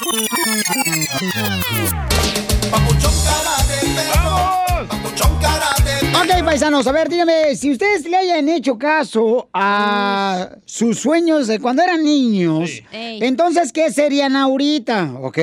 Ok, 0.00 0.06
paisanos, 6.44 6.86
a 6.86 6.92
ver, 6.92 7.08
dígame, 7.08 7.56
si 7.56 7.72
ustedes 7.72 8.04
le 8.04 8.16
hayan 8.16 8.48
hecho 8.48 8.78
caso 8.78 9.48
a 9.52 10.50
sus 10.64 11.00
sueños 11.00 11.48
de 11.48 11.58
cuando 11.58 11.82
eran 11.82 12.04
niños, 12.04 12.70
entonces, 12.92 13.72
¿qué 13.72 13.90
serían 13.90 14.36
ahorita? 14.36 15.14
¿Ok? 15.20 15.38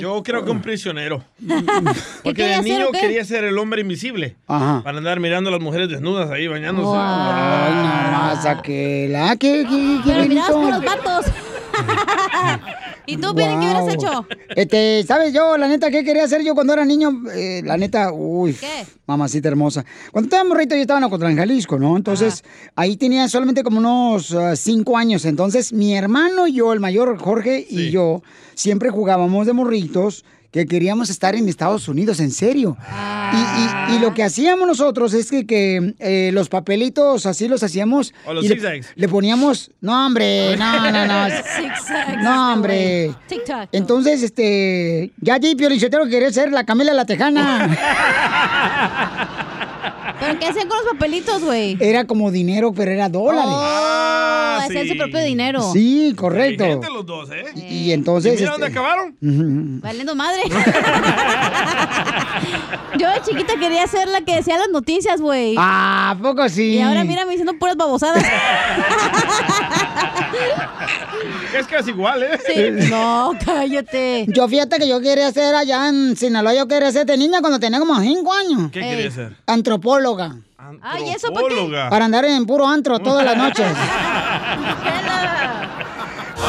Yo 0.00 0.22
creo 0.22 0.44
que 0.44 0.52
un 0.52 0.62
prisionero. 0.62 1.24
Porque 2.22 2.44
de 2.44 2.62
niño 2.62 2.92
quería 2.92 3.24
ser 3.24 3.42
el 3.42 3.58
hombre 3.58 3.80
invisible. 3.80 4.36
Ajá. 4.46 4.82
Para 4.84 4.98
andar 4.98 5.18
mirando 5.18 5.48
a 5.48 5.52
las 5.52 5.60
mujeres 5.60 5.88
desnudas 5.88 6.30
ahí 6.30 6.46
bañándose. 6.46 6.96
Ay, 6.96 7.74
nomás 7.74 8.46
aquel. 8.46 9.16
¿ah? 9.16 9.34
¿Qué, 9.36 9.66
qué, 9.68 9.98
qué 10.04 10.26
Pero 10.28 10.46
por 10.46 10.70
los 10.70 10.84
vatos. 10.84 11.26
¿Y 13.06 13.16
tú, 13.16 13.34
Piolín, 13.34 13.60
qué 13.60 13.66
hubieras 13.66 13.94
hecho? 13.94 14.26
Este, 14.56 15.04
¿sabes 15.06 15.32
yo, 15.32 15.56
la 15.56 15.68
neta, 15.68 15.90
qué 15.90 16.04
quería 16.04 16.24
hacer 16.24 16.42
yo 16.42 16.54
cuando 16.54 16.72
era 16.72 16.84
niño? 16.84 17.22
Eh, 17.34 17.62
la 17.64 17.76
neta, 17.76 18.12
uy, 18.12 18.54
¿Qué? 18.54 18.86
mamacita 19.06 19.48
hermosa. 19.48 19.84
Cuando 20.12 20.26
estaba 20.26 20.44
morrito 20.48 20.74
yo 20.74 20.82
estaba 20.82 20.98
en 20.98 21.04
Ocotlán, 21.04 21.36
Jalisco, 21.36 21.78
¿no? 21.78 21.96
Entonces, 21.96 22.44
ahí 22.74 22.96
tenía 22.96 23.28
solamente 23.28 23.62
como 23.62 23.78
unos 23.78 24.32
ah, 24.32 24.56
cinco 24.56 24.96
años. 24.96 25.24
Entonces, 25.24 25.72
mi 25.72 25.94
hermano 25.94 26.46
y 26.46 26.54
yo, 26.54 26.72
el 26.72 26.80
mayor 26.80 27.18
Jorge 27.18 27.66
y 27.68 27.90
yo, 27.90 28.22
siempre 28.54 28.90
jugábamos 28.90 29.46
de 29.46 29.52
morritos 29.52 30.24
que 30.54 30.66
queríamos 30.66 31.10
estar 31.10 31.34
en 31.34 31.48
Estados 31.48 31.88
Unidos, 31.88 32.20
en 32.20 32.30
serio. 32.30 32.76
Y, 33.32 33.92
y- 33.92 33.96
y 33.96 33.98
lo 33.98 34.14
que 34.14 34.22
hacíamos 34.22 34.68
nosotros 34.68 35.12
es 35.12 35.28
que, 35.28 35.44
que, 35.48 35.94
eh, 35.98 36.30
los 36.32 36.48
papelitos 36.48 37.26
así 37.26 37.48
los 37.48 37.64
hacíamos. 37.64 38.14
O 38.24 38.32
los 38.32 38.44
y 38.44 38.48
le- 38.50 38.80
le 38.94 39.08
poníamos, 39.08 39.72
no 39.80 40.06
hombre, 40.06 40.56
no, 40.56 40.92
no, 40.92 41.06
no. 41.08 41.28
No, 42.22 42.52
hombre. 42.52 43.12
TikTok. 43.26 43.68
Entonces, 43.72 44.22
este, 44.22 45.10
ya 45.20 45.40
Piolichotero 45.56 46.06
quería 46.06 46.30
ser 46.30 46.52
la 46.52 46.62
Camila 46.62 46.92
la 46.92 47.04
Tejana. 47.04 47.76
¿Pero 50.24 50.38
qué 50.38 50.46
hacían 50.46 50.68
con 50.68 50.78
los 50.78 50.86
papelitos, 50.92 51.42
güey? 51.42 51.76
Era 51.80 52.06
como 52.06 52.30
dinero, 52.30 52.72
pero 52.72 52.90
era 52.90 53.08
dólares. 53.08 53.44
Oh, 53.46 54.58
hacían 54.60 54.88
su 54.88 54.96
propio 54.96 55.22
dinero. 55.22 55.60
Sí, 55.72 56.14
correcto. 56.16 56.64
Los 56.92 57.04
dos, 57.06 57.30
¿eh? 57.30 57.44
Y, 57.54 57.60
y 57.60 57.92
entonces. 57.92 58.34
¿Y 58.34 58.36
mira 58.38 58.52
dónde 58.52 58.68
este, 58.68 58.78
acabaron? 58.78 59.16
ujú. 59.20 59.80
Valiendo 59.82 60.14
madre. 60.14 60.42
Yo 62.98 63.08
de 63.10 63.20
chiquita 63.22 63.58
quería 63.58 63.86
ser 63.86 64.08
la 64.08 64.22
que 64.22 64.36
decía 64.36 64.56
las 64.56 64.68
noticias, 64.70 65.20
güey. 65.20 65.54
Ah, 65.58 66.10
¿a 66.10 66.18
poco 66.22 66.48
sí? 66.48 66.76
Y 66.76 66.80
ahora 66.80 67.04
mírame 67.04 67.32
diciendo 67.32 67.58
puras 67.58 67.76
babosadas. 67.76 68.24
Es 71.54 71.66
casi 71.66 71.90
igual, 71.90 72.22
¿eh? 72.22 72.38
Sí. 72.46 72.88
No, 72.90 73.32
cállate. 73.44 74.26
Yo 74.28 74.48
fíjate 74.48 74.78
que 74.78 74.88
yo 74.88 75.00
quería 75.00 75.30
ser 75.32 75.54
allá 75.54 75.88
en 75.88 76.16
Sinaloa, 76.16 76.54
yo 76.54 76.66
quería 76.66 76.90
ser 76.90 77.06
de 77.06 77.16
niña 77.16 77.40
cuando 77.40 77.58
tenía 77.60 77.78
como 77.78 77.98
5 78.00 78.32
años. 78.32 78.70
¿Qué 78.72 78.80
quería 78.80 79.10
ser? 79.10 79.36
Antropóloga. 79.46 80.36
Ay, 80.82 81.10
¿eso 81.10 81.28
para 81.32 81.46
qué? 81.48 81.54
Antropóloga. 81.54 81.90
Para 81.90 82.04
andar 82.06 82.24
en 82.24 82.46
puro 82.46 82.66
antro 82.66 82.98
todas 82.98 83.24
las 83.24 83.36
noches. 83.44 83.66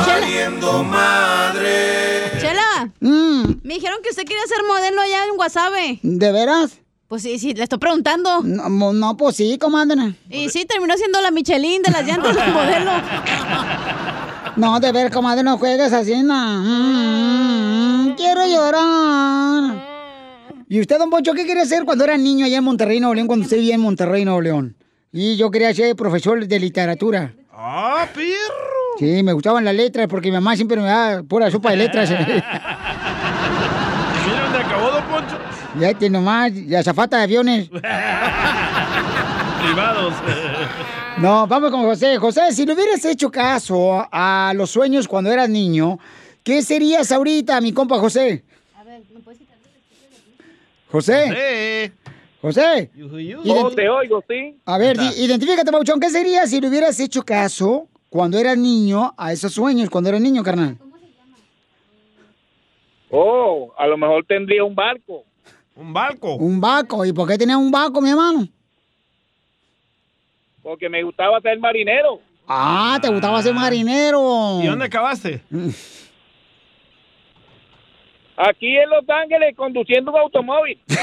Valiendo 0.08 0.84
madre. 0.84 2.32
Chela, 2.40 2.62
Mm, 3.00 3.60
me 3.64 3.74
dijeron 3.76 4.00
que 4.04 4.10
usted 4.10 4.24
quería 4.24 4.46
ser 4.48 4.58
modelo 4.68 5.02
allá 5.02 5.26
en 5.26 5.36
Guasave. 5.38 6.00
¿De 6.02 6.32
veras? 6.32 6.80
Pues 7.08 7.22
sí, 7.22 7.38
sí, 7.40 7.54
le 7.54 7.64
estoy 7.64 7.78
preguntando. 7.80 8.42
No, 8.44 8.92
no, 8.94 9.16
pues 9.18 9.36
sí, 9.38 9.58
comadre. 9.60 10.16
Y 10.30 10.50
sí, 10.50 10.66
terminó 10.66 10.96
siendo 10.98 11.22
la 11.22 11.32
Michelin 11.32 11.82
de 11.84 11.92
las 11.92 12.06
llantas 12.06 12.36
del 12.36 12.52
modelo. 12.52 12.92
No, 14.56 14.80
de 14.80 14.92
ver, 14.92 15.12
comadre, 15.12 15.44
no 15.44 15.58
juegues 15.58 15.92
así, 15.92 16.24
no. 16.24 16.62
Mm, 16.64 18.16
quiero 18.16 18.48
llorar. 18.48 19.86
¿Y 20.70 20.80
usted, 20.80 20.98
don 20.98 21.10
Poncho, 21.10 21.34
qué 21.34 21.46
quería 21.46 21.64
hacer 21.64 21.84
cuando 21.84 22.06
era 22.06 22.18
niño 22.18 22.46
allá 22.46 22.58
en 22.58 22.64
Monterrey, 22.64 23.00
Nuevo 23.00 23.14
León, 23.16 23.28
cuando 23.28 23.44
usted 23.44 23.58
vivía 23.58 23.76
en 23.76 23.82
Monterrey, 23.82 24.24
Nuevo 24.24 24.42
León? 24.42 24.78
Y 25.12 25.36
yo 25.36 25.52
quería 25.52 25.74
ser 25.74 25.96
profesor 25.96 26.48
de 26.48 26.60
literatura. 26.60 27.34
¡Ah, 27.52 28.08
perro! 28.14 28.26
Sí, 28.98 29.24
me 29.24 29.34
gustaban 29.34 29.66
las 29.66 29.76
letras 29.76 30.08
porque 30.08 30.30
mi 30.30 30.36
mamá 30.36 30.56
siempre 30.56 30.78
me 30.78 30.88
daba 30.88 31.24
pura 31.24 31.52
sopa 31.52 31.72
de 31.72 31.78
letras. 31.78 32.10
¿Y 32.12 32.14
mira 32.14 32.40
dónde 34.44 34.58
acabó, 34.60 34.92
don 34.92 35.04
Poncho? 35.04 35.38
ya 35.80 35.94
te 35.94 36.10
nomás, 36.10 36.54
la 36.54 36.82
zafata 36.82 37.18
de 37.18 37.24
aviones. 37.24 37.70
Privados. 39.64 40.14
No, 41.22 41.48
vamos 41.48 41.72
con 41.72 41.82
José. 41.84 42.18
José, 42.18 42.52
si 42.52 42.66
le 42.66 42.74
hubieras 42.74 43.04
hecho 43.06 43.32
caso 43.32 44.06
a 44.12 44.54
los 44.56 44.70
sueños 44.70 45.08
cuando 45.08 45.32
eras 45.32 45.50
niño, 45.50 45.98
¿qué 46.44 46.62
serías 46.62 47.12
ahorita, 47.12 47.62
mi 47.62 47.72
compa 47.72 47.98
José? 48.00 48.44
José. 50.92 51.92
José. 52.42 52.92
Oh, 53.48 53.72
te 53.72 53.90
oigo, 53.90 54.24
sí. 54.30 54.58
A 54.66 54.78
ver, 54.78 54.98
di- 54.98 55.24
identifícate, 55.24 55.72
Pauchón. 55.72 56.00
¿Qué 56.00 56.10
sería 56.10 56.46
si 56.48 56.62
le 56.62 56.68
hubieras 56.70 57.00
hecho 57.00 57.24
caso 57.24 57.88
cuando 58.10 58.38
eras 58.38 58.58
niño 58.58 59.14
a 59.18 59.34
esos 59.34 59.52
sueños, 59.54 59.90
cuando 59.90 60.10
eras 60.10 60.22
niño, 60.22 60.44
carnal? 60.44 60.78
Oh, 63.10 63.74
a 63.78 63.88
lo 63.88 63.98
mejor 63.98 64.26
tendría 64.28 64.64
un 64.64 64.76
barco. 64.76 65.24
¿Un 65.76 65.92
barco? 65.92 66.36
Un 66.36 66.62
vaco. 66.62 67.04
¿Y 67.06 67.14
por 67.14 67.28
qué 67.28 67.38
tenías 67.38 67.58
un 67.58 67.72
vaco, 67.72 68.00
mi 68.02 68.10
hermano? 68.12 68.48
Porque 70.66 70.90
me 70.90 71.04
gustaba 71.04 71.40
ser 71.42 71.60
marinero. 71.60 72.20
Ah, 72.48 72.98
te 73.00 73.08
gustaba 73.10 73.40
ser 73.44 73.54
marinero. 73.54 74.60
¿Y 74.64 74.66
dónde 74.66 74.86
acabaste? 74.86 75.42
Aquí 78.36 78.76
en 78.76 78.90
Los 78.90 79.08
Ángeles 79.08 79.56
conduciendo 79.56 80.12
un 80.12 80.18
automóvil. 80.18 80.82
Casi 80.88 80.98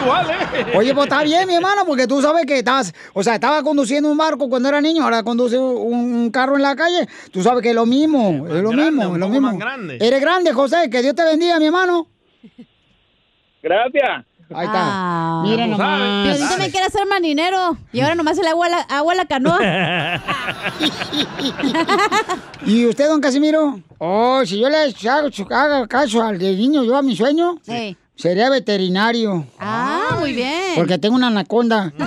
igual, 0.00 0.26
¿eh? 0.30 0.66
Oye, 0.74 0.92
pues 0.92 1.06
está 1.06 1.22
bien, 1.22 1.46
mi 1.46 1.54
hermano, 1.54 1.84
porque 1.86 2.08
tú 2.08 2.20
sabes 2.20 2.44
que 2.44 2.58
estás, 2.58 2.92
o 3.14 3.22
sea, 3.22 3.36
estaba 3.36 3.62
conduciendo 3.62 4.10
un 4.10 4.18
barco 4.18 4.48
cuando 4.50 4.68
era 4.68 4.80
niño, 4.80 5.04
ahora 5.04 5.22
conduce 5.22 5.56
un 5.56 6.18
un 6.18 6.30
carro 6.32 6.56
en 6.56 6.62
la 6.62 6.74
calle. 6.74 7.06
Tú 7.32 7.40
sabes 7.42 7.62
que 7.62 7.68
es 7.70 7.74
lo 7.74 7.86
mismo, 7.86 8.48
es 8.48 8.62
lo 8.62 8.70
grande, 8.70 8.90
mismo, 8.90 9.14
es 9.14 9.20
lo 9.20 9.28
mismo. 9.28 9.48
más 9.48 9.58
grande. 9.58 9.96
Eres 10.00 10.20
grande, 10.20 10.52
José, 10.52 10.90
que 10.90 11.00
Dios 11.00 11.14
te 11.14 11.22
bendiga, 11.24 11.58
mi 11.60 11.66
hermano. 11.66 12.08
Gracias. 13.62 14.27
Ahí 14.54 14.66
está. 14.66 14.80
Ah. 14.80 15.42
Mira 15.44 15.66
nomás. 15.66 16.00
Piolín 16.24 16.48
también 16.48 16.70
quiere 16.70 16.90
ser 16.90 17.06
marinero. 17.06 17.76
Y 17.92 18.00
ahora 18.00 18.14
nomás 18.14 18.36
se 18.36 18.42
le 18.42 18.48
agua 18.48 18.66
a 18.66 18.70
la, 18.70 18.78
agua 18.80 19.12
a 19.12 19.16
la 19.16 19.24
canoa. 19.26 19.58
¿Y 22.66 22.86
usted, 22.86 23.08
don 23.08 23.20
Casimiro? 23.20 23.80
Oh, 23.98 24.42
si 24.46 24.58
yo 24.60 24.68
le 24.68 24.76
hago, 24.78 25.28
haga 25.50 25.86
caso 25.86 26.22
al 26.22 26.38
de 26.38 26.52
niño, 26.56 26.82
yo 26.84 26.96
a 26.96 27.02
mi 27.02 27.14
sueño, 27.14 27.58
Sí. 27.62 27.96
sería 28.16 28.48
veterinario. 28.48 29.46
Ah, 29.58 30.16
muy 30.18 30.32
bien. 30.32 30.74
Porque 30.76 30.98
tengo 30.98 31.16
una 31.16 31.26
anaconda. 31.26 31.92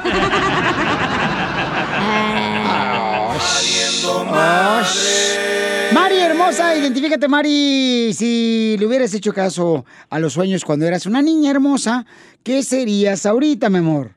Mari 4.31 5.30
hermosa, 6.41 6.75
identifícate 6.75 7.27
Mari, 7.27 8.13
si 8.13 8.75
le 8.79 8.85
hubieras 8.85 9.13
hecho 9.13 9.33
caso 9.33 9.85
a 10.09 10.19
los 10.19 10.33
sueños 10.33 10.65
cuando 10.65 10.85
eras 10.85 11.05
una 11.05 11.21
niña 11.21 11.51
hermosa, 11.51 12.05
¿qué 12.43 12.63
serías 12.63 13.25
ahorita, 13.25 13.69
mi 13.69 13.77
amor? 13.77 14.11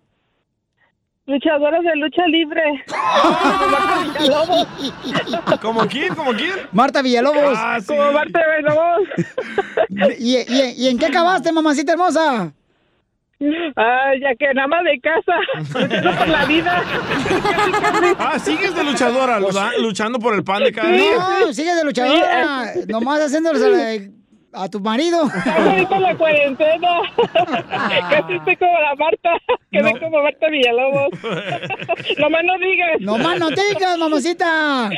Luchadoras 1.26 1.82
de 1.82 1.96
lucha 1.96 2.26
libre. 2.26 2.62
¿Como 5.62 5.86
quién? 5.86 6.14
¿Como 6.14 6.32
quién? 6.32 6.52
Marta 6.72 7.02
Villalobos. 7.02 7.56
Ah, 7.56 7.78
sí. 7.80 7.86
Como 7.86 8.12
Marta 8.12 8.40
Villalobos. 8.58 9.08
¿Y, 10.18 10.36
y, 10.36 10.74
y 10.76 10.88
en 10.88 10.98
qué 10.98 11.06
acabaste, 11.06 11.52
mamacita 11.52 11.92
hermosa? 11.92 12.52
Ay, 13.76 14.20
ya 14.20 14.34
que 14.38 14.54
nada 14.54 14.68
más 14.68 14.84
de 14.84 15.00
casa, 15.00 15.32
luchando 15.78 16.18
por 16.18 16.28
la 16.28 16.44
vida. 16.46 16.82
Ah, 18.18 18.38
sigues 18.38 18.74
de 18.74 18.84
luchadora, 18.84 19.40
luchando 19.78 20.18
por 20.18 20.34
el 20.34 20.44
pan 20.44 20.62
de 20.64 20.72
cada 20.72 20.90
día. 20.90 21.16
No, 21.40 21.52
sigue 21.52 21.74
de 21.74 21.84
luchadora, 21.84 22.72
nomás 22.88 23.20
haciéndoles 23.20 23.62
a, 24.54 24.68
tu 24.68 24.80
marido. 24.80 25.22
Ahorita 25.22 25.98
la 25.98 26.16
cuarentena. 26.16 27.00
Casi 28.10 28.34
estoy 28.34 28.56
como 28.56 28.72
la 28.80 28.94
Marta. 28.96 29.30
Quedé 29.70 30.00
como 30.00 30.22
Marta 30.22 30.48
Villalobos. 30.48 31.08
Nomás 32.18 32.44
no 32.44 32.58
digas. 32.58 33.00
No 33.00 33.18
más 33.18 33.38
no 33.38 33.48
digas, 33.50 33.98
mamacita. 33.98 34.90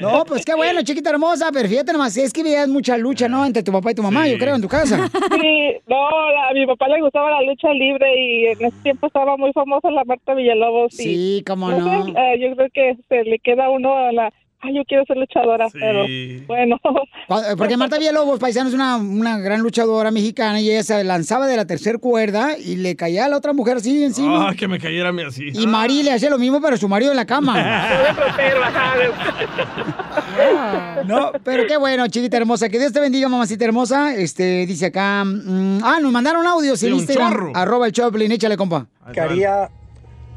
No, 0.00 0.24
pues 0.24 0.44
qué 0.44 0.54
bueno, 0.54 0.82
chiquita 0.82 1.10
hermosa, 1.10 1.50
pero 1.52 1.68
fíjate 1.68 1.92
nomás, 1.92 2.16
es 2.16 2.32
que 2.32 2.42
veías 2.42 2.68
mucha 2.68 2.96
lucha, 2.96 3.28
¿no? 3.28 3.44
Entre 3.44 3.62
tu 3.62 3.72
papá 3.72 3.90
y 3.92 3.94
tu 3.94 4.02
mamá, 4.02 4.28
yo 4.28 4.38
creo, 4.38 4.54
en 4.54 4.62
tu 4.62 4.68
casa. 4.68 5.08
Sí, 5.40 5.76
no, 5.86 5.96
a 5.96 6.52
mi 6.52 6.66
papá 6.66 6.88
le 6.88 7.00
gustaba 7.00 7.30
la 7.30 7.42
lucha 7.42 7.72
libre 7.72 8.06
y 8.16 8.46
en 8.46 8.64
ese 8.64 8.76
tiempo 8.82 9.06
estaba 9.06 9.36
muy 9.36 9.52
famosa 9.52 9.90
la 9.90 10.04
Marta 10.04 10.34
Villalobos. 10.34 10.92
y, 10.94 10.96
Sí, 10.96 11.44
cómo 11.46 11.70
no. 11.70 12.04
sé, 12.04 12.10
eh, 12.10 12.38
yo 12.40 12.54
creo 12.56 12.68
que 12.72 12.96
se 13.08 13.24
le 13.24 13.38
queda 13.38 13.66
a 13.66 13.70
uno 13.70 13.96
a 13.96 14.12
la... 14.12 14.32
Ay, 14.66 14.74
yo 14.74 14.82
quiero 14.86 15.04
ser 15.04 15.16
luchadora, 15.16 15.68
pero 15.72 16.04
bueno. 16.46 16.80
Porque 17.58 17.76
Marta 17.76 17.98
Villalobos, 17.98 18.38
paisano, 18.40 18.68
es 18.68 18.74
una, 18.74 18.96
una 18.96 19.38
gran 19.38 19.60
luchadora 19.60 20.10
mexicana 20.10 20.60
y 20.60 20.70
ella 20.70 20.82
se 20.82 21.04
lanzaba 21.04 21.46
de 21.46 21.56
la 21.56 21.66
tercera 21.66 21.98
cuerda 21.98 22.56
y 22.58 22.76
le 22.76 22.96
caía 22.96 23.26
a 23.26 23.28
la 23.28 23.36
otra 23.36 23.52
mujer 23.52 23.76
así 23.78 24.02
encima. 24.04 24.48
Ah, 24.50 24.54
que 24.58 24.66
me 24.68 24.78
cayera 24.78 25.10
a 25.10 25.12
mí 25.12 25.22
así. 25.22 25.50
Y 25.52 25.66
Mari 25.66 26.02
le 26.02 26.12
hacía 26.12 26.30
lo 26.30 26.38
mismo, 26.38 26.60
pero 26.60 26.76
su 26.76 26.88
marido 26.88 27.10
en 27.12 27.16
la 27.16 27.26
cama. 27.26 27.56
No, 31.06 31.32
pero 31.44 31.66
qué 31.66 31.76
bueno, 31.76 32.06
chiquita 32.08 32.36
hermosa. 32.36 32.68
Que 32.68 32.78
Dios 32.78 32.92
te 32.92 33.00
bendiga, 33.00 33.28
mamacita 33.28 33.64
hermosa. 33.64 34.14
Este, 34.14 34.66
dice 34.66 34.86
acá. 34.86 35.24
mm, 35.24 35.80
ah, 35.82 35.98
nos 36.00 36.12
mandaron 36.12 36.46
audios 36.46 36.82
en 36.82 36.88
Sí, 36.88 36.92
un 36.92 36.98
Instagram. 37.00 37.32
chorro. 37.32 37.52
Arroba 37.54 37.86
el 37.86 37.92
Choplin, 37.92 38.32
échale, 38.32 38.56
compa. 38.56 38.86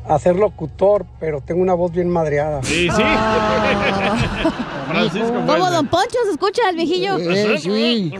Quería 0.04 0.16
hacer 0.16 0.36
locutor, 0.36 1.06
pero 1.20 1.42
tengo 1.42 1.62
una 1.62 1.74
voz 1.74 1.92
bien 1.92 2.10
madreada. 2.10 2.62
Sí, 2.64 2.90
sí. 2.90 3.04
Francisco 4.90 5.34
Como. 5.34 5.70
Don 5.70 5.88
Poncho 5.88 6.18
se 6.26 6.32
escucha 6.32 6.70
el 6.70 6.76
viejillo. 6.76 7.18
Eh, 7.18 7.58
sí. 7.60 8.12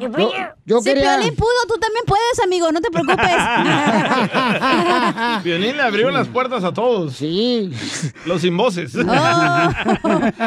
Yo, 0.00 0.08
yo 0.64 0.78
si 0.80 0.84
quería. 0.84 1.18
Piolín 1.18 1.36
pudo, 1.36 1.48
tú 1.68 1.74
también 1.78 2.04
puedes, 2.06 2.40
amigo, 2.42 2.72
no 2.72 2.80
te 2.80 2.90
preocupes. 2.90 3.18
Violín 5.44 5.76
le 5.76 5.82
abrió 5.82 6.10
las 6.10 6.28
puertas 6.28 6.64
a 6.64 6.72
todos. 6.72 7.14
Sí. 7.14 7.72
Los 8.26 8.40
sin 8.40 8.56
voces. 8.56 8.94
Oh. 8.96 9.02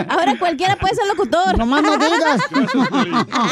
Ahora 0.09 0.35
cualquiera 0.39 0.75
puede 0.75 0.95
ser 0.95 1.07
locutor. 1.07 1.57
Nomás 1.57 1.83
no 1.83 1.97
digas. 1.97 2.41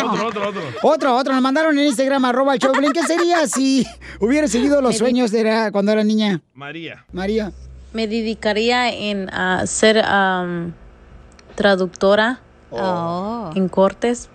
otro, 0.03 0.27
otro, 0.27 0.49
otro. 0.49 0.61
Otro, 0.81 1.15
otro, 1.15 1.33
nos 1.33 1.41
mandaron 1.41 1.77
en 1.77 1.85
Instagram, 1.85 2.25
arroba 2.25 2.53
el 2.53 2.59
Choplin. 2.59 2.91
¿Qué 2.91 3.03
sería 3.03 3.47
si 3.47 3.85
hubiera 4.19 4.47
seguido 4.47 4.81
los 4.81 4.97
sueños 4.97 5.31
de 5.31 5.69
cuando 5.71 5.91
era 5.91 6.03
niña? 6.03 6.41
María. 6.53 7.05
María. 7.11 7.51
Me 7.93 8.07
dedicaría 8.07 8.91
en 8.91 9.29
a 9.29 9.67
ser 9.67 9.99
am, 9.99 10.73
traductora 11.55 12.39
Oh. 12.71 13.51
en 13.55 13.69
cortes. 13.69 14.29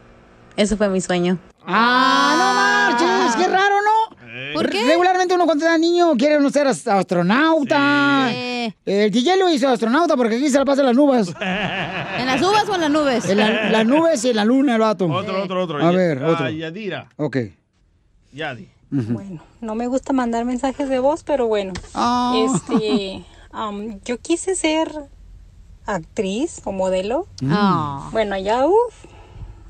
Ese 0.56 0.76
fue 0.76 0.88
mi 0.88 1.00
sueño. 1.00 1.38
Ah, 1.66 2.34
no 2.38 2.98
marches, 3.04 3.36
qué 3.36 3.48
raro, 3.48 3.74
¿no? 3.82 4.16
¿Por 4.54 4.70
qué? 4.70 4.84
Regularmente 4.84 5.34
uno 5.34 5.44
cuando 5.44 5.64
era 5.66 5.76
niño 5.76 6.12
quiere 6.16 6.38
uno 6.38 6.48
ser 6.50 6.66
ast- 6.68 6.88
astronauta. 6.88 8.28
Sí. 8.30 8.74
El 8.86 9.10
DJ 9.10 9.36
lo 9.36 9.48
hizo 9.50 9.68
astronauta 9.68 10.16
porque 10.16 10.36
aquí 10.36 10.48
se 10.48 10.58
la 10.58 10.64
pasa 10.64 10.80
en 10.82 10.86
las 10.86 10.96
nubes. 10.96 11.28
¿En 11.40 12.26
las 12.26 12.40
uvas 12.40 12.68
o 12.68 12.74
en 12.76 12.80
las 12.82 12.90
nubes? 12.90 13.28
En 13.28 13.38
la- 13.38 13.70
las 13.70 13.86
nubes 13.86 14.24
y 14.24 14.30
en 14.30 14.36
la 14.36 14.44
luna, 14.44 14.74
el 14.74 14.80
vato. 14.80 15.06
Otro, 15.06 15.42
otro, 15.42 15.64
otro. 15.64 15.84
A 15.84 15.90
ver, 15.90 16.22
Ah, 16.24 16.28
otro. 16.30 16.48
Yadira. 16.50 17.08
Ok. 17.16 17.36
Yadi. 18.32 18.68
Bueno, 18.90 19.42
no 19.60 19.74
me 19.74 19.86
gusta 19.86 20.12
mandar 20.12 20.44
mensajes 20.44 20.88
de 20.88 20.98
voz, 20.98 21.22
pero 21.24 21.46
bueno. 21.46 21.72
Ah. 21.94 22.34
Este, 22.36 23.24
am, 23.52 24.00
yo 24.04 24.18
quise 24.18 24.54
ser 24.54 24.90
actriz 25.88 26.60
o 26.64 26.72
modelo. 26.72 27.26
Ah. 27.48 28.08
Bueno, 28.12 28.36
ya, 28.36 28.66
uff, 28.66 29.06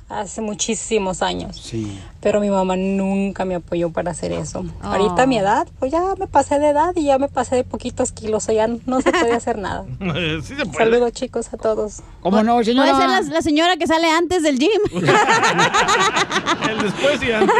hace 0.08 0.40
muchísimos 0.40 1.22
años. 1.22 1.56
Sí. 1.56 1.98
Pero 2.20 2.40
mi 2.40 2.50
mamá 2.50 2.74
nunca 2.76 3.44
me 3.44 3.54
apoyó 3.54 3.90
para 3.90 4.10
hacer 4.10 4.32
eso. 4.32 4.64
Ah. 4.82 4.94
Ahorita 4.96 5.22
a 5.22 5.26
mi 5.26 5.38
edad, 5.38 5.68
pues 5.78 5.92
ya 5.92 6.02
me 6.18 6.26
pasé 6.26 6.58
de 6.58 6.70
edad 6.70 6.92
y 6.96 7.04
ya 7.04 7.16
me 7.18 7.28
pasé 7.28 7.54
de 7.54 7.62
poquitos 7.62 8.10
kilos, 8.10 8.42
o 8.42 8.46
sea, 8.46 8.54
ya 8.66 8.74
no 8.86 9.00
se 9.00 9.12
puede 9.12 9.32
hacer 9.34 9.56
nada. 9.58 9.84
sí 10.42 10.54
se 10.56 10.66
puede. 10.66 10.78
Saludos 10.90 11.12
chicos 11.12 11.52
a 11.54 11.56
todos. 11.56 12.02
¿Cómo 12.20 12.42
no, 12.42 12.62
señora? 12.64 12.90
Puede 12.92 13.02
ser 13.02 13.10
la, 13.28 13.34
la 13.34 13.42
señora 13.42 13.76
que 13.76 13.86
sale 13.86 14.10
antes 14.10 14.42
del 14.42 14.58
gym. 14.58 14.70
El 16.68 16.82
después 16.82 17.22
y 17.22 17.30
antes. 17.32 17.54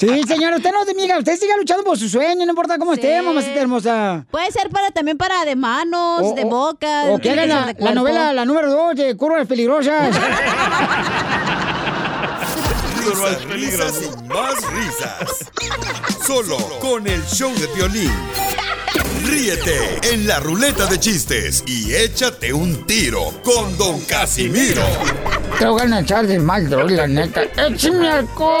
Sí, 0.00 0.22
señora, 0.26 0.56
usted 0.56 0.72
no 0.72 0.84
se 0.84 0.94
miga, 0.94 1.18
usted 1.18 1.36
siga 1.38 1.56
luchando 1.56 1.84
por 1.84 1.98
su 1.98 2.08
sueño, 2.08 2.44
no 2.44 2.52
importa 2.52 2.78
cómo 2.78 2.94
esté, 2.94 3.20
mamacita 3.22 3.60
hermosa. 3.60 4.24
Puede 4.30 4.50
ser 4.50 4.70
para 4.70 4.90
también 4.90 5.16
para 5.18 5.44
de 5.44 5.56
manos, 5.56 6.22
O- 6.22 6.34
de 6.34 6.44
boca. 6.44 7.04
O 7.10 7.18
que 7.18 7.34
la, 7.36 7.74
la 7.78 7.92
novela, 7.94 8.32
la 8.32 8.44
número 8.44 8.70
dos 8.70 8.94
de 8.96 9.14
Curvas 9.16 9.46
Peligrosas. 9.46 10.16
Risas, 13.06 13.44
risas 13.44 14.02
y 14.02 14.24
más 14.24 14.54
risas. 14.72 15.52
Solo 16.26 16.56
con 16.80 17.06
el 17.06 17.24
show 17.26 17.54
de 17.54 17.68
violín. 17.68 18.12
Ríete 19.24 20.00
en 20.12 20.26
la 20.26 20.40
ruleta 20.40 20.86
de 20.86 20.98
chistes 20.98 21.62
y 21.66 21.94
échate 21.94 22.52
un 22.52 22.84
tiro 22.84 23.32
con 23.44 23.78
Don 23.78 24.00
Casimiro. 24.00 24.82
Te 25.58 25.66
voy 25.66 25.82
a 25.82 26.00
echar 26.00 26.26
de 26.26 26.40
mal, 26.40 26.68
droga, 26.68 26.90
la 26.90 27.06
neta. 27.06 27.42
¡Échame 27.56 28.10
alcohol! 28.10 28.56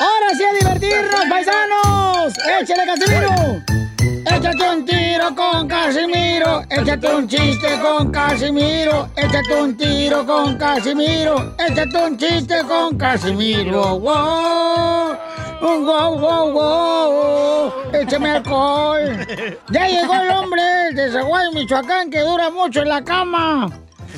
¡Ahora 0.00 0.28
sí 0.36 0.44
a 0.44 0.52
divertirnos, 0.60 1.24
paisanos! 1.28 2.32
¡Échale, 2.60 2.86
Casimiro! 2.86 3.83
Échate 4.26 4.70
un 4.70 4.84
tiro 4.84 5.34
con 5.34 5.68
Casimiro, 5.68 6.62
échate 6.70 7.14
un 7.14 7.28
chiste 7.28 7.68
con 7.80 8.10
Casimiro, 8.10 9.08
échate 9.16 9.54
un 9.62 9.76
tiro 9.76 10.26
con 10.26 10.56
Casimiro, 10.56 11.54
échate 11.58 11.96
un 11.96 12.16
chiste 12.16 12.62
con 12.66 12.96
Casimiro. 12.96 13.98
¡Wow! 13.98 15.16
¡Wow, 15.60 16.18
wow, 16.18 16.52
wow! 16.52 17.72
¡Échame 17.92 18.30
alcohol! 18.30 19.26
Ya 19.70 19.86
llegó 19.86 20.14
el 20.14 20.30
hombre 20.30 20.62
de 20.94 21.10
Zaguay, 21.10 21.52
Michoacán, 21.54 22.10
que 22.10 22.20
dura 22.20 22.50
mucho 22.50 22.82
en 22.82 22.88
la 22.88 23.02
cama. 23.04 23.70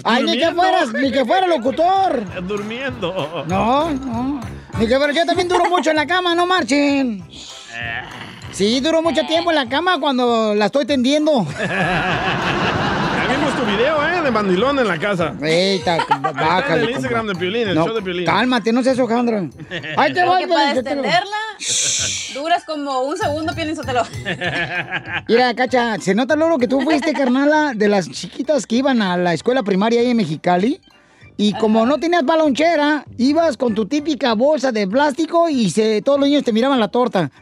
Ay, 0.05 0.25
ni 0.25 0.38
que 0.38 0.53
fueras, 0.53 0.93
ni 0.93 1.11
que 1.11 1.25
fuera 1.25 1.47
locutor. 1.47 2.25
Durmiendo. 2.47 3.44
No, 3.47 3.91
no. 3.91 4.41
Ni 4.79 4.87
que 4.87 4.97
fuera, 4.97 5.12
yo 5.12 5.25
también 5.26 5.49
duro 5.49 5.64
mucho 5.67 5.91
en 5.91 5.97
la 5.97 6.06
cama, 6.06 6.35
no 6.35 6.47
marchen. 6.47 7.25
Sí, 8.56 8.81
duro 8.81 9.03
mucho 9.03 9.20
tiempo 9.26 9.50
en 9.50 9.56
la 9.56 9.69
cama 9.69 10.00
cuando 10.00 10.55
la 10.55 10.64
estoy 10.67 10.87
tendiendo. 10.87 11.47
Ya 11.58 13.26
vimos 13.29 13.55
tu 13.55 13.67
video, 13.67 14.03
¿eh? 14.08 14.23
De 14.23 14.31
mandilón 14.31 14.79
en 14.79 14.88
la 14.88 14.97
casa. 14.99 15.35
En 15.43 15.82
bájale. 16.23 16.85
el 16.85 16.91
Instagram 16.93 17.26
de 17.26 17.35
Piolín, 17.35 17.69
el 17.69 17.75
No, 17.75 17.85
show 17.85 17.94
de 17.94 18.00
Piolín. 18.00 18.25
Cálmate, 18.25 18.73
no 18.73 18.82
seas 18.82 18.99
Alejandra. 18.99 19.44
Ahí 19.99 20.14
te 20.14 20.25
voy, 20.25 20.47
para 20.47 20.73
extenderla, 20.73 21.37
duras 22.32 22.64
como 22.64 23.03
un 23.03 23.19
segundo, 23.19 23.55
Piolín 23.55 23.76
Sotelo. 23.76 24.05
Mira, 25.29 25.53
Cacha, 25.55 25.99
se 25.99 26.14
nota 26.14 26.35
luego 26.35 26.56
que 26.56 26.67
tú 26.67 26.81
fuiste, 26.81 27.12
carnala, 27.12 27.75
de 27.75 27.88
las 27.88 28.11
chiquitas 28.11 28.67
que 28.67 28.76
iban 28.76 29.03
a 29.03 29.19
la 29.19 29.35
escuela 29.35 29.64
primaria 29.64 30.00
ahí 30.00 30.08
en 30.12 30.17
Mexicali. 30.17 30.81
Y 31.38 31.52
como 31.54 31.84
no 31.84 31.98
tenías 31.98 32.24
balonchera, 32.24 33.04
ibas 33.18 33.56
con 33.56 33.74
tu 33.74 33.86
típica 33.86 34.34
bolsa 34.34 34.72
de 34.72 34.86
plástico 34.86 35.48
y 35.48 35.70
se, 35.70 36.00
todos 36.00 36.18
los 36.18 36.28
niños 36.28 36.44
te 36.44 36.52
miraban 36.52 36.80
la 36.80 36.88
torta. 36.88 37.30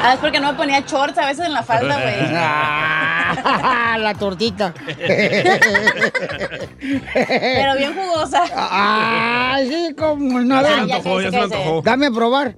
Ah, 0.00 0.14
es 0.14 0.20
porque 0.20 0.38
no 0.38 0.52
me 0.52 0.56
ponía 0.56 0.78
shorts 0.86 1.18
a 1.18 1.26
veces 1.26 1.44
en 1.46 1.52
la 1.52 1.64
falda, 1.64 2.00
güey. 2.00 2.32
la 4.02 4.14
tortita. 4.16 4.72
Pero 7.12 7.76
bien 7.76 7.94
jugosa. 7.94 8.44
Ay, 8.54 9.68
sí, 9.68 9.94
como 9.96 10.38
no. 10.38 10.62
Ya, 10.62 10.86
ya 10.86 11.02
sé, 11.02 11.22
ya 11.24 11.30
ya 11.30 11.48
sé. 11.48 11.80
Dame 11.82 12.06
a 12.06 12.10
probar. 12.12 12.54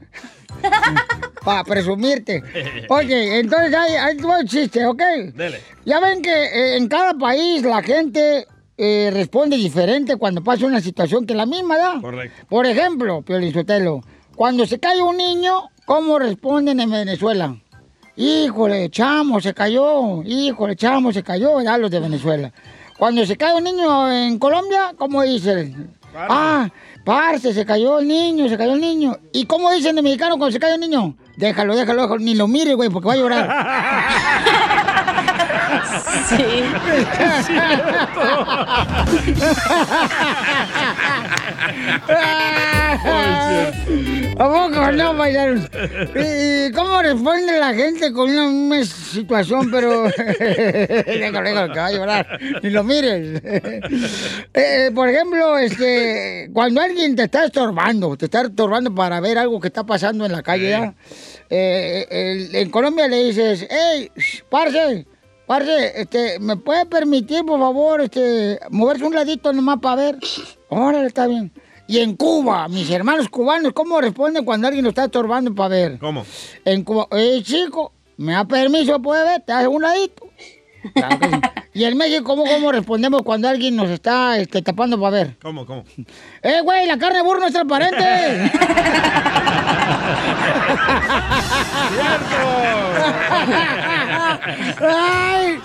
Para 1.43 1.65
presumirte. 1.65 2.43
Oye, 2.91 3.41
entonces 3.41 3.75
ahí, 3.75 3.95
ahí 3.95 4.19
el 4.41 4.47
chiste, 4.47 4.85
¿ok? 4.85 5.03
Dele. 5.33 5.63
Ya 5.87 5.99
ven 5.99 6.21
que 6.21 6.31
eh, 6.31 6.77
en 6.77 6.89
cada 6.89 7.15
país 7.15 7.63
la 7.63 7.83
gente 7.83 8.47
eh, 8.83 9.11
responde 9.13 9.59
diferente 9.59 10.17
cuando 10.17 10.43
pasa 10.43 10.65
una 10.65 10.81
situación 10.81 11.27
que 11.27 11.35
la 11.35 11.45
misma, 11.45 11.77
¿da? 11.77 12.01
Correcto. 12.01 12.47
Por 12.49 12.65
ejemplo, 12.65 13.21
Piolizotelo, 13.21 14.01
cuando 14.35 14.65
se 14.65 14.81
cae 14.81 15.03
un 15.03 15.19
niño, 15.19 15.69
¿cómo 15.85 16.19
responden 16.19 16.81
en 16.81 16.91
Venezuela? 16.91 17.55
Híjole, 18.17 18.89
chamo, 18.89 19.39
se 19.39 19.53
cayó. 19.53 20.23
Híjole, 20.25 20.77
chamo, 20.77 21.13
se 21.13 21.23
cayó, 21.23 21.57
¿verdad? 21.57 21.79
Los 21.79 21.91
de 21.91 22.01
Venezuela. 22.01 22.53
Cuando 22.99 23.27
se 23.27 23.37
cae 23.37 23.55
un 23.55 23.65
niño 23.65 24.11
en 24.11 24.39
Colombia, 24.39 24.95
¿cómo 24.97 25.21
dicen? 25.25 25.95
Ah, 26.15 26.71
parce, 27.05 27.53
se 27.53 27.67
cayó 27.67 27.99
el 27.99 28.09
niño, 28.09 28.49
se 28.49 28.57
cayó 28.57 28.73
el 28.73 28.81
niño. 28.81 29.15
¿Y 29.35 29.45
cómo 29.45 29.71
dicen 29.73 29.95
de 29.95 30.01
mexicano 30.01 30.39
cuando 30.39 30.53
se 30.53 30.59
cae 30.59 30.75
un 30.75 30.81
niño? 30.81 31.17
Déjalo, 31.37 31.77
déjalo, 31.77 32.03
déjalo, 32.03 32.19
ni 32.19 32.35
lo 32.35 32.49
mire, 32.49 32.73
güey, 32.75 32.89
porque 32.89 33.09
va 33.09 33.13
a 33.13 33.17
llorar. 33.17 33.47
Sí. 36.29 36.37
¿A 44.39 44.49
poco 44.49 44.93
no, 44.93 45.17
paisanos? 45.17 45.69
¿Y 46.15 46.73
cómo 46.73 47.03
responde 47.03 47.59
la 47.59 47.75
gente 47.75 48.13
con 48.13 48.31
una 48.31 48.49
misma 48.49 48.85
situación, 48.85 49.71
pero... 49.71 50.05
déjalo, 50.05 51.43
déjalo, 51.43 51.73
que 51.73 51.79
va 51.79 51.87
a 51.87 51.93
llorar. 51.93 52.39
Ni 52.63 52.71
lo 52.71 52.85
mires. 52.85 53.43
Eh, 54.53 54.91
por 54.95 55.09
ejemplo, 55.09 55.59
este, 55.59 56.51
cuando 56.53 56.81
alguien 56.81 57.15
te 57.15 57.23
está 57.25 57.45
estorbando, 57.45 58.17
te 58.17 58.25
está 58.27 58.43
estorbando 58.43 58.95
para 58.95 59.21
ver 59.21 59.39
algo 59.39 59.61
que 59.61 59.69
está 59.69 59.85
pasando 59.85 60.27
en 60.27 60.33
la 60.33 60.43
calle, 60.43 60.71
¿ya? 60.71 60.95
Eh, 61.49 62.07
el- 62.11 62.55
en 62.55 62.71
Colombia 62.71 63.07
le 63.09 63.25
dices, 63.25 63.67
hey, 63.71 64.11
parce, 64.51 65.07
parce, 65.51 66.01
este, 66.01 66.39
¿me 66.39 66.57
puede 66.57 66.87
permitir, 66.87 67.45
por 67.45 67.59
favor, 67.59 68.01
este, 68.01 68.61
moverse 68.71 69.03
un 69.03 69.13
ladito 69.13 69.53
nomás 69.53 69.81
para 69.81 69.97
ver? 69.97 70.19
Órale, 70.69 71.09
está 71.09 71.27
bien. 71.27 71.51
Y 71.89 71.99
en 71.99 72.15
Cuba, 72.15 72.69
mis 72.69 72.89
hermanos 72.89 73.29
cubanos, 73.29 73.73
¿cómo 73.73 74.01
responden 74.01 74.45
cuando 74.45 74.69
alguien 74.69 74.85
lo 74.85 74.91
está 74.91 75.07
estorbando 75.07 75.53
para 75.53 75.71
ver? 75.71 75.99
¿Cómo? 75.99 76.25
En 76.65 76.85
Cuba, 76.85 77.09
eh, 77.11 77.43
chico, 77.43 77.91
¿me 78.17 78.35
da 78.35 78.45
permiso? 78.45 79.03
¿Puede 79.03 79.25
ver? 79.25 79.41
¿Te 79.41 79.53
hace 79.53 79.67
un 79.67 79.83
ladito? 79.83 80.29
Claro 80.95 81.19
que 81.19 81.29
sí. 81.29 81.41
Y 81.75 81.83
en 81.83 81.97
México, 81.97 82.23
¿cómo, 82.23 82.45
cómo 82.45 82.71
respondemos 82.71 83.23
cuando 83.23 83.49
alguien 83.49 83.75
nos 83.75 83.91
está 83.91 84.39
este, 84.39 84.63
tapando 84.63 85.01
para 85.01 85.11
ver? 85.11 85.37
¿Cómo, 85.43 85.67
cómo? 85.67 85.83
¡Eh, 86.43 86.61
güey, 86.63 86.87
la 86.87 86.97
carne 86.97 87.19
de 87.19 87.25
burro 87.25 87.41
no 87.41 87.47
es 87.49 87.53
transparente! 87.53 88.05
¡Ay! 94.11 95.59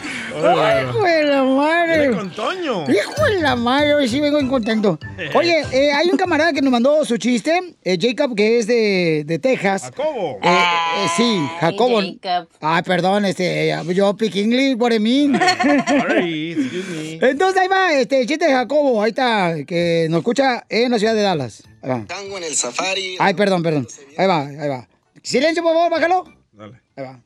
¡Ay, 0.43 0.83
hijo 0.83 1.03
de 1.03 1.23
la 1.23 1.43
madre! 1.43 2.11
Con 2.11 2.31
Toño. 2.31 2.83
¡Hijo 2.89 3.25
de 3.25 3.41
la 3.41 3.55
madre! 3.55 3.93
Hoy 3.95 4.07
sí 4.07 4.19
vengo 4.19 4.45
contento. 4.49 4.99
Oye, 5.33 5.63
eh, 5.71 5.91
hay 5.91 6.09
un 6.09 6.17
camarada 6.17 6.53
que 6.53 6.61
nos 6.61 6.71
mandó 6.71 7.03
su 7.05 7.17
chiste, 7.17 7.75
eh, 7.83 7.97
Jacob, 7.99 8.35
que 8.35 8.59
es 8.59 8.67
de, 8.67 9.23
de 9.25 9.39
Texas. 9.39 9.83
Jacobo. 9.83 10.39
Eh, 10.43 10.47
eh, 10.49 11.07
sí, 11.15 11.47
Jacobo. 11.59 12.01
Jacob. 12.01 12.49
Ay, 12.61 12.83
perdón, 12.83 13.25
este, 13.25 13.75
yo 13.93 14.15
pick 14.15 14.35
English, 14.35 14.75
what 14.77 14.91
I 14.91 14.99
mean. 14.99 15.39
Sorry, 15.87 16.51
excuse 16.51 17.19
me. 17.21 17.29
Entonces 17.29 17.61
ahí 17.61 17.67
va, 17.67 17.93
este, 17.93 18.21
el 18.21 18.27
chiste 18.27 18.45
de 18.45 18.51
Jacobo, 18.51 19.01
ahí 19.01 19.09
está, 19.09 19.55
que 19.65 20.07
nos 20.09 20.19
escucha 20.19 20.65
en 20.69 20.91
la 20.91 20.99
ciudad 20.99 21.15
de 21.15 21.21
Dallas. 21.21 21.63
Ahí 21.81 21.89
va. 21.89 22.05
Tango 22.05 22.37
en 22.37 22.43
el 22.43 22.55
safari. 22.55 23.15
Ay, 23.19 23.33
perdón, 23.33 23.63
perdón. 23.63 23.87
Ahí 24.17 24.27
va, 24.27 24.41
ahí 24.45 24.69
va. 24.69 24.87
Silencio, 25.23 25.63
por 25.63 25.73
favor, 25.73 25.91
bájalo. 25.91 26.23
Dale. 26.51 26.81
Ahí 26.95 27.03
va. 27.03 27.24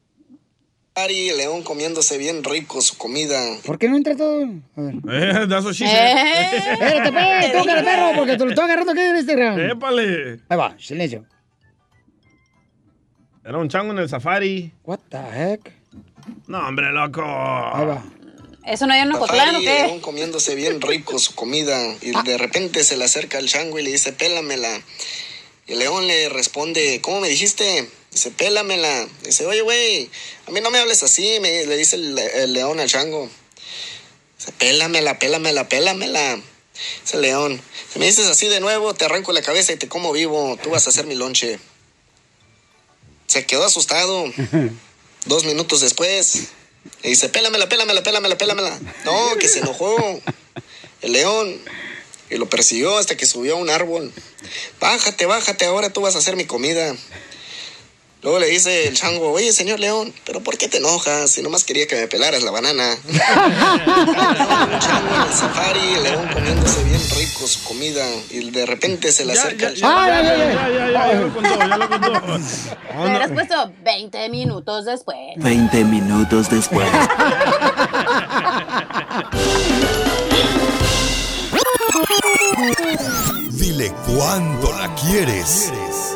León 1.07 1.63
comiéndose 1.63 2.17
bien 2.17 2.43
rico 2.43 2.81
su 2.81 2.97
comida. 2.97 3.39
¿Por 3.65 3.77
qué 3.77 3.87
no 3.89 3.97
entra 3.97 4.15
todo? 4.15 4.43
A 4.75 4.81
ver. 4.81 4.95
Eh, 5.09 5.47
that's 5.47 5.65
what 5.65 5.73
she 5.73 5.85
Eh. 5.85 6.57
Espérate, 6.73 7.11
pues, 7.11 7.53
tócale, 7.53 7.83
perro, 7.83 8.11
porque 8.15 8.37
te 8.37 8.43
lo 8.43 8.49
estoy 8.49 8.65
agarrando 8.65 8.91
aquí 8.91 9.01
en 9.01 9.15
Instagram. 9.17 9.59
Épale. 9.59 10.39
Ahí 10.49 10.57
va, 10.57 10.75
silencio. 10.77 11.25
Era 13.43 13.57
un 13.57 13.69
chango 13.69 13.91
en 13.93 13.99
el 13.99 14.09
safari. 14.09 14.71
What 14.83 14.99
the 15.09 15.17
heck? 15.17 15.71
No, 16.47 16.67
hombre, 16.67 16.91
loco. 16.91 17.23
Ahí 17.23 17.85
va. 17.85 18.03
¿Eso 18.65 18.85
no 18.85 18.93
hay 18.93 18.99
en 18.99 19.11
Ocotlán 19.11 19.49
o 19.49 19.51
Safari, 19.53 19.65
León 19.65 19.95
qué? 19.95 20.01
comiéndose 20.01 20.53
bien 20.53 20.79
rico 20.81 21.17
su 21.17 21.33
comida. 21.33 21.95
Y 22.01 22.11
de 22.23 22.37
repente 22.37 22.83
se 22.83 22.97
le 22.97 23.05
acerca 23.05 23.39
el 23.39 23.47
chango 23.47 23.79
y 23.79 23.83
le 23.83 23.91
dice, 23.91 24.13
pélamela. 24.13 24.69
Y 25.65 25.73
el 25.73 25.79
león 25.79 26.05
le 26.07 26.29
responde, 26.29 26.99
¿cómo 27.01 27.21
me 27.21 27.29
dijiste? 27.29 27.89
Dice, 28.19 28.31
pélamela. 28.31 29.07
Dice, 29.23 29.45
oye, 29.45 29.61
güey, 29.61 30.09
a 30.45 30.51
mí 30.51 30.59
no 30.59 30.71
me 30.71 30.79
hables 30.79 31.03
así, 31.03 31.39
me, 31.39 31.65
le 31.65 31.77
dice 31.77 31.95
el, 31.95 32.19
el 32.19 32.51
león 32.51 32.77
al 32.81 32.89
chango. 32.89 33.29
Dice, 34.37 34.51
pélamela, 34.51 35.17
pélamela, 35.19 35.69
pélamela. 35.69 36.35
Dice 37.01 37.15
el 37.15 37.21
león, 37.21 37.61
si 37.93 37.97
me 37.97 38.07
dices 38.07 38.27
así 38.27 38.49
de 38.49 38.59
nuevo, 38.59 38.93
te 38.93 39.05
arranco 39.05 39.31
la 39.31 39.41
cabeza 39.41 39.71
y 39.71 39.77
te 39.77 39.87
como 39.87 40.11
vivo. 40.11 40.59
Tú 40.61 40.69
vas 40.69 40.85
a 40.85 40.89
hacer 40.89 41.05
mi 41.05 41.15
lonche. 41.15 41.61
Se 43.27 43.45
quedó 43.45 43.63
asustado. 43.63 44.25
Dos 45.25 45.45
minutos 45.45 45.79
después, 45.79 46.49
le 47.01 47.11
dice, 47.11 47.29
pélamela, 47.29 47.69
pélamela, 47.69 48.03
pélamela, 48.03 48.37
pélamela. 48.37 48.79
No, 49.05 49.37
que 49.37 49.47
se 49.47 49.59
enojó 49.59 49.95
el 51.01 51.13
león 51.13 51.57
y 52.29 52.35
lo 52.35 52.49
persiguió 52.49 52.97
hasta 52.97 53.15
que 53.15 53.25
subió 53.25 53.53
a 53.53 53.59
un 53.59 53.69
árbol. 53.69 54.11
Bájate, 54.81 55.25
bájate, 55.25 55.63
ahora 55.67 55.93
tú 55.93 56.01
vas 56.01 56.15
a 56.15 56.17
hacer 56.17 56.35
mi 56.35 56.43
comida. 56.43 56.97
Luego 58.21 58.37
le 58.37 58.47
dice 58.47 58.85
el 58.89 58.95
chango, 58.95 59.31
oye, 59.31 59.53
señor 59.53 59.79
león, 59.79 60.13
¿pero 60.25 60.41
por 60.41 60.57
qué 60.57 60.67
te 60.67 60.77
enojas? 60.77 61.31
Si 61.31 61.41
nomás 61.41 61.63
quería 61.63 61.87
que 61.87 61.95
me 61.95 62.07
pelaras 62.07 62.43
la 62.43 62.51
banana. 62.51 62.97
un 63.07 64.79
chango 64.79 65.15
en 65.15 65.21
el 65.21 65.33
safari, 65.33 65.93
el 65.95 66.03
león 66.03 66.27
comiéndose 66.33 66.83
bien 66.83 66.99
rico 67.15 67.47
su 67.47 67.63
comida 67.63 68.05
y 68.29 68.51
de 68.51 68.65
repente 68.65 69.13
se 69.13 69.23
le 69.23 69.31
acerca 69.33 69.67
ya, 69.67 69.69
el 69.69 69.75
ya, 69.75 69.87
chango. 69.87 70.91
ya, 70.91 71.13
lo 71.13 71.33
contó, 71.33 71.59
ya 71.59 71.77
lo 71.77 71.89
contó. 71.89 72.39
Me 72.97 73.07
hubieras 73.07 73.31
puesto 73.31 73.71
20 73.85 74.27
minutos 74.27 74.83
después. 74.83 75.17
20 75.37 75.83
minutos 75.85 76.49
después. 76.49 76.89
Dile 83.51 83.93
cuándo 84.05 84.73
la 84.73 84.93
quieres. 84.95 85.71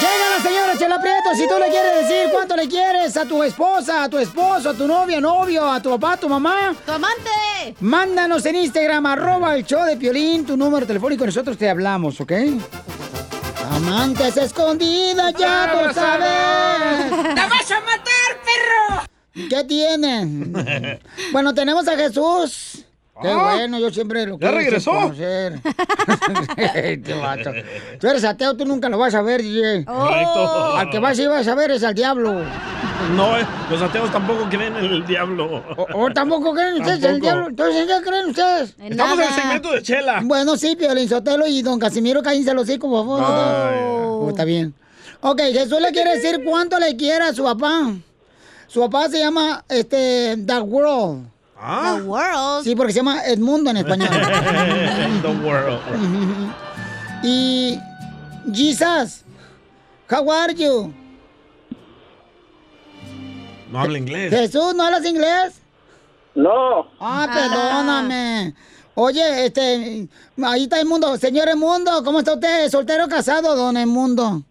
Llega 0.00 0.36
la 0.36 0.42
señora 0.42 0.78
Chela 0.78 1.00
Prieto, 1.00 1.34
si 1.34 1.48
tú 1.48 1.54
le 1.58 1.70
quieres 1.70 2.08
decir 2.08 2.30
cuánto 2.32 2.56
le 2.56 2.68
quieres 2.68 3.16
a 3.16 3.24
tu 3.24 3.42
esposa, 3.42 4.04
a 4.04 4.08
tu 4.08 4.18
esposo, 4.18 4.70
a 4.70 4.74
tu 4.74 4.86
novia, 4.86 5.20
novio, 5.20 5.70
a 5.70 5.80
tu 5.80 5.90
papá, 5.90 6.12
a 6.12 6.16
tu 6.18 6.28
mamá. 6.28 6.74
¡Tu 6.84 6.92
amante! 6.92 7.74
Mándanos 7.80 8.44
en 8.46 8.56
Instagram, 8.56 9.06
arroba 9.06 9.54
el 9.56 9.64
show 9.64 9.84
de 9.84 9.96
Piolín, 9.96 10.44
tu 10.44 10.56
número 10.56 10.86
telefónico, 10.86 11.24
nosotros 11.24 11.56
te 11.56 11.68
hablamos, 11.70 12.20
¿ok? 12.20 12.32
Amantes 13.72 14.36
escondidas, 14.36 15.34
ya 15.38 15.72
tú 15.72 15.94
sabes. 15.94 17.10
¡La 17.34 17.46
vas 17.48 17.70
a 17.70 17.80
matar, 17.80 18.30
perro! 18.44 19.48
¿Qué 19.48 19.64
tienen? 19.64 20.52
Bueno, 21.32 21.52
tenemos 21.54 21.86
a 21.88 21.96
Jesús. 21.96 22.85
Qué 23.22 23.28
Ah. 23.28 23.52
bueno, 23.54 23.78
yo 23.78 23.90
siempre 23.90 24.26
lo 24.26 24.38
¿Ya 24.38 24.48
quise 24.50 24.60
regresó? 24.60 24.90
conocer. 24.92 25.60
Qué 27.02 27.14
vato. 27.22 27.50
Tú 27.98 28.08
eres 28.08 28.24
ateo, 28.24 28.56
tú 28.56 28.64
nunca 28.66 28.88
lo 28.88 28.98
vas 28.98 29.14
a 29.14 29.22
ver, 29.22 29.42
DJ. 29.42 29.84
Correcto. 29.84 30.76
Al 30.76 30.90
que 30.90 30.98
vas 30.98 31.18
y 31.18 31.26
vas 31.26 31.48
a 31.48 31.54
ver 31.54 31.70
es 31.70 31.82
al 31.82 31.94
diablo. 31.94 32.42
No, 33.14 33.38
eh, 33.38 33.46
los 33.70 33.80
ateos 33.82 34.10
tampoco 34.10 34.48
creen 34.48 34.76
en 34.76 34.84
el 34.84 35.06
diablo. 35.06 35.62
¿O 35.94 36.10
tampoco 36.10 36.52
creen 36.54 36.74
ustedes 36.80 37.02
en 37.04 37.10
el 37.16 37.20
diablo? 37.20 37.48
Entonces, 37.48 37.82
¿en 37.82 37.88
qué 37.88 38.08
creen 38.08 38.26
ustedes? 38.30 38.74
Estamos 38.78 39.18
en 39.18 39.24
el 39.28 39.34
segmento 39.34 39.72
de 39.72 39.82
Chela. 39.82 40.20
Bueno, 40.24 40.56
sí, 40.56 40.76
Piolín 40.76 41.08
Sotelo 41.08 41.46
y 41.46 41.62
don 41.62 41.78
Casimiro, 41.78 42.22
cállense 42.22 42.52
los 42.54 42.64
hocico, 42.64 42.88
por 42.90 43.00
favor. 43.00 43.22
Oh, 43.22 44.26
está 44.30 44.44
bien. 44.44 44.74
Ok, 45.20 45.40
Jesús 45.52 45.80
le 45.80 45.90
quiere 45.92 46.16
decir 46.16 46.40
cuánto 46.44 46.78
le 46.78 46.96
quiere 46.96 47.24
a 47.24 47.32
su 47.32 47.42
papá. 47.44 47.92
Su 48.66 48.80
papá 48.80 49.08
se 49.08 49.20
llama, 49.20 49.64
este, 49.68 50.36
The 50.44 50.60
World. 50.60 51.28
Ah. 51.58 51.96
The 51.98 52.02
World. 52.02 52.64
Sí, 52.64 52.76
porque 52.76 52.92
se 52.92 52.98
llama 52.98 53.24
Edmundo 53.24 53.70
en 53.70 53.78
español. 53.78 54.08
The 55.22 55.28
world. 55.44 55.80
y 57.22 57.78
Jesus, 58.52 59.24
how 60.10 60.30
are 60.30 60.54
you? 60.54 60.92
No 63.70 63.80
habla 63.80 63.98
inglés. 63.98 64.30
Jesús, 64.32 64.74
¿no 64.74 64.84
hablas 64.84 65.04
inglés? 65.04 65.60
No. 66.34 66.86
Ah, 67.00 67.26
perdóname. 67.32 68.54
Oye, 68.94 69.46
este, 69.46 70.08
ahí 70.44 70.62
está 70.64 70.80
Edmundo. 70.80 71.16
Señor 71.16 71.48
Edmundo, 71.48 72.02
¿cómo 72.04 72.18
está 72.20 72.34
usted? 72.34 72.70
¿Soltero 72.70 73.06
o 73.06 73.08
casado, 73.08 73.56
don 73.56 73.76
Edmundo? 73.76 74.42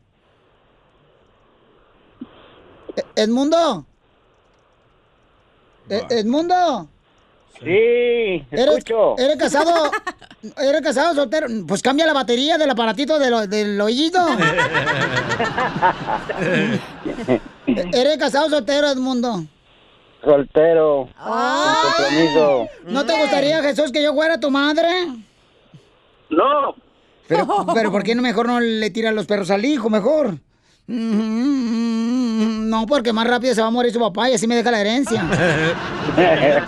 E- 2.95 3.21
¿Edmundo? 3.23 3.85
E- 5.89 6.05
¿Edmundo? 6.09 6.89
Sí, 7.59 8.45
¿Eres, 8.51 8.67
escucho. 8.77 9.17
¿Eres 9.17 9.37
casado? 9.37 9.89
¿Eres 10.57 10.81
casado 10.81 11.15
soltero? 11.15 11.47
Pues 11.67 11.81
cambia 11.81 12.05
la 12.05 12.13
batería 12.13 12.57
del 12.57 12.69
aparatito 12.69 13.17
de 13.17 13.29
lo- 13.29 13.47
del 13.47 13.79
oído. 13.81 14.19
¿Eres 17.67 18.17
casado 18.17 18.49
soltero, 18.49 18.87
Edmundo? 18.89 19.43
Soltero. 20.23 21.07
Compromiso. 21.17 22.67
¿No 22.85 23.05
te 23.05 23.19
gustaría, 23.19 23.61
Jesús, 23.61 23.91
que 23.91 24.01
yo 24.03 24.13
fuera 24.13 24.39
tu 24.39 24.49
madre? 24.51 24.89
No. 26.29 26.75
Pero, 27.27 27.47
pero 27.73 27.91
¿por 27.91 28.03
qué 28.03 28.13
no 28.15 28.21
mejor 28.21 28.47
no 28.47 28.59
le 28.59 28.89
tiran 28.91 29.15
los 29.15 29.25
perros 29.25 29.49
al 29.51 29.65
hijo, 29.65 29.89
mejor? 29.89 30.37
No, 32.65 32.85
porque 32.87 33.13
más 33.13 33.25
rápido 33.27 33.53
se 33.55 33.61
va 33.61 33.67
a 33.67 33.71
morir 33.71 33.93
su 33.93 33.99
papá 33.99 34.29
y 34.29 34.33
así 34.33 34.47
me 34.47 34.55
deja 34.55 34.69
la 34.71 34.81
herencia. 34.81 35.23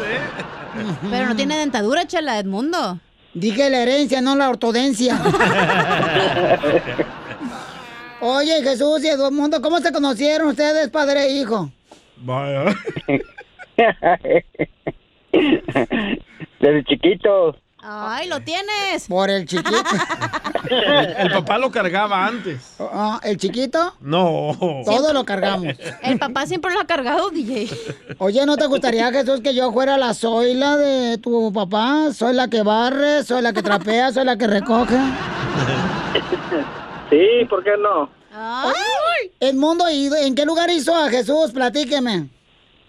Pero 1.10 1.27
no 1.27 1.36
tiene 1.36 1.57
dentadura, 1.57 2.05
chela, 2.07 2.39
Edmundo. 2.39 3.00
Dije 3.34 3.69
la 3.69 3.84
herencia, 3.84 4.22
no 4.22 4.36
la 4.36 4.50
ortodencia. 4.50 5.19
Oye, 8.19 8.63
Jesús 8.63 9.03
y 9.03 9.10
Edmundo, 9.10 9.62
¿cómo 9.62 9.77
se 9.79 9.91
conocieron 9.91 10.48
ustedes, 10.48 10.89
padre 10.89 11.25
e 11.25 11.38
hijo? 11.38 11.69
Vaya. 12.17 12.75
Desde 16.60 16.84
chiquito. 16.86 17.55
Ay, 17.89 18.27
lo 18.27 18.41
tienes. 18.41 19.08
Por 19.08 19.29
el 19.29 19.46
chiquito. 19.46 19.70
El, 20.70 21.15
el 21.17 21.32
papá 21.32 21.58
lo 21.58 21.72
cargaba 21.72 22.25
antes. 22.25 22.75
Ah, 22.79 23.17
¿El 23.24 23.38
chiquito? 23.38 23.94
No. 24.01 24.51
Todo 24.86 25.13
lo 25.13 25.24
cargamos. 25.24 25.67
El 26.03 26.20
papá 26.20 26.46
siempre 26.46 26.74
lo 26.74 26.82
ha 26.82 26.86
cargado, 26.86 27.29
DJ. 27.29 27.70
Oye, 28.17 28.46
¿no 28.46 28.58
te 28.58 28.65
gustaría, 28.65 29.10
Jesús, 29.13 29.39
que 29.39 29.56
yo 29.56 29.72
fuera 29.72 29.98
la 29.98 30.13
zoila 30.13 30.75
de 30.75 31.17
tu 31.20 31.53
papá? 31.53 32.12
Soy 32.13 32.34
la 32.34 32.50
que 32.50 32.62
barre, 32.62 33.24
soy 33.24 33.41
la 33.41 33.53
que 33.53 33.63
trapea, 33.63 34.12
soy 34.12 34.25
la 34.25 34.38
que 34.38 34.48
recoge. 34.48 34.98
Sí, 37.10 37.46
¿por 37.50 37.63
qué 37.63 37.72
no? 37.79 38.10
Edmundo, 39.39 39.89
¿y 39.89 40.10
en 40.25 40.36
qué 40.36 40.46
lugar 40.46 40.70
hizo 40.70 40.94
a 40.94 41.10
Jesús? 41.10 41.51
Platíqueme. 41.53 42.27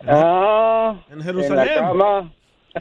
Ah, 0.08 0.94
En 1.10 1.22
Jerusalén. 1.22 1.68
En 1.68 1.74
la 1.74 1.88
cama. 1.88 2.32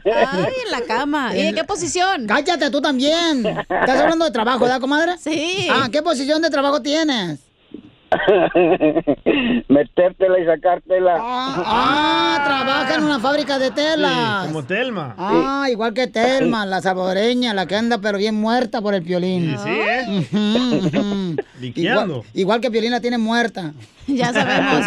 Ay, 0.04 0.52
en 0.64 0.70
la 0.70 0.82
cama. 0.82 1.36
¿Y 1.36 1.40
en 1.40 1.54
qué 1.54 1.64
posición? 1.64 2.26
Cállate 2.26 2.70
tú 2.70 2.80
también. 2.80 3.46
Estás 3.46 4.00
hablando 4.00 4.24
de 4.24 4.30
trabajo, 4.30 4.60
¿verdad, 4.60 4.80
comadre? 4.80 5.18
Sí. 5.18 5.68
Ah, 5.70 5.88
¿qué 5.90 6.02
posición 6.02 6.42
de 6.42 6.50
trabajo 6.50 6.82
tienes? 6.82 7.40
Metértela 9.68 10.38
y 10.38 10.46
sacártela. 10.46 11.16
Ah, 11.20 12.42
trabaja 12.44 12.94
en 12.96 13.04
una 13.04 13.18
fábrica 13.18 13.58
de 13.58 13.70
telas. 13.70 14.46
Como 14.46 14.64
Telma. 14.64 15.14
Ah, 15.18 15.66
igual 15.70 15.92
que 15.94 16.06
Telma, 16.06 16.64
la 16.66 16.80
saboreña, 16.80 17.52
la 17.54 17.66
que 17.66 17.76
anda 17.76 17.98
pero 17.98 18.18
bien 18.18 18.34
muerta 18.34 18.80
por 18.80 18.94
el 18.94 19.02
piolín. 19.02 19.56
Sí, 19.58 19.68
sí, 20.30 20.38
¿eh? 20.40 21.36
Igual, 21.74 22.22
igual 22.34 22.60
que 22.60 22.70
Piolín 22.70 22.92
la 22.92 23.00
tiene 23.00 23.18
muerta. 23.18 23.72
Ya 24.06 24.32
sabemos. 24.32 24.86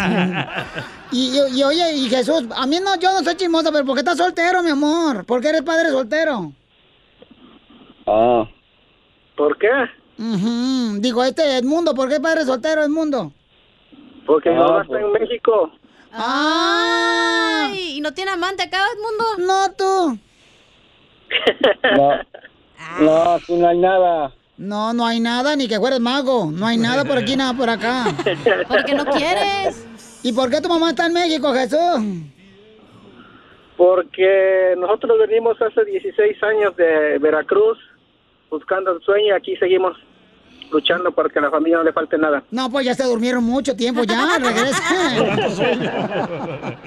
Y, 1.12 1.30
y- 1.38 1.58
y, 1.60 1.62
oye, 1.62 1.94
y 1.94 2.08
Jesús, 2.08 2.42
a 2.56 2.66
mí 2.66 2.80
no, 2.84 2.98
yo 2.98 3.12
no 3.12 3.20
soy 3.22 3.36
chismosa, 3.36 3.70
pero 3.70 3.84
¿por 3.84 3.94
qué 3.94 4.00
estás 4.00 4.16
soltero, 4.18 4.64
mi 4.64 4.70
amor? 4.70 5.24
¿Por 5.24 5.40
qué 5.40 5.50
eres 5.50 5.62
padre 5.62 5.90
soltero? 5.90 6.50
Ah. 8.04 8.48
¿Por 9.36 9.56
qué? 9.58 9.68
Ujú. 10.22 11.00
Digo, 11.00 11.24
este 11.24 11.56
Edmundo, 11.58 11.94
¿por 11.94 12.08
qué 12.08 12.20
padre 12.20 12.44
soltero, 12.44 12.82
Edmundo? 12.84 13.32
Porque 14.24 14.50
mi 14.50 14.56
Ah, 14.56 14.60
mamá 14.60 14.82
está 14.82 15.00
en 15.00 15.10
México. 15.12 15.72
Ay, 16.12 17.96
¿y 17.96 18.00
no 18.00 18.12
tiene 18.14 18.30
amante 18.30 18.62
acá, 18.62 18.78
Edmundo? 18.94 19.24
No, 19.52 19.72
tú. 19.72 20.18
No, 21.96 23.04
no, 23.04 23.32
aquí 23.34 23.54
no 23.54 23.68
hay 23.68 23.78
nada. 23.78 24.32
No, 24.58 24.92
no 24.92 25.06
hay 25.06 25.18
nada, 25.18 25.56
ni 25.56 25.66
que 25.66 25.78
fueres 25.78 25.98
mago. 26.00 26.50
No 26.52 26.66
hay 26.66 26.76
nada 26.76 27.04
por 27.04 27.16
aquí, 27.16 27.36
nada 27.36 27.54
por 27.54 27.70
acá. 27.70 28.04
Porque 28.68 28.94
no 28.94 29.04
quieres. 29.06 29.86
¿Y 30.22 30.32
por 30.32 30.50
qué 30.50 30.60
tu 30.60 30.68
mamá 30.68 30.90
está 30.90 31.06
en 31.06 31.14
México, 31.14 31.52
Jesús? 31.54 31.78
Porque 33.76 34.74
nosotros 34.78 35.18
venimos 35.26 35.60
hace 35.62 35.84
16 35.84 36.42
años 36.42 36.76
de 36.76 37.18
Veracruz 37.18 37.78
buscando 38.50 38.92
el 38.92 39.00
sueño 39.02 39.28
y 39.28 39.30
aquí 39.30 39.56
seguimos 39.56 39.96
luchando 40.72 41.12
para 41.12 41.28
que 41.28 41.38
a 41.38 41.42
la 41.42 41.50
familia 41.50 41.78
no 41.78 41.84
le 41.84 41.92
falte 41.92 42.18
nada. 42.18 42.42
No, 42.50 42.70
pues 42.70 42.86
ya 42.86 42.94
se 42.94 43.04
durmieron 43.04 43.44
mucho 43.44 43.76
tiempo, 43.76 44.02
ya, 44.04 44.38
regresa. 44.42 44.82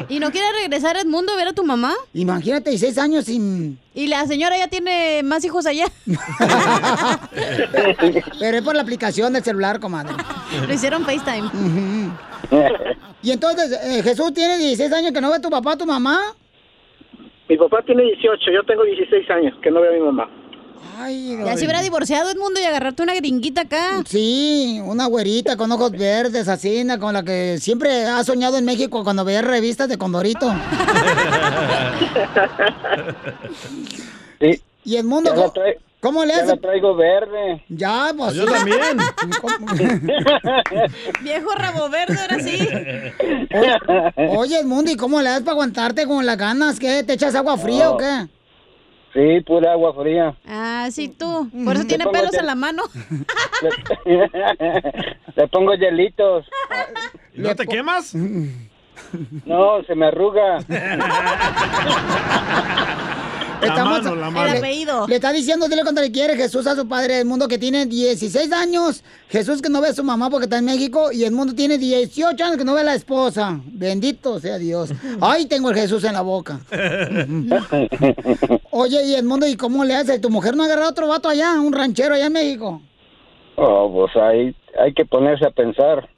¿Y 0.10 0.20
no 0.20 0.32
quieres 0.32 0.52
regresar 0.62 0.98
a 0.98 1.02
Edmundo 1.02 1.32
a 1.34 1.36
ver 1.36 1.50
a 1.50 1.54
tu 1.54 1.64
mamá? 1.64 1.94
Imagínate, 2.14 2.72
16 2.72 2.98
años 2.98 3.26
sin... 3.26 3.80
Y 3.94 4.08
la 4.08 4.26
señora 4.26 4.58
ya 4.58 4.68
tiene 4.68 5.22
más 5.24 5.46
hijos 5.46 5.66
allá. 5.66 5.86
Pero 8.40 8.58
es 8.58 8.64
por 8.64 8.76
la 8.76 8.82
aplicación 8.82 9.32
del 9.34 9.44
celular, 9.44 9.80
comadre. 9.80 10.14
Lo 10.68 10.74
hicieron 10.74 11.06
FaceTime. 11.06 11.50
Y 13.22 13.32
entonces, 13.32 13.72
eh, 13.84 14.04
Jesús 14.04 14.34
tiene 14.34 14.58
16 14.58 14.92
años 14.92 15.12
que 15.14 15.22
no 15.22 15.30
ve 15.30 15.38
a 15.38 15.42
tu 15.42 15.50
papá, 15.50 15.78
tu 15.78 15.86
mamá. 15.86 16.20
Mi 17.48 17.58
papá 17.58 17.82
tiene 17.86 18.04
18, 18.04 18.52
yo 18.52 18.64
tengo 18.64 18.84
16 18.84 19.30
años 19.30 19.54
que 19.62 19.72
no 19.72 19.80
veo 19.82 19.92
a 19.92 19.94
mi 19.94 20.02
mamá. 20.02 20.30
Ay, 20.98 21.38
Ya 21.44 21.58
se 21.58 21.66
hubiera 21.66 21.82
divorciado 21.82 22.30
Edmundo 22.30 22.60
y 22.60 22.64
agarrarte 22.64 23.04
una 23.04 23.14
gringuita 23.16 23.62
acá. 23.62 24.02
Sí, 24.08 24.80
una 24.84 25.06
güerita 25.08 25.58
con 25.58 25.72
ojos 25.72 25.92
verdes, 25.92 26.48
así, 26.48 26.86
con 27.00 27.14
la 27.14 27.24
que 27.24 27.58
siempre 27.60 28.06
ha 28.06 28.24
soñado 28.24 28.58
en 28.58 28.66
México 28.66 29.04
cuando 29.04 29.26
veía 29.26 29.42
revistas 29.42 29.90
de 29.90 29.98
Condorito. 29.98 30.54
Sí. 34.40 34.62
Y 34.84 34.98
Edmundo, 34.98 35.32
Ya 35.32 35.36
¿cómo, 35.36 35.54
cómo 36.00 36.26
le 36.26 36.34
Ya 36.34 36.38
hace? 36.40 36.48
la 36.48 36.58
traigo 36.58 36.96
verde. 36.96 37.64
Ya, 37.70 38.14
pues 38.16 38.34
Yo 38.36 38.46
también. 38.46 38.78
Viejo 41.24 41.50
rabo 41.56 41.90
verde, 41.90 42.18
ahora 42.22 42.40
sí. 42.40 42.68
Oye, 44.16 44.38
oye, 44.38 44.60
Edmundo, 44.60 44.92
¿y 44.92 44.96
cómo 44.96 45.22
le 45.22 45.30
das 45.30 45.40
para 45.42 45.54
aguantarte 45.54 46.06
con 46.06 46.26
las 46.26 46.38
ganas? 46.38 46.80
¿Qué? 46.80 47.04
¿Te 47.04 47.14
echas 47.14 47.34
agua 47.36 47.58
fría 47.58 47.90
o 47.92 47.98
qué? 47.98 48.28
Sí, 49.16 49.40
pura 49.48 49.72
agua 49.72 49.94
fría. 49.94 50.36
Ah, 50.46 50.90
sí, 50.92 51.08
tú. 51.08 51.50
Por 51.64 51.78
eso 51.78 51.86
tiene 51.86 52.06
pelos 52.06 52.34
en 52.34 52.46
la 52.46 52.56
mano. 52.56 52.84
Le 55.36 55.48
pongo 55.52 55.74
hielitos. 55.74 56.46
¿No 57.34 57.56
te 57.56 57.66
quemas? 57.66 58.14
No, 59.46 59.82
se 59.84 59.96
me 59.96 60.08
arruga. 60.08 60.58
mano, 63.62 64.16
la 64.16 64.30
mano. 64.30 64.52
El 64.52 64.58
apellido. 64.58 65.08
Le 65.08 65.16
está 65.16 65.32
diciendo, 65.32 65.68
dile 65.68 65.84
cuando 65.84 66.02
le 66.02 66.12
quiere 66.12 66.36
Jesús 66.36 66.68
a 66.68 66.76
su 66.76 66.88
padre 66.88 67.20
Edmundo 67.20 67.48
que 67.48 67.58
tiene 67.58 67.86
16 67.86 68.52
años. 68.54 69.04
Jesús 69.30 69.62
que 69.62 69.70
no 69.70 69.82
ve 69.82 69.90
a 69.90 69.94
su 69.94 70.04
mamá 70.04 70.30
porque 70.30 70.46
está 70.46 70.58
en 70.58 70.66
México. 70.66 71.12
Y 71.12 71.24
Edmundo 71.24 71.54
tiene 71.54 71.78
18 71.78 72.44
años 72.44 72.58
que 72.58 72.66
no 72.66 72.74
ve 72.74 72.82
a 72.82 72.86
la 72.86 72.96
esposa. 72.96 73.60
Bendito 73.66 74.40
sea 74.40 74.58
Dios. 74.58 74.92
Ay, 75.22 75.46
tengo 75.46 75.70
el 75.70 75.76
Jesús 75.76 76.04
en 76.04 76.14
la 76.14 76.22
boca. 76.22 76.60
Oye, 78.72 79.06
y 79.06 79.16
Edmundo, 79.16 79.48
¿y 79.48 79.56
cómo 79.56 79.84
le 79.84 79.96
hace? 79.96 80.20
¿Tu 80.20 80.30
mujer 80.30 80.56
no 80.56 80.64
ha 80.64 80.66
agarrado 80.66 80.90
otro 80.90 81.08
vato 81.08 81.30
allá? 81.30 81.60
Un 81.60 81.74
ranchero 81.74 82.16
allá 82.16 82.28
en 82.28 82.34
México. 82.34 82.82
Oh, 83.56 83.92
pues 83.92 84.16
ahí 84.18 84.56
hay 84.80 84.94
que 84.94 85.06
ponerse 85.06 85.46
a 85.46 85.52
pensar. 85.52 86.10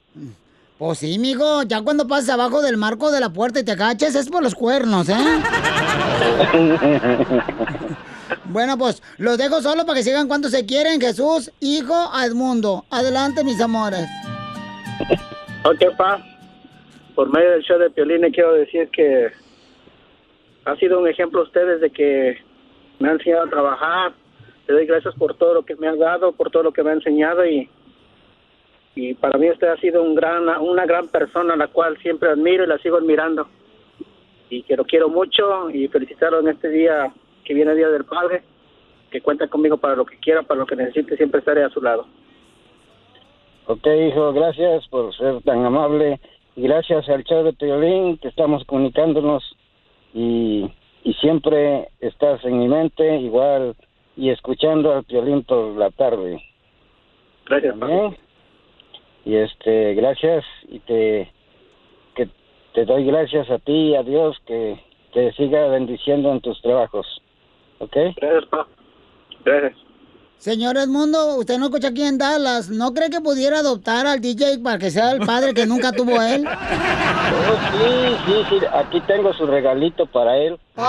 Pues 0.78 0.98
sí, 0.98 1.18
mijo. 1.18 1.64
Ya 1.64 1.82
cuando 1.82 2.06
pasas 2.06 2.30
abajo 2.30 2.62
del 2.62 2.76
marco 2.76 3.10
de 3.10 3.20
la 3.20 3.30
puerta 3.30 3.60
y 3.60 3.64
te 3.64 3.72
agaches 3.72 4.14
es 4.14 4.30
por 4.30 4.42
los 4.42 4.54
cuernos, 4.54 5.08
¿eh? 5.08 5.14
Bueno, 8.44 8.78
pues 8.78 9.02
los 9.18 9.36
dejo 9.36 9.60
solo 9.60 9.84
para 9.84 9.98
que 9.98 10.02
sigan 10.02 10.28
cuando 10.28 10.48
se 10.48 10.64
quieren. 10.64 11.00
Jesús, 11.00 11.52
hijo, 11.60 11.94
a 12.12 12.24
Edmundo. 12.24 12.84
Adelante, 12.90 13.44
mis 13.44 13.60
amores. 13.60 14.06
Ok, 15.64 15.96
pa. 15.96 16.22
Por 17.14 17.32
medio 17.32 17.50
del 17.50 17.62
show 17.62 17.78
de 17.78 17.90
Piolín 17.90 18.22
quiero 18.32 18.54
decir 18.54 18.88
que 18.90 19.30
ha 20.64 20.76
sido 20.76 21.00
un 21.00 21.08
ejemplo 21.08 21.42
ustedes 21.42 21.80
de 21.80 21.90
que 21.90 22.38
me 22.98 23.08
han 23.08 23.16
enseñado 23.16 23.44
a 23.44 23.50
trabajar. 23.50 24.12
Le 24.66 24.74
doy 24.74 24.86
gracias 24.86 25.14
por 25.14 25.34
todo 25.34 25.54
lo 25.54 25.64
que 25.64 25.76
me 25.76 25.88
han 25.88 25.98
dado, 25.98 26.32
por 26.32 26.50
todo 26.50 26.62
lo 26.62 26.72
que 26.72 26.82
me 26.82 26.90
ha 26.90 26.94
enseñado 26.94 27.44
y, 27.46 27.68
y 28.98 29.14
para 29.14 29.38
mí 29.38 29.48
usted 29.48 29.68
ha 29.68 29.76
sido 29.76 30.02
un 30.02 30.16
gran, 30.16 30.48
una 30.60 30.84
gran 30.84 31.06
persona 31.06 31.54
a 31.54 31.56
la 31.56 31.68
cual 31.68 31.96
siempre 31.98 32.30
admiro 32.30 32.64
y 32.64 32.66
la 32.66 32.78
sigo 32.78 32.96
admirando. 32.96 33.46
Y 34.50 34.64
que 34.64 34.76
lo 34.76 34.84
quiero 34.84 35.08
mucho 35.08 35.70
y 35.70 35.86
felicitarlo 35.86 36.40
en 36.40 36.48
este 36.48 36.68
día 36.68 37.12
que 37.44 37.54
viene 37.54 37.70
el 37.70 37.76
Día 37.76 37.90
del 37.90 38.04
Padre, 38.04 38.42
que 39.12 39.20
cuenta 39.20 39.46
conmigo 39.46 39.76
para 39.76 39.94
lo 39.94 40.04
que 40.04 40.18
quiera, 40.18 40.42
para 40.42 40.58
lo 40.58 40.66
que 40.66 40.74
necesite, 40.74 41.16
siempre 41.16 41.38
estaré 41.38 41.62
a 41.62 41.70
su 41.70 41.80
lado. 41.80 42.06
Ok, 43.66 43.86
hijo, 43.86 44.32
gracias 44.32 44.88
por 44.88 45.14
ser 45.14 45.42
tan 45.42 45.64
amable. 45.64 46.18
Y 46.56 46.62
gracias 46.62 47.08
al 47.08 47.22
show 47.22 47.44
de 47.44 47.52
Piolín 47.52 48.18
que 48.18 48.26
estamos 48.26 48.64
comunicándonos. 48.64 49.44
Y, 50.12 50.68
y 51.04 51.14
siempre 51.20 51.88
estás 52.00 52.44
en 52.44 52.58
mi 52.58 52.66
mente, 52.66 53.18
igual, 53.18 53.76
y 54.16 54.30
escuchando 54.30 54.92
al 54.92 55.04
Piolín 55.04 55.44
por 55.44 55.76
la 55.76 55.90
tarde. 55.92 56.42
Gracias. 57.46 57.76
Y 59.28 59.36
este, 59.36 59.92
gracias. 59.92 60.42
Y 60.68 60.78
te, 60.80 61.30
que 62.14 62.30
te 62.72 62.86
doy 62.86 63.04
gracias 63.04 63.50
a 63.50 63.58
ti 63.58 63.90
y 63.90 63.94
a 63.94 64.02
Dios 64.02 64.38
que 64.46 64.82
te 65.12 65.34
siga 65.34 65.66
bendiciendo 65.66 66.32
en 66.32 66.40
tus 66.40 66.58
trabajos. 66.62 67.06
¿Ok? 67.78 67.94
Gracias, 68.16 68.46
pa. 68.46 68.66
Gracias. 69.44 69.74
Señor 70.38 70.78
Edmundo, 70.78 71.36
usted 71.36 71.58
no 71.58 71.66
escucha 71.66 71.88
aquí 71.88 72.04
en 72.04 72.16
Dallas. 72.16 72.70
¿No 72.70 72.94
cree 72.94 73.10
que 73.10 73.20
pudiera 73.20 73.58
adoptar 73.58 74.06
al 74.06 74.22
DJ 74.22 74.60
para 74.60 74.78
que 74.78 74.90
sea 74.90 75.10
el 75.10 75.20
padre 75.26 75.52
que 75.52 75.66
nunca 75.66 75.92
tuvo 75.92 76.22
él? 76.22 76.46
Oh, 77.30 77.58
sí, 77.72 78.16
sí, 78.24 78.42
sí. 78.48 78.66
Aquí 78.72 79.00
tengo 79.02 79.34
su 79.34 79.46
regalito 79.46 80.06
para 80.06 80.38
él. 80.38 80.58
Lo 80.76 80.82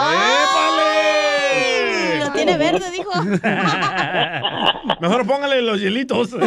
tiene 2.45 2.58
verde, 2.58 2.91
dijo. 2.91 3.12
Mejor 5.02 5.25
póngale 5.25 5.62
los 5.62 5.80
hielitos. 5.80 6.30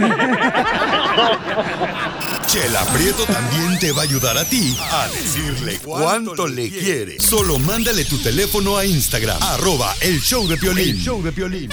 Chela 2.47 2.85
Prieto 2.93 3.25
también 3.25 3.79
te 3.79 3.93
va 3.93 4.03
a 4.03 4.05
ayudar 4.05 4.37
a 4.37 4.45
ti 4.45 4.77
a 4.91 5.09
decirle 5.09 5.79
cuánto 5.79 6.47
le 6.47 6.69
quiere. 6.69 7.19
Solo 7.21 7.59
mándale 7.59 8.05
tu 8.05 8.19
teléfono 8.19 8.77
a 8.77 8.85
Instagram, 8.85 9.43
arroba 9.43 9.95
el 10.01 10.21
show 10.21 10.47
de 10.47 10.59
Piolín. 10.59 10.91
El 10.91 10.99
show 11.01 11.23
de 11.23 11.33
Piolín. 11.33 11.71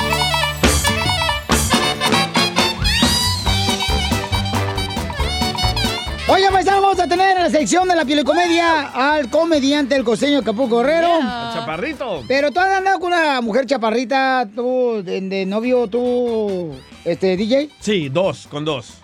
Oye, 6.32 6.46
paisano, 6.52 6.82
vamos 6.82 7.00
a 7.00 7.08
tener 7.08 7.38
en 7.38 7.44
la 7.44 7.50
sección 7.50 7.88
de 7.88 7.96
la 7.96 8.06
pielicomedia 8.06 8.92
al 8.94 9.32
comediante 9.32 9.96
El 9.96 10.04
Costeño 10.04 10.44
Capuco 10.44 10.78
Guerrero. 10.78 11.20
Chaparrito. 11.20 12.24
Pero 12.28 12.52
tú 12.52 12.60
has 12.60 12.70
andado 12.70 13.00
con 13.00 13.12
una 13.12 13.42
mujer 13.42 13.65
chaparrita, 13.65 14.48
tú, 14.54 15.02
de, 15.04 15.22
de 15.22 15.46
novio, 15.48 15.88
tú, 15.88 16.72
este, 17.04 17.36
DJ. 17.36 17.70
Sí, 17.80 18.10
dos, 18.10 18.46
con 18.48 18.63
dos. 18.63 19.00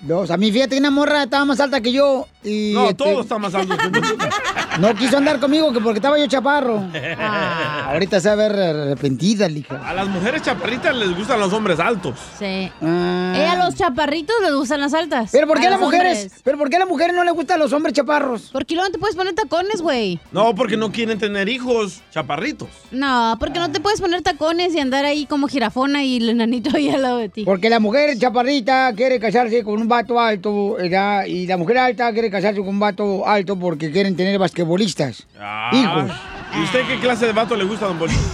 Dos. 0.00 0.30
A 0.30 0.36
mí, 0.36 0.52
fíjate, 0.52 0.76
que 0.76 0.80
una 0.80 0.90
morra 0.90 1.24
estaba 1.24 1.44
más 1.44 1.60
alta 1.60 1.80
que 1.80 1.92
yo. 1.92 2.26
Y, 2.44 2.72
No, 2.72 2.84
este, 2.90 2.94
todo 2.94 3.22
está 3.22 3.38
más 3.38 3.54
alto 3.54 3.76
que. 3.76 4.00
No 4.78 4.94
quiso 4.94 5.16
andar 5.18 5.40
conmigo 5.40 5.72
que 5.72 5.80
porque 5.80 5.98
estaba 5.98 6.20
yo 6.20 6.26
chaparro. 6.28 6.80
Ah, 7.18 7.88
ahorita 7.92 8.20
se 8.20 8.28
va 8.28 8.34
a 8.34 8.36
ver 8.36 8.52
arrepentida, 8.52 9.48
lija. 9.48 9.80
A 9.84 9.92
las 9.92 10.06
mujeres 10.06 10.42
chaparritas 10.42 10.94
les 10.94 11.16
gustan 11.16 11.40
los 11.40 11.52
hombres 11.52 11.80
altos. 11.80 12.14
Sí. 12.38 12.70
Ah. 12.80 13.34
Eh, 13.36 13.44
a 13.44 13.56
los 13.64 13.74
chaparritos 13.74 14.36
les 14.40 14.52
gustan 14.54 14.80
las 14.80 14.94
altas. 14.94 15.30
¿Pero 15.32 15.48
por 15.48 15.58
qué 15.58 15.66
a 15.66 15.70
las 15.70 15.80
mujeres? 15.80 16.18
hombres. 16.18 16.40
¿Pero 16.44 16.58
por 16.58 16.70
qué 16.70 16.76
a 16.76 16.78
las 16.78 16.88
mujeres 16.88 17.16
no 17.16 17.24
les 17.24 17.34
gustan 17.34 17.58
los 17.58 17.72
hombres 17.72 17.92
chaparros? 17.94 18.50
Porque 18.52 18.74
luego 18.74 18.88
no 18.88 18.92
te 18.92 18.98
puedes 19.00 19.16
poner 19.16 19.34
tacones, 19.34 19.82
güey. 19.82 20.20
No, 20.30 20.54
porque 20.54 20.76
no 20.76 20.92
quieren 20.92 21.18
tener 21.18 21.48
hijos 21.48 22.02
chaparritos. 22.12 22.68
No, 22.92 23.36
porque 23.40 23.58
no 23.58 23.72
te 23.72 23.80
puedes 23.80 24.00
poner 24.00 24.22
tacones 24.22 24.76
y 24.76 24.78
andar 24.78 25.04
ahí 25.04 25.26
como 25.26 25.48
jirafona 25.48 26.04
y 26.04 26.18
el 26.18 26.28
enanito 26.28 26.70
ahí 26.76 26.88
al 26.88 27.02
lado 27.02 27.18
de 27.18 27.28
ti. 27.30 27.44
Porque 27.44 27.68
la 27.68 27.80
mujer 27.80 28.16
chaparrita 28.16 28.92
quiere 28.94 29.18
casarse 29.18 29.64
con 29.64 29.80
un 29.80 29.87
un 29.88 29.90
vato 29.90 30.20
alto 30.20 30.74
¿verdad? 30.74 31.24
y 31.24 31.46
la 31.46 31.56
mujer 31.56 31.78
alta 31.78 32.12
quiere 32.12 32.30
casarse 32.30 32.60
con 32.60 32.68
un 32.68 32.78
vato 32.78 33.26
alto 33.26 33.58
porque 33.58 33.90
quieren 33.90 34.14
tener 34.14 34.38
basquetbolistas. 34.38 35.26
Ah. 35.40 35.70
Hijos. 35.72 36.10
¿Y 36.58 36.62
usted 36.64 36.80
qué 36.86 36.98
clase 37.00 37.24
de 37.26 37.32
vato 37.32 37.56
le 37.56 37.64
gusta, 37.64 37.86
don 37.86 37.98
Bolívar? 37.98 38.20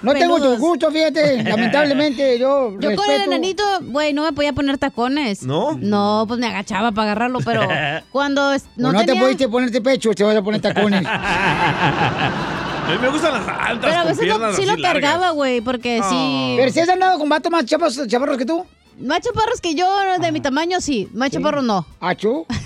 No 0.00 0.12
tengo 0.14 0.38
tu 0.40 0.56
gusto, 0.58 0.92
fíjate. 0.92 1.42
Lamentablemente, 1.42 2.38
yo. 2.38 2.78
Yo 2.78 2.94
con 2.94 3.10
el 3.10 3.22
enanito, 3.22 3.64
güey, 3.82 4.12
no 4.12 4.22
me 4.22 4.32
podía 4.32 4.52
poner 4.52 4.78
tacones. 4.78 5.42
¿No? 5.42 5.76
No, 5.80 6.24
pues 6.28 6.38
me 6.38 6.46
agachaba 6.46 6.92
para 6.92 7.10
agarrarlo, 7.10 7.40
pero 7.44 7.62
cuando 8.12 8.52
es- 8.52 8.64
No, 8.76 8.92
no, 8.92 9.00
no 9.00 9.04
te 9.06 9.16
pudiste 9.16 9.48
ponerte 9.48 9.80
pecho, 9.80 10.12
te 10.14 10.22
vas 10.22 10.36
a 10.36 10.42
poner 10.42 10.60
tacones. 10.60 11.02
A 11.04 12.90
mí 12.92 12.98
me 13.02 13.08
gustan 13.08 13.32
las 13.32 13.48
altas, 13.48 13.90
Pero 13.90 13.94
a 13.94 13.98
con 14.02 14.08
veces 14.08 14.26
lo- 14.28 14.36
piernas 14.38 14.56
sí 14.56 14.64
lo 14.66 14.76
largas. 14.76 15.02
cargaba, 15.02 15.30
güey, 15.30 15.60
porque 15.62 16.00
sí... 16.08 16.54
Pero 16.56 16.70
si 16.72 16.80
has 16.80 16.88
andado 16.88 17.18
con 17.18 17.28
vatos 17.28 17.50
más 17.50 17.64
chaparros 17.66 18.38
que 18.38 18.46
tú. 18.46 18.64
Más 19.00 19.20
chaparros 19.20 19.60
que 19.60 19.74
yo, 19.74 19.86
de 20.20 20.32
mi 20.32 20.40
tamaño, 20.40 20.80
sí. 20.80 21.08
Más 21.12 21.30
chaparros 21.30 21.62
no. 21.62 21.86
¿Achu? 22.00 22.46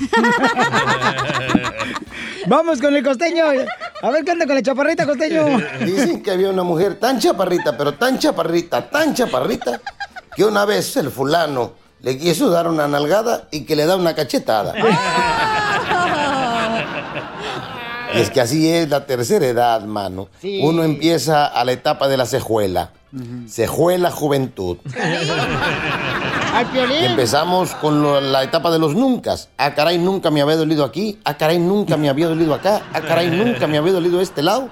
Vamos 2.47 2.81
con 2.81 2.97
el 2.97 3.05
costeño. 3.05 3.45
A 4.03 4.11
ver 4.11 4.25
qué 4.25 4.31
anda 4.31 4.47
con 4.47 4.55
la 4.55 4.62
chaparrita, 4.62 5.07
costeño. 5.07 5.45
Dicen 5.81 6.23
que 6.23 6.31
había 6.31 6.49
una 6.49 6.62
mujer 6.62 6.99
tan 6.99 7.18
chaparrita, 7.18 7.77
pero 7.77 7.95
tan 7.95 8.18
chaparrita, 8.18 8.88
tan 8.88 9.14
chaparrita, 9.14 9.81
que 10.35 10.45
una 10.45 10.64
vez 10.64 10.97
el 10.97 11.11
fulano 11.11 11.75
le 12.01 12.18
quiso 12.18 12.51
dar 12.51 12.66
una 12.66 12.88
nalgada 12.88 13.49
y 13.51 13.64
que 13.64 13.77
le 13.77 13.87
da 13.87 13.97
una 13.97 14.14
cachetada. 14.14 14.75
Y 18.14 18.20
es 18.20 18.31
que 18.31 18.40
así 18.40 18.68
es 18.68 18.88
la 18.88 19.07
tercera 19.07 19.46
edad, 19.46 19.83
mano. 19.85 20.29
Sí. 20.40 20.61
Uno 20.62 20.83
empieza 20.85 21.46
a 21.46 21.64
la 21.64 21.72
etapa 21.72 22.09
de 22.09 22.16
la 22.16 22.27
cejuela. 22.27 22.90
Cejuela 23.48 24.11
juventud. 24.11 24.79
Y 27.01 27.05
empezamos 27.05 27.75
con 27.77 28.03
lo- 28.03 28.20
la 28.20 28.42
etapa 28.42 28.70
de 28.70 28.79
los 28.79 28.94
nuncas. 28.94 29.48
Ah, 29.59 29.75
caray, 29.75 29.98
nunca 29.98 30.31
me 30.31 30.40
había 30.42 30.57
dolido 30.57 30.85
aquí. 30.85 31.18
Ah, 31.25 31.37
caray, 31.37 31.59
nunca 31.59 31.96
me 31.96 32.09
había 32.09 32.29
dolido 32.29 32.55
acá. 32.55 32.83
Ah, 32.92 33.01
caray, 33.01 33.31
nunca 33.31 33.66
me 33.66 33.79
había 33.79 33.92
dolido 33.92 34.20
este 34.20 34.42
lado. 34.42 34.68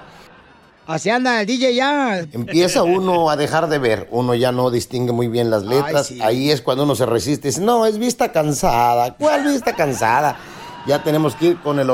Así 0.87 1.09
anda 1.09 1.39
el 1.41 1.47
DJ 1.47 1.73
ya. 1.75 2.19
Empieza 2.33 2.83
uno 2.83 3.29
a 3.29 3.35
dejar 3.37 3.69
de 3.69 3.77
ver, 3.79 4.07
uno 4.11 4.33
ya 4.35 4.51
no 4.51 4.69
distingue 4.71 5.11
muy 5.13 5.27
bien 5.27 5.49
las 5.49 5.63
letras, 5.63 6.11
ahí 6.21 6.51
es 6.51 6.61
cuando 6.61 6.83
uno 6.83 6.95
se 6.95 7.05
resiste 7.05 7.47
dice, 7.49 7.61
no, 7.61 7.85
es 7.85 7.97
vista 7.97 8.31
cansada, 8.31 9.13
¿cuál 9.13 9.43
vista 9.47 9.73
cansada? 9.75 10.35
Ya 10.87 11.01
tenemos 11.03 11.35
que 11.35 11.45
ir 11.49 11.57
con 11.61 11.79
el, 11.79 11.87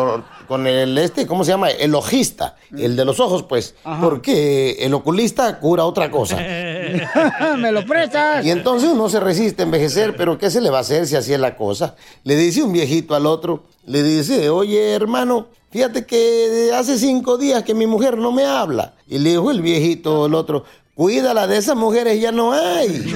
con 0.48 0.66
el 0.68 0.98
este, 0.98 1.28
¿cómo 1.28 1.44
se 1.44 1.52
llama? 1.52 1.70
El 1.70 1.94
ojista, 1.96 2.56
el 2.76 2.96
de 2.96 3.06
los 3.06 3.20
ojos, 3.20 3.44
pues, 3.44 3.76
porque 4.02 4.78
el 4.80 4.94
oculista 4.94 5.60
cura 5.60 5.86
otra 5.86 6.10
cosa. 6.10 6.38
Me 7.58 7.72
lo 7.72 7.86
prestas. 7.86 8.46
Y 8.46 8.52
entonces 8.52 8.90
uno 8.90 9.10
se 9.10 9.20
resiste 9.20 9.64
a 9.64 9.66
envejecer, 9.66 10.16
pero 10.16 10.38
¿qué 10.38 10.50
se 10.50 10.62
le 10.62 10.70
va 10.70 10.80
a 10.80 10.82
hacer 10.82 11.08
si 11.08 11.16
así 11.16 11.34
es 11.34 11.40
la 11.40 11.56
cosa? 11.56 11.96
Le 12.24 12.36
dice 12.36 12.64
un 12.64 12.74
viejito 12.74 13.16
al 13.16 13.26
otro, 13.26 13.64
le 13.86 14.04
dice, 14.04 14.50
oye 14.50 14.94
hermano, 14.94 15.48
fíjate 15.72 16.06
que 16.06 16.72
hace 16.74 16.98
cinco 16.98 17.38
días 17.38 17.64
que 17.64 17.74
mi 17.74 17.88
mujer 17.88 18.18
no 18.18 18.32
me 18.32 18.46
habla. 18.46 18.94
Y 19.08 19.20
le 19.20 19.32
dijo 19.32 19.52
el 19.52 19.62
viejito 19.62 20.26
al 20.26 20.36
otro, 20.36 20.64
cuídala 20.96 21.48
de 21.48 21.58
esas 21.58 21.76
mujeres, 21.76 22.20
ya 22.20 22.32
no 22.32 22.54
hay. 22.54 23.14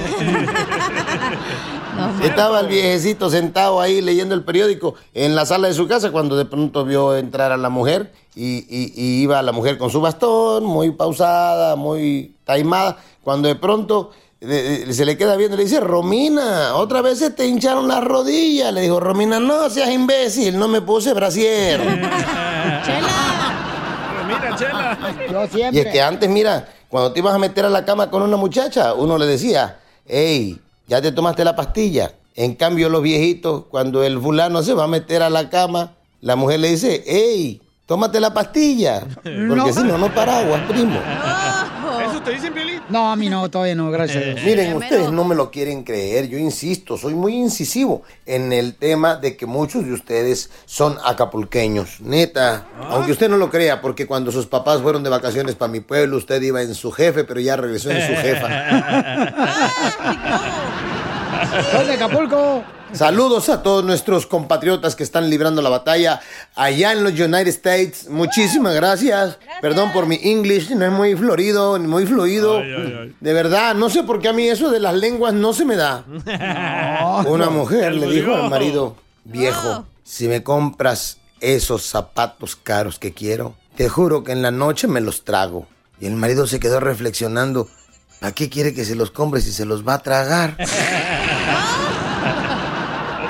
Estaba 2.22 2.60
el 2.60 2.66
viejecito 2.68 3.28
sentado 3.30 3.80
ahí 3.80 4.00
leyendo 4.00 4.34
el 4.34 4.42
periódico 4.44 4.94
en 5.14 5.34
la 5.34 5.44
sala 5.46 5.68
de 5.68 5.74
su 5.74 5.86
casa 5.88 6.10
cuando 6.10 6.36
de 6.36 6.44
pronto 6.44 6.84
vio 6.84 7.16
entrar 7.16 7.52
a 7.52 7.56
la 7.56 7.68
mujer 7.68 8.12
y, 8.34 8.58
y- 8.68 8.92
y 8.96 9.22
iba 9.22 9.42
la 9.42 9.52
mujer 9.52 9.76
con 9.78 9.90
su 9.90 10.00
bastón, 10.00 10.64
muy 10.64 10.90
pausada, 10.92 11.76
muy 11.76 12.34
taimada, 12.44 12.96
cuando 13.22 13.48
de 13.48 13.54
pronto 13.56 14.10
se 14.40 15.04
le 15.04 15.16
queda 15.16 15.36
viendo 15.36 15.54
y 15.54 15.58
le 15.58 15.64
dice, 15.64 15.78
Romina, 15.80 16.74
otra 16.74 17.00
vez 17.00 17.18
se 17.20 17.30
te 17.30 17.46
hincharon 17.46 17.86
las 17.86 18.02
rodillas. 18.02 18.72
Le 18.74 18.80
dijo, 18.80 18.98
Romina, 18.98 19.38
no 19.38 19.70
seas 19.70 19.90
imbécil, 19.90 20.58
no 20.58 20.66
me 20.66 20.80
puse 20.80 21.12
brasier. 21.14 21.80
Mira, 24.26 24.56
chela. 24.56 24.98
Yo 25.30 25.44
Y 25.44 25.48
siempre. 25.48 25.80
es 25.82 25.86
que 25.92 26.00
antes, 26.02 26.28
mira, 26.28 26.68
cuando 26.88 27.12
te 27.12 27.20
ibas 27.20 27.34
a 27.34 27.38
meter 27.38 27.64
a 27.64 27.70
la 27.70 27.84
cama 27.84 28.10
con 28.10 28.22
una 28.22 28.36
muchacha, 28.36 28.94
uno 28.94 29.18
le 29.18 29.26
decía, 29.26 29.78
hey, 30.06 30.58
ya 30.92 31.00
te 31.00 31.10
tomaste 31.10 31.42
la 31.42 31.56
pastilla. 31.56 32.12
En 32.34 32.54
cambio, 32.54 32.90
los 32.90 33.02
viejitos, 33.02 33.64
cuando 33.70 34.02
el 34.04 34.20
fulano 34.20 34.62
se 34.62 34.74
va 34.74 34.84
a 34.84 34.88
meter 34.88 35.22
a 35.22 35.30
la 35.30 35.48
cama, 35.48 35.92
la 36.20 36.36
mujer 36.36 36.60
le 36.60 36.68
dice, 36.68 37.02
hey, 37.06 37.62
tómate 37.86 38.20
la 38.20 38.34
pastilla. 38.34 39.00
Porque 39.14 39.30
No. 39.46 39.72
si 39.72 39.82
no, 39.84 39.96
no 39.96 40.12
paraguas, 40.14 40.60
primo. 40.68 41.00
¿Eso 42.22 42.30
te 42.30 42.36
dicen, 42.36 42.54
Piolín? 42.54 42.80
No, 42.88 43.10
a 43.10 43.16
mí 43.16 43.28
no, 43.28 43.50
todavía 43.50 43.74
no, 43.74 43.90
gracias 43.90 44.22
a 44.22 44.26
Dios. 44.26 44.44
Miren, 44.44 44.76
ustedes 44.76 45.10
no 45.10 45.24
me 45.24 45.34
lo 45.34 45.50
quieren 45.50 45.82
creer, 45.82 46.28
yo 46.28 46.38
insisto, 46.38 46.96
soy 46.96 47.14
muy 47.14 47.34
incisivo 47.34 48.02
en 48.26 48.52
el 48.52 48.76
tema 48.76 49.16
de 49.16 49.36
que 49.36 49.44
muchos 49.44 49.84
de 49.84 49.92
ustedes 49.92 50.48
son 50.64 50.98
acapulqueños, 51.04 52.00
neta, 52.00 52.68
aunque 52.90 53.10
usted 53.10 53.28
no 53.28 53.38
lo 53.38 53.50
crea, 53.50 53.80
porque 53.80 54.06
cuando 54.06 54.30
sus 54.30 54.46
papás 54.46 54.82
fueron 54.82 55.02
de 55.02 55.10
vacaciones 55.10 55.56
para 55.56 55.72
mi 55.72 55.80
pueblo, 55.80 56.16
usted 56.16 56.40
iba 56.42 56.62
en 56.62 56.76
su 56.76 56.92
jefe, 56.92 57.24
pero 57.24 57.40
ya 57.40 57.56
regresó 57.56 57.90
en 57.90 58.06
su 58.06 58.14
jefa. 58.22 58.48
Soy 61.70 61.86
de 61.86 61.92
Acapulco. 61.94 62.64
Saludos 62.92 63.48
a 63.48 63.62
todos 63.62 63.82
nuestros 63.84 64.26
compatriotas 64.26 64.94
que 64.94 65.02
están 65.02 65.30
librando 65.30 65.62
la 65.62 65.70
batalla 65.70 66.20
allá 66.54 66.92
en 66.92 67.02
los 67.02 67.12
United 67.12 67.48
States. 67.48 68.08
Muchísimas 68.08 68.74
gracias. 68.74 69.38
Perdón 69.62 69.92
por 69.92 70.06
mi 70.06 70.20
English, 70.22 70.70
no 70.70 70.84
es 70.84 70.92
muy 70.92 71.14
florido, 71.14 71.78
ni 71.78 71.88
muy 71.88 72.04
fluido. 72.04 72.60
De 72.60 73.32
verdad, 73.32 73.74
no 73.74 73.88
sé 73.88 74.02
por 74.02 74.20
qué 74.20 74.28
a 74.28 74.32
mí 74.34 74.46
eso 74.46 74.70
de 74.70 74.78
las 74.78 74.94
lenguas 74.94 75.32
no 75.32 75.54
se 75.54 75.64
me 75.64 75.76
da. 75.76 76.04
Una 77.26 77.48
mujer 77.48 77.94
le 77.94 78.08
dijo 78.08 78.34
al 78.34 78.50
marido, 78.50 78.96
viejo, 79.24 79.86
si 80.04 80.28
me 80.28 80.42
compras 80.42 81.16
esos 81.40 81.84
zapatos 81.84 82.56
caros 82.56 82.98
que 82.98 83.14
quiero, 83.14 83.54
te 83.74 83.88
juro 83.88 84.22
que 84.22 84.32
en 84.32 84.42
la 84.42 84.50
noche 84.50 84.86
me 84.86 85.00
los 85.00 85.24
trago. 85.24 85.66
Y 85.98 86.06
el 86.06 86.16
marido 86.16 86.46
se 86.46 86.60
quedó 86.60 86.78
reflexionando, 86.78 87.68
¿para 88.20 88.32
qué 88.32 88.50
quiere 88.50 88.74
que 88.74 88.84
se 88.84 88.96
los 88.96 89.10
compre 89.10 89.40
si 89.40 89.50
se 89.50 89.64
los 89.64 89.86
va 89.86 89.94
a 89.94 90.02
tragar? 90.02 90.56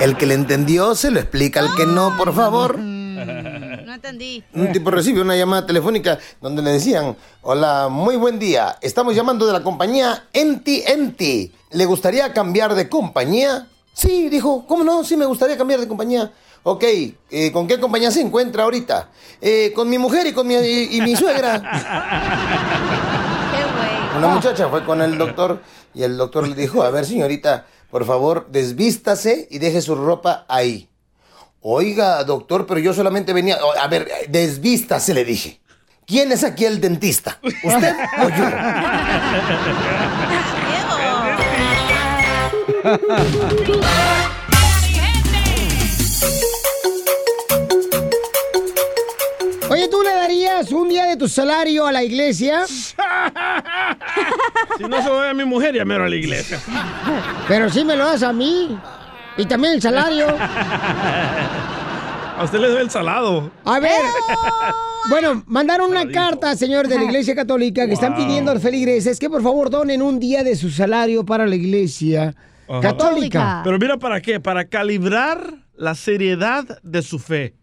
El 0.03 0.17
que 0.17 0.25
le 0.25 0.33
entendió 0.33 0.95
se 0.95 1.11
lo 1.11 1.19
explica 1.21 1.61
al 1.61 1.73
que 1.75 1.85
no, 1.85 2.17
por 2.17 2.35
favor. 2.35 2.77
No 2.77 3.93
entendí. 3.93 4.43
Un 4.53 4.73
tipo 4.73 4.91
recibe 4.91 5.21
una 5.21 5.37
llamada 5.37 5.65
telefónica 5.65 6.19
donde 6.41 6.61
le 6.61 6.71
decían, 6.71 7.15
hola, 7.41 7.87
muy 7.89 8.17
buen 8.17 8.37
día, 8.37 8.77
estamos 8.81 9.15
llamando 9.15 9.45
de 9.47 9.53
la 9.53 9.63
compañía 9.63 10.25
Enti 10.33 10.83
Enti. 10.85 11.53
¿Le 11.71 11.85
gustaría 11.85 12.33
cambiar 12.33 12.75
de 12.75 12.89
compañía? 12.89 13.67
Sí, 13.93 14.27
dijo, 14.27 14.65
¿cómo 14.67 14.83
no? 14.83 15.05
Sí, 15.05 15.15
me 15.15 15.25
gustaría 15.25 15.57
cambiar 15.57 15.79
de 15.79 15.87
compañía. 15.87 16.33
Ok, 16.63 16.83
eh, 16.83 17.51
¿con 17.53 17.65
qué 17.65 17.79
compañía 17.79 18.11
se 18.11 18.19
encuentra 18.19 18.63
ahorita? 18.63 19.07
"Eh, 19.39 19.71
con 19.73 19.89
mi 19.89 19.97
mujer 19.97 20.27
y 20.27 20.33
con 20.33 20.45
mi, 20.45 20.55
y, 20.55 20.97
y 20.97 21.01
mi 21.01 21.15
suegra. 21.15 21.61
Una 24.17 24.27
muchacha 24.27 24.67
fue 24.67 24.83
con 24.83 25.01
el 25.01 25.17
doctor 25.17 25.61
y 25.93 26.03
el 26.03 26.17
doctor 26.17 26.45
le 26.47 26.55
dijo, 26.55 26.83
a 26.83 26.89
ver 26.91 27.05
señorita, 27.05 27.65
por 27.93 28.05
favor, 28.05 28.47
desvístase 28.49 29.47
y 29.51 29.59
deje 29.59 29.79
su 29.79 29.93
ropa 29.93 30.45
ahí. 30.47 30.89
Oiga, 31.61 32.23
doctor, 32.23 32.65
pero 32.65 32.79
yo 32.79 32.91
solamente 32.91 33.33
venía... 33.33 33.59
A 33.79 33.87
ver, 33.87 34.09
desvístase, 34.29 35.13
le 35.13 35.23
dije. 35.23 35.61
¿Quién 36.07 36.31
es 36.31 36.43
aquí 36.43 36.65
el 36.65 36.81
dentista? 36.81 37.39
¿Usted 37.43 37.95
o 38.17 38.29
yo? 38.29 38.45
darías 50.53 50.71
un 50.71 50.89
día 50.89 51.05
de 51.05 51.17
tu 51.17 51.27
salario 51.27 51.85
a 51.85 51.91
la 51.91 52.03
iglesia? 52.03 52.63
Si 54.77 54.83
no 54.85 55.01
se 55.03 55.07
lo 55.07 55.15
doy 55.15 55.29
a 55.29 55.33
mi 55.33 55.45
mujer, 55.45 55.75
ya 55.75 55.85
mero 55.85 56.05
a 56.05 56.09
la 56.09 56.15
iglesia. 56.15 56.59
Pero 57.47 57.69
sí 57.69 57.85
me 57.85 57.95
lo 57.95 58.05
das 58.05 58.23
a 58.23 58.33
mí. 58.33 58.75
Y 59.37 59.45
también 59.45 59.73
el 59.75 59.81
salario. 59.81 60.27
A 62.37 62.43
usted 62.43 62.59
le 62.59 62.69
doy 62.69 62.81
el 62.81 62.89
salado. 62.89 63.51
A 63.65 63.79
ver. 63.79 63.91
Bueno, 65.09 65.43
mandaron 65.47 65.91
una 65.91 66.07
carta, 66.09 66.55
señor, 66.55 66.87
de 66.87 66.95
la 66.95 67.03
Iglesia 67.03 67.35
Católica 67.35 67.85
que 67.87 67.93
están 67.93 68.15
pidiendo 68.15 68.51
a 68.51 68.53
los 68.53 68.63
feligreses 68.63 69.19
que 69.19 69.29
por 69.29 69.43
favor 69.43 69.69
donen 69.69 70.01
un 70.01 70.17
día 70.17 70.45
de 70.45 70.55
su 70.55 70.69
salario 70.69 71.25
para 71.25 71.45
la 71.45 71.55
Iglesia 71.55 72.33
Ajá. 72.69 72.79
Católica. 72.79 73.61
Pero 73.65 73.77
mira, 73.77 73.97
¿para 73.97 74.21
qué? 74.21 74.39
Para 74.39 74.63
calibrar 74.63 75.55
la 75.75 75.93
seriedad 75.95 76.79
de 76.83 77.01
su 77.01 77.19
fe. 77.19 77.53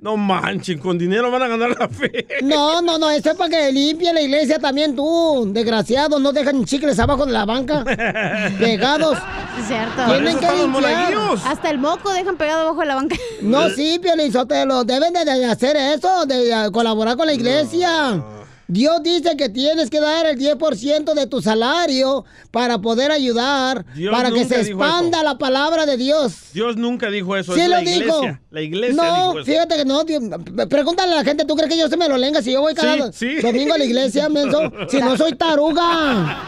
No 0.00 0.16
manchen, 0.16 0.78
con 0.78 0.96
dinero 0.96 1.30
van 1.30 1.42
a 1.42 1.48
ganar 1.48 1.76
la 1.78 1.88
fe. 1.88 2.26
No, 2.42 2.80
no, 2.80 2.96
no, 2.96 3.10
esto 3.10 3.32
es 3.32 3.36
para 3.36 3.50
que 3.50 3.70
limpie 3.70 4.12
la 4.14 4.22
iglesia 4.22 4.58
también 4.58 4.96
tú, 4.96 5.50
desgraciado, 5.52 6.18
no 6.18 6.32
dejan 6.32 6.64
chicles 6.64 6.98
abajo 6.98 7.26
de 7.26 7.32
la 7.32 7.44
banca, 7.44 7.84
pegados. 8.58 9.18
Es 9.58 9.66
cierto. 9.66 10.06
Tienen 10.06 10.38
que 10.38 10.52
limpiar. 10.52 11.14
Hasta 11.44 11.70
el 11.70 11.78
moco 11.78 12.12
dejan 12.12 12.36
pegado 12.36 12.62
abajo 12.62 12.80
de 12.80 12.86
la 12.86 12.94
banca. 12.94 13.16
No, 13.42 13.68
sí, 13.70 13.98
Piolizotelo, 14.02 14.84
deben 14.84 15.12
de, 15.12 15.24
de 15.24 15.44
hacer 15.44 15.76
eso, 15.76 16.24
de, 16.24 16.46
de 16.46 16.70
colaborar 16.72 17.16
con 17.18 17.26
la 17.26 17.34
iglesia. 17.34 18.22
Dios 18.70 19.02
dice 19.02 19.36
que 19.36 19.48
tienes 19.48 19.90
que 19.90 20.00
dar 20.00 20.26
el 20.26 20.38
10% 20.38 21.14
de 21.14 21.26
tu 21.26 21.42
salario 21.42 22.24
para 22.50 22.80
poder 22.80 23.10
ayudar, 23.10 23.84
Dios 23.94 24.12
para 24.14 24.30
que 24.30 24.42
nunca 24.42 24.56
se 24.56 24.64
dijo 24.64 24.82
expanda 24.84 25.22
la 25.22 25.38
palabra 25.38 25.86
de 25.86 25.96
Dios. 25.96 26.32
Dios 26.54 26.76
nunca 26.76 27.10
dijo 27.10 27.36
eso, 27.36 27.54
Sí 27.54 27.60
es 27.60 27.68
lo 27.68 27.76
la 27.76 27.80
dijo. 27.80 27.96
iglesia. 27.98 28.40
La 28.50 28.60
iglesia 28.62 28.94
no, 28.96 29.02
dijo 29.32 29.38
eso. 29.40 29.44
fíjate 29.44 29.76
que 29.76 29.84
no, 29.84 30.04
Dios- 30.04 30.22
pregúntale 30.68 31.12
a 31.12 31.16
la 31.16 31.24
gente, 31.24 31.44
¿tú 31.44 31.54
crees 31.56 31.70
que 31.70 31.78
yo 31.78 31.88
se 31.88 31.96
me 31.96 32.08
lo 32.08 32.16
lenga 32.16 32.42
si 32.42 32.52
yo 32.52 32.60
voy 32.60 32.74
cada 32.74 33.12
Sí, 33.12 33.36
sí. 33.36 33.42
domingo 33.42 33.74
a 33.74 33.78
la 33.78 33.84
iglesia, 33.84 34.28
menso? 34.28 34.60
Si 34.88 34.98
no 34.98 35.16
soy 35.16 35.34
taruga. 35.34 36.38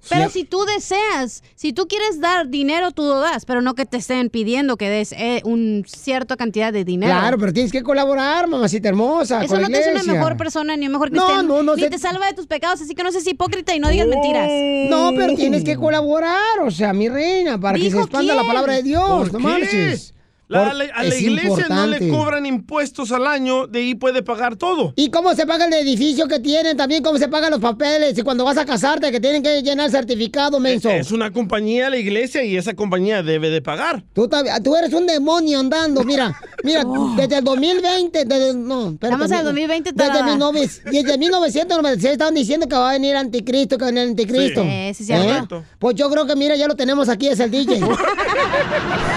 pero 0.10 0.30
Sí. 0.30 0.40
si 0.40 0.46
tú 0.46 0.64
deseas, 0.66 1.44
si 1.56 1.74
tú 1.74 1.86
quieres 1.88 2.22
dar 2.22 2.48
dinero, 2.50 2.92
tú 2.92 3.04
lo 3.04 3.20
das, 3.20 3.44
pero 3.46 3.62
no 3.62 3.74
que 3.76 3.86
te 3.86 3.98
estén 3.98 4.30
pidiendo 4.30 4.78
que 4.78 4.90
des 4.90 5.12
eh, 5.12 5.42
un 5.44 5.84
cierta 5.88 6.38
cantidad 6.38 6.72
de 6.72 6.86
dinero. 6.86 7.12
Claro, 7.12 7.38
pero 7.38 7.52
tienes 7.52 7.72
que 7.74 7.84
colaborar, 7.84 8.48
mamacita 8.48 8.88
hermosa. 8.88 9.44
Eso 9.44 9.56
con 9.56 9.62
no 9.64 9.68
la 9.68 9.74
te 9.78 9.84
hace 9.90 9.92
una 10.04 10.14
mejor 10.14 10.38
persona 10.38 10.78
ni 10.78 10.86
un 10.86 10.94
mejor 10.94 11.12
No, 11.12 11.24
cristiano. 11.26 11.56
no, 11.56 11.64
no 11.64 11.76
ni 11.76 11.82
sé- 11.82 11.90
te 11.90 11.98
salva 11.98 12.28
de 12.28 12.34
tus 12.34 12.48
pecados, 12.48 12.82
así 12.82 12.96
que 12.96 13.04
no 13.04 13.12
seas 13.12 13.28
hipócrita 13.28 13.76
y 13.76 13.80
no 13.80 13.90
digas 13.90 14.08
mentiras. 14.08 14.50
No, 14.90 15.12
pero 15.16 15.36
tienes 15.36 15.64
que 15.66 15.76
colaborar, 15.76 16.60
o 16.66 16.72
sea, 16.72 16.94
mi 16.94 17.10
reina, 17.10 17.60
para 17.60 17.74
que 17.78 17.84
se 17.84 17.90
¿Dijo 17.90 18.02
expanda 18.02 18.36
la 18.36 18.44
palabra 18.48 18.74
de 18.74 18.84
Dios. 18.84 19.04
¿Por 19.30 19.34
no 19.34 19.40
qué? 19.40 19.44
marches. 19.44 20.14
La- 20.48 20.66
Por- 20.66 20.76
la- 20.76 20.84
a 20.94 21.04
la 21.04 21.10
es 21.10 21.22
iglesia 21.22 21.66
no 21.70 21.88
le 21.88 22.08
cobran 22.10 22.46
impuestos 22.46 23.12
al 23.12 23.26
año, 23.26 23.66
de 23.66 23.80
ahí 23.80 23.96
puede 23.96 24.22
pagar 24.22 24.56
todo. 24.56 24.94
¿Y 24.96 25.10
cómo 25.10 25.34
se 25.34 25.48
paga 25.48 25.66
el 25.66 25.74
edificio 25.74 26.28
que 26.28 26.40
tienen? 26.40 26.78
También 26.78 27.02
cómo 27.02 27.18
se 27.18 27.28
pagan 27.28 27.50
los 27.50 27.60
papeles. 27.60 28.16
Y 28.18 28.22
cuando 28.22 28.46
vas 28.46 28.58
a 28.58 28.66
casarte, 28.66 29.12
que 29.12 29.20
tienen 29.20 29.42
que 29.42 29.62
llenar 29.64 29.90
certificado, 29.90 30.60
menso. 30.60 30.90
Es 30.90 31.12
una 31.12 31.32
compañía 31.32 31.90
la 31.90 31.98
iglesia 31.98 32.44
y 32.44 32.58
esa 32.58 32.76
compañía 32.76 33.24
debe 33.24 33.50
de 33.50 33.62
pagar. 33.62 34.04
Tú, 34.14 34.30
tú 34.64 34.76
eres 34.76 34.94
un 34.94 35.08
demonio 35.08 35.60
andando, 35.60 36.04
mira, 36.04 36.40
mira, 36.64 36.84
desde 37.18 37.38
el 37.40 37.44
2020, 37.44 38.26
desde, 38.26 38.54
no, 38.54 38.92
espérate, 38.92 39.24
Estamos 39.24 39.32
en 39.32 39.38
el 39.48 39.54
mi- 39.54 39.62
2020 39.62 39.92
desde, 39.94 40.08
tarada. 40.12 40.26
19 40.36 40.60
desde 40.92 41.18
1996 41.18 42.12
estaban 42.12 42.36
diciendo 42.36 42.68
que 42.68 42.76
va 42.76 42.90
a 42.92 42.94
venir 42.94 43.16
anticristo, 43.16 43.78
que 43.78 43.84
va 43.86 43.90
a 43.90 43.92
venir 43.94 44.10
anticristo. 44.10 44.62
Sí, 44.62 44.70
sí, 44.94 45.06
sí, 45.06 45.06
cierto. 45.06 45.64
Pues 45.80 45.96
yo 45.96 46.10
creo 46.12 46.28
que, 46.28 46.36
mira, 46.36 46.56
ya 46.56 46.68
lo 46.68 46.76
tenemos 46.76 47.10
aquí, 47.10 47.30
es 47.30 47.40
el 47.40 47.50
DJ. 47.50 47.80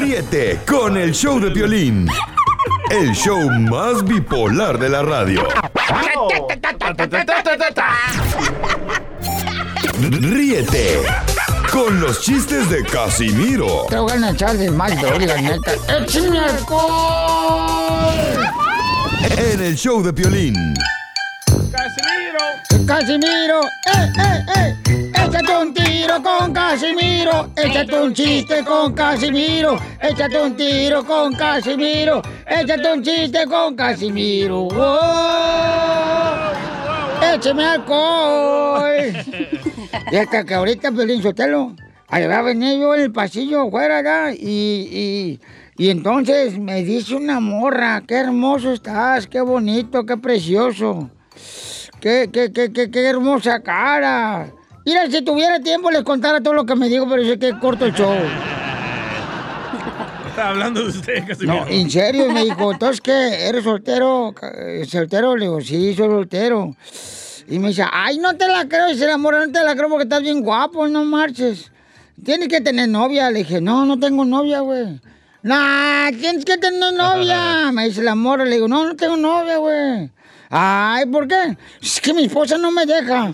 Ríete 0.00 0.58
con 0.66 0.96
el 0.96 1.12
show 1.12 1.38
de 1.38 1.50
Piolín. 1.50 2.08
El 2.90 3.12
show 3.12 3.38
más 3.50 4.02
bipolar 4.02 4.78
de 4.78 4.88
la 4.88 5.02
radio. 5.02 5.46
Ríete 10.00 11.02
con 11.70 12.00
los 12.00 12.22
chistes 12.22 12.70
de 12.70 12.82
Casimiro 12.84 13.84
Te 13.90 13.98
voy 13.98 14.12
a 14.12 14.30
echar 14.30 14.56
de 14.56 14.70
mal, 14.70 14.98
droga, 14.98 15.36
neta. 15.36 15.72
¡Échame 15.98 16.38
alcohol! 16.38 18.14
en 19.36 19.60
el 19.60 19.76
show 19.76 20.02
de 20.02 20.14
Piolín. 20.14 20.54
¡Casimiro! 21.70 22.19
¡Casimiro! 22.86 23.60
¡Eh, 23.86 24.12
eh, 24.18 24.44
eh! 24.56 25.12
¡Échate 25.14 25.56
un 25.56 25.72
tiro 25.72 26.22
con 26.22 26.52
Casimiro! 26.52 27.50
¡Échate 27.56 28.00
un 28.00 28.12
chiste 28.12 28.64
con 28.64 28.92
Casimiro! 28.92 29.78
¡Échate 30.02 30.42
un 30.42 30.56
tiro 30.56 31.04
con 31.04 31.32
Casimiro! 31.34 32.20
¡Échate 32.46 32.92
un 32.92 33.02
chiste 33.02 33.46
con 33.46 33.76
Casimiro! 33.76 34.68
¡Oh! 34.72 36.50
¡Écheme 37.34 37.64
alcohol! 37.64 38.90
Y 40.12 40.16
hasta 40.16 40.44
que 40.44 40.54
ahorita, 40.54 40.90
Pelín 40.90 41.22
Sotelo, 41.22 41.76
ahí 42.08 42.26
va 42.26 42.38
a 42.38 42.42
venir 42.42 42.80
yo 42.80 42.94
en 42.96 43.02
el 43.02 43.12
pasillo 43.12 43.68
afuera, 43.68 44.02
¿verdad? 44.02 44.32
Y, 44.36 44.88
y, 44.90 45.40
y 45.76 45.90
entonces 45.90 46.58
me 46.58 46.82
dice 46.82 47.14
una 47.14 47.38
morra, 47.38 48.02
qué 48.06 48.16
hermoso 48.16 48.72
estás, 48.72 49.28
qué 49.28 49.40
bonito, 49.40 50.04
qué 50.04 50.16
precioso. 50.16 51.10
Qué, 52.00 52.30
qué, 52.32 52.50
qué, 52.52 52.72
qué, 52.72 52.90
qué 52.90 53.06
hermosa 53.06 53.60
cara. 53.60 54.50
Mira, 54.86 55.10
si 55.10 55.22
tuviera 55.22 55.60
tiempo 55.60 55.90
les 55.90 56.02
contara 56.02 56.40
todo 56.40 56.54
lo 56.54 56.64
que 56.64 56.74
me 56.74 56.88
dijo, 56.88 57.06
pero 57.08 57.22
sé 57.24 57.38
que 57.38 57.58
corto 57.58 57.84
el 57.84 57.92
show. 57.92 58.14
Está 60.28 60.48
hablando 60.48 60.82
de 60.82 60.88
usted. 60.88 61.24
No, 61.40 61.66
en 61.68 61.90
serio, 61.90 62.30
me 62.32 62.44
dijo, 62.44 62.72
¿entonces 62.72 63.00
qué? 63.00 63.48
¿Eres 63.48 63.64
soltero? 63.64 64.34
eh, 64.42 64.84
¿Soltero? 64.88 65.36
Le 65.36 65.46
digo, 65.46 65.60
sí, 65.60 65.94
soy 65.94 66.08
soltero. 66.08 66.74
Y 67.48 67.58
me 67.58 67.68
dice, 67.68 67.84
ay, 67.92 68.18
no 68.18 68.34
te 68.36 68.46
la 68.48 68.66
creo. 68.66 68.86
Dice 68.88 69.06
la 69.06 69.18
morra, 69.18 69.44
no 69.44 69.52
te 69.52 69.62
la 69.62 69.74
creo 69.74 69.88
porque 69.88 70.04
estás 70.04 70.22
bien 70.22 70.40
guapo, 70.42 70.86
no 70.88 71.04
marches. 71.04 71.70
Tienes 72.24 72.48
que 72.48 72.60
tener 72.60 72.88
novia. 72.88 73.30
Le 73.30 73.40
dije, 73.40 73.60
no, 73.60 73.84
no 73.84 73.98
tengo 73.98 74.24
novia, 74.24 74.60
güey. 74.60 75.00
Nah, 75.42 76.10
tienes 76.12 76.44
que 76.44 76.56
tener 76.58 76.94
novia. 76.94 77.70
Me 77.72 77.86
dice 77.88 78.02
la 78.02 78.14
morra, 78.14 78.44
le 78.44 78.54
digo, 78.54 78.68
no, 78.68 78.84
no 78.86 78.94
tengo 78.96 79.16
novia, 79.16 79.58
güey. 79.58 80.10
Ay, 80.52 81.06
¿por 81.06 81.28
qué? 81.28 81.56
Es 81.80 82.00
que 82.00 82.12
mi 82.12 82.24
esposa 82.24 82.58
no 82.58 82.72
me 82.72 82.84
deja. 82.84 83.32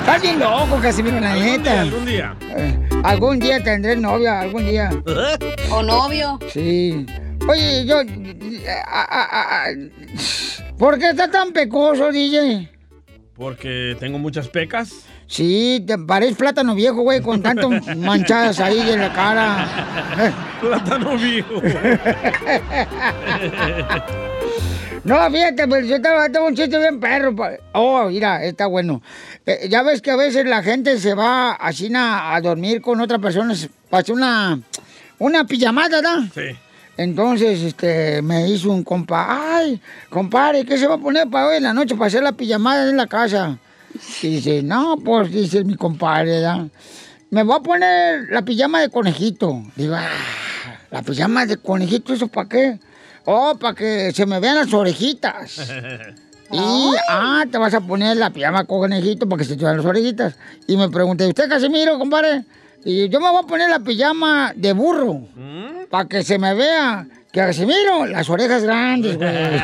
Estás 0.00 0.20
bien 0.20 0.38
loco, 0.38 0.78
Casimiro, 0.82 1.18
la 1.18 1.34
neta. 1.34 1.80
Algún 1.80 2.04
día. 2.04 2.36
Eh, 2.54 2.88
algún 3.02 3.38
día 3.38 3.64
tendré 3.64 3.96
novia, 3.96 4.40
algún 4.40 4.66
día. 4.66 4.90
O 5.70 5.82
novio. 5.82 6.38
Sí. 6.52 7.06
Oye, 7.48 7.86
yo... 7.86 8.00
ah, 8.88 9.06
ah, 9.10 9.28
ah, 9.32 9.46
ah, 9.50 9.66
¿Por 10.76 10.98
qué 10.98 11.10
está 11.10 11.30
tan 11.30 11.52
pecoso, 11.52 12.12
DJ? 12.12 12.75
Porque 13.36 13.96
tengo 14.00 14.18
muchas 14.18 14.48
pecas. 14.48 15.06
Sí, 15.26 15.84
te 15.86 15.98
pareces 15.98 16.36
plátano 16.36 16.74
viejo, 16.74 17.02
güey, 17.02 17.20
con 17.20 17.42
tantas 17.42 17.96
manchadas 17.96 18.60
ahí 18.60 18.80
en 18.80 19.00
la 19.00 19.12
cara. 19.12 19.68
Plátano 20.60 21.16
viejo. 21.16 21.60
No, 25.06 25.30
fíjate, 25.30 25.68
pues 25.68 25.86
yo 25.86 25.96
estaba, 25.96 26.26
un 26.44 26.56
chiste 26.56 26.76
bien 26.78 26.98
perro. 26.98 27.32
Oh, 27.74 28.08
mira, 28.08 28.42
está 28.42 28.66
bueno. 28.66 29.00
Eh, 29.46 29.68
ya 29.70 29.84
ves 29.84 30.02
que 30.02 30.10
a 30.10 30.16
veces 30.16 30.44
la 30.46 30.64
gente 30.64 30.98
se 30.98 31.14
va 31.14 31.52
así 31.52 31.88
a 31.94 32.40
dormir 32.42 32.80
con 32.80 33.00
otra 33.00 33.20
persona, 33.20 33.54
pasa 33.88 34.12
una, 34.12 34.58
una 35.20 35.46
pijamada, 35.46 36.00
¿verdad? 36.00 36.18
Sí. 36.34 36.58
Entonces, 36.96 37.62
este, 37.62 38.22
me 38.22 38.48
hizo 38.48 38.70
un 38.70 38.82
compa, 38.82 39.56
ay, 39.56 39.80
compadre, 40.08 40.64
¿qué 40.64 40.78
se 40.78 40.86
va 40.86 40.94
a 40.94 40.98
poner 40.98 41.28
para 41.28 41.48
hoy 41.48 41.56
en 41.58 41.64
la 41.64 41.74
noche 41.74 41.94
para 41.94 42.06
hacer 42.06 42.22
la 42.22 42.32
pijamada 42.32 42.88
en 42.88 42.96
la 42.96 43.06
casa? 43.06 43.58
Y 44.22 44.28
dice, 44.28 44.62
no, 44.62 44.96
pues, 45.04 45.30
dice 45.30 45.62
mi 45.64 45.74
compadre. 45.74 46.42
Me 47.30 47.42
voy 47.42 47.56
a 47.56 47.60
poner 47.60 48.30
la 48.30 48.42
pijama 48.42 48.80
de 48.80 48.88
conejito. 48.88 49.62
Digo, 49.74 49.94
ah, 49.94 50.08
la 50.90 51.02
pijama 51.02 51.44
de 51.44 51.58
conejito, 51.58 52.14
¿eso 52.14 52.28
para 52.28 52.48
qué? 52.48 52.78
Oh, 53.26 53.56
para 53.58 53.74
que 53.74 54.12
se 54.12 54.24
me 54.24 54.40
vean 54.40 54.56
las 54.56 54.72
orejitas. 54.72 55.72
Y, 56.48 56.94
ah, 57.08 57.44
te 57.50 57.58
vas 57.58 57.74
a 57.74 57.80
poner 57.80 58.16
la 58.16 58.30
pijama 58.30 58.62
con 58.66 58.78
conejito 58.78 59.28
para 59.28 59.40
que 59.40 59.44
se 59.44 59.56
te 59.56 59.64
vean 59.64 59.78
las 59.78 59.86
orejitas. 59.86 60.36
Y 60.68 60.76
me 60.76 60.88
pregunté, 60.88 61.26
¿usted 61.26 61.48
Casimiro, 61.48 61.98
compadre? 61.98 62.44
Y 62.88 63.08
yo 63.08 63.18
me 63.20 63.28
voy 63.28 63.40
a 63.42 63.46
poner 63.46 63.68
la 63.68 63.80
pijama 63.80 64.52
de 64.54 64.72
burro. 64.72 65.22
Para 65.90 66.08
que 66.08 66.22
se 66.22 66.38
me 66.38 66.54
vea. 66.54 67.04
Que 67.32 67.40
Casimiro, 67.40 68.06
las 68.06 68.30
orejas 68.30 68.62
grandes, 68.62 69.16
güey. 69.18 69.28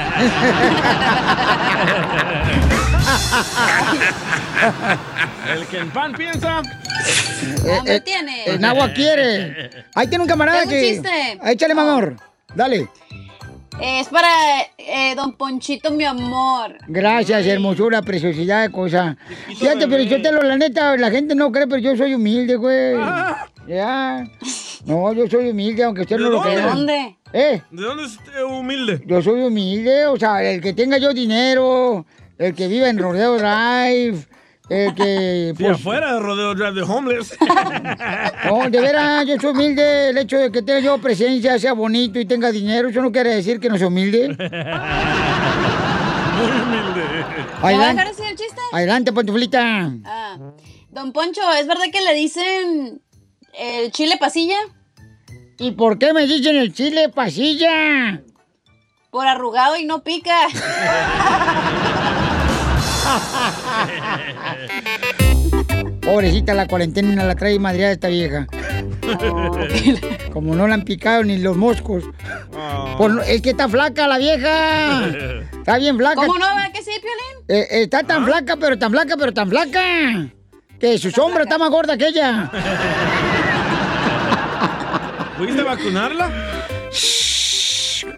El 5.53 5.67
que 5.67 5.79
en 5.79 5.91
pan 5.91 6.13
piensa. 6.15 6.63
Eh, 7.65 7.81
eh, 7.87 8.01
tiene. 8.01 8.45
En 8.47 8.65
agua 8.65 8.93
quiere. 8.93 9.71
Ahí 9.95 10.07
tiene 10.09 10.23
un 10.23 10.29
camarada 10.29 10.61
Tengo 10.63 10.75
un 10.75 10.81
que. 10.81 10.89
chiste. 10.89 11.39
Échale, 11.45 11.75
mi 11.75 11.81
amor. 11.81 12.17
Dale. 12.55 12.89
Es 13.85 14.07
para 14.09 14.29
eh, 14.79 15.14
don 15.16 15.33
Ponchito, 15.33 15.90
mi 15.90 16.05
amor. 16.05 16.77
Gracias, 16.87 17.45
hermosura, 17.47 18.01
preciosidad 18.01 18.62
de 18.62 18.71
cosa. 18.71 19.16
Fíjate, 19.49 19.88
pero 19.88 20.05
yo 20.05 20.23
te 20.23 20.31
lo, 20.31 20.40
la 20.40 20.57
neta, 20.57 20.97
la 20.97 21.11
gente 21.11 21.35
no 21.35 21.51
cree, 21.51 21.66
pero 21.66 21.79
yo 21.79 21.97
soy 21.97 22.14
humilde, 22.14 22.55
güey. 22.55 22.95
Ya. 23.66 24.25
No, 24.85 25.12
yo 25.12 25.29
soy 25.29 25.51
humilde, 25.51 25.83
aunque 25.83 26.03
usted 26.03 26.16
¿De 26.16 26.23
no 26.23 26.31
lo 26.31 26.42
crea. 26.42 26.55
¿De 26.55 26.62
dónde? 26.62 27.16
¿Eh? 27.33 27.62
¿De 27.73 27.83
dónde 27.83 28.05
es 28.05 28.12
usted 28.12 28.45
humilde? 28.45 29.03
Yo 29.05 29.21
soy 29.21 29.40
humilde, 29.40 30.07
o 30.07 30.16
sea, 30.16 30.42
el 30.45 30.61
que 30.61 30.73
tenga 30.75 30.99
yo 30.99 31.12
dinero, 31.12 32.07
el 32.38 32.55
que 32.55 32.68
viva 32.68 32.88
en 32.88 32.99
Rodeo 32.99 33.37
Drive, 33.37 34.27
el 34.68 34.94
que... 34.94 35.55
Sí, 35.57 35.62
pues, 35.64 35.77
afuera 35.77 36.14
de 36.14 36.20
Rodeo 36.20 36.55
Drive 36.55 36.72
de 36.72 36.83
Homeless. 36.83 37.37
No, 38.44 38.68
de 38.68 38.81
veras, 38.81 39.25
yo 39.27 39.37
soy 39.40 39.51
humilde. 39.53 40.11
El 40.11 40.18
hecho 40.18 40.37
de 40.38 40.51
que 40.51 40.62
tenga 40.62 40.81
yo 40.81 40.98
presencia, 40.98 41.59
sea 41.59 41.72
bonito 41.75 42.18
y 42.18 42.25
tenga 42.27 42.51
dinero, 42.51 42.88
eso 42.88 43.01
no 43.01 43.12
quiere 43.12 43.35
decir 43.37 43.61
que 43.61 43.68
no 43.68 43.79
sea 43.79 43.87
humilde. 43.87 44.29
Muy 46.37 46.46
humilde. 46.51 47.05
¿Ya 47.07 47.62
va 47.62 47.68
a 47.68 47.68
Adelante, 47.68 47.94
dejar 48.03 48.09
decir 48.09 48.25
el 48.31 48.37
chiste? 48.37 48.61
adelante, 48.72 49.12
pantuflita. 49.12 49.92
Ah. 50.05 50.37
Don 50.90 51.12
Poncho, 51.12 51.40
¿es 51.59 51.66
verdad 51.66 51.85
que 51.92 52.01
le 52.03 52.14
dicen 52.14 53.01
el 53.59 53.92
chile 53.92 54.16
pasilla? 54.18 54.57
¿Y 55.59 55.70
por 55.72 55.98
qué 55.98 56.12
me 56.12 56.27
dicen 56.27 56.57
el 56.57 56.72
chile 56.75 57.09
pasilla? 57.09 58.20
Por 59.11 59.27
arrugado 59.29 59.77
y 59.77 59.85
no 59.85 60.03
pica. 60.03 60.48
Pobrecita, 66.01 66.55
la 66.55 66.66
cuarentena 66.66 67.25
la 67.25 67.35
trae 67.35 67.59
madreada 67.59 67.92
esta 67.92 68.09
vieja. 68.09 68.46
Como 70.33 70.55
no 70.55 70.66
la 70.66 70.75
han 70.75 70.83
picado 70.85 71.22
ni 71.25 71.38
los 71.38 71.57
moscos. 71.57 72.05
Por 72.98 73.11
no- 73.12 73.22
es 73.22 73.40
que 73.42 73.51
está 73.51 73.68
flaca 73.68 74.07
la 74.09 74.18
vieja. 74.18 75.07
Está 75.53 75.79
bien 75.79 75.96
flaca. 75.96 76.16
¿Cómo 76.16 76.38
no? 76.38 76.46
¿Verdad 76.55 76.72
que 76.72 76.83
sí, 76.83 76.90
Piolín? 77.01 77.44
Eh, 77.48 77.66
eh, 77.70 77.83
está 77.85 78.03
tan 78.03 78.25
flaca, 78.25 78.57
pero 78.57 78.79
tan 78.79 78.90
flaca, 78.90 79.16
pero 79.18 79.33
tan 79.33 79.48
flaca. 79.48 80.27
Que 80.79 80.98
su 80.98 81.11
sombra 81.11 81.44
está 81.44 81.59
más 81.59 81.70
gorda 81.70 81.96
que 81.96 82.09
ella. 82.09 82.51
¿Fuiste 85.38 85.61
a 85.61 85.64
vacunarla? 85.64 86.31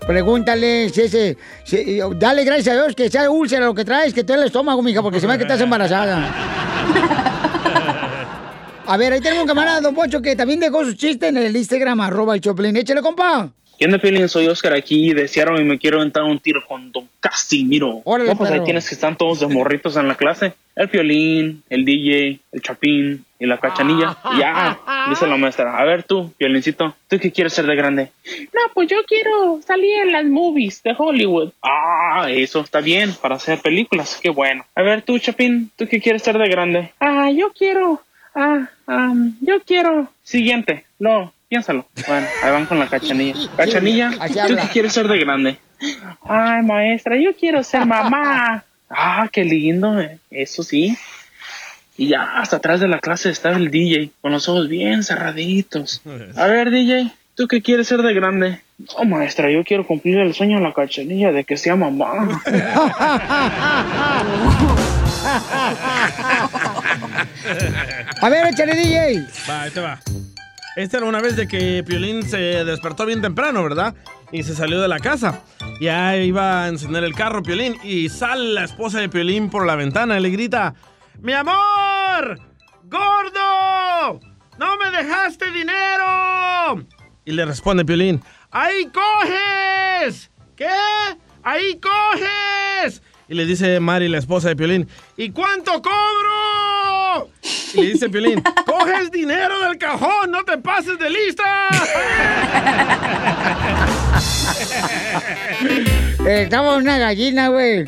Pregúntale 0.07 0.89
si 0.91 1.01
ese. 1.03 1.37
si- 1.65 1.99
dale 2.17 2.45
gracias 2.45 2.69
a 2.69 2.83
Dios 2.83 2.95
que 2.95 3.09
sea 3.11 3.31
úlcera 3.31 3.65
lo 3.67 3.75
que 3.75 3.85
traes, 3.85 4.13
que 4.13 4.23
te 4.25 4.35
el 4.35 4.45
estómago, 4.45 4.83
mija, 4.83 5.03
porque 5.03 5.21
se 5.21 5.27
ve 5.27 5.37
que 5.37 5.45
estás 5.45 5.61
embarazada. 5.63 6.31
A 8.87 8.97
ver, 8.99 9.15
ahí 9.15 9.21
tenemos 9.21 9.43
un 9.43 9.49
camarada, 9.49 9.81
don 9.81 9.95
Poncho, 9.95 10.21
que 10.21 10.37
también 10.37 10.61
dejó 10.61 10.85
su 10.85 10.93
chiste 10.93 11.29
en 11.29 11.39
el 11.39 11.57
Instagram, 11.57 12.01
arroba 12.01 12.35
el 12.35 12.43
Choplin. 12.43 12.77
Échale, 12.77 13.01
compa. 13.01 13.51
¿Qué 13.79 13.87
onda, 13.87 13.99
Piolín? 13.99 14.29
Soy 14.29 14.47
Oscar 14.47 14.75
aquí 14.75 15.15
de 15.15 15.27
Seattle 15.27 15.61
y 15.61 15.65
me 15.65 15.79
quiero 15.79 16.03
entrar 16.03 16.27
un 16.27 16.39
tiro 16.39 16.61
con 16.69 16.93
Don 16.93 17.09
Casimiro. 17.19 18.03
Órale, 18.05 18.29
no, 18.29 18.37
pues 18.37 18.51
ahí 18.51 18.61
tienes 18.63 18.89
que 18.89 18.95
están 18.95 19.17
todos 19.17 19.41
de 19.41 19.49
morritos 19.49 19.97
en 19.97 20.07
la 20.07 20.15
clase. 20.17 20.53
El 20.77 20.89
Piolín, 20.91 21.65
el 21.71 21.85
DJ, 21.85 22.41
el 22.53 22.63
Chapín 22.63 23.25
y 23.39 23.47
la 23.47 23.59
Cachanilla. 23.59 24.17
Ya, 24.39 24.79
dice 25.09 25.27
la 25.27 25.39
maestra. 25.39 25.77
A 25.77 25.85
ver 25.85 26.05
tú, 26.05 26.33
Piolincito, 26.37 26.95
¿tú 27.09 27.19
qué 27.19 27.33
quieres 27.33 27.55
ser 27.55 27.67
de 27.67 27.75
grande? 27.75 28.13
No, 28.53 28.61
pues 28.75 28.89
yo 28.89 28.99
quiero 29.09 29.61
salir 29.67 30.03
en 30.03 30.13
las 30.13 30.27
movies 30.27 30.83
de 30.83 30.95
Hollywood. 30.97 31.53
Ah, 31.63 32.27
eso 32.29 32.61
está 32.61 32.81
bien, 32.81 33.13
para 33.15 33.37
hacer 33.37 33.61
películas. 33.61 34.21
Qué 34.23 34.31
bueno. 34.31 34.67
A 34.77 34.83
ver 34.83 35.03
tú, 35.03 35.19
Chapín, 35.19 35.71
¿tú 35.75 35.89
qué 35.89 36.01
quieres 36.01 36.23
ser 36.23 36.39
de 36.39 36.49
grande? 36.49 36.93
Ah, 37.01 37.31
yo 37.31 37.51
quiero... 37.53 38.03
Ah, 38.35 38.69
am, 38.87 39.37
yo 39.41 39.61
quiero... 39.65 40.11
Siguiente. 40.23 40.87
No, 40.99 41.33
piénsalo. 41.49 41.87
Bueno, 42.09 42.27
ahí 42.43 42.51
van 42.51 42.67
con 42.67 42.79
la 42.79 42.89
Cachanilla. 42.89 43.49
Cachanilla, 43.57 44.11
¿tú 44.11 44.57
qué 44.57 44.69
quieres 44.73 44.93
ser 44.93 45.07
de 45.07 45.19
grande? 45.19 45.59
Ay, 46.23 46.63
maestra, 46.63 47.17
yo 47.17 47.35
quiero 47.37 47.63
ser 47.63 47.87
mamá. 47.87 48.65
Ah, 48.91 49.29
qué 49.33 49.45
lindo, 49.45 50.01
eh, 50.01 50.19
eso 50.31 50.63
sí. 50.63 50.97
Y 51.97 52.09
ya 52.09 52.39
hasta 52.39 52.57
atrás 52.57 52.81
de 52.81 52.89
la 52.89 52.99
clase 52.99 53.31
estaba 53.31 53.57
el 53.57 53.71
DJ, 53.71 54.11
con 54.21 54.33
los 54.33 54.49
ojos 54.49 54.69
bien 54.69 55.05
cerraditos. 55.05 56.03
A 56.37 56.47
ver, 56.47 56.71
DJ, 56.71 57.13
¿tú 57.37 57.47
qué 57.47 57.63
quieres 57.63 57.87
ser 57.87 58.03
de 58.03 58.15
grande? 58.15 58.61
Oh, 58.97 59.05
maestra, 59.05 59.51
yo 59.51 59.63
quiero 59.63 59.87
cumplir 59.87 60.19
el 60.19 60.35
sueño 60.35 60.59
de 60.59 60.65
la 60.65 60.75
cachanilla 60.75 61.31
de 61.31 61.45
que 61.45 61.57
sea 61.57 61.77
mamá. 61.77 62.41
A 68.21 68.29
ver, 68.29 68.47
échale, 68.47 68.75
DJ. 68.75 69.27
Va, 69.49 69.63
ahí 69.63 69.73
va. 69.77 70.01
Esta 70.77 70.97
era 70.97 71.07
una 71.07 71.21
vez 71.21 71.37
de 71.37 71.47
que 71.47 71.85
Piolín 71.87 72.29
se 72.29 72.65
despertó 72.65 73.07
bien 73.07 73.23
temprano, 73.23 73.63
¿verdad? 73.63 73.95
Y 74.33 74.43
se 74.43 74.57
salió 74.57 74.81
de 74.81 74.89
la 74.89 74.99
casa. 74.99 75.43
Ya 75.81 76.17
iba 76.17 76.65
a 76.65 76.69
encender 76.69 77.05
el 77.05 77.15
carro, 77.15 77.43
Piolín, 77.43 77.77
y 77.85 78.09
sale 78.09 78.53
la 78.53 78.65
esposa 78.65 78.99
de 78.99 79.09
Piolín 79.09 79.51
por 79.51 79.67
la 79.67 79.77
ventana 79.77 80.19
y 80.19 80.23
le 80.23 80.31
grita, 80.31 80.75
¡Mi 81.21 81.33
amor! 81.33 82.41
¡Gordo! 82.85 84.21
¡No 84.59 84.77
me 84.77 84.91
dejaste 84.91 85.51
dinero! 85.53 86.85
Y 87.25 87.33
le 87.33 87.45
responde 87.45 87.85
Piolín, 87.85 88.21
¡Ahí 88.51 88.91
coges! 88.93 90.31
¿Qué? 90.57 90.69
¡Ahí 91.45 91.79
coges! 91.79 93.01
Y 93.29 93.35
le 93.35 93.47
dice 93.47 93.79
Mari, 93.79 94.09
la 94.09 94.19
esposa 94.19 94.49
de 94.49 94.57
Piolín, 94.57 94.89
¿y 95.17 95.31
cuánto 95.31 95.81
cobro? 95.81 96.54
Y 97.75 97.81
le 97.81 97.87
dice 97.91 98.09
Piolín, 98.09 98.43
¡coges 98.67 99.11
dinero 99.11 99.59
del 99.61 99.79
cajón! 99.79 100.31
¡No 100.31 100.45
te 100.45 100.59
pases 100.59 100.99
de 100.99 101.11
lista! 101.11 101.69
Estaba 106.27 106.77
una 106.77 106.99
gallina, 106.99 107.49
güey. 107.49 107.85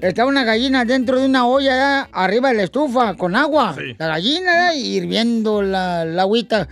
Estaba 0.00 0.28
una 0.28 0.44
gallina 0.44 0.84
dentro 0.84 1.18
de 1.18 1.26
una 1.26 1.46
olla 1.46 2.02
¿eh? 2.02 2.06
arriba 2.12 2.50
de 2.50 2.56
la 2.56 2.62
estufa 2.64 3.14
con 3.14 3.34
agua. 3.34 3.74
La 3.98 4.08
gallina 4.08 4.72
¿eh? 4.72 4.76
hirviendo 4.76 5.62
la, 5.62 6.04
la 6.04 6.22
agüita. 6.22 6.68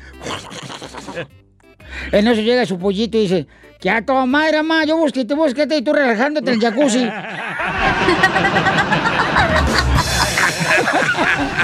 En 2.13 2.29
eso 2.29 2.41
llega 2.41 2.65
su 2.67 2.79
pollito 2.79 3.19
y 3.19 3.23
dice, 3.23 3.47
que 3.81 3.91
a 3.91 4.05
toda 4.05 4.27
madre, 4.27 4.63
mamá, 4.63 4.85
yo 4.85 4.97
busquete, 4.97 5.35
busquete 5.35 5.77
y 5.77 5.83
tú 5.83 5.93
relajándote 5.93 6.51
en 6.51 6.57
el 6.57 6.63
jacuzzi. 6.63 7.09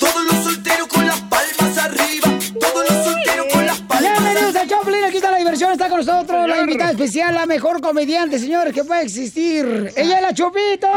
Todos 0.00 0.24
los 0.24 0.44
solteros 0.44 0.88
con 0.88 1.06
las 1.06 1.20
palmas 1.20 1.76
arriba. 1.76 2.38
Todos 2.58 2.90
los 2.90 3.04
solteros 3.04 3.46
con 3.52 3.66
las 3.66 3.80
palmas 3.82 4.22
Bienvenidos 4.22 4.56
a 4.56 4.66
Choplin, 4.66 5.04
aquí 5.04 5.16
está 5.16 5.30
la 5.30 5.36
diversión, 5.36 5.72
está 5.72 5.90
con 5.90 5.98
nosotros 5.98 6.48
la 6.48 6.60
invitada 6.62 6.92
especial, 6.92 7.34
la 7.34 7.44
mejor 7.44 7.82
comediante, 7.82 8.38
señores, 8.38 8.72
que 8.72 8.82
puede 8.82 9.02
existir. 9.02 9.92
Ella 9.94 10.16
es 10.16 10.22
la 10.22 10.32
Chupito. 10.32 10.88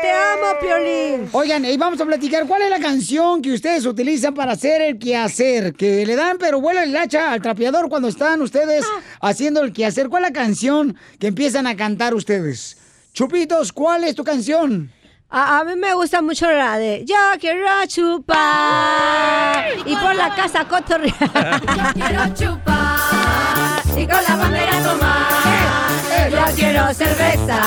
Te 0.00 0.10
amo, 0.12 0.60
Piolín. 0.60 1.28
Oigan, 1.32 1.64
y 1.64 1.76
vamos 1.76 2.00
a 2.00 2.04
platicar 2.06 2.46
cuál 2.46 2.62
es 2.62 2.70
la 2.70 2.78
canción 2.78 3.42
que 3.42 3.52
ustedes 3.52 3.84
utilizan 3.84 4.32
para 4.32 4.52
hacer 4.52 4.80
el 4.80 5.00
quehacer, 5.00 5.74
que 5.74 6.06
le 6.06 6.14
dan 6.14 6.36
pero 6.38 6.60
vuela 6.60 6.84
el 6.84 6.96
hacha 6.96 7.32
al 7.32 7.42
trapeador 7.42 7.88
cuando 7.88 8.06
están 8.06 8.42
ustedes 8.42 8.84
haciendo 9.20 9.60
el 9.62 9.72
quehacer. 9.72 10.08
¿Cuál 10.08 10.22
es 10.22 10.30
la 10.30 10.32
canción 10.32 10.96
que 11.18 11.26
empiezan 11.26 11.66
a 11.66 11.74
cantar 11.74 12.14
ustedes? 12.14 12.77
Chupitos, 13.18 13.72
¿cuál 13.72 14.04
es 14.04 14.14
tu 14.14 14.22
canción? 14.22 14.92
A, 15.28 15.58
a 15.58 15.64
mí 15.64 15.74
me 15.74 15.92
gusta 15.92 16.22
mucho 16.22 16.48
la 16.52 16.78
de 16.78 17.04
Yo 17.04 17.16
quiero 17.40 17.66
chupar 17.88 19.64
y 19.84 19.96
por 19.96 20.14
la 20.14 20.36
casa 20.36 20.64
cotorrear. 20.64 21.18
Yo 21.66 21.92
quiero 21.94 22.32
chupar 22.32 23.82
y 23.96 24.06
con 24.06 24.22
la 24.22 24.36
bandera 24.36 24.82
tomar. 24.84 26.30
Yo 26.30 26.54
quiero 26.54 26.94
cerveza 26.94 27.60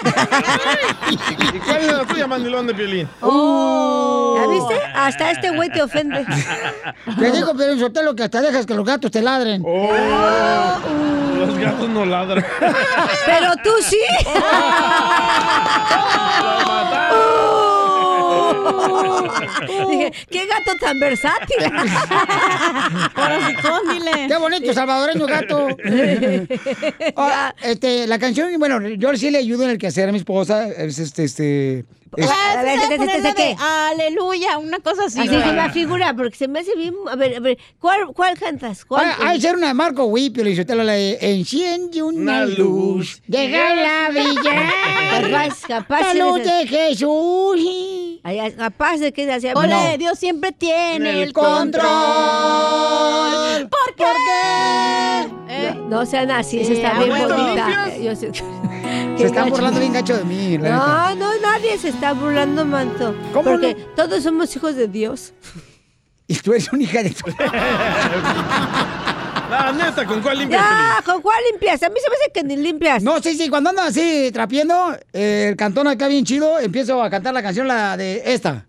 ¿Y 1.55 1.59
cuál 1.59 1.77
es 1.79 1.87
la 1.93 2.05
tuya, 2.07 2.27
mandilón 2.27 2.67
de 2.67 2.75
Piolín? 2.75 3.09
Oh. 3.21 4.37
¿Ya 4.39 4.47
viste? 4.47 4.75
Hasta 4.95 5.31
este 5.33 5.51
güey 5.51 5.71
te 5.71 5.83
ofende. 5.83 6.25
Te 7.19 7.31
digo, 7.33 7.53
pero 7.57 7.79
Sotelo, 7.79 8.15
que 8.15 8.23
hasta 8.25 8.41
dejas 8.53 8.67
que 8.67 8.75
los 8.75 8.85
gatos 8.85 9.11
te 9.11 9.23
ladren. 9.23 9.63
Los 9.63 11.59
gatos 11.59 11.89
no 11.89 12.05
ladran. 12.05 12.45
Pero 13.27 13.53
tú 13.65 13.71
sí. 13.83 13.97
Dije, 19.91 20.13
qué 20.31 20.47
gato 20.47 20.73
tan 20.81 21.01
versátil. 21.01 21.57
Qué 24.29 24.37
bonito 24.37 24.73
salvadoreño 24.73 25.27
gato. 25.27 25.69
Ah, 27.17 27.55
este, 27.63 28.07
la 28.07 28.19
canción, 28.19 28.51
bueno, 28.59 28.81
yo 28.89 29.15
sí 29.17 29.31
le 29.31 29.39
ayudo 29.39 29.65
en 29.65 29.71
el 29.71 29.79
quehacer 29.79 30.09
a 30.09 30.13
mi 30.13 30.19
esposa. 30.19 30.69
Es 30.69 30.99
este, 30.99 31.25
este. 31.25 31.85
Es- 32.17 32.27
A 32.31 32.63
ver, 32.63 32.79
¿sabes 32.79 32.83
¿este- 32.83 32.97
poner 32.99 33.21
la 33.23 33.35
qué? 33.35 33.43
de 33.43 33.57
Aleluya, 33.59 34.59
una 34.59 34.79
cosa 34.81 35.05
así. 35.07 35.21
Así 35.21 35.29
se 35.31 35.53
me 35.53 35.71
figura, 35.71 36.15
porque 36.15 36.37
se 36.37 36.49
me 36.49 36.61
hace 36.61 36.75
bien. 36.77 36.95
A 37.11 37.17
ver, 37.17 37.37
a 37.37 37.41
ver, 37.41 37.59
¿cuál, 37.79 38.07
cuál 38.15 38.39
cantas? 38.39 38.85
¿Cuál? 38.85 39.07
Ah, 39.07 39.29
Hay 39.29 39.41
ser 39.41 39.57
una 39.57 39.69
de 39.69 39.75
Marco 39.75 40.05
Whipple 40.05 40.51
y 40.51 40.57
Sotelo 40.57 40.83
la 40.85 40.93
de 40.93 41.19
Enciende 41.21 42.03
una 42.03 42.21
Una 42.23 42.45
luz, 42.47 42.59
luz. 42.59 43.23
déjala 43.27 44.11
brillar. 44.11 44.73
Capaz, 45.23 45.61
capaz. 45.67 46.15
La 46.15 46.25
luz 46.27 46.43
de 46.45 46.67
Jesús. 46.67 47.61
Ay, 48.25 48.53
capaz 48.57 48.99
de 48.99 49.13
que 49.13 49.25
se 49.25 49.33
hacía. 49.33 49.53
Ole, 49.55 49.69
No. 49.69 49.99
Dios 49.99 50.19
siempre 50.19 50.53
tiene 50.53 51.11
El 51.11 51.17
el 51.29 51.33
control. 51.33 51.83
¿Por 53.69 53.95
qué? 53.97 54.05
Eh, 55.49 55.75
No 55.89 56.07
sean 56.07 56.31
así, 56.31 56.61
esa 56.61 56.69
Sí, 56.69 56.75
está 56.81 56.99
bien 57.03 57.11
bonita. 57.29 57.97
Yo 57.99 58.17
sé- 58.17 58.31
Se 59.19 59.27
están 59.27 59.45
gacho. 59.45 59.51
burlando 59.51 59.81
bien 59.81 59.93
gacho 59.93 60.17
de 60.17 60.25
mí, 60.25 60.59
la 60.59 60.63
neta. 60.65 61.15
No, 61.15 61.33
no, 61.33 61.41
nadie 61.41 61.79
se 61.79 61.89
está 61.91 62.13
burlando, 62.13 62.65
manto. 62.65 63.15
¿Cómo 63.33 63.51
Porque 63.51 63.75
no? 63.75 63.85
todos 63.95 64.23
somos 64.23 64.55
hijos 64.57 64.75
de 64.77 64.89
Dios. 64.89 65.33
Y 66.27 66.37
tú 66.37 66.53
eres 66.53 66.73
una 66.73 66.83
hija 66.83 67.03
de 67.03 67.11
tu... 67.11 67.31
La 69.51 69.71
neta, 69.73 70.07
¿con 70.07 70.23
cuál 70.23 70.39
limpias, 70.39 70.63
Ya, 70.63 71.03
¿con 71.05 71.21
cuál 71.21 71.37
limpias? 71.51 71.83
A 71.83 71.91
mí 71.91 71.97
se 72.03 72.09
me 72.09 72.17
hace 72.17 72.33
que 72.33 72.43
ni 72.43 72.57
limpias. 72.57 73.03
No, 73.03 73.21
sí, 73.21 73.37
sí, 73.37 73.51
cuando 73.51 73.69
ando 73.71 73.83
así 73.83 74.31
trapiendo, 74.33 74.97
eh, 75.13 75.49
el 75.51 75.57
cantón 75.57 75.87
acá 75.89 76.09
bien 76.09 76.25
chido, 76.25 76.59
empiezo 76.59 77.03
a 77.03 77.11
cantar 77.11 77.35
la 77.35 77.43
canción, 77.43 77.69
la 77.69 77.97
de 77.99 78.23
esta. 78.25 78.65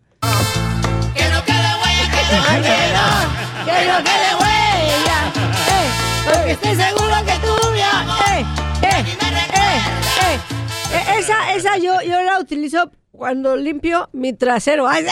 Que 1.15 1.23
no 1.29 1.41
quede 1.45 1.71
huella, 1.81 2.11
que 2.11 2.35
no 2.35 2.43
quede 2.43 2.67
Que 3.65 3.87
no 3.87 3.97
quede 4.03 4.35
huella. 4.41 5.17
Eh, 5.69 5.89
porque 6.33 6.51
estoy 6.51 6.75
seguro 6.75 7.02
Esa, 11.17 11.53
esa 11.53 11.77
yo, 11.77 12.01
yo 12.01 12.21
la 12.21 12.39
utilizo 12.39 12.91
cuando 13.11 13.55
limpio 13.55 14.09
mi 14.13 14.33
trasero. 14.33 14.87
Ay, 14.87 15.05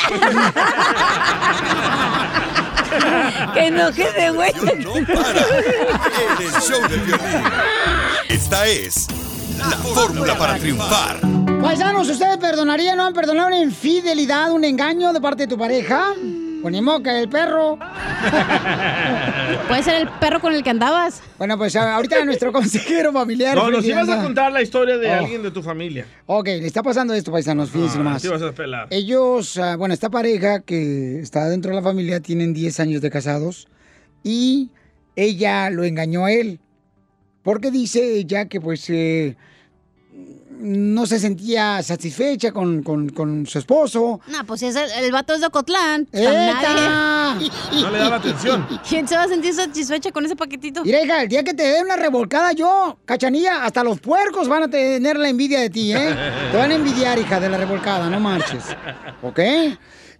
que 3.53 3.71
no 3.71 3.91
quede 3.91 4.31
huella. 4.31 4.73
No 4.83 4.93
para. 4.93 5.39
En 5.39 6.41
el 6.41 6.51
show 6.61 6.81
de 6.87 6.97
violín. 6.97 7.43
Esta 8.29 8.67
es 8.67 9.07
la 9.57 9.77
fórmula 9.77 10.37
para 10.37 10.57
triunfar. 10.57 11.19
Paisanos, 11.61 12.09
¿ustedes 12.09 12.37
perdonarían 12.37 12.99
o 12.99 13.05
han 13.05 13.13
perdonado 13.13 13.47
una 13.47 13.59
infidelidad, 13.59 14.51
un 14.51 14.65
engaño 14.65 15.13
de 15.13 15.21
parte 15.21 15.43
de 15.43 15.47
tu 15.47 15.57
pareja? 15.57 16.13
Pues 16.61 16.71
ni 16.71 16.81
moca, 16.81 17.19
el 17.19 17.27
perro. 17.29 17.77
Puede 19.67 19.83
ser 19.83 20.01
el 20.01 20.07
perro 20.19 20.39
con 20.39 20.53
el 20.53 20.63
que 20.63 20.69
andabas. 20.69 21.21
Bueno, 21.37 21.57
pues 21.57 21.75
ahorita 21.75 22.23
nuestro 22.25 22.51
consejero 22.53 23.11
familiar. 23.11 23.55
No, 23.55 23.71
nos 23.71 23.85
ibas 23.85 24.07
a 24.09 24.21
contar 24.21 24.51
la 24.51 24.61
historia 24.61 24.97
de 24.97 25.09
Oh. 25.09 25.13
alguien 25.13 25.41
de 25.43 25.51
tu 25.51 25.61
familia. 25.63 26.05
Ok, 26.27 26.45
le 26.47 26.67
está 26.67 26.83
pasando 26.83 27.13
esto, 27.13 27.31
paisanos, 27.31 27.69
fíjense 27.71 27.95
Ah, 27.95 28.03
nomás. 28.03 28.21
te 28.21 28.27
ibas 28.27 28.41
a 28.41 28.51
pelar. 28.51 28.87
Ellos, 28.91 29.57
ah, 29.57 29.75
bueno, 29.75 29.93
esta 29.93 30.09
pareja 30.09 30.61
que 30.61 31.19
está 31.19 31.47
dentro 31.49 31.71
de 31.71 31.77
la 31.77 31.83
familia 31.83 32.19
tienen 32.19 32.53
10 32.53 32.79
años 32.79 33.01
de 33.01 33.09
casados 33.09 33.67
y 34.23 34.69
ella 35.15 35.69
lo 35.69 35.83
engañó 35.83 36.25
a 36.25 36.31
él. 36.31 36.59
Porque 37.43 37.71
dice 37.71 38.13
ella 38.17 38.45
que 38.45 38.61
pues 38.61 38.87
eh, 38.89 39.35
no 40.61 41.05
se 41.05 41.19
sentía 41.19 41.81
satisfecha 41.83 42.51
con, 42.51 42.83
con- 42.83 43.09
con 43.09 43.45
su 43.45 43.59
esposo. 43.59 44.21
No, 44.27 44.45
pues 44.45 44.61
es 44.63 44.75
el, 44.75 44.89
el 45.03 45.11
vato 45.11 45.33
es 45.33 45.41
de 45.41 45.47
Ocotlán. 45.47 46.07
No 46.13 47.89
le 47.91 47.97
daba 47.99 48.17
atención. 48.17 48.67
¿Quién 48.87 49.07
se 49.07 49.15
va 49.15 49.23
a 49.23 49.27
sentir 49.27 49.53
satisfecha 49.53 50.11
con 50.11 50.25
ese 50.25 50.35
paquetito? 50.35 50.83
Mira, 50.83 51.03
hija, 51.03 51.23
el 51.23 51.29
día 51.29 51.43
que 51.43 51.53
te 51.53 51.63
dé 51.63 51.81
una 51.81 51.95
revolcada 51.95 52.51
yo, 52.51 52.97
cachanilla, 53.05 53.63
hasta 53.65 53.83
los 53.83 53.99
puercos 53.99 54.47
van 54.47 54.63
a 54.63 54.67
tener 54.69 55.17
la 55.17 55.29
envidia 55.29 55.59
de 55.61 55.69
ti, 55.69 55.93
¿eh? 55.93 56.15
Te 56.51 56.57
van 56.57 56.71
a 56.71 56.75
envidiar, 56.75 57.17
hija, 57.19 57.39
de 57.39 57.49
la 57.49 57.57
revolcada, 57.57 58.09
no 58.09 58.19
marches. 58.19 58.63
¿Ok? 59.21 59.39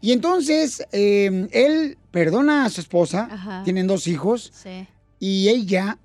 Y 0.01 0.13
entonces, 0.13 0.83
eh, 0.91 1.47
él 1.51 1.97
perdona 2.09 2.65
a 2.65 2.69
su 2.69 2.81
esposa, 2.81 3.27
Ajá. 3.31 3.61
tienen 3.63 3.87
dos 3.87 4.07
hijos, 4.07 4.51
Sí. 4.53 4.87
y 5.19 5.49
ella 5.49 5.97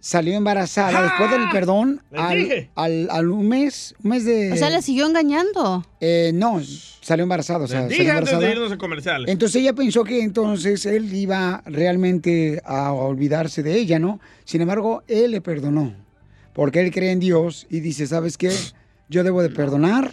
salió 0.00 0.34
embarazada 0.34 1.02
después 1.02 1.30
del 1.30 1.48
perdón 1.50 2.02
Les 2.10 2.20
al, 2.20 2.70
al, 2.74 3.08
al 3.10 3.30
un 3.30 3.48
mes, 3.48 3.94
un 4.02 4.10
mes 4.10 4.24
de... 4.24 4.52
O 4.52 4.56
sea, 4.56 4.70
le 4.70 4.82
siguió 4.82 5.06
engañando. 5.06 5.84
Eh, 6.00 6.30
no, 6.34 6.60
salió 7.00 7.22
embarazada, 7.24 7.64
o 7.64 7.68
sea, 7.68 7.82
Les 7.82 7.90
salió 7.90 7.98
dije 8.04 8.10
antes 8.10 8.26
de 8.30 8.34
embarazada. 8.34 8.52
irnos 8.56 8.72
a 8.72 8.78
comerciales. 8.78 9.28
Entonces 9.28 9.60
ella 9.60 9.74
pensó 9.74 10.04
que 10.04 10.22
entonces 10.22 10.86
él 10.86 11.12
iba 11.14 11.62
realmente 11.66 12.60
a 12.64 12.92
olvidarse 12.92 13.62
de 13.62 13.76
ella, 13.78 13.98
¿no? 13.98 14.20
Sin 14.44 14.60
embargo, 14.62 15.02
él 15.06 15.32
le 15.32 15.40
perdonó, 15.40 15.94
porque 16.54 16.80
él 16.80 16.90
cree 16.90 17.12
en 17.12 17.20
Dios 17.20 17.66
y 17.70 17.80
dice, 17.80 18.06
¿sabes 18.06 18.36
qué? 18.38 18.52
Yo 19.08 19.22
debo 19.24 19.42
de 19.42 19.50
perdonar 19.50 20.12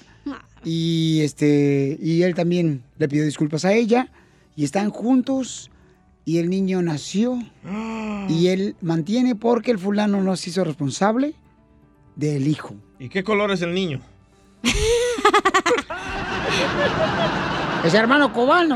y 0.63 1.21
este 1.21 1.97
y 2.01 2.23
él 2.23 2.35
también 2.35 2.83
le 2.97 3.07
pidió 3.07 3.23
disculpas 3.23 3.63
a 3.63 3.73
ella 3.73 4.09
y 4.55 4.63
están 4.65 4.89
juntos 4.89 5.69
y 6.27 6.37
el 6.39 6.49
niño 6.49 6.81
nació 6.81 7.41
y 8.27 8.47
él 8.47 8.75
mantiene 8.81 9.33
porque 9.33 9.71
el 9.71 9.79
fulano 9.79 10.21
no 10.21 10.35
se 10.35 10.49
hizo 10.49 10.65
responsable 10.65 11.35
del 12.17 12.49
hijo. 12.49 12.75
¿Y 12.99 13.07
qué 13.07 13.23
color 13.23 13.51
es 13.51 13.61
el 13.61 13.73
niño? 13.73 14.01
Es 17.85 17.93
hermano 17.93 18.33
cubano. 18.33 18.75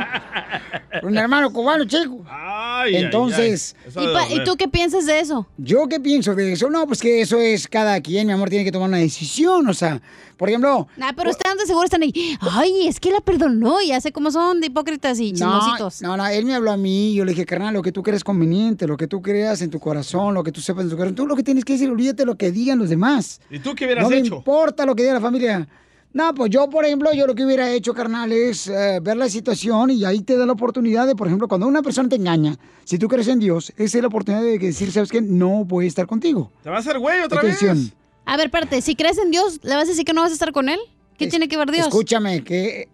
Un 1.04 1.18
hermano 1.18 1.52
cubano, 1.52 1.86
chico. 1.86 2.24
Ay, 2.30 2.96
ay, 2.96 3.04
Entonces, 3.04 3.76
ay. 3.96 4.06
Eso 4.06 4.30
¿Y, 4.30 4.40
¿Y 4.40 4.44
tú 4.44 4.56
qué 4.56 4.68
piensas 4.68 5.06
de 5.06 5.20
eso? 5.20 5.48
¿Yo 5.58 5.88
qué 5.88 6.00
pienso 6.00 6.34
de 6.36 6.54
eso? 6.54 6.70
No, 6.70 6.86
pues 6.88 7.02
que 7.02 7.22
eso 7.22 7.40
es 7.40 7.68
cada 7.68 8.00
quien, 8.02 8.28
mi 8.28 8.34
amor, 8.34 8.50
tiene 8.50 8.64
que 8.66 8.72
tomar 8.72 8.90
una 8.90 8.98
decisión. 8.98 9.68
O 9.68 9.74
sea, 9.74 10.02
por 10.38 10.50
ejemplo. 10.50 10.88
Nah, 10.98 11.12
pero 11.16 11.30
están 11.30 11.58
de 11.58 11.66
seguro 11.66 11.86
están 11.86 12.04
ahí. 12.04 12.38
Ay, 12.42 12.88
es 12.88 13.00
que 13.00 13.12
la 13.12 13.22
perdonó. 13.22 13.82
Ya 13.82 14.00
sé 14.02 14.12
cómo 14.12 14.32
son 14.32 14.60
de 14.62 14.68
hipócritas 14.68 15.20
y 15.20 15.34
No, 15.34 15.38
chismositos. 15.38 16.02
no, 16.02 16.16
no, 16.18 16.28
él 16.28 16.46
me 16.46 16.56
habló 16.56 16.72
a 16.72 16.78
mí, 16.78 17.14
yo 17.14 17.26
le 17.26 17.32
dije, 17.32 17.46
carnal, 17.46 17.74
lo 17.74 17.82
que 17.82 17.92
tú 17.92 18.04
crees 18.04 18.24
conveniente, 18.24 18.88
lo 18.88 18.98
que 18.98 19.08
tú 19.08 19.22
creas 19.22 19.62
en 19.62 19.70
tu 19.70 19.80
corazón, 19.80 20.34
lo 20.34 20.44
que 20.44 20.52
tú 20.52 20.62
sepas 20.62 20.84
en 20.84 20.90
tu 20.90 20.96
corazón, 20.98 21.16
tú 21.16 21.28
lo 21.28 21.36
que 21.36 21.44
tienes 21.44 21.66
que 21.66 21.74
decir, 21.74 21.90
olvídate 21.90 22.26
lo 22.26 22.36
que 22.36 22.52
digan 22.52 22.80
los 22.80 22.90
demás. 22.90 23.42
¿Y 23.50 23.60
tú 23.60 23.76
qué 23.76 23.86
hubieras 23.86 24.04
no 24.04 24.10
me 24.10 24.18
hecho? 24.18 24.36
importa 24.38 24.86
lo 24.86 24.96
que 24.96 25.04
diga 25.04 25.16
la 25.16 25.22
familia. 25.22 25.68
No, 26.14 26.34
pues 26.34 26.50
yo, 26.50 26.70
por 26.70 26.86
ejemplo, 26.86 27.14
yo 27.14 27.26
lo 27.26 27.36
que 27.36 27.46
hubiera 27.46 27.72
hecho, 27.72 27.94
carnal, 27.94 28.32
es 28.34 28.68
eh, 28.68 29.00
ver 29.02 29.16
la 29.16 29.30
situación 29.30 29.92
y 29.92 30.04
ahí 30.04 30.22
te 30.22 30.36
da 30.36 30.46
la 30.46 30.52
oportunidad 30.52 31.08
de, 31.08 31.16
por 31.16 31.28
ejemplo, 31.28 31.48
cuando 31.48 31.68
una 31.68 31.82
persona 31.82 32.10
te 32.10 32.18
engaña, 32.18 32.58
si 32.84 32.98
tú 32.98 33.08
crees 33.08 33.30
en 33.30 33.40
Dios, 33.40 33.72
esa 33.78 33.98
es 33.98 34.02
la 34.02 34.08
oportunidad 34.08 34.44
de 34.44 34.60
decir, 34.60 34.92
¿sabes 34.92 35.10
qué? 35.10 35.22
No 35.22 35.64
voy 35.64 35.86
a 35.86 35.88
estar 35.88 36.08
contigo. 36.08 36.52
¿Te 36.64 36.70
va 36.70 36.78
a 36.78 36.80
hacer 36.80 37.00
güey 37.00 37.22
otra 37.22 37.40
Atención. 37.40 37.78
vez? 37.78 37.94
A 38.26 38.36
ver, 38.36 38.48
espérate, 38.48 38.82
si 38.82 38.96
crees 38.96 39.18
en 39.18 39.32
Dios, 39.32 39.60
¿le 39.64 39.76
vas 39.76 39.86
a 39.86 39.88
decir 39.88 40.04
que 40.04 40.14
no 40.14 40.22
vas 40.22 40.32
a 40.32 40.34
estar 40.34 40.52
con 40.52 40.68
él? 40.68 40.80
¿Qué 41.18 41.28
tiene 41.28 41.48
que 41.48 41.56
ver 41.56 41.72
Dios? 41.72 41.88
Escúchame, 41.88 42.44
que 42.44 42.90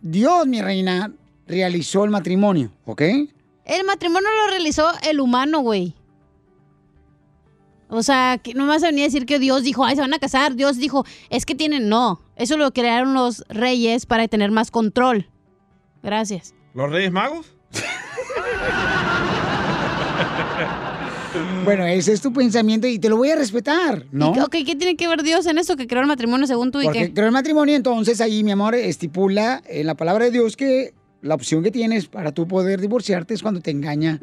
Dios, 0.00 0.46
mi 0.46 0.60
reina, 0.62 1.12
realizó 1.46 2.04
el 2.04 2.10
matrimonio, 2.10 2.72
¿ok? 2.86 3.02
El 3.64 3.84
matrimonio 3.84 4.28
lo 4.42 4.50
realizó 4.50 4.90
el 5.02 5.20
humano, 5.20 5.60
güey. 5.60 5.94
O 7.90 8.02
sea, 8.02 8.38
que 8.42 8.54
no 8.54 8.64
me 8.64 8.70
vas 8.70 8.82
a 8.82 8.86
venir 8.86 9.02
a 9.02 9.06
decir 9.06 9.26
que 9.26 9.38
Dios 9.38 9.62
dijo, 9.62 9.84
ay, 9.84 9.94
se 9.94 10.02
van 10.02 10.12
a 10.12 10.18
casar. 10.18 10.54
Dios 10.54 10.76
dijo, 10.76 11.04
es 11.30 11.46
que 11.46 11.54
tienen, 11.54 11.88
no. 11.88 12.20
Eso 12.38 12.56
lo 12.56 12.72
crearon 12.72 13.14
los 13.14 13.44
reyes 13.48 14.06
para 14.06 14.26
tener 14.28 14.50
más 14.50 14.70
control. 14.70 15.28
Gracias. 16.02 16.54
¿Los 16.74 16.90
Reyes 16.90 17.12
Magos? 17.12 17.52
Bueno, 21.64 21.84
ese 21.84 22.12
es 22.12 22.20
tu 22.20 22.32
pensamiento 22.32 22.86
y 22.86 22.98
te 22.98 23.08
lo 23.08 23.16
voy 23.16 23.30
a 23.30 23.36
respetar, 23.36 24.06
¿no? 24.10 24.32
Y, 24.34 24.40
ok, 24.40 24.50
¿qué 24.64 24.74
tiene 24.74 24.96
que 24.96 25.06
ver 25.06 25.22
Dios 25.22 25.46
en 25.46 25.58
esto 25.58 25.76
que 25.76 25.86
creó 25.86 26.00
el 26.00 26.08
matrimonio 26.08 26.46
según 26.46 26.72
tú 26.72 26.80
y 26.80 26.84
Porque 26.84 27.08
qué? 27.08 27.12
creó 27.12 27.26
el 27.26 27.32
matrimonio, 27.32 27.76
entonces 27.76 28.20
ahí, 28.20 28.42
mi 28.42 28.50
amor, 28.52 28.74
estipula 28.74 29.62
en 29.66 29.86
la 29.86 29.94
palabra 29.94 30.24
de 30.24 30.30
Dios 30.30 30.56
que 30.56 30.94
la 31.20 31.34
opción 31.34 31.62
que 31.62 31.70
tienes 31.70 32.06
para 32.06 32.32
tú 32.32 32.48
poder 32.48 32.80
divorciarte 32.80 33.34
es 33.34 33.42
cuando 33.42 33.60
te 33.60 33.70
engaña 33.70 34.20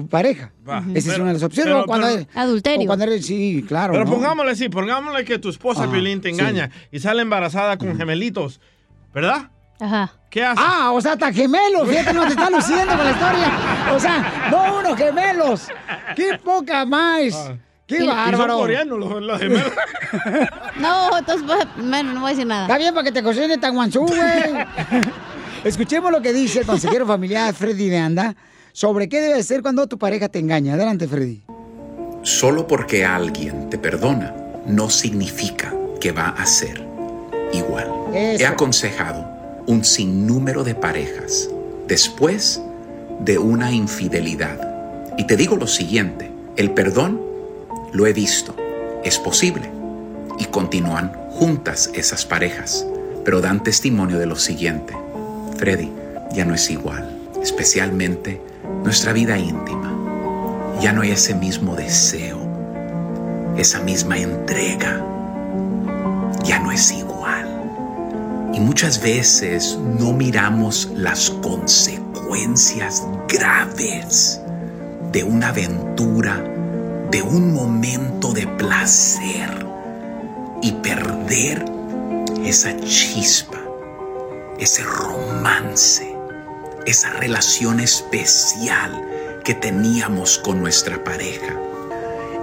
tu 0.00 0.06
pareja. 0.06 0.52
Va. 0.68 0.84
Esa 0.94 1.12
es 1.12 1.18
una 1.18 1.28
de 1.28 1.32
las 1.34 1.42
opciones. 1.42 1.72
pero- 1.72 1.84
o 1.84 1.86
cuando 1.86 2.06
pero- 2.06 2.18
eres- 2.20 2.36
Adulterio. 2.36 2.82
o 2.82 2.86
cuando 2.86 3.04
eres, 3.06 3.24
sí, 3.24 3.64
claro. 3.66 3.92
Pero 3.94 4.04
¿no? 4.04 4.10
pongámosle 4.10 4.52
así, 4.52 4.68
pongámosle 4.68 5.24
que 5.24 5.38
tu 5.38 5.48
esposa 5.48 5.84
Ah, 5.84 5.90
Piolín 5.90 6.20
te 6.20 6.28
sí. 6.28 6.34
engaña 6.38 6.70
y 6.92 6.98
sale 6.98 7.22
embarazada 7.22 7.78
con 7.78 7.96
gemelitos, 7.96 8.60
¿verdad? 9.14 9.50
Ajá. 9.80 10.12
¿Qué 10.30 10.44
haces? 10.44 10.62
Ah, 10.66 10.90
o 10.92 11.00
sea, 11.00 11.12
hasta 11.12 11.32
gemelos, 11.32 11.88
fíjate, 11.88 12.12
no 12.12 12.24
te 12.24 12.30
está 12.30 12.50
luciendo 12.50 12.94
con 12.94 13.04
la 13.06 13.10
historia. 13.10 13.52
O 13.94 13.98
sea, 14.00 14.48
no 14.50 14.78
unos 14.80 14.96
gemelos. 14.98 15.68
¡Qué 16.14 16.38
poca 16.44 16.84
más! 16.84 17.52
¡Qué 17.86 17.96
y 17.96 17.98
son 18.00 18.08
bárbaro! 18.08 18.58
coreanos 18.58 18.98
los, 18.98 19.22
los 19.22 19.38
gemelos. 19.40 19.72
No, 20.78 21.16
entonces, 21.18 21.46
bueno, 21.46 22.12
no 22.12 22.20
voy 22.20 22.28
a 22.28 22.30
decir 22.32 22.46
nada. 22.46 22.62
Está 22.64 22.76
bien 22.76 22.92
para 22.92 23.04
que 23.04 23.12
te 23.12 23.22
cocine 23.22 23.56
tan 23.56 23.74
guanzú, 23.74 24.00
güey. 24.06 24.20
Escuchemos 25.64 26.12
lo 26.12 26.20
que 26.20 26.32
dice 26.34 26.60
el 26.60 26.66
consejero 26.66 27.06
familiar 27.06 27.54
Freddy 27.54 27.88
de 27.88 27.98
Anda 27.98 28.36
sobre 28.76 29.08
qué 29.08 29.22
debe 29.22 29.38
hacer 29.40 29.62
cuando 29.62 29.86
tu 29.86 29.96
pareja 29.96 30.28
te 30.28 30.38
engaña. 30.38 30.74
Adelante, 30.74 31.08
Freddy. 31.08 31.40
Solo 32.20 32.66
porque 32.66 33.06
alguien 33.06 33.70
te 33.70 33.78
perdona 33.78 34.36
no 34.66 34.90
significa 34.90 35.74
que 35.98 36.12
va 36.12 36.28
a 36.28 36.44
ser 36.44 36.86
igual. 37.54 37.90
Eso. 38.12 38.44
He 38.44 38.46
aconsejado 38.46 39.26
un 39.66 39.82
sinnúmero 39.82 40.62
de 40.62 40.74
parejas 40.74 41.48
después 41.88 42.60
de 43.20 43.38
una 43.38 43.72
infidelidad. 43.72 44.60
Y 45.16 45.26
te 45.26 45.38
digo 45.38 45.56
lo 45.56 45.66
siguiente, 45.66 46.30
el 46.58 46.70
perdón 46.72 47.22
lo 47.94 48.06
he 48.06 48.12
visto, 48.12 48.54
es 49.02 49.18
posible. 49.18 49.70
Y 50.38 50.44
continúan 50.46 51.14
juntas 51.30 51.90
esas 51.94 52.26
parejas, 52.26 52.86
pero 53.24 53.40
dan 53.40 53.62
testimonio 53.62 54.18
de 54.18 54.26
lo 54.26 54.36
siguiente. 54.36 54.94
Freddy, 55.56 55.90
ya 56.34 56.44
no 56.44 56.54
es 56.54 56.68
igual, 56.70 57.18
especialmente 57.42 58.38
nuestra 58.82 59.12
vida 59.12 59.38
íntima. 59.38 59.92
Ya 60.80 60.92
no 60.92 61.02
hay 61.02 61.12
ese 61.12 61.34
mismo 61.34 61.74
deseo, 61.74 62.38
esa 63.56 63.80
misma 63.80 64.18
entrega. 64.18 65.04
Ya 66.44 66.58
no 66.58 66.70
es 66.70 66.92
igual. 66.92 67.48
Y 68.54 68.60
muchas 68.60 69.02
veces 69.02 69.78
no 69.98 70.12
miramos 70.12 70.90
las 70.94 71.30
consecuencias 71.30 73.06
graves 73.28 74.40
de 75.12 75.24
una 75.24 75.48
aventura, 75.48 76.42
de 77.10 77.22
un 77.22 77.52
momento 77.52 78.32
de 78.32 78.46
placer 78.46 79.66
y 80.62 80.72
perder 80.72 81.64
esa 82.44 82.76
chispa, 82.80 83.58
ese 84.58 84.82
romance, 84.84 86.15
esa 86.86 87.10
relación 87.10 87.80
especial 87.80 89.02
que 89.44 89.54
teníamos 89.54 90.38
con 90.38 90.60
nuestra 90.60 91.02
pareja. 91.04 91.54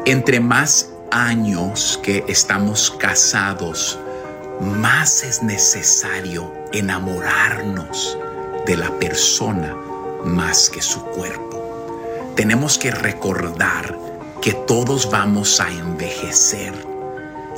Entre 0.06 0.40
más 0.40 0.90
años 1.12 2.00
que 2.04 2.24
estamos 2.28 2.92
casados, 2.92 4.00
más 4.62 5.24
es 5.24 5.42
necesario 5.44 6.52
enamorarnos 6.72 8.18
de 8.66 8.78
la 8.78 8.92
persona 9.00 9.76
más 10.26 10.70
que 10.70 10.82
su 10.82 11.04
cuerpo. 11.06 12.34
Tenemos 12.36 12.78
que 12.78 12.92
recordar 12.92 13.98
que 14.42 14.54
todos 14.54 15.10
vamos 15.10 15.60
a 15.60 15.70
envejecer. 15.70 16.74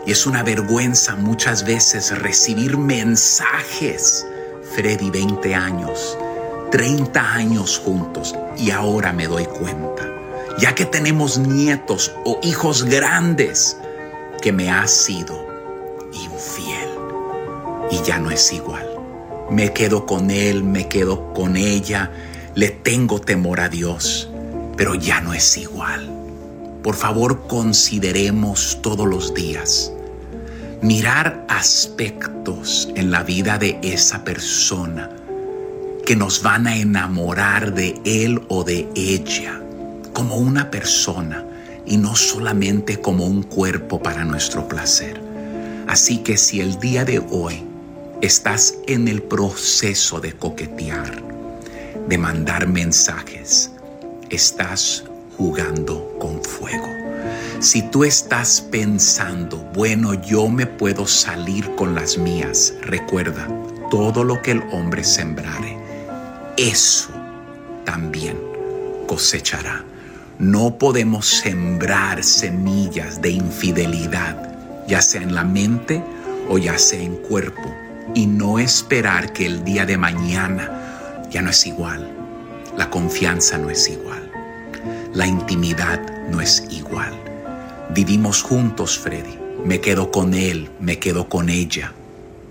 Y 0.05 0.11
es 0.11 0.25
una 0.27 0.43
vergüenza 0.43 1.15
muchas 1.15 1.65
veces 1.65 2.15
recibir 2.19 2.77
mensajes. 2.77 4.25
Freddy, 4.75 5.09
20 5.09 5.55
años, 5.55 6.17
30 6.75 7.33
años 7.35 7.79
juntos 7.79 8.35
y 8.57 8.71
ahora 8.71 9.13
me 9.13 9.27
doy 9.27 9.45
cuenta, 9.45 10.11
ya 10.59 10.75
que 10.75 10.83
tenemos 10.83 11.37
nietos 11.37 12.11
o 12.25 12.37
hijos 12.43 12.83
grandes, 12.83 13.77
que 14.41 14.51
me 14.51 14.69
has 14.69 14.91
sido 14.91 15.47
infiel 16.11 16.89
y 17.89 18.05
ya 18.05 18.19
no 18.19 18.29
es 18.29 18.51
igual. 18.51 18.85
Me 19.49 19.71
quedo 19.71 20.05
con 20.05 20.29
él, 20.29 20.65
me 20.65 20.89
quedo 20.89 21.33
con 21.33 21.55
ella, 21.55 22.11
le 22.55 22.71
tengo 22.71 23.21
temor 23.21 23.61
a 23.61 23.69
Dios, 23.69 24.29
pero 24.75 24.95
ya 24.95 25.21
no 25.21 25.33
es 25.33 25.55
igual. 25.55 26.09
Por 26.83 26.95
favor, 26.95 27.47
consideremos 27.47 28.79
todos 28.81 29.07
los 29.07 29.33
días 29.33 29.93
mirar 30.81 31.45
aspectos 31.47 32.89
en 32.95 33.11
la 33.11 33.23
vida 33.23 33.57
de 33.57 33.79
esa 33.81 34.25
persona 34.25 35.09
que 36.05 36.15
nos 36.15 36.43
van 36.43 36.67
a 36.67 36.77
enamorar 36.77 37.73
de 37.73 37.99
él 38.05 38.41
o 38.47 38.63
de 38.63 38.87
ella 38.95 39.59
como 40.13 40.35
una 40.35 40.69
persona 40.69 41.43
y 41.85 41.97
no 41.97 42.15
solamente 42.15 43.01
como 43.01 43.25
un 43.25 43.41
cuerpo 43.41 44.01
para 44.01 44.23
nuestro 44.23 44.67
placer. 44.67 45.19
Así 45.87 46.19
que 46.19 46.37
si 46.37 46.61
el 46.61 46.79
día 46.79 47.05
de 47.05 47.19
hoy 47.19 47.63
estás 48.21 48.75
en 48.87 49.07
el 49.07 49.23
proceso 49.23 50.19
de 50.19 50.33
coquetear, 50.33 51.23
de 52.07 52.17
mandar 52.17 52.67
mensajes, 52.67 53.71
estás 54.29 55.05
jugando 55.37 56.15
con 56.19 56.43
fuego. 56.43 56.87
Si 57.59 57.81
tú 57.81 58.03
estás 58.03 58.61
pensando, 58.61 59.57
bueno, 59.73 60.13
yo 60.13 60.47
me 60.49 60.67
puedo 60.67 61.07
salir 61.07 61.75
con 61.75 61.95
las 61.95 62.17
mías, 62.17 62.73
recuerda, 62.81 63.47
todo 63.89 64.23
lo 64.23 64.41
que 64.41 64.51
el 64.51 64.63
hombre 64.71 65.03
sembrare, 65.03 65.74
eso 66.57 67.09
también 67.83 68.37
cosechará. 69.07 69.83
No 70.39 70.77
podemos 70.77 71.27
sembrar 71.27 72.23
semillas 72.23 73.21
de 73.21 73.31
infidelidad, 73.31 74.85
ya 74.87 75.01
sea 75.01 75.21
en 75.21 75.33
la 75.33 75.43
mente 75.43 76.03
o 76.49 76.57
ya 76.57 76.77
sea 76.77 77.01
en 77.01 77.15
cuerpo, 77.15 77.73
y 78.13 78.27
no 78.27 78.59
esperar 78.59 79.33
que 79.33 79.45
el 79.45 79.63
día 79.63 79.85
de 79.85 79.97
mañana 79.97 81.23
ya 81.29 81.41
no 81.41 81.49
es 81.49 81.65
igual. 81.65 82.11
La 82.77 82.89
confianza 82.89 83.57
no 83.57 83.69
es 83.69 83.87
igual. 83.89 84.29
La 85.13 85.25
intimidad 85.25 86.01
no 86.29 86.41
es 86.41 86.65
igual. 86.69 87.13
Vivimos 87.93 88.41
juntos, 88.41 88.99
Freddy. 88.99 89.39
Me 89.63 89.79
quedo 89.79 90.11
con 90.11 90.33
él, 90.33 90.69
me 90.79 90.99
quedo 90.99 91.29
con 91.29 91.49
ella. 91.49 91.93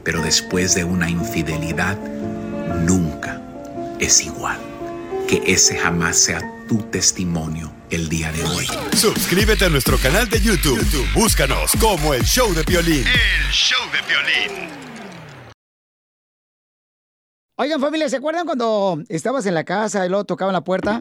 Pero 0.02 0.22
después 0.22 0.74
de 0.74 0.84
una 0.84 1.08
infidelidad, 1.10 1.98
nunca 2.86 3.43
es 4.04 4.22
igual. 4.22 4.58
Que 5.28 5.42
ese 5.46 5.78
jamás 5.78 6.18
sea 6.18 6.40
tu 6.68 6.78
testimonio 6.90 7.74
el 7.90 8.08
día 8.08 8.30
de 8.32 8.44
hoy. 8.44 8.66
Suscríbete 8.96 9.64
a 9.64 9.68
nuestro 9.70 9.96
canal 9.98 10.28
de 10.28 10.40
YouTube. 10.40 10.78
YouTube, 10.78 11.12
Búscanos 11.14 11.72
como 11.80 12.12
el 12.12 12.22
show 12.22 12.52
de 12.52 12.62
violín. 12.64 13.04
El 13.06 13.50
show 13.50 13.80
de 13.90 13.98
violín. 14.06 14.68
Oigan, 17.56 17.80
familia, 17.80 18.08
¿se 18.08 18.16
acuerdan 18.16 18.46
cuando 18.46 19.02
estabas 19.08 19.46
en 19.46 19.54
la 19.54 19.64
casa 19.64 20.04
y 20.04 20.08
luego 20.08 20.24
tocaban 20.24 20.52
la 20.52 20.64
puerta 20.64 21.00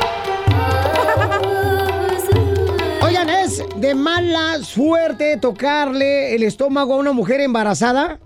¿Es 3.61 3.81
de 3.81 3.95
mala 3.95 4.59
suerte 4.63 5.37
tocarle 5.37 6.35
el 6.35 6.43
estómago 6.43 6.93
a 6.93 6.97
una 6.97 7.11
mujer 7.11 7.41
embarazada? 7.41 8.19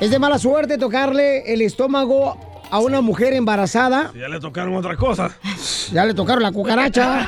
¿Es 0.00 0.10
de 0.10 0.18
mala 0.18 0.38
suerte 0.38 0.78
tocarle 0.78 1.52
el 1.52 1.62
estómago 1.62 2.36
a 2.70 2.78
una 2.80 3.00
mujer 3.00 3.32
embarazada? 3.32 4.10
Ya 4.14 4.28
le 4.28 4.40
tocaron 4.40 4.74
otra 4.74 4.96
cosa. 4.96 5.30
Ya 5.92 6.04
le 6.04 6.14
tocaron 6.14 6.42
la 6.42 6.52
cucaracha. 6.52 7.26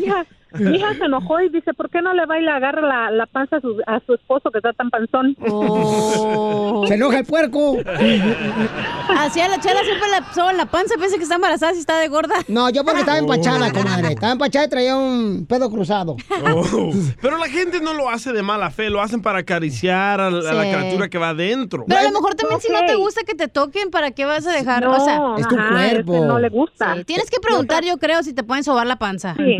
Mi 0.60 0.78
hija 0.78 0.94
se 0.98 1.06
enojó 1.06 1.40
y 1.42 1.50
dice, 1.50 1.74
¿por 1.74 1.90
qué 1.90 2.02
no 2.02 2.14
le 2.14 2.26
va 2.26 2.40
y 2.40 2.44
le 2.44 2.52
agarra 2.52 2.82
la, 2.82 3.12
la 3.12 3.26
panza 3.26 3.58
a 3.58 3.62
su, 3.62 3.78
a 3.88 4.00
su 4.06 4.14
esposo 4.14 4.50
que 4.52 4.60
está 4.60 4.74
tan 4.74 4.90
panzón? 4.90 5.36
Se 6.88 6.94
enoja 6.96 7.20
el 7.20 7.26
puerco. 7.26 7.78
Así 9.18 9.40
a 9.42 9.48
la 9.48 9.60
chela 9.60 9.80
siempre 9.84 10.08
le 10.10 10.34
soba 10.34 10.54
la 10.54 10.66
panza, 10.66 10.96
piensa 10.98 11.18
que 11.18 11.24
está 11.24 11.36
embarazada 11.36 11.74
si 11.74 11.80
está 11.80 11.98
de 11.98 12.08
gorda. 12.08 12.36
No, 12.48 12.70
yo 12.70 12.84
porque 12.84 13.00
estaba 13.00 13.18
empachada, 13.18 13.72
comadre. 13.72 14.10
Estaba 14.10 14.34
empachada 14.34 14.66
y 14.66 14.70
traía 14.70 14.96
un 14.98 15.46
pedo 15.48 15.70
cruzado. 15.70 16.16
Oh. 16.46 16.92
Pero 17.22 17.38
la 17.38 17.48
gente 17.48 17.80
no 17.82 17.94
lo 17.94 18.10
hace 18.10 18.34
de 18.34 18.44
mala 18.44 18.70
fe, 18.72 18.90
lo 18.90 19.02
hacen 19.02 19.22
para 19.22 19.40
acariciar 19.40 20.22
a, 20.22 20.30
la- 20.30 20.50
a 20.50 20.54
la 20.54 20.64
Sí. 20.66 20.70
criatura 20.72 21.10
que 21.10 21.18
va 21.18 21.30
adentro. 21.30 21.86
Pero 21.88 22.00
a 22.00 22.04
lo 22.04 22.12
mejor 22.12 22.36
también 22.36 22.60
si 22.62 22.72
no 22.72 22.86
te 22.86 22.96
gusta 22.96 23.22
que 23.26 23.36
te 23.36 23.48
toquen, 23.48 23.90
¿para 23.92 24.12
qué 24.12 24.26
vas 24.26 24.46
a 24.48 24.52
dejar? 24.52 24.84
No, 24.84 24.92
o 24.92 25.00
sea, 25.06 25.22
Es 25.38 25.48
tu 25.48 25.56
ajá, 25.58 25.70
cuerpo. 25.70 26.26
no 26.26 26.40
le 26.40 26.50
gusta. 26.50 26.96
Sí, 26.98 27.04
Tienes 27.06 27.30
que 27.30 27.40
preguntar, 27.40 27.84
yo 27.84 27.98
creo, 27.98 28.22
si 28.24 28.34
te 28.34 28.44
pueden 28.44 28.64
sobar 28.64 28.86
la 28.88 28.98
panza. 28.98 29.36
Sí. 29.38 29.58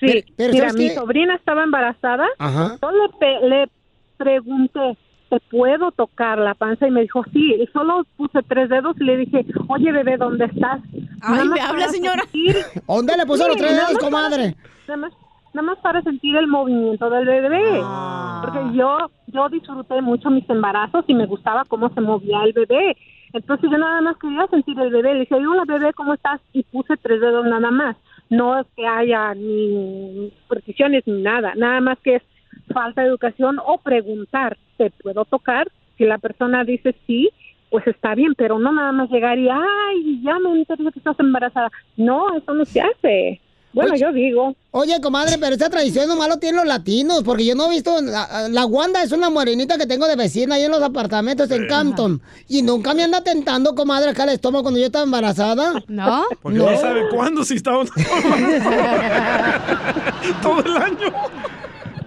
Sí, 0.00 0.06
Pero- 0.06 0.26
pero 0.36 0.52
mira, 0.52 0.68
¿sabes 0.70 0.82
mi 0.82 0.88
qué? 0.88 0.94
sobrina 0.94 1.34
estaba 1.34 1.64
embarazada. 1.64 2.26
Ajá. 2.38 2.76
Yo 2.82 2.90
le, 2.90 3.08
pe- 3.18 3.48
le 3.48 3.68
pregunté, 4.16 4.96
¿te 5.30 5.40
puedo 5.50 5.90
tocar 5.92 6.38
la 6.38 6.54
panza? 6.54 6.86
Y 6.86 6.90
me 6.90 7.02
dijo, 7.02 7.24
sí. 7.32 7.54
Y 7.54 7.66
solo 7.68 8.04
puse 8.16 8.42
tres 8.42 8.68
dedos 8.68 8.96
y 9.00 9.04
le 9.04 9.16
dije, 9.18 9.44
oye, 9.68 9.92
bebé, 9.92 10.16
¿dónde 10.16 10.46
estás? 10.46 10.80
Ay, 11.22 11.48
me 11.48 11.60
habla, 11.60 11.88
señora. 11.88 12.22
sentir- 12.24 12.56
¿Dónde 12.86 13.16
le 13.16 13.26
puso 13.26 13.46
los 13.48 13.56
tres 13.56 13.72
dedos, 13.76 13.98
comadre? 13.98 14.54
Nada 14.88 14.96
más, 15.00 15.12
nada 15.54 15.66
más 15.66 15.78
para 15.78 16.02
sentir 16.02 16.36
el 16.36 16.46
movimiento 16.46 17.08
del 17.10 17.24
bebé. 17.26 17.80
Ah. 17.82 18.42
Porque 18.44 18.76
yo, 18.76 19.10
yo 19.28 19.48
disfruté 19.48 20.00
mucho 20.02 20.30
mis 20.30 20.48
embarazos 20.50 21.04
y 21.08 21.14
me 21.14 21.26
gustaba 21.26 21.64
cómo 21.66 21.88
se 21.94 22.00
movía 22.00 22.42
el 22.44 22.52
bebé. 22.52 22.96
Entonces 23.32 23.70
yo 23.70 23.76
nada 23.76 24.00
más 24.00 24.16
quería 24.18 24.46
sentir 24.48 24.78
el 24.78 24.90
bebé. 24.90 25.14
Le 25.14 25.20
dije, 25.20 25.34
hola 25.34 25.64
bebé, 25.66 25.92
¿cómo 25.94 26.14
estás? 26.14 26.40
Y 26.52 26.62
puse 26.64 26.96
tres 26.98 27.20
dedos 27.20 27.44
nada 27.46 27.70
más. 27.70 27.96
No 28.28 28.58
es 28.58 28.66
que 28.76 28.86
haya 28.86 29.34
ni 29.34 30.32
supersticiones 30.42 31.06
ni 31.06 31.22
nada. 31.22 31.54
Nada 31.54 31.80
más 31.80 31.98
que 32.00 32.16
es 32.16 32.22
falta 32.72 33.02
de 33.02 33.08
educación 33.08 33.58
o 33.64 33.78
preguntar, 33.78 34.56
¿te 34.76 34.90
puedo 34.90 35.24
tocar? 35.24 35.68
Si 35.96 36.04
la 36.04 36.18
persona 36.18 36.64
dice 36.64 36.94
sí, 37.06 37.30
pues 37.70 37.86
está 37.86 38.14
bien, 38.14 38.34
pero 38.36 38.58
no 38.58 38.72
nada 38.72 38.92
más 38.92 39.10
llegar 39.10 39.38
y, 39.38 39.48
ay, 39.48 40.20
ya 40.22 40.38
me 40.38 40.50
enteré 40.52 40.84
que 40.92 40.98
estás 40.98 41.18
embarazada. 41.20 41.70
No, 41.96 42.36
eso 42.36 42.54
no 42.54 42.64
se 42.64 42.80
hace. 42.80 43.40
Bueno, 43.76 43.92
Oye, 43.92 44.00
yo 44.00 44.10
digo. 44.10 44.56
Oye, 44.70 44.98
comadre, 45.02 45.36
pero 45.38 45.52
esta 45.52 45.68
tradición 45.68 46.08
nomás 46.08 46.30
lo 46.30 46.38
tienen 46.38 46.56
los 46.56 46.66
latinos, 46.66 47.22
porque 47.22 47.44
yo 47.44 47.54
no 47.54 47.66
he 47.66 47.74
visto. 47.74 48.00
La, 48.00 48.48
la 48.48 48.64
Wanda 48.64 49.02
es 49.02 49.12
una 49.12 49.28
morenita 49.28 49.76
que 49.76 49.86
tengo 49.86 50.08
de 50.08 50.16
vecina 50.16 50.54
ahí 50.54 50.62
en 50.62 50.70
los 50.70 50.80
apartamentos 50.80 51.50
en 51.50 51.68
Campton. 51.68 52.22
Y 52.48 52.62
nunca 52.62 52.94
me 52.94 53.04
anda 53.04 53.22
tentando, 53.22 53.74
comadre, 53.74 54.12
acá 54.12 54.24
el 54.24 54.30
estómago 54.30 54.62
cuando 54.62 54.80
yo 54.80 54.86
estaba 54.86 55.04
embarazada. 55.04 55.74
¿No? 55.88 56.24
Porque 56.40 56.56
no, 56.56 56.74
sabe 56.80 57.02
cuándo 57.14 57.44
si 57.44 57.56
está 57.56 57.72
todo 60.42 60.64
el 60.64 60.76
año. 60.78 61.12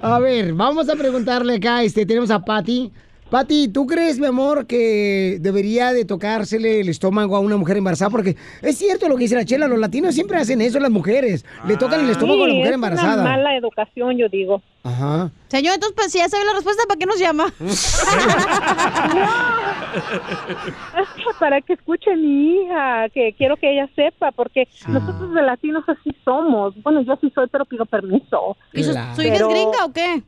A 0.02 0.18
ver, 0.18 0.54
vamos 0.54 0.90
a 0.90 0.96
preguntarle 0.96 1.58
acá, 1.58 1.84
este, 1.84 2.04
tenemos 2.04 2.32
a 2.32 2.40
Patty. 2.40 2.92
Patty, 3.30 3.68
¿tú 3.68 3.86
crees, 3.86 4.20
mi 4.20 4.26
amor, 4.26 4.66
que 4.66 5.38
debería 5.40 5.94
de 5.94 6.04
tocársele 6.04 6.82
el 6.82 6.90
estómago 6.90 7.36
a 7.36 7.40
una 7.40 7.58
mujer 7.58 7.78
embarazada? 7.78 8.10
Porque 8.10 8.36
es 8.64 8.76
cierto 8.76 9.08
lo 9.08 9.18
que 9.18 9.24
dice 9.26 9.36
la 9.36 9.46
chela, 9.46 9.68
los 9.68 9.78
latinos 9.78 10.16
siempre 10.16 10.38
hacen 10.38 10.62
eso 10.62 10.80
las 10.80 10.90
mujeres. 10.90 11.46
Le 11.68 11.78
tocan 11.78 12.04
el 12.04 12.10
estómago 12.10 12.46
a 12.46 12.48
la 12.48 12.54
Sí, 12.54 12.58
mujer 12.58 12.72
es 12.72 12.76
embarazada. 12.76 13.22
Una 13.22 13.32
mala 13.32 13.56
educación, 13.56 14.18
yo 14.18 14.28
digo. 14.30 14.64
Ajá. 14.84 15.30
Señor, 15.48 15.76
entonces, 15.76 15.96
pues, 15.96 16.12
si 16.12 16.18
ya 16.18 16.28
sabe 16.28 16.44
la 16.44 16.54
respuesta, 16.54 16.82
¿para 16.88 16.98
qué 16.98 17.06
nos 17.06 17.20
llama? 17.20 17.54
Para 21.40 21.62
que 21.62 21.74
escuche 21.74 22.16
mi 22.16 22.64
hija, 22.64 23.10
que 23.14 23.34
quiero 23.38 23.58
que 23.58 23.72
ella 23.72 23.88
sepa, 23.96 24.32
porque 24.32 24.68
nosotros 24.88 25.34
de 25.34 25.42
latinos 25.44 25.84
así 25.88 26.16
somos. 26.26 26.74
Bueno, 26.82 27.02
yo 27.02 27.16
sí 27.22 27.32
soy, 27.36 27.46
pero 27.52 27.66
pido 27.66 27.86
permiso. 27.86 28.58
¿Y 28.74 28.84
su, 28.84 28.92
su 28.92 29.22
hija 29.22 29.36
es 29.36 29.48
gringa 29.48 29.86
o 29.86 29.94
qué? 29.94 30.24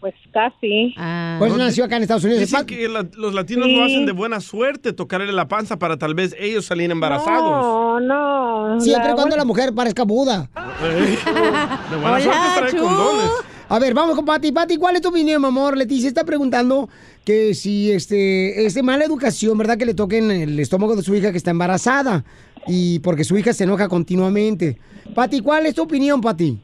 Pues 0.00 0.14
casi. 0.32 0.94
Pues 1.38 1.56
nació 1.56 1.84
acá 1.84 1.96
en 1.96 2.02
Estados 2.02 2.22
Unidos. 2.24 2.40
Dicen 2.40 2.64
que 2.66 2.88
la- 2.88 3.06
los 3.16 3.34
latinos 3.34 3.66
Sí. 3.66 3.74
lo 3.76 3.84
hacen 3.84 4.06
de 4.06 4.12
buena 4.12 4.40
suerte, 4.40 4.92
tocarle 4.92 5.32
la 5.32 5.48
panza 5.48 5.78
para 5.78 5.96
tal 5.96 6.14
vez 6.14 6.36
ellos 6.38 6.66
salir 6.66 6.90
embarazados. 6.90 7.50
No, 7.50 8.00
no. 8.00 8.80
Siempre 8.80 9.08
la- 9.08 9.14
cuando 9.14 9.36
la 9.36 9.44
mujer 9.44 9.74
parezca 9.74 10.04
Buda. 10.04 10.48
De 11.90 11.96
buena 11.96 12.20
suerte 12.20 12.40
trae 12.58 12.76
condones. 12.80 13.30
A 13.70 13.78
ver, 13.78 13.92
vamos 13.92 14.14
con 14.16 14.24
Pati. 14.24 14.50
Pati, 14.52 14.76
¿cuál 14.78 14.96
es 14.96 15.02
tu 15.02 15.08
opinión, 15.08 15.42
mi 15.42 15.48
amor? 15.48 15.76
Leticia 15.76 16.08
está 16.08 16.24
preguntando 16.24 16.88
que 17.24 17.52
si 17.54 17.90
este 17.92 18.64
es 18.64 18.72
de 18.74 18.82
mala 18.82 19.04
educación, 19.04 19.58
¿verdad? 19.58 19.76
Que 19.76 19.84
le 19.84 19.92
toquen 19.94 20.30
el 20.30 20.58
estómago 20.58 20.96
de 20.96 21.02
su 21.02 21.14
hija 21.14 21.32
que 21.32 21.38
está 21.38 21.50
embarazada. 21.50 22.24
Y 22.66 23.00
porque 23.00 23.24
su 23.24 23.36
hija 23.36 23.52
se 23.52 23.64
enoja 23.64 23.88
continuamente. 23.88 24.78
Pati, 25.14 25.40
¿cuál 25.40 25.66
es 25.66 25.74
tu 25.74 25.82
opinión, 25.82 26.20
Pati? 26.20 26.58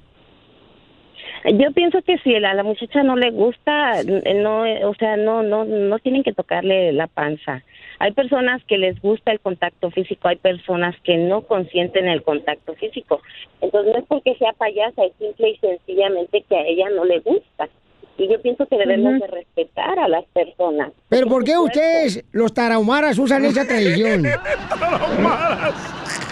Yo 1.44 1.72
pienso 1.72 2.00
que 2.02 2.18
si 2.18 2.34
a 2.34 2.54
la 2.54 2.62
muchacha 2.62 3.02
no 3.02 3.16
le 3.16 3.30
gusta, 3.30 4.02
no, 4.02 4.62
o 4.88 4.94
sea, 4.94 5.18
no, 5.18 5.42
no, 5.42 5.64
no 5.64 5.98
tienen 5.98 6.22
que 6.22 6.32
tocarle 6.32 6.92
la 6.92 7.06
panza. 7.06 7.62
Hay 7.98 8.12
personas 8.12 8.64
que 8.64 8.78
les 8.78 8.98
gusta 9.00 9.30
el 9.30 9.40
contacto 9.40 9.90
físico, 9.90 10.28
hay 10.28 10.36
personas 10.36 10.96
que 11.04 11.18
no 11.18 11.42
consienten 11.42 12.08
el 12.08 12.22
contacto 12.22 12.74
físico. 12.74 13.20
Entonces 13.60 13.92
no 13.92 13.98
es 13.98 14.06
porque 14.06 14.34
sea 14.36 14.54
payasa, 14.54 15.04
es 15.04 15.12
simple 15.18 15.50
y 15.50 15.56
sencillamente 15.58 16.42
que 16.48 16.56
a 16.56 16.66
ella 16.66 16.88
no 16.90 17.04
le 17.04 17.20
gusta. 17.20 17.68
Y 18.16 18.28
yo 18.28 18.40
pienso 18.40 18.66
que 18.66 18.78
debemos 18.78 19.20
de 19.20 19.26
respetar 19.26 19.98
a 19.98 20.08
las 20.08 20.24
personas. 20.26 20.92
Pero 21.08 21.26
¿por 21.26 21.44
qué 21.44 21.58
ustedes, 21.58 22.24
los 22.32 22.54
tarahumaras, 22.54 23.18
usan 23.18 23.44
esa 23.44 23.66
tradición? 23.66 24.24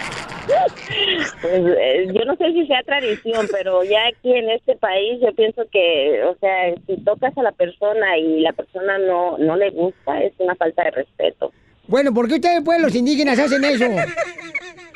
Pues 1.41 1.63
eh, 1.79 2.07
yo 2.13 2.25
no 2.25 2.35
sé 2.35 2.51
si 2.53 2.67
sea 2.67 2.83
tradición, 2.83 3.47
pero 3.51 3.83
ya 3.83 4.07
aquí 4.07 4.33
en 4.33 4.49
este 4.49 4.75
país 4.75 5.19
yo 5.21 5.33
pienso 5.33 5.63
que, 5.71 6.23
o 6.23 6.35
sea, 6.39 6.73
si 6.87 6.97
tocas 7.03 7.37
a 7.37 7.43
la 7.43 7.51
persona 7.51 8.17
y 8.17 8.41
la 8.41 8.53
persona 8.53 8.97
no 8.97 9.37
no 9.37 9.55
le 9.55 9.69
gusta, 9.71 10.21
es 10.21 10.33
una 10.39 10.55
falta 10.55 10.83
de 10.83 10.91
respeto. 10.91 11.51
Bueno, 11.87 12.13
¿por 12.13 12.27
qué 12.27 12.35
ustedes, 12.35 12.61
pues, 12.63 12.81
los 12.81 12.95
indígenas 12.95 13.37
hacen 13.39 13.63
eso? 13.63 13.85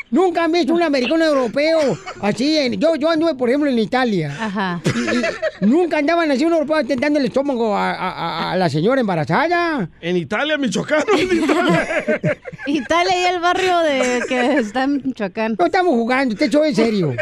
Nunca 0.10 0.46
han 0.46 0.52
visto 0.52 0.74
un 0.74 0.82
americano 0.82 1.24
europeo 1.26 1.80
así. 2.22 2.58
En, 2.58 2.80
yo, 2.80 2.96
yo 2.96 3.10
anduve, 3.10 3.36
por 3.36 3.50
ejemplo, 3.50 3.70
en 3.70 3.78
Italia. 3.80 4.36
Ajá. 4.40 4.82
Y, 5.62 5.66
y 5.66 5.68
nunca 5.68 5.98
andaban 5.98 6.32
así 6.32 6.46
un 6.46 6.54
europeo 6.54 6.80
intentando 6.82 7.20
el 7.20 7.26
estómago 7.26 7.76
a, 7.76 7.92
a- 7.94 8.52
a 8.54 8.56
la 8.58 8.70
señora 8.70 9.02
embarazada. 9.02 9.90
En 10.02 10.16
Italia, 10.18 10.58
Michoacán. 10.58 11.04
en 11.18 11.44
Italia. 11.44 11.88
Italia 12.68 13.22
y 13.22 13.36
el 13.36 13.42
barrio 13.42 13.80
de 13.80 14.22
que 14.28 14.58
está 14.60 14.84
en 14.84 15.02
Michoacán. 15.06 15.56
No 15.60 15.66
estamos 15.66 15.94
jugando, 15.94 16.36
te 16.36 16.46
echo 16.46 16.64
en 16.64 16.76
serio. 16.76 17.14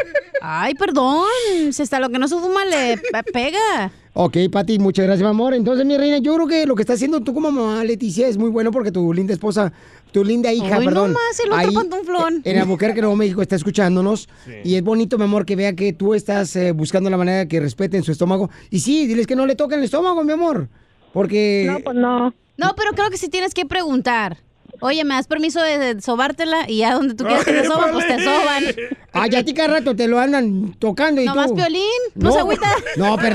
Ay, 0.42 0.74
perdón. 0.76 1.24
Si 1.72 1.82
hasta 1.82 2.00
lo 2.00 2.10
que 2.10 2.20
no 2.20 2.28
se 2.28 2.36
fuma 2.38 2.66
le 2.66 2.98
pe- 2.98 3.24
pega. 3.34 3.92
Ok, 4.18 4.38
Pati, 4.52 4.80
muchas 4.80 5.06
gracias, 5.06 5.24
mi 5.24 5.30
amor. 5.30 5.54
Entonces, 5.54 5.86
mi 5.86 5.98
reina, 5.98 6.20
yo 6.20 6.36
creo 6.36 6.48
que 6.48 6.66
lo 6.66 6.76
que 6.76 6.84
está 6.84 6.94
haciendo 6.94 7.20
tú 7.20 7.34
como 7.34 7.52
mamá, 7.52 7.84
Leticia, 7.84 8.28
es 8.28 8.38
muy 8.38 8.50
bueno 8.50 8.72
porque 8.72 8.90
tu 8.92 9.12
linda 9.14 9.34
esposa, 9.34 9.74
tu 10.16 10.24
linda 10.24 10.54
hija, 10.54 10.78
Hoy 10.78 10.86
perdón. 10.86 11.12
nomás 11.12 11.40
el 11.44 11.52
otro 11.52 11.68
ahí, 11.68 11.76
pantuflón. 11.76 12.42
En 12.46 12.58
Albuquerque, 12.58 13.02
Nuevo 13.02 13.18
México, 13.18 13.42
está 13.42 13.58
escuchándonos. 13.58 14.30
Y 14.64 14.76
es 14.76 14.82
bonito, 14.82 15.18
mi 15.18 15.26
amor, 15.26 15.46
que 15.46 15.58
vea 15.58 15.76
que 15.76 15.92
tú 15.92 16.14
estás 16.14 16.56
eh, 16.56 16.72
buscando 16.72 17.10
la 17.10 17.18
manera 17.18 17.40
de 17.40 17.48
que 17.50 17.60
respeten 17.60 18.02
su 18.02 18.14
estómago. 18.14 18.50
Y 18.70 18.80
sí, 18.80 19.08
diles 19.08 19.28
que 19.28 19.36
no 19.36 19.46
le 19.46 19.58
toquen 19.58 19.80
el 19.80 19.84
estómago, 19.84 20.24
mi 20.24 20.32
amor. 20.32 20.70
Porque... 21.12 21.68
No, 21.70 21.82
pues 21.82 21.98
no. 21.98 22.34
No, 22.56 22.76
pero 22.78 22.92
creo 22.94 23.10
que 23.10 23.18
sí 23.18 23.28
tienes 23.28 23.54
que 23.54 23.66
preguntar. 23.66 24.38
Oye, 24.80 25.04
¿me 25.04 25.16
das 25.16 25.28
permiso 25.28 25.62
de, 25.62 26.00
sobártela? 26.00 26.64
Y 26.70 26.78
ya 26.78 26.94
donde 26.94 27.16
tú 27.16 27.26
quieras 27.26 27.44
que 27.44 27.52
te 27.52 27.66
soban, 27.66 27.92
pues 27.92 28.08
te 28.08 28.24
soban. 28.24 28.64
Ay, 29.12 29.36
a 29.36 29.44
ti 29.44 29.54
cada 29.54 29.68
rato 29.68 29.98
te 29.98 30.08
lo 30.08 30.18
andan 30.18 30.76
tocando 30.80 31.22
y 31.22 31.26
¿Nomás 31.26 31.48
tú... 31.48 31.56
Piolín? 31.56 31.82
Pues 32.14 32.36
no, 32.36 32.40
agüita. 32.40 32.72
No, 32.96 33.18
no. 33.18 33.30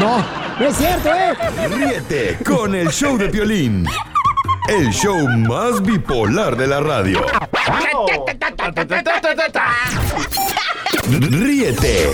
No, 0.00 0.26
No 0.58 0.66
es 0.66 0.74
cierto, 0.74 1.10
¿eh? 1.10 1.34
Ríete 1.68 2.38
con 2.46 2.74
el 2.74 2.88
show 2.88 3.18
de 3.18 3.28
Piolín. 3.28 3.84
El 4.68 4.90
show 4.92 5.28
más 5.28 5.82
bipolar 5.82 6.56
de 6.56 6.66
la 6.66 6.80
radio. 6.80 7.24
Ríete 11.08 12.10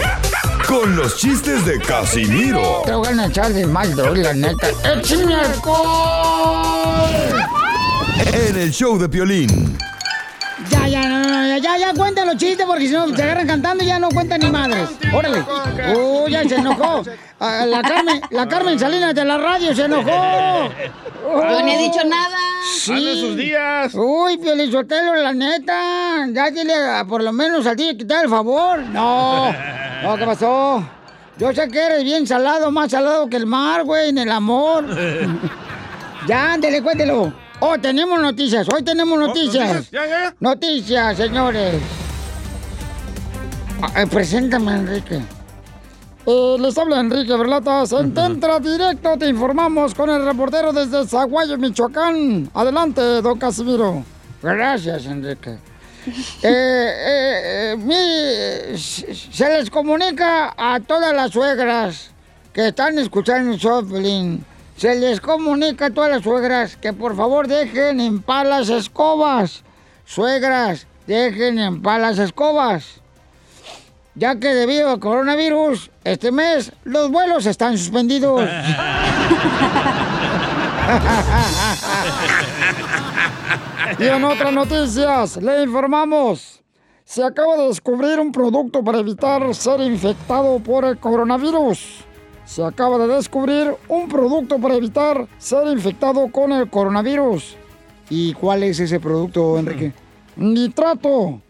con 0.67 0.97
los 0.97 1.17
chistes 1.17 1.65
de 1.65 1.79
Casimiro 1.81 2.83
Te 2.85 2.93
voy 2.93 3.09
a 3.19 3.27
echar 3.27 3.53
de 3.53 3.67
mal, 3.67 3.95
la 3.97 4.33
neta. 4.33 4.69
¡Échame 4.85 5.35
alcohol! 5.35 6.67
en 8.33 8.57
el 8.57 8.71
show 8.71 8.99
de 8.99 9.09
Piolín. 9.09 9.79
Ya, 10.71 10.89
ya, 10.89 11.09
no, 11.09 11.16
ya, 11.67 11.77
ya, 11.79 11.95
cuenta 11.95 12.25
los 12.25 12.37
chistes 12.37 12.65
porque 12.67 12.87
si 12.87 12.93
no 12.93 13.09
se 13.15 13.23
agarran 13.23 13.47
cantando 13.47 13.83
y 13.83 13.87
ya 13.89 13.99
no 13.99 14.09
cuentan 14.11 14.41
ni 14.41 14.51
madres. 14.51 14.89
Órale. 15.13 15.41
Uh, 15.97 16.29
ya 16.29 16.49
se 16.49 16.55
enojó. 16.57 17.03
Ah, 17.41 17.65
la 17.67 17.83
Carmen, 17.83 18.21
la 18.31 18.47
Carmen 18.49 18.79
Salinas 18.79 19.15
de 19.15 19.25
la 19.25 19.37
radio 19.39 19.75
se 19.75 19.85
enojó. 19.85 20.71
Yo 21.25 21.63
ni 21.65 21.73
he 21.73 21.79
dicho 21.79 22.01
nada. 22.07 22.37
Sí. 22.73 23.21
Sus 23.21 23.37
días. 23.37 23.93
Uy, 23.95 24.39
Pielizotelo, 24.39 25.15
la 25.17 25.33
neta. 25.33 26.27
Ya 26.33 26.51
dile 26.51 26.75
a- 26.75 27.05
por 27.05 27.23
lo 27.23 27.33
menos 27.33 27.67
a 27.67 27.75
ti 27.75 27.97
quitar 27.97 28.25
el 28.25 28.31
favor. 28.31 28.79
No. 28.81 29.53
No, 30.03 30.17
¿qué 30.17 30.25
pasó? 30.25 30.89
Yo 31.39 31.53
sé 31.53 31.69
que 31.69 31.79
eres 31.79 32.05
bien 32.05 32.27
salado, 32.27 32.71
más 32.71 32.91
salado 32.91 33.29
que 33.29 33.37
el 33.37 33.47
mar, 33.47 33.83
güey, 33.85 34.09
en 34.11 34.19
el 34.19 34.31
amor. 34.31 34.85
ya, 36.29 36.53
ándele, 36.55 36.83
cuéntelo. 36.83 37.33
Oh, 37.61 37.79
tenemos 37.79 38.21
noticias. 38.21 38.67
Hoy 38.69 38.83
tenemos 38.83 39.19
noticias. 39.19 39.69
noticias, 39.69 39.91
ya, 39.91 40.07
ya. 40.07 40.35
Noticias, 40.41 41.17
señores. 41.17 41.83
Ah, 43.81 44.03
eh, 44.03 44.07
preséntame, 44.07 44.73
Enrique. 44.75 45.23
Eh, 46.27 46.57
les 46.59 46.77
habla 46.77 47.01
Enrique 47.01 47.35
Berlatas. 47.37 47.93
En 47.93 48.13
Tentra 48.13 48.59
Directo 48.59 49.17
te 49.17 49.29
informamos 49.29 49.95
con 49.95 50.11
el 50.11 50.25
reportero 50.25 50.73
desde 50.73 51.07
Zaguayo, 51.07 51.57
Michoacán. 51.57 52.51
Adelante, 52.53 53.01
don 53.23 53.39
Casimiro. 53.39 54.05
Gracias, 54.43 55.07
Enrique. 55.07 55.59
Eh, 56.07 56.49
eh, 56.49 57.73
eh, 57.73 57.77
mire, 57.77 58.79
se 58.79 59.49
les 59.49 59.69
comunica 59.69 60.55
a 60.57 60.79
todas 60.79 61.13
las 61.13 61.33
suegras 61.33 62.11
que 62.53 62.69
están 62.69 62.97
escuchando 63.01 63.59
Piolín. 63.85 64.45
Se 64.77 64.95
les 64.95 65.21
comunica 65.21 65.87
a 65.87 65.91
todas 65.91 66.11
las 66.11 66.23
suegras 66.23 66.77
que 66.77 66.93
por 66.93 67.17
favor 67.17 67.49
dejen 67.49 67.99
en 68.01 68.21
paz 68.21 68.47
las 68.47 68.69
escobas. 68.69 69.63
Suegras, 70.05 70.87
dejen 71.07 71.59
en 71.59 71.81
paz 71.81 72.01
las 72.01 72.19
escobas. 72.19 73.01
Ya 74.15 74.39
que 74.39 74.49
debido 74.49 74.91
al 74.91 75.01
coronavirus, 75.01 75.91
este 76.05 76.31
mes 76.31 76.73
los 76.85 77.11
vuelos 77.11 77.47
están 77.47 77.77
suspendidos. 77.79 78.49
Y 83.99 84.05
en 84.05 84.25
otras 84.25 84.53
noticias, 84.53 85.37
le 85.39 85.63
informamos. 85.63 86.63
Se 87.05 87.25
acaba 87.25 87.57
de 87.57 87.69
descubrir 87.69 88.21
un 88.21 88.31
producto 88.31 88.85
para 88.85 88.99
evitar 88.99 89.55
ser 89.55 89.81
infectado 89.81 90.59
por 90.59 90.85
el 90.85 90.99
coronavirus. 90.99 92.06
Se 92.47 92.65
acaba 92.65 92.97
de 92.97 93.09
descubrir 93.09 93.77
un 93.89 94.09
producto 94.09 94.59
para 94.59 94.77
evitar 94.77 95.27
ser 95.37 95.67
infectado 95.67 96.33
con 96.33 96.53
el 96.53 96.71
coronavirus. 96.71 97.57
¿Y 98.09 98.33
cuál 98.35 98.63
es 98.63 98.81
ese 98.81 99.01
producto, 99.01 99.59
Enrique? 99.59 99.93
Nitrato. 100.37 101.41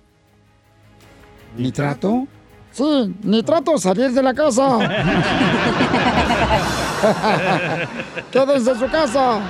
¿Nitrato? 1.57 2.27
Sí, 2.73 3.15
nitrato 3.23 3.79
salir 3.79 4.11
de 4.11 4.23
la 4.23 4.35
casa. 4.35 4.79
Quédense 8.31 8.71
en 8.71 8.79
su 8.79 8.91
casa. 8.91 9.41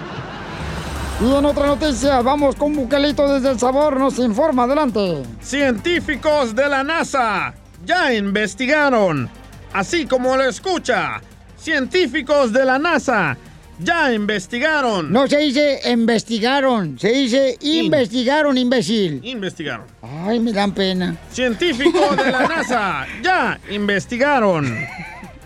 Y 1.21 1.33
en 1.33 1.45
otra 1.45 1.67
noticia, 1.67 2.21
vamos 2.21 2.57
con 2.57 2.75
Bucalito 2.75 3.33
desde 3.33 3.51
El 3.51 3.59
Sabor, 3.59 3.99
nos 3.99 4.19
informa, 4.19 4.65
adelante. 4.65 5.23
Científicos 5.41 6.55
de 6.55 6.69
la 6.69 6.85
NASA 6.85 7.55
ya 7.85 8.13
investigaron, 8.13 9.29
así 9.73 10.07
como 10.07 10.37
lo 10.37 10.45
escucha. 10.45 11.21
Científicos 11.67 12.53
de 12.53 12.65
la 12.65 12.79
NASA 12.79 13.37
ya 13.81 14.13
investigaron. 14.13 15.13
No 15.13 15.27
se 15.27 15.39
dice 15.39 15.81
investigaron, 15.91 16.97
se 16.97 17.09
dice 17.09 17.59
investigaron, 17.61 18.57
imbécil. 18.57 19.19
Investigaron. 19.25 19.85
Ay, 20.01 20.39
me 20.39 20.53
dan 20.53 20.73
pena. 20.73 21.17
Científicos 21.33 22.17
de 22.17 22.31
la 22.31 22.47
NASA 22.47 23.05
ya 23.21 23.59
investigaron. 23.69 24.79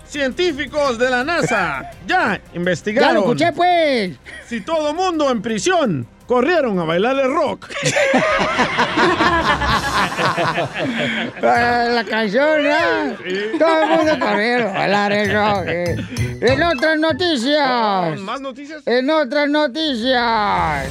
Científicos 0.06 0.98
de 0.98 1.08
la 1.08 1.24
NASA 1.24 1.90
ya 2.06 2.38
investigaron. 2.52 3.08
Ya 3.08 3.14
lo 3.14 3.20
escuché, 3.20 3.52
pues. 3.52 4.18
Si 4.46 4.60
todo 4.60 4.92
mundo 4.92 5.30
en 5.30 5.40
prisión 5.40 6.06
corrieron 6.34 6.78
a 6.78 6.84
bailar 6.84 7.16
el 7.18 7.34
rock. 7.34 7.66
Ah, 11.42 11.86
La 11.90 12.04
canción, 12.04 12.62
¿no? 12.62 13.58
Todo 13.58 13.82
el 13.82 13.88
mundo 13.90 14.12
corrió 14.20 14.68
a 14.68 14.72
bailar 14.72 15.12
el 15.12 15.32
rock. 15.32 15.64
eh. 15.66 15.96
En 16.40 16.62
otras 16.62 17.00
noticias. 17.00 18.20
¿Más 18.20 18.40
noticias? 18.40 18.80
En 18.86 19.10
otras 19.10 19.48
noticias. 19.48 20.86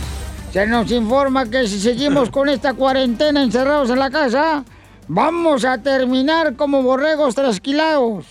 Se 0.51 0.67
nos 0.67 0.91
informa 0.91 1.49
que 1.49 1.65
si 1.69 1.79
seguimos 1.79 2.29
con 2.29 2.49
esta 2.49 2.73
cuarentena 2.73 3.41
encerrados 3.41 3.89
en 3.91 3.99
la 3.99 4.09
casa, 4.09 4.65
vamos 5.07 5.63
a 5.63 5.77
terminar 5.77 6.55
como 6.57 6.83
borregos 6.83 7.33
trasquilados. 7.33 8.25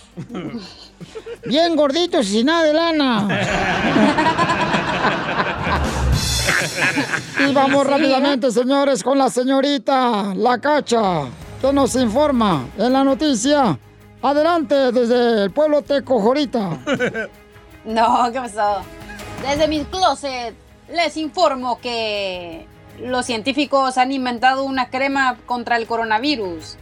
Bien 1.45 1.75
gorditos 1.75 2.27
y 2.27 2.33
sin 2.33 2.45
nada 2.45 2.63
de 2.65 2.73
lana. 2.73 3.27
Y 7.39 7.53
vamos 7.53 7.85
rápidamente, 7.85 8.51
señores, 8.51 9.03
con 9.03 9.17
la 9.17 9.29
señorita 9.29 10.33
La 10.35 10.59
Cacha, 10.59 11.25
que 11.61 11.73
nos 11.73 11.95
informa 11.95 12.67
en 12.77 12.93
la 12.93 13.03
noticia. 13.03 13.77
Adelante, 14.21 14.91
desde 14.91 15.43
el 15.43 15.51
pueblo 15.51 15.81
Tecojorita. 15.81 16.79
No, 17.85 18.29
¿qué 18.31 18.39
pasó? 18.39 18.81
Desde 19.41 19.67
mi 19.67 19.83
closet 19.85 20.53
les 20.93 21.15
informo 21.17 21.79
que 21.79 22.67
los 23.01 23.25
científicos 23.25 23.97
han 23.97 24.11
inventado 24.11 24.63
una 24.63 24.89
crema 24.89 25.37
contra 25.45 25.77
el 25.77 25.87
coronavirus. 25.87 26.77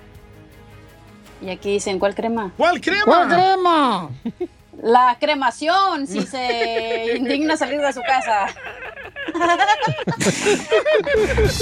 Y 1.41 1.49
aquí 1.51 1.71
dicen, 1.73 1.99
¿cuál 1.99 2.15
crema? 2.15 2.51
¿Cuál 2.57 2.81
crema? 2.81 3.05
¿Cuál 3.05 3.27
crema? 3.27 4.09
La 4.83 5.17
cremación, 5.19 6.05
si 6.07 6.21
se 6.21 7.17
indigna 7.17 7.57
salir 7.57 7.81
de 7.81 7.93
su 7.93 8.01
casa. 8.01 8.47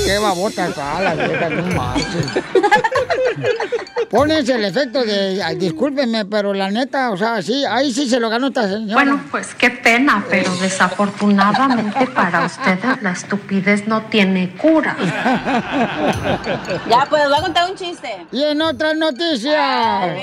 Qué 0.06 0.18
babota 0.20 0.68
está 0.68 1.02
la 1.02 1.16
vieja, 1.16 1.50
no 1.50 1.76
manches. 1.76 2.26
Pones 4.10 4.48
el 4.50 4.66
efecto 4.66 5.04
de, 5.04 5.42
ay, 5.42 5.56
discúlpeme, 5.56 6.26
pero 6.26 6.54
la 6.54 6.70
neta, 6.70 7.12
o 7.12 7.18
sea, 7.18 7.42
sí, 7.42 7.66
ahí 7.66 7.92
sí 7.92 8.08
se 8.08 8.20
lo 8.20 8.30
ganó 8.30 8.48
esta 8.48 8.68
señora. 8.68 8.94
Bueno, 8.94 9.24
pues 9.32 9.56
qué 9.56 9.72
pena, 9.72 10.24
pero 10.30 10.56
desafortunadamente 10.58 12.08
para 12.08 12.46
ustedes 12.46 13.02
la 13.02 13.12
estupidez 13.12 13.88
no 13.88 14.04
tiene 14.04 14.56
cura. 14.56 14.96
Ya, 16.90 17.06
pues 17.10 17.22
les 17.24 17.30
voy 17.30 17.40
a 17.40 17.42
contar 17.42 17.70
un 17.70 17.76
chiste. 17.78 18.28
Y 18.32 18.44
en 18.44 18.62
otras 18.62 18.96
noticias, 18.96 20.18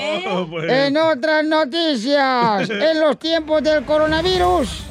en 0.69 0.97
otras 0.97 1.43
noticias, 1.45 2.69
en 2.83 2.99
los 2.99 3.17
tiempos 3.17 3.63
del 3.63 3.85
coronavirus, 3.85 4.83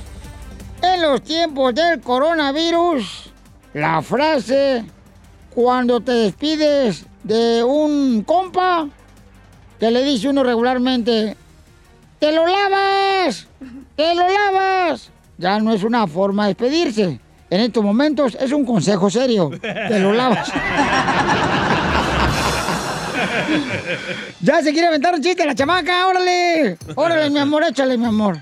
en 0.82 1.02
los 1.02 1.22
tiempos 1.22 1.74
del 1.74 2.00
coronavirus, 2.00 3.30
la 3.74 4.02
frase 4.02 4.84
cuando 5.54 6.00
te 6.00 6.12
despides 6.12 7.04
de 7.22 7.62
un 7.62 8.22
compa, 8.22 8.88
que 9.78 9.90
le 9.90 10.04
dice 10.04 10.28
uno 10.28 10.42
regularmente, 10.42 11.36
¡te 12.18 12.32
lo 12.32 12.46
lavas! 12.46 13.46
¡te 13.96 14.14
lo 14.14 14.26
lavas! 14.28 15.10
Ya 15.38 15.58
no 15.58 15.72
es 15.72 15.82
una 15.82 16.06
forma 16.06 16.44
de 16.44 16.54
despedirse. 16.54 17.20
En 17.50 17.60
estos 17.60 17.84
momentos 17.84 18.36
es 18.40 18.52
un 18.52 18.64
consejo 18.64 19.10
serio. 19.10 19.50
Te 19.60 19.98
lo 19.98 20.12
lavas. 20.12 20.50
Ya 24.40 24.62
se 24.62 24.72
quiere 24.72 24.88
aventar 24.88 25.14
un 25.14 25.22
chiste 25.22 25.46
la 25.46 25.54
chamaca, 25.54 26.06
órale. 26.06 26.76
Órale, 26.94 27.30
mi 27.30 27.38
amor, 27.38 27.64
échale, 27.64 27.96
mi 27.96 28.06
amor. 28.06 28.38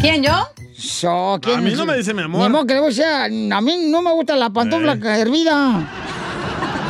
¿Quién, 0.00 0.22
yo? 0.22 0.32
So, 0.78 1.38
¿quién 1.42 1.58
A 1.58 1.60
mí 1.60 1.74
no 1.74 1.84
me 1.84 1.96
dice 1.96 2.14
mi 2.14 2.22
amor. 2.22 2.42
Ni 2.42 2.48
modo 2.48 2.66
que 2.66 2.80
voy 2.80 3.02
a 3.02 3.28
mí 3.60 3.90
no 3.90 4.00
me 4.00 4.12
gusta 4.12 4.34
la 4.36 4.50
pantufla 4.50 4.92
hervida. 5.18 5.76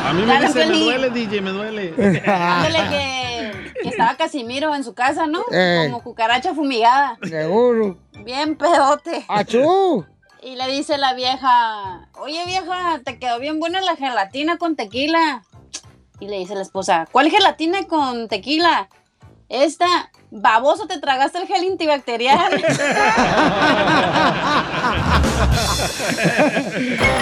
A 0.05 0.13
mí 0.13 0.21
me 0.21 0.27
Dale, 0.27 0.47
dice, 0.47 0.65
me 0.65 0.79
duele, 0.79 1.09
DJ, 1.09 1.41
me 1.41 1.51
duele. 1.51 1.93
Ándale 2.25 2.79
que, 2.89 3.73
que 3.83 3.89
estaba 3.89 4.15
Casimiro 4.15 4.73
en 4.73 4.83
su 4.83 4.93
casa, 4.93 5.27
¿no? 5.27 5.43
Eh. 5.51 5.87
Como 5.89 6.03
cucaracha 6.03 6.53
fumigada. 6.53 7.17
Seguro. 7.23 7.97
Bien 8.23 8.55
pedote. 8.55 9.25
¡Achú! 9.27 10.05
Y 10.43 10.55
le 10.55 10.67
dice 10.71 10.97
la 10.97 11.13
vieja, 11.13 12.09
oye 12.19 12.43
vieja, 12.47 12.99
te 13.05 13.19
quedó 13.19 13.39
bien 13.39 13.59
buena 13.59 13.79
la 13.81 13.95
gelatina 13.95 14.57
con 14.57 14.75
tequila. 14.75 15.43
Y 16.21 16.27
le 16.27 16.37
dice 16.37 16.55
la 16.55 16.61
esposa, 16.61 17.07
¿cuál 17.11 17.29
gelatina 17.29 17.87
con 17.87 18.29
tequila? 18.29 18.87
Esta. 19.49 20.11
Baboso, 20.33 20.87
te 20.87 20.97
tragaste 20.97 21.39
el 21.39 21.47
gel 21.47 21.71
antibacterial. 21.71 22.51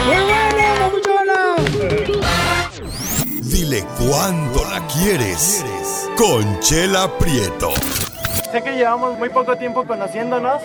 ¡Muy 0.06 0.16
bueno, 0.16 0.64
papuchona! 0.80 1.56
Dile 3.41 3.84
cuándo 3.97 4.64
la 4.66 4.86
quieres. 4.86 5.66
Conchela 6.16 7.18
Prieto. 7.18 7.72
Sé 8.52 8.62
que 8.62 8.74
llevamos 8.74 9.18
muy 9.18 9.30
poco 9.30 9.56
tiempo 9.56 9.88
conociéndonos. 9.88 10.62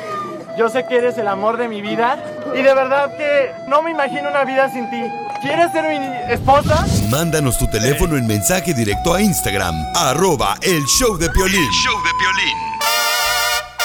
Yo 0.56 0.68
sé 0.68 0.86
que 0.86 0.96
eres 0.96 1.18
el 1.18 1.26
amor 1.28 1.56
de 1.56 1.68
mi 1.68 1.80
vida. 1.82 2.16
Y 2.54 2.62
de 2.62 2.74
verdad 2.74 3.16
que 3.16 3.52
no 3.68 3.82
me 3.82 3.90
imagino 3.90 4.28
una 4.30 4.44
vida 4.44 4.70
sin 4.70 4.88
ti. 4.90 5.02
¿Quieres 5.42 5.72
ser 5.72 5.84
mi 5.88 6.32
esposa? 6.32 6.86
Mándanos 7.10 7.58
tu 7.58 7.66
teléfono 7.66 8.16
en 8.16 8.26
mensaje 8.26 8.72
directo 8.72 9.12
a 9.14 9.20
Instagram, 9.20 9.74
arroba 9.94 10.54
el 10.62 10.82
show 10.86 11.18
de 11.18 11.28
Piolín. 11.30 11.70
show 11.70 11.96
de 12.02 12.10
Piolín. 12.18 12.56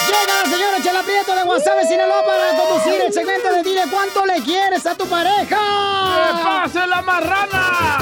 Llega 0.07 0.43
la 0.43 0.49
señora 0.49 0.78
Chela 0.84 1.03
Prieto 1.03 1.36
de 1.36 1.43
Guasave, 1.43 1.86
Sinaloa 1.88 2.24
para 2.26 2.55
conducir 2.57 3.01
el 3.01 3.11
segmento 3.13 3.51
de 3.51 3.63
Dile 3.63 3.82
cuánto 3.91 4.26
le 4.26 4.41
quieres 4.43 4.86
a 4.86 4.95
tu 4.95 5.05
pareja. 5.07 5.57
¡Que 5.57 6.43
pase 6.43 6.88
la 6.88 7.01
marrana! 7.01 7.97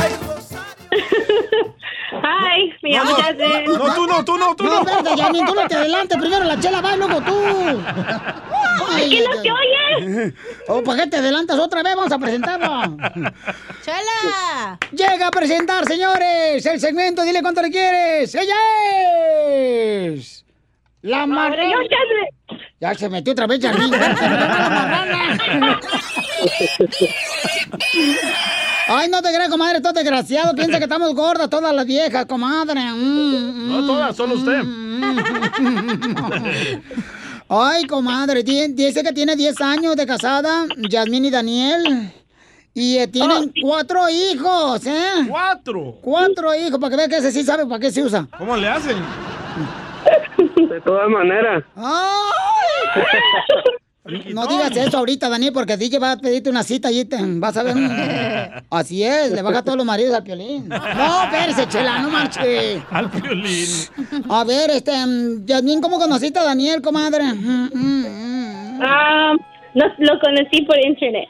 Ay, 0.00 0.12
me 2.82 2.90
llamo 2.90 3.10
No, 3.10 3.16
no. 3.16 3.22
Jasmine. 3.22 3.64
No, 3.66 3.94
tú 3.94 4.06
no, 4.06 4.24
tú 4.24 4.36
no, 4.38 4.54
tú 4.56 4.64
No, 4.64 4.70
no. 4.70 4.78
espérate, 4.80 5.22
Janine, 5.22 5.46
tú 5.46 5.54
no 5.54 5.66
te 5.66 5.74
adelantes. 5.74 6.18
Primero 6.18 6.44
la 6.44 6.58
chela 6.60 6.80
va 6.80 6.94
y 6.94 6.98
luego 6.98 7.20
tú. 7.22 7.34
¿Por 8.78 8.96
qué 8.96 9.24
no 9.28 9.42
te 9.42 9.52
oyes? 9.52 10.34
¿O 10.68 10.82
para 10.82 11.04
qué 11.04 11.10
te 11.10 11.16
adelantas 11.18 11.58
otra 11.58 11.82
vez? 11.82 11.94
Vamos 11.96 12.12
a 12.12 12.18
presentarla. 12.18 12.90
¡Chela! 13.84 14.78
Llega 14.92 15.26
a 15.28 15.30
presentar, 15.30 15.84
señores, 15.86 16.64
el 16.66 16.80
segmento 16.80 17.22
Dile 17.22 17.42
cuánto 17.42 17.62
le 17.62 17.70
quieres. 17.70 18.34
¡Ella 18.34 18.54
es! 18.96 20.44
La 21.02 21.26
Jasmine. 21.26 22.30
Ya 22.80 22.94
se 22.94 23.08
metió 23.08 23.32
otra 23.32 23.46
vez, 23.46 23.60
Janine. 23.60 23.96
Ay, 28.88 29.08
no 29.08 29.22
te 29.22 29.28
creas, 29.32 29.48
comadre, 29.48 29.80
todo 29.80 29.92
desgraciado. 29.94 30.54
Piensa 30.54 30.78
que 30.78 30.84
estamos 30.84 31.14
gordas 31.14 31.48
todas 31.48 31.74
las 31.74 31.86
viejas, 31.86 32.26
comadre. 32.26 32.80
Mm, 32.92 33.68
No 33.70 33.86
todas, 33.86 34.14
solo 34.16 34.34
usted. 34.34 34.62
Ay, 37.48 37.84
comadre, 37.86 38.42
di- 38.42 38.68
dice 38.72 39.02
que 39.02 39.12
tiene 39.12 39.36
10 39.36 39.60
años 39.60 39.96
de 39.96 40.06
casada, 40.06 40.66
Yasmín 40.88 41.24
y 41.26 41.30
Daniel. 41.30 42.12
Y 42.76 42.98
eh, 42.98 43.06
tienen 43.06 43.52
cuatro 43.62 44.08
hijos, 44.10 44.84
¿eh? 44.86 45.26
¿Cuatro? 45.28 45.96
Cuatro 46.02 46.54
hijos, 46.54 46.78
para 46.80 46.90
que 46.90 46.96
vean 46.96 47.08
que 47.10 47.16
ese 47.18 47.30
sí 47.30 47.44
sabe 47.44 47.66
para 47.66 47.78
qué 47.78 47.90
se 47.92 48.02
usa. 48.02 48.26
¿Cómo 48.36 48.56
le 48.56 48.68
hacen? 48.68 48.96
De 50.68 50.80
todas 50.80 51.08
maneras. 51.08 51.62
¡Ay! 51.76 53.02
No 54.04 54.46
digas 54.46 54.76
eso 54.76 54.98
ahorita, 54.98 55.30
Daniel, 55.30 55.52
porque 55.54 55.78
DJ 55.78 55.98
va 55.98 56.12
a 56.12 56.16
pedirte 56.18 56.50
una 56.50 56.62
cita 56.62 56.90
y 56.92 57.06
te 57.06 57.16
vas 57.20 57.56
a 57.56 57.62
ver. 57.62 57.74
un- 57.74 57.90
Así 58.70 59.02
es, 59.02 59.30
le 59.32 59.40
baja 59.40 59.60
a 59.60 59.62
todos 59.64 59.78
los 59.78 59.86
maridos 59.86 60.14
al 60.14 60.22
piolín. 60.22 60.68
No, 60.68 61.22
espérese, 61.24 61.66
chela, 61.68 62.00
no 62.00 62.10
marche. 62.10 62.82
Al 62.90 63.08
violín. 63.08 63.66
A 64.28 64.44
ver, 64.44 64.70
este, 64.72 64.92
mm, 65.06 65.46
Yasmín, 65.46 65.80
¿cómo 65.80 65.98
conociste 65.98 66.38
a 66.38 66.44
Daniel, 66.44 66.82
comadre? 66.82 67.24
Ah, 68.82 69.32
no, 69.74 69.84
lo 69.98 70.20
conocí 70.20 70.62
por 70.66 70.78
internet. 70.78 71.28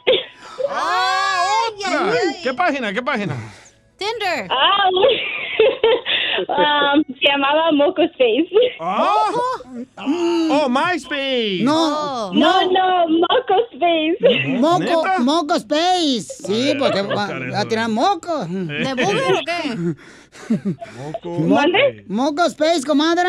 ¡Otra! 0.66 2.12
¿Qué 2.42 2.54
página? 2.54 2.92
¿Qué 2.92 3.02
página? 3.02 3.34
Tinder. 3.96 4.48
Ah, 4.50 4.88
um, 6.96 7.04
se 7.14 7.28
llamaba 7.28 7.70
Moco 7.72 8.02
Space. 8.02 8.48
Oh, 8.80 10.68
MySpace. 10.68 11.62
No, 11.62 12.32
No, 12.32 12.70
no, 12.70 13.08
Moco 13.08 13.54
Space. 13.72 14.18
Moco. 14.58 15.04
Moco 15.20 15.54
Space. 15.56 16.22
Sí, 16.46 16.72
porque 16.78 17.02
va, 17.02 17.28
va 17.52 17.60
a 17.60 17.68
tirar 17.68 17.88
moco. 17.88 18.44
¿De 18.46 18.94
booger 18.94 19.34
o 19.34 19.40
qué? 19.46 19.94
Mo- 21.28 21.54
¿Mande? 21.56 22.04
Moco 22.08 22.44
Space, 22.46 22.82
comadre. 22.86 23.28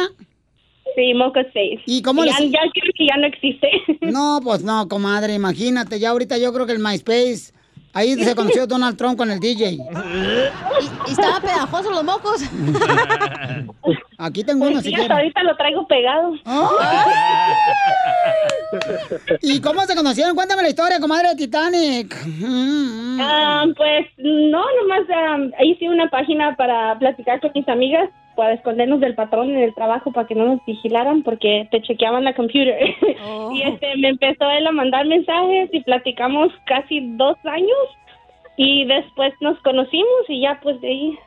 Sí, 0.96 1.14
Moco 1.14 1.40
Space. 1.40 1.82
¿Y 1.86 2.02
cómo 2.02 2.24
ya, 2.26 2.40
le- 2.40 2.50
ya 2.52 2.60
creo 2.74 2.92
que 2.98 3.06
ya 3.08 3.18
no 3.18 3.28
existe. 3.28 3.70
No, 4.02 4.40
pues 4.44 4.64
no, 4.64 4.88
comadre, 4.88 5.34
imagínate, 5.34 6.00
ya 6.00 6.10
ahorita 6.12 6.38
yo 6.38 6.54
creo 6.54 6.66
que 6.66 6.72
el 6.74 6.80
MySpace, 6.80 7.54
ahí 7.96 8.24
se 8.24 8.36
conoció 8.36 8.68
Donald 8.68 8.96
Trump 8.98 9.18
con 9.18 9.32
el 9.32 9.40
DJ. 9.40 9.72
¿Y, 9.72 9.80
y 11.08 11.12
estaban 11.12 11.42
pegajosos 11.42 11.92
los 11.92 12.04
mocos? 12.04 12.42
Aquí 14.26 14.44
tengo 14.44 14.66
uno 14.66 14.82
si 14.82 14.92
quieres. 14.92 15.12
ahorita 15.12 15.44
lo 15.44 15.56
traigo 15.56 15.86
pegado. 15.86 16.34
¿Y 19.42 19.62
cómo 19.62 19.82
se 19.82 19.96
conocieron? 19.96 20.36
Cuéntame 20.36 20.64
la 20.64 20.70
historia, 20.70 21.00
comadre 21.00 21.30
de 21.30 21.36
Titanic. 21.36 22.16
Ah, 23.20 23.66
pues 23.78 24.08
no, 24.18 24.64
nomás 24.82 25.04
ah, 25.14 25.38
hice 25.64 25.88
una 25.90 26.10
página 26.10 26.56
para 26.56 26.98
platicar 26.98 27.40
con 27.40 27.52
mis 27.54 27.70
amigas, 27.70 28.10
para 28.36 28.54
escondernos 28.54 29.00
del 29.00 29.14
patrón 29.14 29.52
en 29.52 29.58
el 29.58 29.76
trabajo 29.76 30.12
para 30.12 30.28
que 30.28 30.34
no 30.36 30.46
nos 30.46 30.66
vigilaran 30.66 31.22
porque 31.22 31.68
te 31.70 31.84
chequeaban 31.84 32.24
la 32.24 32.34
computer. 32.34 32.80
y 33.54 33.62
este 33.62 33.96
me 33.98 34.10
empezó 34.10 34.50
él 34.50 34.66
a 34.66 34.72
mandar 34.72 35.06
mensajes 35.06 35.70
y 35.72 35.82
platicamos 35.82 36.52
casi 36.66 37.16
dos 37.16 37.38
años 37.46 37.88
y 38.58 38.86
después 38.86 39.34
nos 39.42 39.60
conocimos 39.60 40.30
y 40.30 40.42
ya 40.42 40.60
pues 40.64 40.82
de 40.82 40.88
ahí 40.88 41.20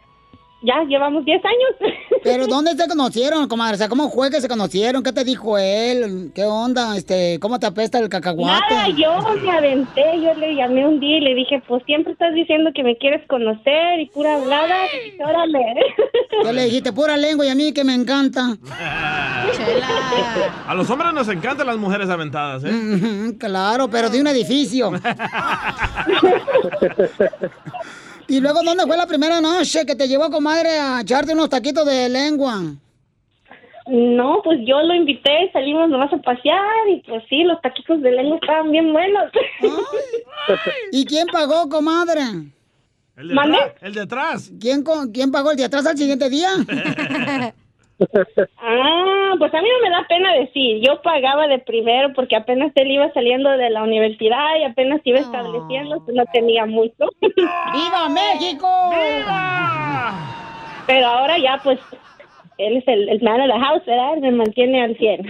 ya 0.62 0.82
llevamos 0.84 1.24
10 1.24 1.44
años. 1.44 1.92
Pero 2.24 2.46
¿dónde 2.46 2.72
se 2.72 2.88
conocieron, 2.88 3.48
comadre? 3.48 3.74
O 3.74 3.78
sea, 3.78 3.88
¿cómo 3.88 4.10
fue 4.10 4.30
que 4.30 4.40
se 4.40 4.48
conocieron? 4.48 5.02
¿Qué 5.02 5.12
te 5.12 5.24
dijo 5.24 5.56
él? 5.56 6.32
¿Qué 6.34 6.44
onda? 6.44 6.96
Este, 6.96 7.38
¿cómo 7.40 7.58
te 7.60 7.66
apesta 7.66 7.98
el 7.98 8.08
cacahuate? 8.08 8.74
Nada, 8.74 8.88
yo 8.88 9.36
me 9.40 9.50
aventé, 9.50 10.20
yo 10.20 10.34
le 10.34 10.54
llamé 10.54 10.86
un 10.86 10.98
día 10.98 11.18
y 11.18 11.20
le 11.20 11.34
dije, 11.34 11.62
pues 11.66 11.82
siempre 11.86 12.12
estás 12.12 12.34
diciendo 12.34 12.70
que 12.74 12.82
me 12.82 12.96
quieres 12.96 13.26
conocer 13.28 14.00
y 14.00 14.06
pura 14.06 14.34
hablada, 14.34 14.86
y 14.86 15.10
dije, 15.10 15.24
órale. 15.24 15.60
¿Qué 16.42 16.52
le 16.52 16.64
dijiste? 16.64 16.92
Pura 16.92 17.16
lengua 17.16 17.46
y 17.46 17.50
a 17.50 17.54
mí 17.54 17.72
que 17.72 17.84
me 17.84 17.94
encanta. 17.94 18.56
A 20.66 20.74
los 20.74 20.90
hombres 20.90 21.12
nos 21.12 21.28
encantan 21.28 21.66
las 21.66 21.76
mujeres 21.76 22.10
aventadas, 22.10 22.64
¿eh? 22.64 23.36
Claro, 23.38 23.88
pero 23.88 24.10
de 24.10 24.20
un 24.20 24.26
edificio. 24.26 24.90
Y 28.28 28.40
luego, 28.40 28.60
¿dónde 28.62 28.84
fue 28.86 28.96
la 28.96 29.06
primera 29.06 29.40
noche 29.40 29.84
que 29.86 29.96
te 29.96 30.06
llevó, 30.06 30.30
comadre, 30.30 30.78
a 30.78 31.00
echarte 31.00 31.32
unos 31.32 31.48
taquitos 31.48 31.86
de 31.86 32.08
lengua? 32.08 32.60
No, 33.86 34.42
pues 34.44 34.58
yo 34.66 34.82
lo 34.82 34.94
invité, 34.94 35.50
salimos 35.52 35.88
nomás 35.88 36.12
a 36.12 36.18
pasear 36.18 36.88
y 36.90 37.00
pues 37.08 37.24
sí, 37.28 37.42
los 37.44 37.60
taquitos 37.62 38.02
de 38.02 38.12
lengua 38.12 38.38
estaban 38.40 38.70
bien 38.70 38.92
buenos. 38.92 39.30
¿Y 40.92 41.06
quién 41.06 41.26
pagó, 41.28 41.68
comadre? 41.70 42.20
El 43.16 43.28
de. 43.28 43.34
El 43.80 43.94
de 43.94 44.00
atrás. 44.02 44.52
¿Quién, 44.60 44.84
¿Quién 45.12 45.32
pagó 45.32 45.50
el 45.50 45.56
de 45.56 45.64
atrás 45.64 45.86
al 45.86 45.96
siguiente 45.96 46.28
día? 46.28 46.50
Ah, 48.60 49.34
pues 49.38 49.52
a 49.52 49.60
mí 49.60 49.68
no 49.68 49.88
me 49.88 49.90
da 49.90 50.06
pena 50.08 50.32
decir, 50.34 50.80
yo 50.84 51.02
pagaba 51.02 51.46
de 51.48 51.58
primero 51.58 52.12
porque 52.14 52.36
apenas 52.36 52.72
él 52.76 52.90
iba 52.90 53.12
saliendo 53.12 53.50
de 53.50 53.70
la 53.70 53.82
universidad 53.82 54.56
y 54.60 54.64
apenas 54.64 55.00
iba 55.04 55.18
estableciendo, 55.18 56.00
pues 56.04 56.16
no 56.16 56.24
tenía 56.32 56.66
mucho. 56.66 57.08
¡Viva 57.20 58.08
México! 58.08 58.68
Pero 60.86 61.06
ahora 61.06 61.38
ya 61.38 61.60
pues 61.62 61.78
él 62.58 62.76
es 62.76 62.88
el, 62.88 63.08
el 63.08 63.22
man 63.22 63.40
of 63.40 63.46
the 63.46 63.60
house, 63.60 63.82
¿verdad? 63.86 64.16
Me 64.20 64.32
mantiene 64.32 64.82
al 64.82 64.96
100. 64.96 65.26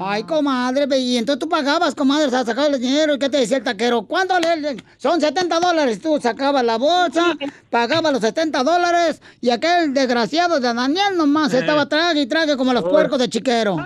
Ay, 0.00 0.22
comadre, 0.22 0.86
y 0.96 1.16
entonces 1.16 1.40
tú 1.40 1.48
pagabas, 1.48 1.96
comadre, 1.96 2.30
sea, 2.30 2.44
sacabas 2.44 2.74
el 2.74 2.80
dinero, 2.80 3.14
¿y 3.14 3.18
qué 3.18 3.28
te 3.28 3.38
decía 3.38 3.56
el 3.56 3.64
taquero? 3.64 4.02
¿Cuánto 4.02 4.38
le, 4.38 4.76
Son 4.96 5.20
70 5.20 5.58
dólares, 5.58 6.00
tú 6.00 6.20
sacabas 6.20 6.62
la 6.62 6.78
bolsa, 6.78 7.36
pagabas 7.70 8.12
los 8.12 8.20
70 8.20 8.62
dólares, 8.62 9.20
y 9.40 9.50
aquel 9.50 9.92
desgraciado 9.92 10.60
de 10.60 10.72
Daniel 10.72 11.16
nomás 11.16 11.52
estaba 11.52 11.88
trague 11.88 12.22
y 12.22 12.26
trague 12.26 12.56
como 12.56 12.72
los 12.72 12.84
puercos 12.84 13.18
de 13.18 13.28
chiquero. 13.28 13.76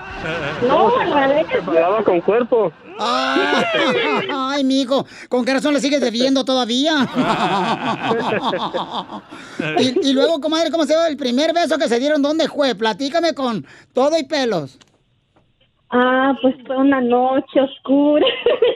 No, 0.69 0.97
al 0.99 1.47
Se 1.51 1.63
pagaba 1.63 2.05
con 2.05 2.21
cuerpo. 2.21 2.71
Ay, 3.05 4.29
ay, 4.33 4.65
mijo, 4.73 5.05
¿con 5.29 5.45
qué 5.45 5.55
razón 5.55 5.75
le 5.75 5.81
sigues 5.81 6.01
debiendo 6.01 6.45
todavía? 6.45 6.95
y, 9.79 10.09
y 10.09 10.13
luego, 10.13 10.41
comadre, 10.41 10.71
¿cómo 10.71 10.85
se 10.85 10.95
dio 10.95 11.05
el 11.07 11.17
primer 11.17 11.53
beso 11.53 11.79
que 11.79 11.89
se 11.89 11.99
dieron? 11.99 12.23
¿Dónde 12.23 12.49
fue? 12.49 12.75
Platícame 12.75 13.35
con 13.35 13.67
todo 13.93 14.17
y 14.19 14.25
pelos. 14.25 14.79
Ah, 15.95 16.33
pues 16.41 16.55
fue 16.67 16.77
una 16.79 17.03
noche 17.03 17.61
oscura. 17.61 18.27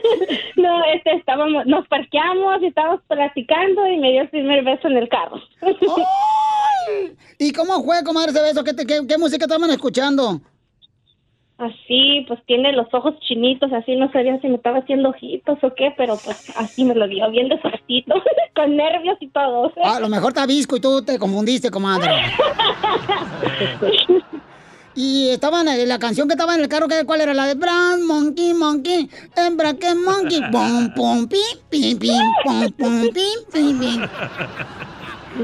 no, 0.55 0.85
este, 0.93 1.15
estábamos, 1.15 1.65
nos 1.65 1.87
parqueamos 1.87 2.61
y 2.61 2.67
estábamos 2.67 3.01
platicando 3.07 3.87
y 3.87 3.97
me 3.97 4.11
dio 4.11 4.21
el 4.21 4.29
primer 4.29 4.63
beso 4.63 4.87
en 4.87 4.97
el 4.97 5.09
carro. 5.09 5.41
¿Y 7.39 7.51
cómo 7.53 7.83
fue, 7.83 8.03
comadre, 8.03 8.31
ese 8.31 8.41
beso? 8.41 8.63
¿Qué, 8.63 8.73
te- 8.73 8.85
qué, 8.85 9.01
qué 9.07 9.17
música 9.17 9.45
estaban 9.45 9.69
escuchando? 9.71 10.41
Así, 11.57 12.23
pues 12.27 12.39
tiene 12.45 12.71
los 12.73 12.85
ojos 12.93 13.15
chinitos, 13.21 13.73
así 13.73 13.95
no 13.95 14.11
sabía 14.11 14.39
si 14.41 14.47
me 14.47 14.57
estaba 14.57 14.77
haciendo 14.77 15.09
ojitos 15.09 15.57
o 15.63 15.73
qué, 15.73 15.91
pero 15.97 16.15
pues 16.23 16.53
así 16.55 16.85
me 16.85 16.93
lo 16.93 17.07
dio, 17.07 17.29
bien 17.31 17.49
despacito, 17.49 18.13
con 18.55 18.75
nervios 18.77 19.17
y 19.19 19.27
todo. 19.29 19.71
Ah, 19.83 19.95
a 19.95 19.99
lo 19.99 20.07
mejor 20.09 20.29
está 20.29 20.45
visco 20.45 20.77
y 20.77 20.79
tú 20.81 21.01
te 21.03 21.17
confundiste, 21.17 21.71
comadre. 21.71 22.11
Y 24.99 25.29
estaban, 25.29 25.67
eh, 25.67 25.85
la 25.85 25.99
canción 25.99 26.27
que 26.27 26.33
estaba 26.33 26.55
en 26.55 26.61
el 26.61 26.67
carro, 26.69 26.87
¿qué- 26.87 27.05
¿cuál 27.05 27.21
era? 27.21 27.31
La 27.35 27.45
de 27.45 27.53
Brown 27.53 28.03
Monkey, 28.07 28.55
Monkey, 28.55 29.07
hembra 29.35 29.75
que 29.75 29.93
Monkey, 29.93 30.41
pum, 30.51 30.91
pum, 30.95 31.27
pim, 31.27 31.39
pim, 31.69 31.99
pim, 31.99 32.19
pum, 32.43 32.71
pum, 32.71 33.01
pim, 33.13 33.39
pim, 33.53 33.79
pim. 33.79 34.01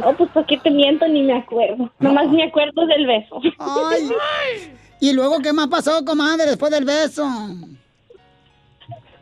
No, 0.01 0.11
pues 0.17 0.31
¿por 0.31 0.43
qué 0.47 0.57
te 0.57 0.71
miento? 0.71 1.07
Ni 1.07 1.21
me 1.21 1.33
acuerdo. 1.37 1.87
Nomás 1.99 2.29
me 2.29 2.43
acuerdo 2.45 2.87
del 2.87 3.05
beso. 3.05 3.39
Ay. 3.59 4.09
Y 5.03 5.11
luego, 5.11 5.39
¿qué 5.41 5.51
más 5.51 5.67
pasó, 5.67 6.05
comadre, 6.05 6.45
después 6.45 6.71
del 6.71 6.85
beso? 6.85 7.27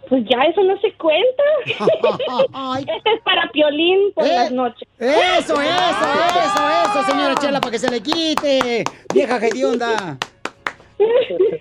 Pues 0.07 0.23
ya 0.29 0.43
eso 0.43 0.61
no 0.61 0.79
se 0.79 0.93
cuenta. 0.93 1.43
este 2.95 3.13
es 3.15 3.21
para 3.23 3.49
Piolín 3.51 4.11
por 4.13 4.23
Eh, 4.23 4.29
las 4.29 4.51
noches. 4.51 4.87
Eso, 4.99 5.59
eso, 5.59 5.59
eso, 5.59 6.63
eso, 6.85 7.03
señora 7.11 7.33
Chela, 7.41 7.59
para 7.59 7.71
que 7.71 7.79
se 7.79 7.89
le 7.89 7.99
quite. 7.99 8.83
Vieja 9.11 9.37
hedionda. 9.37 10.19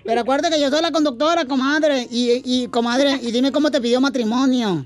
Pero 0.05 0.21
acuérdate 0.21 0.55
que 0.55 0.61
yo 0.61 0.69
soy 0.69 0.83
la 0.83 0.91
conductora, 0.91 1.45
comadre. 1.45 2.05
Y, 2.11 2.43
y, 2.45 2.67
comadre, 2.67 3.13
y 3.23 3.31
dime 3.31 3.51
cómo 3.51 3.71
te 3.71 3.81
pidió 3.81 3.99
matrimonio. 3.99 4.85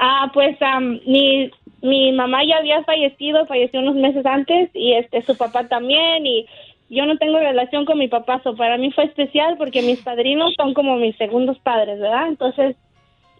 Ah, 0.00 0.32
pues 0.34 0.60
am, 0.62 0.98
mi, 1.06 1.48
mi 1.80 2.10
mamá 2.10 2.40
ya 2.44 2.56
había 2.56 2.82
fallecido, 2.82 3.46
falleció 3.46 3.78
unos 3.78 3.94
meses 3.94 4.26
antes 4.26 4.68
y 4.74 4.94
este 4.94 5.22
su 5.22 5.36
papá 5.36 5.68
también 5.68 6.26
y 6.26 6.44
yo 6.88 7.06
no 7.06 7.16
tengo 7.16 7.38
relación 7.38 7.84
con 7.86 7.98
mi 7.98 8.08
papá, 8.08 8.40
so 8.44 8.54
para 8.56 8.76
mí 8.78 8.90
fue 8.92 9.04
especial 9.04 9.56
porque 9.58 9.82
mis 9.82 10.00
padrinos 10.00 10.54
son 10.56 10.74
como 10.74 10.96
mis 10.96 11.16
segundos 11.16 11.58
padres, 11.60 11.98
¿verdad? 11.98 12.28
Entonces 12.28 12.76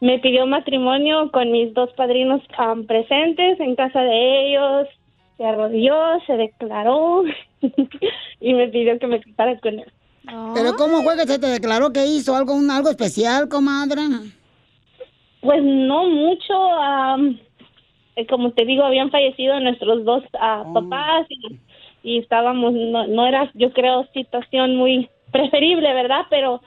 me 0.00 0.18
pidió 0.18 0.46
matrimonio 0.46 1.30
con 1.30 1.50
mis 1.52 1.72
dos 1.74 1.90
padrinos 1.92 2.40
am, 2.56 2.86
presentes 2.86 3.60
en 3.60 3.74
casa 3.76 4.00
de 4.02 4.48
ellos, 4.48 4.88
se 5.36 5.44
arrodilló, 5.44 5.96
se 6.26 6.36
declaró 6.36 7.22
y 8.40 8.54
me 8.54 8.68
pidió 8.68 8.98
que 8.98 9.06
me 9.06 9.20
casara 9.20 9.58
con 9.60 9.78
él. 9.80 9.92
Pero 10.54 10.74
¿cómo 10.76 11.02
fue 11.02 11.16
que 11.16 11.26
se 11.26 11.38
te 11.38 11.46
declaró 11.46 11.92
que 11.92 12.06
hizo 12.06 12.34
algo, 12.34 12.54
un- 12.54 12.70
algo 12.70 12.88
especial, 12.88 13.48
comadre? 13.48 14.00
Pues 15.40 15.62
no 15.62 16.08
mucho, 16.08 16.54
am, 16.80 17.38
eh, 18.16 18.26
como 18.26 18.52
te 18.52 18.64
digo, 18.64 18.84
habían 18.84 19.10
fallecido 19.10 19.60
nuestros 19.60 20.04
dos 20.04 20.24
ah, 20.40 20.64
papás 20.72 21.26
y, 21.28 21.58
y 22.04 22.18
estábamos, 22.18 22.74
no, 22.74 23.06
no 23.06 23.26
era, 23.26 23.50
yo 23.54 23.72
creo, 23.72 24.06
situación 24.12 24.76
muy 24.76 25.08
preferible, 25.32 25.92
¿verdad? 25.94 26.26
Pero 26.28 26.60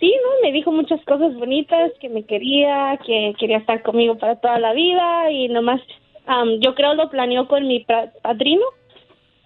sí, 0.00 0.12
¿no? 0.22 0.42
Me 0.42 0.52
dijo 0.52 0.72
muchas 0.72 1.02
cosas 1.04 1.34
bonitas, 1.36 1.92
que 2.00 2.08
me 2.08 2.24
quería, 2.24 2.98
que 3.06 3.32
quería 3.38 3.58
estar 3.58 3.82
conmigo 3.82 4.18
para 4.18 4.40
toda 4.40 4.58
la 4.58 4.72
vida 4.72 5.30
y 5.30 5.48
nomás, 5.48 5.80
am, 6.26 6.58
yo 6.60 6.74
creo 6.74 6.94
lo 6.94 7.08
planeó 7.08 7.46
con 7.46 7.68
mi 7.68 7.86
padrino 8.22 8.64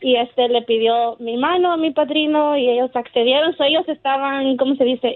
y 0.01 0.17
este 0.17 0.49
le 0.49 0.63
pidió 0.63 1.17
mi 1.19 1.37
mano 1.37 1.71
a 1.71 1.77
mi 1.77 1.91
padrino 1.91 2.57
y 2.57 2.71
ellos 2.71 2.91
accedieron, 2.95 3.55
so 3.59 3.65
ellos 3.65 3.87
estaban, 3.89 4.57
¿cómo 4.57 4.75
se 4.77 4.85
dice? 4.85 5.15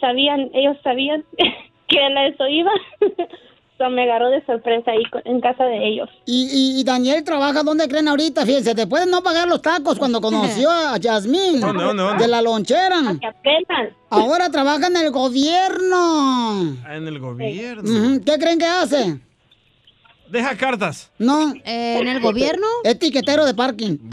Sabían, 0.00 0.50
ellos 0.52 0.76
sabían 0.84 1.24
que 1.88 2.06
él 2.06 2.16
a 2.18 2.26
eso 2.26 2.46
iba. 2.46 2.72
so 3.78 3.88
me 3.90 4.02
agarró 4.02 4.28
de 4.30 4.44
sorpresa 4.44 4.90
ahí 4.90 5.02
en 5.24 5.40
casa 5.40 5.64
de 5.64 5.86
ellos. 5.88 6.08
Y, 6.26 6.48
y, 6.52 6.80
y 6.80 6.84
Daniel 6.84 7.22
trabaja, 7.24 7.62
¿dónde 7.62 7.86
creen 7.88 8.08
ahorita? 8.08 8.44
Fíjense, 8.44 8.74
después 8.74 9.04
de 9.04 9.10
no 9.10 9.22
pagar 9.22 9.46
los 9.48 9.62
tacos 9.62 9.98
cuando 9.98 10.20
conoció 10.20 10.68
a 10.70 10.96
Yasmín 10.98 11.60
¿Dónde, 11.60 11.84
dónde, 11.84 12.02
dónde? 12.02 12.24
de 12.24 12.28
la 12.28 12.42
lonchera. 12.42 13.00
Ahora 14.10 14.50
trabaja 14.50 14.88
en 14.88 14.96
el 14.96 15.10
gobierno. 15.12 16.76
Ah, 16.84 16.96
En 16.96 17.06
el 17.06 17.18
gobierno. 17.20 18.20
¿Qué 18.24 18.38
creen 18.38 18.58
que 18.58 18.66
hace? 18.66 19.20
Deja 20.28 20.56
cartas. 20.56 21.10
No. 21.18 21.52
¿En 21.64 22.08
el 22.08 22.20
gobierno? 22.20 22.66
Es 22.84 22.98
tiquetero 22.98 23.46
de 23.46 23.54
parking. 23.54 23.96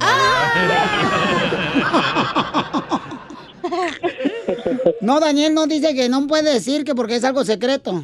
No, 5.02 5.20
Daniel 5.20 5.54
no 5.54 5.68
dice 5.68 5.94
que 5.96 6.10
no 6.10 6.26
puede 6.28 6.54
decir 6.54 6.84
que 6.84 6.96
porque 6.96 7.16
es 7.16 7.24
algo 7.24 7.44
secreto. 7.44 8.02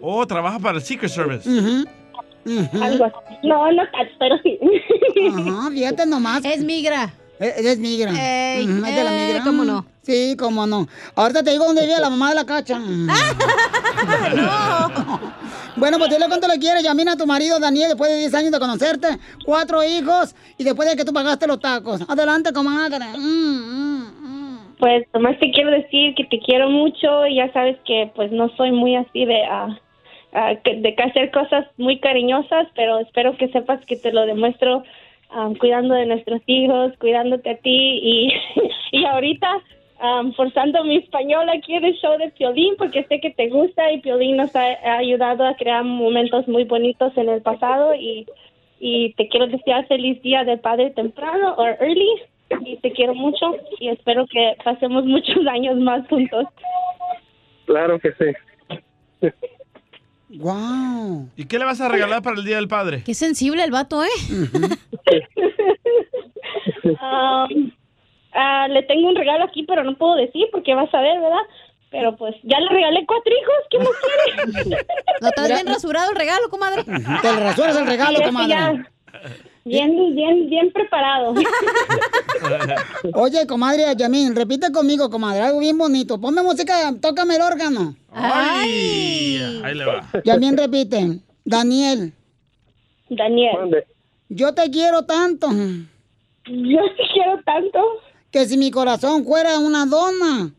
Oh, 0.00 0.26
trabaja 0.26 0.58
para 0.58 0.78
el 0.78 0.82
Secret 0.82 1.10
Service. 1.10 1.48
Algo 1.48 3.04
así. 3.04 3.14
No, 3.42 3.70
no 3.72 3.82
tanto, 3.90 4.12
pero 4.18 4.38
sí. 4.42 4.58
Ajá, 5.28 5.70
fíjate 5.70 6.06
nomás. 6.06 6.44
Es 6.44 6.62
migra. 6.64 7.12
Es, 7.38 7.56
es 7.58 7.78
migra. 7.78 8.10
Ey, 8.10 8.64
es 8.64 8.96
de 8.96 9.04
la 9.04 9.14
eh, 9.14 9.26
migra. 9.26 9.44
¿cómo 9.44 9.64
no? 9.64 9.86
Sí, 10.02 10.36
cómo 10.38 10.66
no. 10.66 10.88
Ahorita 11.14 11.42
te 11.42 11.50
digo 11.50 11.64
dónde 11.64 11.82
vive 11.82 11.98
la 12.00 12.10
mamá 12.10 12.30
de 12.30 12.34
la 12.36 12.46
cacha. 12.46 12.80
Bueno, 15.78 15.98
pues 15.98 16.10
dile 16.10 16.26
cuánto 16.26 16.48
le 16.48 16.58
quieres, 16.58 16.82
Yamina, 16.82 17.12
a 17.12 17.16
tu 17.16 17.24
marido 17.24 17.60
Daniel, 17.60 17.90
después 17.90 18.10
de 18.10 18.18
10 18.18 18.34
años 18.34 18.50
de 18.50 18.58
conocerte, 18.58 19.06
cuatro 19.44 19.84
hijos 19.84 20.34
y 20.58 20.64
después 20.64 20.90
de 20.90 20.96
que 20.96 21.04
tú 21.04 21.12
pagaste 21.12 21.46
los 21.46 21.60
tacos. 21.60 22.00
Adelante, 22.08 22.52
comadre. 22.52 23.04
Mm, 23.16 24.76
Pues 24.80 25.06
nomás 25.14 25.38
te 25.38 25.52
quiero 25.52 25.70
decir 25.70 26.16
que 26.16 26.24
te 26.24 26.40
quiero 26.40 26.68
mucho 26.68 27.26
y 27.26 27.36
ya 27.36 27.52
sabes 27.52 27.76
que 27.86 28.10
pues 28.16 28.32
no 28.32 28.48
soy 28.56 28.72
muy 28.72 28.96
así 28.96 29.24
de 29.24 29.44
ah, 29.44 29.68
ah, 30.38 30.54
de 30.64 30.94
hacer 30.98 31.30
cosas 31.30 31.66
muy 31.76 31.98
cariñosas, 31.98 32.68
pero 32.74 32.98
espero 32.98 33.36
que 33.36 33.48
sepas 33.48 33.84
que 33.86 33.96
te 33.96 34.12
lo 34.12 34.26
demuestro 34.26 34.82
ah, 35.30 35.50
cuidando 35.58 35.94
de 35.94 36.06
nuestros 36.06 36.40
hijos, 36.46 36.92
cuidándote 36.98 37.50
a 37.50 37.56
ti 37.56 38.00
y, 38.02 38.32
y 38.92 39.04
ahorita 39.04 39.48
ah, 40.00 40.22
forzando 40.36 40.84
mi 40.84 40.96
español 40.96 41.48
aquí 41.48 41.74
en 41.74 41.84
el 41.84 41.94
show 41.94 42.16
de 42.18 42.30
Piolín 42.30 42.74
porque 42.76 43.04
sé 43.04 43.20
que 43.20 43.30
te 43.30 43.48
gusta 43.48 43.92
y 43.92 44.00
Piolín 44.00 44.36
nos 44.36 44.54
ha, 44.54 44.66
ha 44.84 44.98
ayudado 44.98 45.46
a 45.46 45.54
crear 45.54 45.84
momentos 45.84 46.46
muy 46.48 46.64
bonitos 46.64 47.16
en 47.16 47.28
el 47.28 47.42
pasado 47.42 47.94
y, 47.94 48.26
y 48.80 49.12
te 49.14 49.28
quiero 49.28 49.46
desear 49.46 49.86
feliz 49.86 50.22
día 50.22 50.44
del 50.44 50.60
padre 50.60 50.90
temprano 50.90 51.54
o 51.56 51.66
early 51.66 52.22
y 52.64 52.76
te 52.78 52.92
quiero 52.92 53.14
mucho 53.14 53.56
y 53.78 53.88
espero 53.88 54.26
que 54.26 54.56
pasemos 54.64 55.04
muchos 55.04 55.46
años 55.50 55.76
más 55.76 56.06
juntos. 56.08 56.46
Claro 57.66 57.98
que 57.98 58.12
sí. 58.12 59.30
Wow. 60.30 61.30
¿Y 61.36 61.46
qué 61.46 61.58
le 61.58 61.64
vas 61.64 61.80
a 61.80 61.88
regalar 61.88 62.22
para 62.22 62.36
el 62.36 62.44
Día 62.44 62.56
del 62.56 62.68
Padre? 62.68 63.02
Qué 63.04 63.14
sensible 63.14 63.64
el 63.64 63.70
vato, 63.70 64.04
¿eh? 64.04 64.08
Um, 66.84 67.70
ah, 68.32 68.66
le 68.68 68.82
tengo 68.84 69.08
un 69.08 69.16
regalo 69.16 69.44
aquí, 69.44 69.62
pero 69.64 69.84
no 69.84 69.96
puedo 69.96 70.16
decir 70.16 70.46
porque 70.50 70.74
vas 70.74 70.92
a 70.92 71.00
ver, 71.00 71.20
¿verdad? 71.20 71.42
Pero 71.90 72.16
pues 72.16 72.34
ya 72.42 72.58
le 72.60 72.68
regalé 72.68 73.06
cuatro 73.06 73.32
hijos, 73.32 73.54
¿qué 73.70 73.78
más 73.78 74.64
quiere? 74.64 74.86
¿Lo 75.20 75.30
traes 75.30 75.52
bien 75.52 75.66
rasurado 75.66 76.10
el 76.10 76.16
regalo, 76.16 76.48
comadre? 76.48 76.84
Te 76.84 77.32
rasuras 77.32 77.76
el 77.76 77.86
regalo, 77.86 78.20
comadre. 78.22 78.48
ya. 78.48 78.90
Bien, 79.68 80.14
bien, 80.14 80.48
bien 80.48 80.72
preparado. 80.72 81.34
Oye, 83.14 83.46
comadre 83.46 83.84
Yamín, 83.96 84.34
repite 84.34 84.72
conmigo, 84.72 85.10
comadre, 85.10 85.42
algo 85.42 85.60
bien 85.60 85.76
bonito. 85.76 86.18
Ponme 86.20 86.42
música, 86.42 86.94
tócame 87.00 87.36
el 87.36 87.42
órgano. 87.42 87.94
Ay. 88.12 89.60
Ahí 89.62 89.74
le 89.74 89.84
va. 89.84 90.08
Yamín 90.24 90.56
repite. 90.56 91.20
Daniel. 91.44 92.14
Daniel. 93.10 93.84
Yo 94.28 94.54
te 94.54 94.70
quiero 94.70 95.04
tanto. 95.04 95.48
Yo 95.50 96.80
te 96.96 97.02
quiero 97.12 97.42
tanto. 97.44 97.80
Que 98.30 98.46
si 98.46 98.56
mi 98.56 98.70
corazón 98.70 99.24
fuera 99.24 99.58
una 99.58 99.84
dona. 99.86 100.50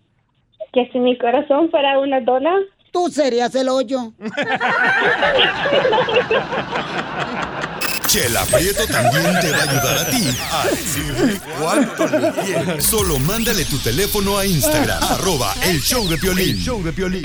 Que 0.71 0.89
si 0.91 0.99
mi 0.99 1.17
corazón 1.17 1.71
fuera 1.71 1.99
una 1.99 2.21
dona. 2.21 2.55
Tú 2.91 3.09
serías 3.09 3.53
el 3.55 3.69
hoyo. 3.69 4.13
Chela 8.09 8.43
Prieto 8.45 8.87
también 8.87 9.39
te 9.39 9.51
va 9.51 9.57
a 9.59 9.61
ayudar 9.69 9.97
a 9.99 10.09
ti 10.09 10.35
a 10.51 10.67
decirle 10.67 11.39
cuánto 11.59 12.07
le 12.07 12.31
quieres. 12.43 12.83
Solo 12.83 13.19
mándale 13.19 13.65
tu 13.65 13.77
teléfono 13.77 14.35
a 14.35 14.47
Instagram, 14.47 15.03
arroba 15.11 15.53
el 15.61 15.79
show 15.79 16.09
de 16.09 16.17
Piolín. 16.17 16.49
El 16.49 16.57
show 16.57 16.81
de 16.81 16.91
Piolín. 16.91 17.21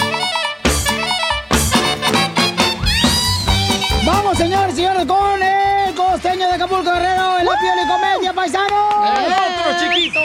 Vamos, 4.05 4.37
señores 4.37 4.75
y 4.75 4.77
señores, 4.77 5.07
con 5.07 5.43
el 5.43 5.95
costeño 5.95 6.49
de 6.49 6.53
Acapulco 6.53 6.93
Guerrero, 6.93 7.39
el 7.39 7.49
apio 7.49 7.71
de 7.71 7.89
comedia, 7.89 8.35
paisano. 8.35 8.89
¡Otro 8.91 9.79
chiquito! 9.81 10.21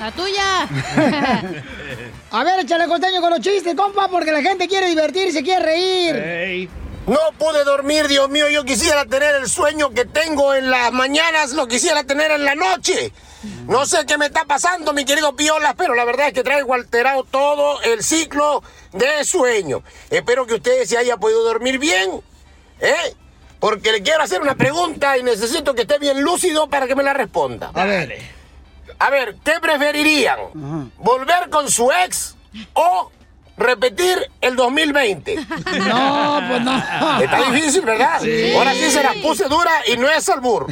La 0.00 0.10
tuya. 0.10 0.68
A 2.32 2.42
ver, 2.42 2.58
échale 2.58 2.88
costeño 2.88 3.20
con 3.20 3.30
los 3.30 3.40
chistes, 3.40 3.76
compa, 3.76 4.08
porque 4.08 4.32
la 4.32 4.42
gente 4.42 4.66
quiere 4.66 4.88
divertirse, 4.88 5.44
quiere 5.44 5.64
reír. 5.64 6.68
No 7.06 7.20
pude 7.38 7.62
dormir, 7.64 8.08
Dios 8.08 8.28
mío. 8.28 8.48
Yo 8.48 8.64
quisiera 8.64 9.04
tener 9.04 9.36
el 9.36 9.48
sueño 9.48 9.90
que 9.90 10.04
tengo 10.04 10.54
en 10.54 10.70
las 10.70 10.92
mañanas, 10.92 11.52
lo 11.52 11.68
quisiera 11.68 12.02
tener 12.04 12.32
en 12.32 12.44
la 12.44 12.56
noche. 12.56 13.12
No 13.68 13.86
sé 13.86 14.04
qué 14.06 14.18
me 14.18 14.26
está 14.26 14.44
pasando, 14.44 14.92
mi 14.92 15.04
querido 15.04 15.36
Piolas, 15.36 15.74
pero 15.76 15.94
la 15.94 16.04
verdad 16.04 16.28
es 16.28 16.32
que 16.32 16.42
traigo 16.42 16.74
alterado 16.74 17.22
todo 17.22 17.80
el 17.82 18.02
ciclo 18.02 18.62
de 18.92 19.24
sueño. 19.24 19.84
Espero 20.10 20.46
que 20.46 20.54
ustedes 20.54 20.88
se 20.88 20.98
haya 20.98 21.16
podido 21.16 21.44
dormir 21.44 21.78
bien, 21.78 22.22
¿eh? 22.80 23.14
Porque 23.60 23.92
le 23.92 24.02
quiero 24.02 24.22
hacer 24.22 24.42
una 24.42 24.56
pregunta 24.56 25.16
y 25.16 25.22
necesito 25.22 25.74
que 25.74 25.82
esté 25.82 25.98
bien 25.98 26.22
lúcido 26.22 26.68
para 26.68 26.88
que 26.88 26.96
me 26.96 27.04
la 27.04 27.12
responda. 27.12 27.70
A 27.72 27.84
ver. 27.84 28.18
A 28.98 29.10
ver, 29.10 29.36
¿qué 29.44 29.54
preferirían? 29.60 30.90
¿Volver 30.98 31.50
con 31.50 31.70
su 31.70 31.90
ex 31.92 32.34
o 32.74 33.12
repetir 33.56 34.30
el 34.40 34.56
2020? 34.56 35.36
No, 35.86 36.40
pues 36.48 36.62
no. 36.62 36.76
Está 37.22 37.50
difícil, 37.50 37.82
¿verdad? 37.82 38.20
Sí. 38.20 38.54
Ahora 38.56 38.72
sí 38.74 38.90
se 38.90 39.02
las 39.02 39.16
puse 39.16 39.44
dura 39.48 39.70
y 39.86 39.96
no 39.96 40.08
es 40.08 40.28
albur. 40.28 40.66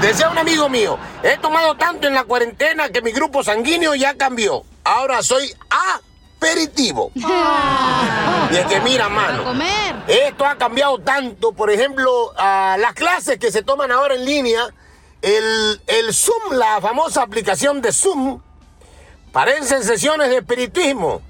Decía 0.00 0.28
un 0.30 0.38
amigo 0.38 0.68
mío, 0.68 0.98
he 1.22 1.36
tomado 1.38 1.74
tanto 1.76 2.06
en 2.06 2.14
la 2.14 2.24
cuarentena 2.24 2.88
que 2.90 3.02
mi 3.02 3.10
grupo 3.12 3.42
sanguíneo 3.42 3.94
ya 3.94 4.14
cambió. 4.16 4.62
Ahora 4.84 5.22
soy 5.22 5.52
aperitivo. 6.38 7.10
Y 7.14 8.56
es 8.56 8.66
que 8.66 8.80
mira, 8.80 9.08
mano. 9.08 9.44
comer. 9.44 9.96
Esto 10.06 10.46
ha 10.46 10.56
cambiado 10.56 10.98
tanto. 11.00 11.52
Por 11.52 11.70
ejemplo, 11.70 12.32
a 12.36 12.76
las 12.78 12.94
clases 12.94 13.38
que 13.38 13.50
se 13.50 13.62
toman 13.62 13.90
ahora 13.90 14.14
en 14.14 14.24
línea, 14.24 14.66
el, 15.20 15.80
el 15.86 16.14
Zoom, 16.14 16.52
la 16.52 16.80
famosa 16.80 17.22
aplicación 17.22 17.82
de 17.82 17.92
Zoom, 17.92 18.40
parecen 19.32 19.82
sesiones 19.82 20.28
de 20.30 20.36
espiritismo. 20.38 21.22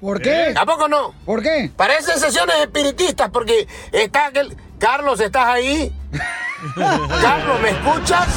¿Por 0.00 0.20
qué? 0.20 0.54
¿A 0.56 0.66
poco 0.66 0.88
no? 0.88 1.14
¿Por 1.24 1.42
qué? 1.42 1.70
Parecen 1.74 2.18
sesiones 2.18 2.56
espiritistas 2.56 3.30
porque 3.30 3.66
está 3.92 4.26
aquel... 4.26 4.56
Carlos, 4.78 5.20
¿estás 5.20 5.46
ahí? 5.46 5.90
Carlos, 7.22 7.60
¿me 7.62 7.70
escuchas? 7.70 8.28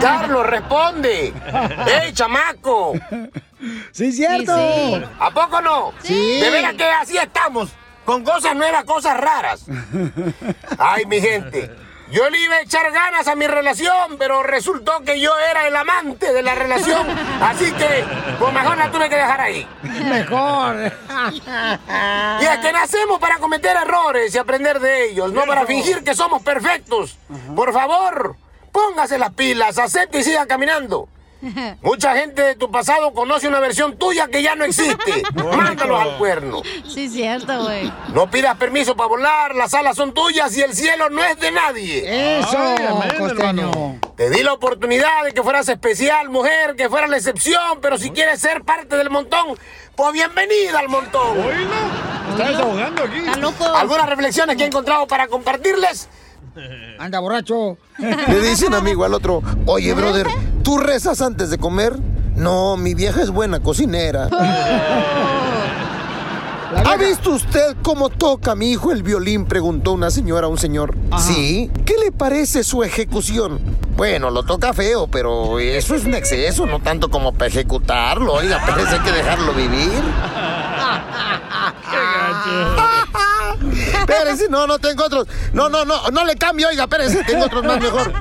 Carlos, 0.00 0.44
responde. 0.46 1.32
¡Ey, 2.02 2.12
chamaco! 2.12 2.94
Sí, 3.92 4.12
cierto. 4.12 4.56
Sí, 4.56 4.94
sí. 4.96 5.04
¿A 5.20 5.30
poco 5.30 5.60
no? 5.60 5.92
Sí. 6.02 6.40
De 6.40 6.50
veras 6.50 6.74
que 6.74 6.84
así 6.84 7.16
estamos, 7.16 7.70
con 8.04 8.24
cosas 8.24 8.56
nuevas, 8.56 8.84
cosas 8.84 9.20
raras. 9.20 9.66
Ay, 10.78 11.06
mi 11.06 11.20
gente. 11.20 11.70
Yo 12.10 12.30
le 12.30 12.40
iba 12.40 12.56
a 12.56 12.60
echar 12.62 12.90
ganas 12.90 13.28
a 13.28 13.34
mi 13.34 13.46
relación, 13.46 14.16
pero 14.18 14.42
resultó 14.42 15.00
que 15.04 15.20
yo 15.20 15.30
era 15.50 15.66
el 15.66 15.76
amante 15.76 16.32
de 16.32 16.42
la 16.42 16.54
relación. 16.54 17.06
Así 17.42 17.70
que, 17.72 18.04
pues 18.38 18.52
mejor 18.52 18.78
la 18.78 18.90
tuve 18.90 19.08
que 19.10 19.16
dejar 19.16 19.40
ahí. 19.40 19.68
Mejor. 19.82 20.92
Y 22.40 22.44
es 22.44 22.58
que 22.58 22.72
nacemos 22.72 23.18
para 23.18 23.38
cometer 23.38 23.76
errores 23.76 24.34
y 24.34 24.38
aprender 24.38 24.80
de 24.80 25.10
ellos, 25.10 25.32
no 25.32 25.44
para 25.44 25.66
fingir 25.66 26.02
que 26.02 26.14
somos 26.14 26.42
perfectos. 26.42 27.18
Por 27.54 27.72
favor, 27.74 28.36
póngase 28.72 29.18
las 29.18 29.32
pilas, 29.34 29.78
acepte 29.78 30.20
y 30.20 30.24
siga 30.24 30.46
caminando. 30.46 31.08
Mucha 31.82 32.16
gente 32.16 32.42
de 32.42 32.54
tu 32.56 32.70
pasado 32.70 33.12
conoce 33.12 33.48
una 33.48 33.60
versión 33.60 33.96
tuya 33.96 34.28
que 34.28 34.42
ya 34.42 34.54
no 34.54 34.64
existe. 34.64 35.22
Mándalos 35.34 36.00
al 36.00 36.18
cuerno. 36.18 36.62
Sí, 36.86 37.08
cierto, 37.08 37.64
güey. 37.64 37.92
No 38.12 38.30
pidas 38.30 38.56
permiso 38.56 38.96
para 38.96 39.08
volar, 39.08 39.54
las 39.54 39.74
alas 39.74 39.96
son 39.96 40.12
tuyas 40.12 40.56
y 40.56 40.62
el 40.62 40.74
cielo 40.74 41.10
no 41.10 41.22
es 41.22 41.38
de 41.38 41.52
nadie. 41.52 42.38
Eso, 42.40 42.58
costeño. 43.18 44.00
Te 44.16 44.30
di 44.30 44.42
la 44.42 44.52
oportunidad 44.52 45.24
de 45.24 45.32
que 45.32 45.42
fueras 45.42 45.68
especial, 45.68 46.28
mujer, 46.28 46.74
que 46.76 46.88
fueras 46.88 47.08
la 47.08 47.16
excepción, 47.16 47.78
pero 47.80 47.98
si 47.98 48.10
quieres 48.10 48.40
ser 48.40 48.64
parte 48.64 48.96
del 48.96 49.10
montón, 49.10 49.56
pues 49.94 50.12
bienvenida 50.12 50.80
al 50.80 50.88
montón. 50.88 51.38
Está 52.30 52.48
desahogando 52.50 53.04
aquí. 53.04 53.18
Está 53.18 53.36
loco. 53.36 53.64
¿Algunas 53.64 54.08
reflexiones 54.08 54.56
que 54.56 54.64
he 54.64 54.66
encontrado 54.66 55.06
para 55.06 55.28
compartirles? 55.28 56.08
Anda 56.98 57.20
borracho. 57.20 57.78
Le 57.98 58.40
dice 58.40 58.66
un 58.66 58.74
amigo 58.74 59.04
al 59.04 59.14
otro, 59.14 59.42
oye, 59.66 59.94
brother, 59.94 60.26
¿tú 60.62 60.78
rezas 60.78 61.22
antes 61.22 61.50
de 61.50 61.58
comer? 61.58 61.98
No, 62.36 62.76
mi 62.76 62.94
vieja 62.94 63.22
es 63.22 63.30
buena 63.30 63.60
cocinera. 63.60 64.28
¿Ha 66.84 66.96
visto 66.96 67.30
usted 67.30 67.76
cómo 67.82 68.10
toca 68.10 68.54
mi 68.54 68.70
hijo 68.70 68.92
el 68.92 69.02
violín? 69.02 69.46
Preguntó 69.46 69.92
una 69.92 70.10
señora 70.10 70.46
a 70.46 70.50
un 70.50 70.58
señor. 70.58 70.94
Sí. 71.18 71.70
¿Qué 71.84 71.96
le 71.96 72.12
parece 72.12 72.62
su 72.62 72.82
ejecución? 72.82 73.58
Bueno, 73.96 74.30
lo 74.30 74.44
toca 74.44 74.74
feo, 74.74 75.08
pero 75.08 75.58
eso 75.58 75.94
es 75.94 76.04
un 76.04 76.14
exceso, 76.14 76.66
no 76.66 76.80
tanto 76.80 77.10
como 77.10 77.32
para 77.32 77.46
ejecutarlo. 77.46 78.34
Oiga, 78.34 78.62
parece 78.64 78.96
hay 78.96 79.00
que 79.00 79.12
dejarlo 79.12 79.54
vivir. 79.54 79.90
Espérese, 83.88 84.48
no, 84.48 84.66
no 84.66 84.78
tengo 84.78 85.04
otros. 85.04 85.26
No, 85.52 85.68
no, 85.68 85.84
no, 85.84 86.10
no 86.10 86.24
le 86.24 86.36
cambio, 86.36 86.68
oiga, 86.68 86.84
espérese, 86.84 87.24
tengo 87.24 87.44
otros 87.44 87.64
más 87.64 87.80
mejor. 87.80 88.12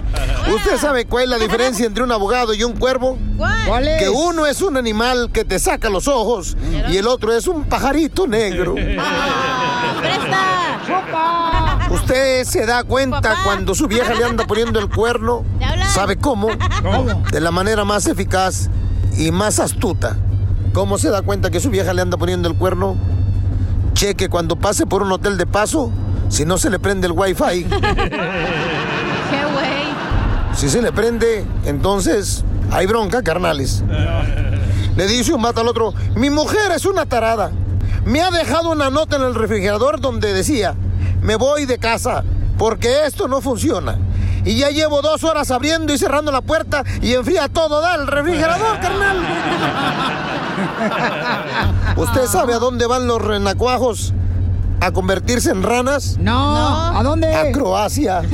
¿Usted 0.53 0.77
sabe 0.77 1.05
cuál 1.05 1.25
es 1.25 1.29
la 1.29 1.37
diferencia 1.37 1.85
entre 1.85 2.03
un 2.03 2.11
abogado 2.11 2.53
y 2.53 2.63
un 2.63 2.77
cuervo? 2.77 3.17
¿Cuál 3.37 3.87
es? 3.87 4.01
Que 4.01 4.09
uno 4.09 4.45
es 4.45 4.61
un 4.61 4.77
animal 4.77 5.29
que 5.31 5.43
te 5.45 5.59
saca 5.59 5.89
los 5.89 6.07
ojos 6.07 6.55
y 6.89 6.97
el 6.97 7.07
otro 7.07 7.33
es 7.33 7.47
un 7.47 7.65
pajarito 7.65 8.27
negro. 8.27 8.75
¡Presta! 8.75 10.57
¿Usted 11.89 12.43
se 12.43 12.65
da 12.65 12.83
cuenta 12.83 13.35
cuando 13.43 13.75
su 13.75 13.87
vieja 13.87 14.13
le 14.13 14.23
anda 14.23 14.45
poniendo 14.45 14.79
el 14.79 14.89
cuerno? 14.89 15.43
¿Sabe 15.93 16.17
cómo? 16.17 16.49
De 17.31 17.41
la 17.41 17.51
manera 17.51 17.85
más 17.85 18.07
eficaz 18.07 18.69
y 19.17 19.31
más 19.31 19.59
astuta. 19.59 20.17
¿Cómo 20.73 20.97
se 20.97 21.09
da 21.09 21.21
cuenta 21.21 21.49
que 21.49 21.59
su 21.59 21.69
vieja 21.69 21.93
le 21.93 22.01
anda 22.01 22.17
poniendo 22.17 22.47
el 22.49 22.55
cuerno? 22.55 22.97
Cheque 23.97 24.29
cuando 24.29 24.55
pase 24.55 24.85
por 24.85 25.01
un 25.01 25.11
hotel 25.11 25.39
de 25.39 25.47
paso, 25.47 25.89
si 26.29 26.45
no 26.45 26.59
se 26.59 26.69
le 26.69 26.77
prende 26.77 27.07
el 27.07 27.13
wifi. 27.13 27.63
¡Qué 27.63 27.67
güey! 29.53 29.87
Si 30.53 30.69
se 30.69 30.83
le 30.83 30.91
prende, 30.91 31.43
entonces 31.65 32.43
hay 32.71 32.85
bronca, 32.85 33.23
carnales. 33.23 33.83
Le 34.95 35.07
dice 35.07 35.33
un 35.33 35.41
vato 35.41 35.61
al 35.61 35.67
otro, 35.67 35.95
mi 36.15 36.29
mujer 36.29 36.73
es 36.75 36.85
una 36.85 37.07
tarada. 37.07 37.49
Me 38.05 38.21
ha 38.21 38.29
dejado 38.29 38.69
una 38.69 38.91
nota 38.91 39.15
en 39.15 39.23
el 39.23 39.33
refrigerador 39.33 39.99
donde 39.99 40.31
decía, 40.31 40.75
me 41.23 41.35
voy 41.35 41.65
de 41.65 41.79
casa 41.79 42.23
porque 42.59 43.07
esto 43.07 43.27
no 43.27 43.41
funciona. 43.41 43.97
Y 44.45 44.57
ya 44.57 44.69
llevo 44.69 45.01
dos 45.01 45.23
horas 45.23 45.49
abriendo 45.49 45.91
y 45.91 45.97
cerrando 45.97 46.31
la 46.31 46.41
puerta 46.41 46.83
y 47.01 47.15
enfría 47.15 47.49
todo, 47.49 47.81
da 47.81 47.95
el 47.95 48.05
refrigerador, 48.05 48.79
carnal. 48.79 49.17
¿Usted 51.95 52.25
sabe 52.25 52.53
a 52.53 52.59
dónde 52.59 52.85
van 52.87 53.07
los 53.07 53.21
renacuajos? 53.21 54.13
¿A 54.79 54.91
convertirse 54.91 55.49
en 55.51 55.63
ranas? 55.63 56.17
No. 56.19 56.37
¿A 56.95 57.01
dónde? 57.03 57.33
A 57.33 57.51
Croacia. 57.51 58.21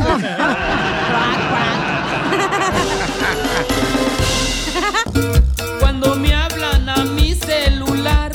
Cuando 5.79 6.15
me 6.15 6.33
hablan 6.33 6.89
a 6.89 7.05
mi 7.05 7.33
celular, 7.35 8.31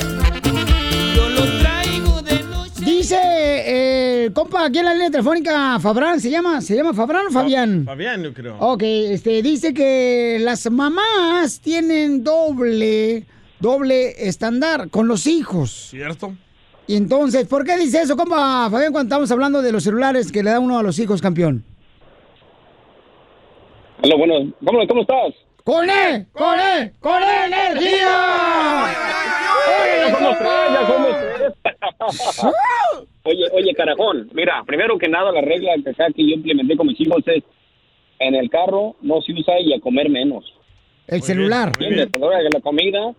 yo 1.15 1.29
lo 1.29 1.43
traigo 1.59 2.21
de 2.21 2.43
noche. 2.43 2.83
Dice 2.83 3.17
eh, 3.21 4.25
el 4.25 4.33
compa 4.33 4.65
aquí 4.65 4.79
en 4.79 4.85
la 4.85 4.93
línea 4.93 5.11
telefónica, 5.11 5.79
Fabrán, 5.79 6.19
¿se 6.19 6.29
llama? 6.31 6.61
¿Se 6.61 6.75
llama 6.75 6.93
Fabrán 6.93 7.27
o 7.27 7.31
Fabián? 7.31 7.83
Fabián, 7.85 8.23
yo 8.23 8.33
creo. 8.33 8.57
Ok, 8.59 8.81
este, 8.83 9.41
dice 9.43 9.73
que 9.73 10.39
las 10.41 10.69
mamás 10.71 11.59
tienen 11.59 12.23
doble, 12.23 13.25
doble 13.59 14.27
estándar 14.27 14.89
con 14.89 15.07
los 15.07 15.27
hijos. 15.27 15.89
¿Cierto? 15.89 16.33
Y 16.87 16.95
entonces, 16.95 17.47
¿por 17.47 17.63
qué 17.65 17.77
dice 17.77 18.01
eso, 18.01 18.17
compa 18.17 18.67
Fabián, 18.71 18.91
cuando 18.91 19.13
estamos 19.13 19.31
hablando 19.31 19.61
de 19.61 19.71
los 19.71 19.83
celulares 19.83 20.31
que 20.31 20.41
le 20.41 20.49
da 20.49 20.59
uno 20.59 20.79
a 20.79 20.83
los 20.83 20.97
hijos, 20.97 21.21
campeón? 21.21 21.63
Hola, 24.01 24.15
bueno, 24.15 24.53
¿cómo, 24.65 24.87
cómo 24.87 25.01
estás? 25.01 25.33
¡Con 25.63 25.87
él! 25.89 26.25
¡Con 26.31 26.59
él! 26.59 26.91
¡Con 26.99 27.21
energía! 27.21 28.07
Ya 29.99 30.15
somos 30.15 30.37
tres, 30.39 30.49
ya 30.73 30.87
somos 30.87 31.09
tres. 31.11 31.53
oye, 33.23 33.43
oye, 33.53 33.73
carajón, 33.75 34.29
mira, 34.33 34.63
primero 34.65 34.97
que 34.97 35.07
nada 35.07 35.31
la 35.31 35.41
regla 35.41 35.73
que 35.83 35.91
acá 35.91 36.07
que 36.15 36.27
yo 36.27 36.35
implementé 36.35 36.75
con 36.75 36.87
mis 36.87 36.99
hijos 36.99 37.21
es 37.27 37.43
en 38.19 38.35
el 38.35 38.49
carro 38.49 38.95
no 39.01 39.21
se 39.21 39.33
usa 39.33 39.59
y 39.59 39.73
a 39.73 39.79
comer 39.79 40.09
menos. 40.09 40.45
El 41.07 41.21
celular. 41.21 41.69
¿Entiendes? 41.69 42.09
A 42.13 42.17
la 42.17 42.25
hora 42.25 42.37
de 42.39 42.49
la 42.49 42.61
comida, 42.61 43.13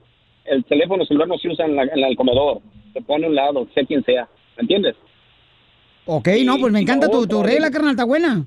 el 0.44 0.64
teléfono 0.64 1.04
celular 1.04 1.28
no 1.28 1.38
se 1.38 1.48
usa 1.48 1.64
en, 1.66 1.76
la- 1.76 1.82
en 1.84 1.98
el 2.04 2.16
comedor. 2.16 2.58
Se 2.92 3.00
pone 3.02 3.26
a 3.26 3.28
un 3.28 3.34
lado, 3.34 3.66
sea 3.74 3.84
quien 3.84 4.04
sea. 4.04 4.28
¿Me 4.56 4.62
entiendes? 4.62 4.96
Ok, 6.06 6.28
no, 6.44 6.58
pues 6.58 6.72
me 6.72 6.80
encanta 6.80 7.08
tu, 7.08 7.26
tu 7.26 7.42
regla, 7.42 7.70
carnal, 7.70 7.92
está 7.92 8.04
buena. 8.04 8.44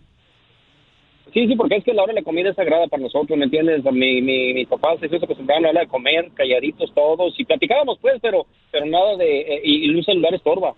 Sí, 1.33 1.47
sí, 1.47 1.55
porque 1.55 1.77
es 1.77 1.83
que 1.83 1.93
la 1.93 2.03
hora 2.03 2.13
de 2.13 2.19
la 2.19 2.23
comida 2.25 2.49
es 2.51 2.55
sagrada 2.55 2.85
para 2.87 3.01
nosotros, 3.01 3.35
¿me 3.37 3.45
entiendes? 3.45 3.83
Mi, 3.85 4.21
mi, 4.21 4.53
mi 4.53 4.65
papá 4.65 4.95
se 4.99 5.07
hizo 5.07 5.15
acostumbrado 5.15 5.59
a 5.59 5.61
la 5.63 5.69
hora 5.69 5.81
de 5.81 5.87
comer, 5.87 6.29
calladitos 6.35 6.93
todos, 6.93 7.33
y 7.39 7.45
platicábamos 7.45 7.97
pues, 7.99 8.19
pero 8.21 8.45
pero 8.71 8.85
nada 8.85 9.15
de... 9.17 9.39
eh, 9.41 9.61
y, 9.63 9.89
un 9.89 10.03
celular 10.03 10.33
estorba. 10.35 10.75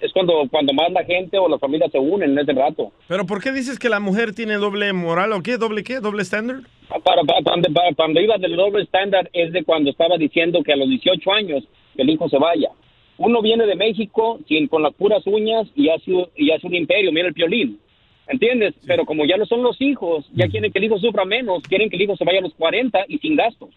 Es 0.00 0.12
cuando, 0.12 0.46
cuando 0.50 0.72
más 0.72 0.90
la 0.92 1.04
gente 1.04 1.38
o 1.38 1.48
la 1.48 1.58
familia 1.58 1.88
se 1.90 1.98
unen 1.98 2.30
en 2.32 2.38
ese 2.38 2.52
rato. 2.52 2.92
¿Pero 3.08 3.26
por 3.26 3.42
qué 3.42 3.50
dices 3.52 3.78
que 3.78 3.88
la 3.88 3.98
mujer 4.00 4.32
tiene 4.34 4.54
doble 4.54 4.92
moral 4.92 5.32
o 5.32 5.42
qué? 5.42 5.56
¿Doble 5.56 5.82
qué? 5.82 6.00
¿Doble 6.00 6.22
estándar? 6.22 6.60
Para, 6.88 7.22
para, 7.22 7.40
para- 7.42 7.62
para- 7.62 7.94
cuando 7.96 8.20
iba 8.20 8.38
del 8.38 8.54
doble 8.56 8.82
estándar 8.84 9.28
es 9.32 9.52
de 9.52 9.64
cuando 9.64 9.90
estaba 9.90 10.16
diciendo 10.16 10.62
que 10.62 10.72
a 10.72 10.76
los 10.76 10.88
18 10.88 11.32
años 11.32 11.64
que 11.96 12.02
el 12.02 12.10
hijo 12.10 12.28
se 12.28 12.38
vaya. 12.38 12.68
Uno 13.16 13.42
viene 13.42 13.66
de 13.66 13.74
México 13.74 14.38
sin, 14.46 14.68
con 14.68 14.82
las 14.84 14.94
puras 14.94 15.26
uñas 15.26 15.66
y 15.74 15.88
hace, 15.88 16.12
y 16.36 16.52
hace 16.52 16.66
un 16.66 16.74
imperio, 16.76 17.10
mira 17.12 17.26
el 17.28 17.34
piolín. 17.34 17.80
¿Entiendes? 18.28 18.74
Pero 18.86 19.04
como 19.06 19.24
ya 19.24 19.36
no 19.36 19.46
son 19.46 19.62
los 19.62 19.80
hijos, 19.80 20.26
ya 20.34 20.46
quieren 20.48 20.70
que 20.70 20.78
el 20.78 20.84
hijo 20.84 20.98
sufra 20.98 21.24
menos, 21.24 21.62
quieren 21.64 21.88
que 21.90 21.96
el 21.96 22.02
hijo 22.02 22.14
se 22.16 22.24
vaya 22.24 22.38
a 22.38 22.42
los 22.42 22.54
40 22.54 23.06
y 23.08 23.18
sin 23.18 23.34
gastos. 23.36 23.70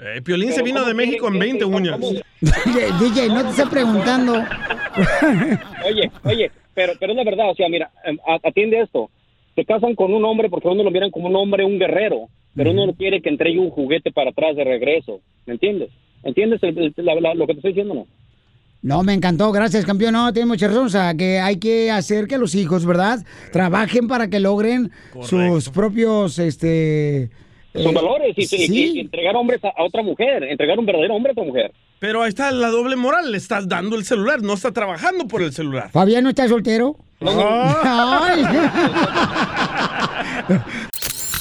Eh, 0.00 0.20
Piolín 0.22 0.52
se 0.52 0.62
vino 0.62 0.78
¿cómo 0.80 0.88
de 0.88 0.94
México 0.94 1.28
en 1.28 1.32
quieren 1.38 1.58
que 1.58 1.64
20 1.64 1.64
ese- 1.64 1.74
uñas. 1.74 2.24
DJ, 2.40 2.86
DJ, 3.00 3.28
no 3.28 3.42
te 3.44 3.50
está 3.50 3.70
preguntando. 3.70 4.34
Oye, 5.86 6.10
oye, 6.24 6.50
pero, 6.74 6.92
pero 7.00 7.12
es 7.12 7.16
la 7.16 7.24
verdad, 7.24 7.50
o 7.50 7.54
sea, 7.54 7.68
mira, 7.68 7.90
em, 8.04 8.16
atiende 8.44 8.80
esto. 8.80 9.10
Se 9.54 9.64
casan 9.64 9.94
con 9.94 10.12
un 10.12 10.24
hombre 10.24 10.48
porque 10.48 10.68
uno 10.68 10.82
lo 10.82 10.90
miran 10.90 11.10
como 11.10 11.28
un 11.28 11.36
hombre, 11.36 11.64
un 11.64 11.78
guerrero, 11.78 12.28
pero 12.56 12.70
uno 12.72 12.86
no 12.86 12.94
quiere 12.94 13.20
que 13.22 13.28
entregue 13.28 13.58
un 13.58 13.70
juguete 13.70 14.10
para 14.12 14.30
atrás 14.30 14.56
de 14.56 14.64
regreso, 14.64 15.20
¿me 15.46 15.54
entiendes? 15.54 15.90
¿Entiendes 16.22 16.62
el- 16.62 16.78
el- 16.78 16.94
la- 16.96 17.14
la- 17.20 17.34
lo 17.34 17.46
que 17.46 17.54
te 17.54 17.58
estoy 17.58 17.72
diciendo, 17.72 17.94
no? 17.94 18.06
No, 18.82 19.02
me 19.02 19.14
encantó, 19.14 19.50
gracias, 19.50 19.86
campeón. 19.86 20.12
No, 20.12 20.32
tiene 20.32 20.46
mucha 20.46 20.68
razón. 20.68 20.86
O 20.86 20.90
sea, 20.90 21.14
que 21.14 21.38
hay 21.40 21.56
que 21.58 21.90
hacer 21.90 22.26
que 22.26 22.36
los 22.36 22.54
hijos, 22.54 22.84
¿verdad? 22.84 23.20
Trabajen 23.50 24.08
para 24.08 24.28
que 24.28 24.40
logren 24.40 24.90
sus 25.22 25.70
propios, 25.70 26.38
este... 26.38 27.30
Son 27.74 27.86
eh, 27.88 27.92
valores 27.92 28.34
y, 28.36 28.42
y- 28.42 28.46
sí. 28.46 28.92
y 28.94 29.00
entregar 29.00 29.34
hombres 29.36 29.62
a, 29.64 29.68
a 29.68 29.84
otra 29.84 30.02
mujer, 30.02 30.44
entregar 30.44 30.78
un 30.78 30.86
verdadero 30.86 31.14
hombre 31.14 31.30
a 31.30 31.32
otra 31.32 31.44
mujer. 31.44 31.72
Pero 31.98 32.22
ahí 32.22 32.28
está 32.28 32.50
la 32.52 32.68
doble 32.68 32.96
moral. 32.96 33.32
Le 33.32 33.38
estás 33.38 33.68
dando 33.68 33.96
el 33.96 34.04
celular, 34.04 34.42
no 34.42 34.54
está 34.54 34.72
trabajando 34.72 35.26
por 35.26 35.42
el 35.42 35.52
celular. 35.52 35.90
Fabián 35.90 36.22
no 36.24 36.30
está 36.30 36.46
soltero. 36.48 36.96
Ay. 37.20 38.44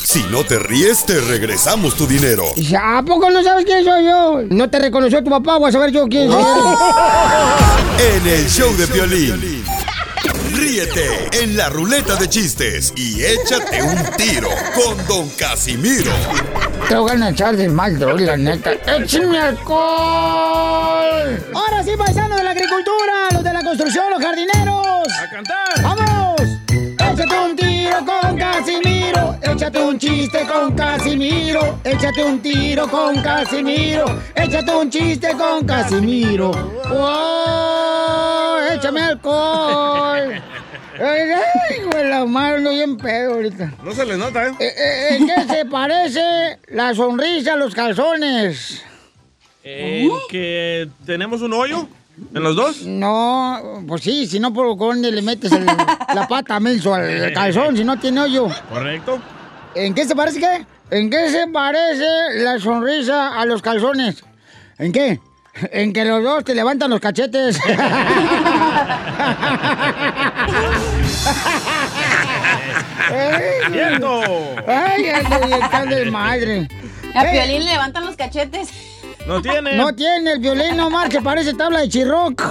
Si 0.05 0.21
no 0.29 0.43
te 0.43 0.59
ríes, 0.59 1.05
te 1.07 1.19
regresamos 1.21 1.95
tu 1.95 2.05
dinero. 2.05 2.43
¿A 2.79 3.01
poco 3.03 3.31
no 3.31 3.41
sabes 3.41 3.65
quién 3.65 3.83
soy 3.83 4.05
yo? 4.05 4.41
No 4.47 4.69
te 4.69 4.77
reconoció 4.77 5.23
tu 5.23 5.31
papá, 5.31 5.57
voy 5.57 5.69
a 5.69 5.71
saber 5.71 5.91
yo 5.91 6.07
quién 6.07 6.29
soy. 6.29 6.41
En 8.15 8.27
el 8.27 8.47
show 8.47 8.71
de 8.75 8.85
violín. 8.87 9.63
Ríete 10.63 11.27
en 11.43 11.57
la 11.57 11.67
ruleta 11.67 12.15
de 12.15 12.29
chistes 12.29 12.93
y 12.95 13.21
échate 13.21 13.83
un 13.83 13.97
tiro 14.15 14.47
con 14.73 15.05
Don 15.07 15.29
Casimiro. 15.31 16.13
Te 16.87 16.95
voy 16.95 17.21
a 17.21 17.29
echar 17.29 17.57
de 17.57 17.67
mal, 17.67 17.99
droga, 17.99 18.21
la 18.21 18.37
neta. 18.37 18.71
¡Échame 18.71 19.39
alcohol! 19.39 19.77
Ahora 21.53 21.83
sí, 21.83 21.91
paisanos 21.97 22.37
de 22.37 22.43
la 22.45 22.51
agricultura, 22.51 23.27
los 23.33 23.43
de 23.43 23.51
la 23.51 23.61
construcción, 23.61 24.05
los 24.09 24.23
jardineros. 24.23 25.05
¡A 25.21 25.29
cantar! 25.29 25.81
¡Vamos! 25.81 26.22
Échate 27.13 27.35
un 27.37 27.55
tiro 27.55 27.97
con 28.07 28.37
Casimiro. 28.37 29.37
Échate 29.43 29.79
un 29.79 29.99
chiste 29.99 30.47
con 30.51 30.75
Casimiro. 30.75 31.79
Échate 31.83 32.23
un 32.23 32.39
tiro 32.41 32.87
con 32.87 33.21
Casimiro. 33.21 34.05
Échate 34.33 34.75
un 34.75 34.89
chiste 34.89 35.27
con 35.37 35.63
Casimiro. 35.63 36.49
¡Wow! 36.89 38.73
¡Échame 38.73 39.01
alcohol! 39.01 40.41
Ay, 40.99 41.83
güey, 41.91 42.09
la 42.09 42.25
madre, 42.25 42.57
ando 42.57 42.71
bien 42.71 42.97
pedo 42.97 43.35
ahorita. 43.35 43.73
No 43.83 43.93
se 43.93 44.05
le 44.07 44.17
nota, 44.17 44.47
¿eh? 44.47 44.51
Eh, 44.59 44.73
eh, 44.75 45.15
¿En 45.17 45.27
qué 45.27 45.53
se 45.53 45.65
parece 45.69 46.57
la 46.69 46.95
sonrisa 46.95 47.53
a 47.53 47.57
los 47.57 47.75
calzones? 47.75 48.83
En 49.63 50.09
que 50.29 50.89
tenemos 51.05 51.43
un 51.43 51.53
hoyo 51.53 51.87
en 52.33 52.43
los 52.43 52.55
dos. 52.55 52.81
No, 52.83 53.83
pues 53.87 54.01
sí, 54.03 54.27
si 54.27 54.39
no, 54.39 54.53
¿por 54.53 54.77
dónde 54.77 55.11
le 55.11 55.21
metes 55.21 55.51
el- 55.51 55.65
la 55.65 56.27
pata 56.27 56.59
menso 56.59 56.93
al 56.93 57.31
calzón 57.33 57.75
si 57.77 57.83
no 57.83 57.97
tiene 57.99 58.21
hoyo? 58.21 58.47
Correcto. 58.69 59.19
¿En 59.75 59.93
qué 59.93 60.05
se 60.05 60.15
parece 60.15 60.39
qué? 60.39 60.65
¿En 60.91 61.09
qué 61.09 61.29
se 61.29 61.47
parece 61.47 62.05
la 62.35 62.59
sonrisa 62.59 63.39
a 63.39 63.45
los 63.45 63.61
calzones? 63.61 64.23
¿En 64.77 64.91
qué? 64.91 65.19
En 65.71 65.93
que 65.93 66.03
los 66.05 66.23
dos 66.23 66.43
te 66.43 66.53
levantan 66.55 66.89
los 66.89 66.99
cachetes. 66.99 67.59
Ay, 73.09 73.71
¡Cierto! 73.71 74.21
Ay, 74.67 75.03
bien 75.03 75.69
tan 75.71 75.89
de 75.89 76.05
madre. 76.11 76.67
A 77.15 77.25
Eh, 77.25 77.31
Piolín 77.31 77.65
le 77.65 77.71
levantan 77.71 78.05
los 78.05 78.15
cachetes. 78.15 78.69
No 79.27 79.41
tiene. 79.41 79.75
No 79.75 79.93
tiene 79.95 80.33
el 80.33 80.39
violín, 80.39 80.75
no 80.77 80.89
marche, 80.89 81.21
parece 81.21 81.53
tabla 81.53 81.79
de 81.81 81.89
chirroc. 81.89 82.41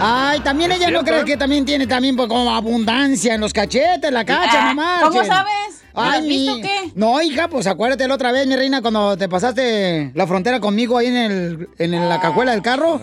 Ay, 0.00 0.40
también 0.40 0.72
ella 0.72 0.90
no 0.90 1.02
cree 1.02 1.24
que 1.24 1.36
también 1.36 1.64
tiene 1.64 1.86
también 1.86 2.16
pues, 2.16 2.28
como 2.28 2.54
abundancia 2.54 3.34
en 3.34 3.40
los 3.40 3.52
cachetes, 3.52 4.12
la 4.12 4.24
cacha, 4.24 4.72
Ah. 4.78 5.00
¿cómo 5.02 5.24
sabes? 5.24 5.82
¿No 5.94 6.02
lo 6.04 6.10
Ay, 6.10 6.18
has 6.20 6.24
visto 6.26 6.54
mi- 6.56 6.60
qué? 6.62 6.92
No, 6.94 7.22
hija, 7.22 7.48
pues 7.48 7.66
acuérdate 7.66 8.06
la 8.06 8.14
otra 8.14 8.30
vez, 8.30 8.46
mi 8.46 8.54
reina, 8.54 8.82
cuando 8.82 9.16
te 9.16 9.30
pasaste 9.30 10.10
la 10.14 10.26
frontera 10.26 10.60
conmigo 10.60 10.98
ahí 10.98 11.06
en, 11.06 11.16
el, 11.16 11.68
en 11.78 11.94
el- 11.94 12.08
la 12.10 12.20
cajuela 12.20 12.52
del 12.52 12.60
carro. 12.60 13.00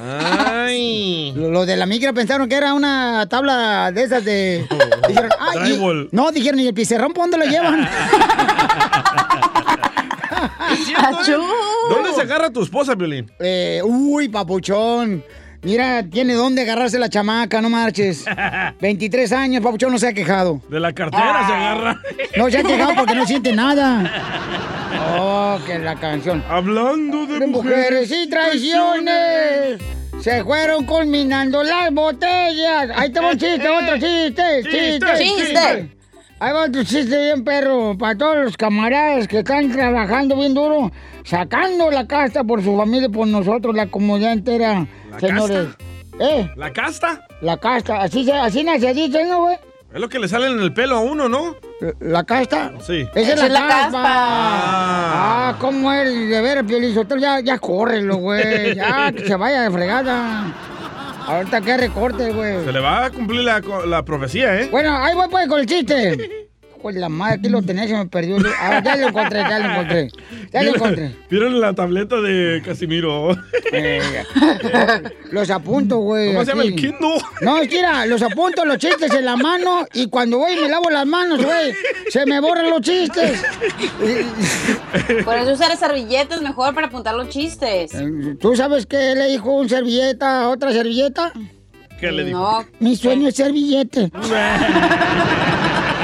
Ay. 0.56 1.34
Los 1.36 1.66
de 1.66 1.76
la 1.76 1.88
migra 1.88 2.14
pensaron 2.14 2.48
que 2.48 2.56
era 2.56 2.74
una 2.76 3.26
tabla 3.28 3.92
de 3.92 4.04
esas 4.04 4.24
de... 4.24 4.68
Dijeron, 5.08 5.32
"Ay, 5.40 5.74
y- 5.74 6.10
no, 6.12 6.32
dijeron, 6.32 6.60
¿y 6.60 6.68
el 6.68 6.74
pizarrón 6.76 7.14
por 7.14 7.24
dónde 7.24 7.38
lo 7.40 7.46
llevan? 7.52 7.90
¿Dónde 11.90 12.14
se 12.14 12.22
agarra 12.22 12.50
tu 12.50 12.64
esposa, 12.64 12.96
Violín? 12.96 13.32
Eh, 13.40 13.82
uy, 13.84 14.30
papuchón. 14.30 15.24
Mira, 15.64 16.04
tiene 16.04 16.34
dónde 16.34 16.64
agarrarse 16.64 17.00
la 17.00 17.10
chamaca, 17.10 17.62
no 17.62 17.70
marches. 17.70 18.26
23 18.82 19.32
años, 19.32 19.64
papuchón, 19.64 19.92
no 19.92 19.98
se 19.98 20.10
ha 20.10 20.14
quejado. 20.14 20.62
De 20.70 20.80
la 20.80 20.92
cartera 20.94 21.48
se 21.48 21.54
agarra. 21.54 22.02
No 22.36 22.50
se 22.50 22.58
ha 22.58 22.64
quejado 22.64 22.96
porque 22.96 23.16
no 23.16 23.26
siente 23.26 23.54
nada. 23.54 24.70
Oh, 25.16 25.60
que 25.66 25.80
la 25.80 25.96
canción. 25.96 26.44
Hablando 26.48 27.26
de, 27.26 27.46
mujeres 27.48 28.12
y 28.12 28.30
traiciones. 28.30 29.82
Se 30.22 30.44
fueron 30.44 30.86
culminando 30.86 31.64
las 31.64 31.92
botellas. 31.92 32.90
Ahí 32.96 33.12
te 33.12 33.20
va 33.20 33.32
un 33.32 33.38
chiste, 33.38 33.68
otro 33.68 33.96
chiste. 33.96 34.64
Chiste, 34.64 35.08
Chiste, 35.18 35.18
chiste. 35.18 35.90
Ahí 36.40 36.52
va 36.52 36.66
otro 36.66 36.84
chiste 36.84 37.18
bien 37.18 37.44
perro. 37.44 37.98
Para 37.98 38.18
todos 38.18 38.36
los 38.44 38.58
camaradas 38.58 39.28
que 39.28 39.40
están 39.40 39.72
trabajando 39.72 40.36
bien 40.36 40.54
duro, 40.54 40.92
sacando 41.24 41.90
la 41.90 42.06
casta 42.06 42.44
por 42.44 42.62
su 42.64 42.76
familia, 42.76 43.10
por 43.10 43.28
nosotros, 43.28 43.76
la 43.76 43.88
comunidad 43.88 44.34
entera, 44.34 44.86
¿La 45.12 45.20
señores. 45.20 45.68
¿Eh? 46.20 46.52
¿La 46.56 46.72
casta? 46.74 47.26
La 47.42 47.58
casta. 47.58 48.02
Así, 48.02 48.26
se, 48.26 48.34
así 48.34 48.64
nace 48.64 48.94
dice, 48.94 49.26
¿no, 49.26 49.44
güey? 49.44 49.58
Es 49.94 50.00
lo 50.02 50.10
que 50.10 50.18
le 50.20 50.28
sale 50.28 50.48
en 50.48 50.60
el 50.60 50.74
pelo 50.74 50.98
a 50.98 51.00
uno, 51.02 51.30
¿no? 51.30 51.56
¿La 52.00 52.24
casta? 52.24 52.74
Sí. 52.82 53.08
Esa 53.14 53.34
es 53.34 53.40
la, 53.40 53.48
la 53.48 53.60
caspa. 53.68 53.92
caspa. 53.92 54.02
Ah, 54.06 55.56
¿cómo 55.60 55.92
es? 55.94 56.10
De 56.30 56.42
ver, 56.42 56.66
Piolizotelo, 56.66 57.22
ya, 57.22 57.40
ya 57.42 57.58
córrelo, 57.60 58.18
güey. 58.18 58.76
Ya, 58.76 59.12
que 59.12 59.26
se 59.28 59.36
vaya 59.36 59.62
de 59.62 59.72
fregada. 59.72 60.54
Ahorita 61.28 61.62
que 61.62 61.78
recorte, 61.78 62.32
güey. 62.32 62.66
Se 62.66 62.72
le 62.72 62.80
va 62.80 63.06
a 63.06 63.10
cumplir 63.10 63.42
la, 63.42 63.62
la 63.86 64.04
profecía, 64.04 64.60
¿eh? 64.60 64.68
Bueno, 64.72 64.96
ahí 64.98 65.16
voy 65.16 65.28
pues 65.30 65.48
con 65.48 65.60
el 65.60 65.66
chiste. 65.66 66.50
Pues 66.84 66.98
la 66.98 67.08
madre, 67.08 67.36
aquí 67.36 67.48
lo 67.48 67.62
tenés, 67.62 67.90
se 67.90 67.96
me 67.96 68.06
perdió. 68.08 68.36
Ah, 68.60 68.82
ya 68.84 68.98
lo 68.98 69.08
encontré, 69.08 69.40
ya 69.40 69.58
lo 69.60 69.72
encontré. 69.72 70.10
Ya 70.52 70.64
lo 70.64 70.76
encontré. 70.76 71.16
¿Vieron 71.30 71.62
la 71.62 71.74
tableta 71.74 72.20
de 72.20 72.62
Casimiro? 72.64 73.32
Eh, 73.72 74.02
Los 75.32 75.50
apunto, 75.50 76.00
güey. 76.00 76.34
¿Cómo 76.34 76.44
se 76.44 76.52
llama 76.52 76.64
el 76.64 76.76
Kindle? 76.76 77.22
No, 77.40 77.58
es 77.60 77.70
que 77.70 77.78
mira, 77.78 78.06
los 78.06 78.22
apunto 78.22 78.66
los 78.66 78.78
chistes 78.80 79.14
en 79.14 79.24
la 79.24 79.38
mano 79.38 79.88
y 79.94 80.10
cuando 80.10 80.40
voy 80.40 80.52
y 80.58 80.62
me 80.62 80.68
lavo 80.68 80.90
las 80.90 81.06
manos, 81.06 81.42
güey, 81.42 81.74
se 82.10 82.26
me 82.26 82.42
borran 82.42 82.70
los 82.70 82.82
chistes. 82.82 83.42
Por 85.24 85.38
eso 85.38 85.54
usar 85.54 85.78
servilletas 85.78 86.42
mejor 86.42 86.76
para 86.76 86.88
apuntar 86.88 87.16
los 87.16 87.30
chistes. 87.30 87.94
¿Tú 88.42 88.58
sabes 88.58 88.86
qué 88.86 89.16
le 89.16 89.28
dijo 89.28 89.52
un 89.56 89.70
servilleta 89.70 90.42
a 90.42 90.50
otra 90.50 90.74
servilleta? 90.74 91.32
¿Qué 91.98 92.12
le 92.12 92.26
dijo? 92.26 92.40
No. 92.40 92.66
Mi 92.82 92.98
sueño 92.98 93.30
es 93.30 93.36
ser 93.36 93.54
billete. 93.54 94.12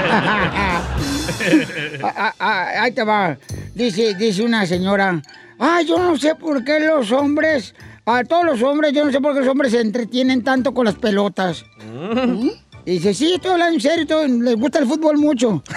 Ah, 2.04 2.14
ah, 2.18 2.34
ah, 2.40 2.68
ahí 2.82 2.92
te 2.92 3.04
va. 3.04 3.38
Dice, 3.74 4.14
dice 4.16 4.42
una 4.44 4.66
señora. 4.66 5.22
Ah, 5.60 5.82
yo 5.88 5.98
no 5.98 6.18
sé 6.18 6.36
por 6.36 6.64
qué 6.64 6.80
los 6.80 7.12
hombres, 7.12 7.76
a 8.06 8.24
todos 8.24 8.46
los 8.46 8.62
hombres, 8.64 8.94
yo 8.94 9.06
no 9.06 9.12
sé 9.12 9.20
por 9.22 9.34
qué 9.34 9.40
los 9.42 9.48
hombres 9.50 9.72
se 9.72 9.82
entretienen 9.82 10.44
tanto 10.44 10.74
con 10.74 10.86
las 10.86 10.96
pelotas. 10.96 11.66
Y 12.86 12.92
dice, 12.94 13.14
sí, 13.14 13.34
estoy 13.36 13.52
hablando 13.52 13.76
en 13.76 13.82
serio, 13.82 14.08
todo- 14.08 14.28
les 14.28 14.56
gusta 14.56 14.80
el 14.80 14.88
fútbol 14.88 15.18
mucho. 15.18 15.62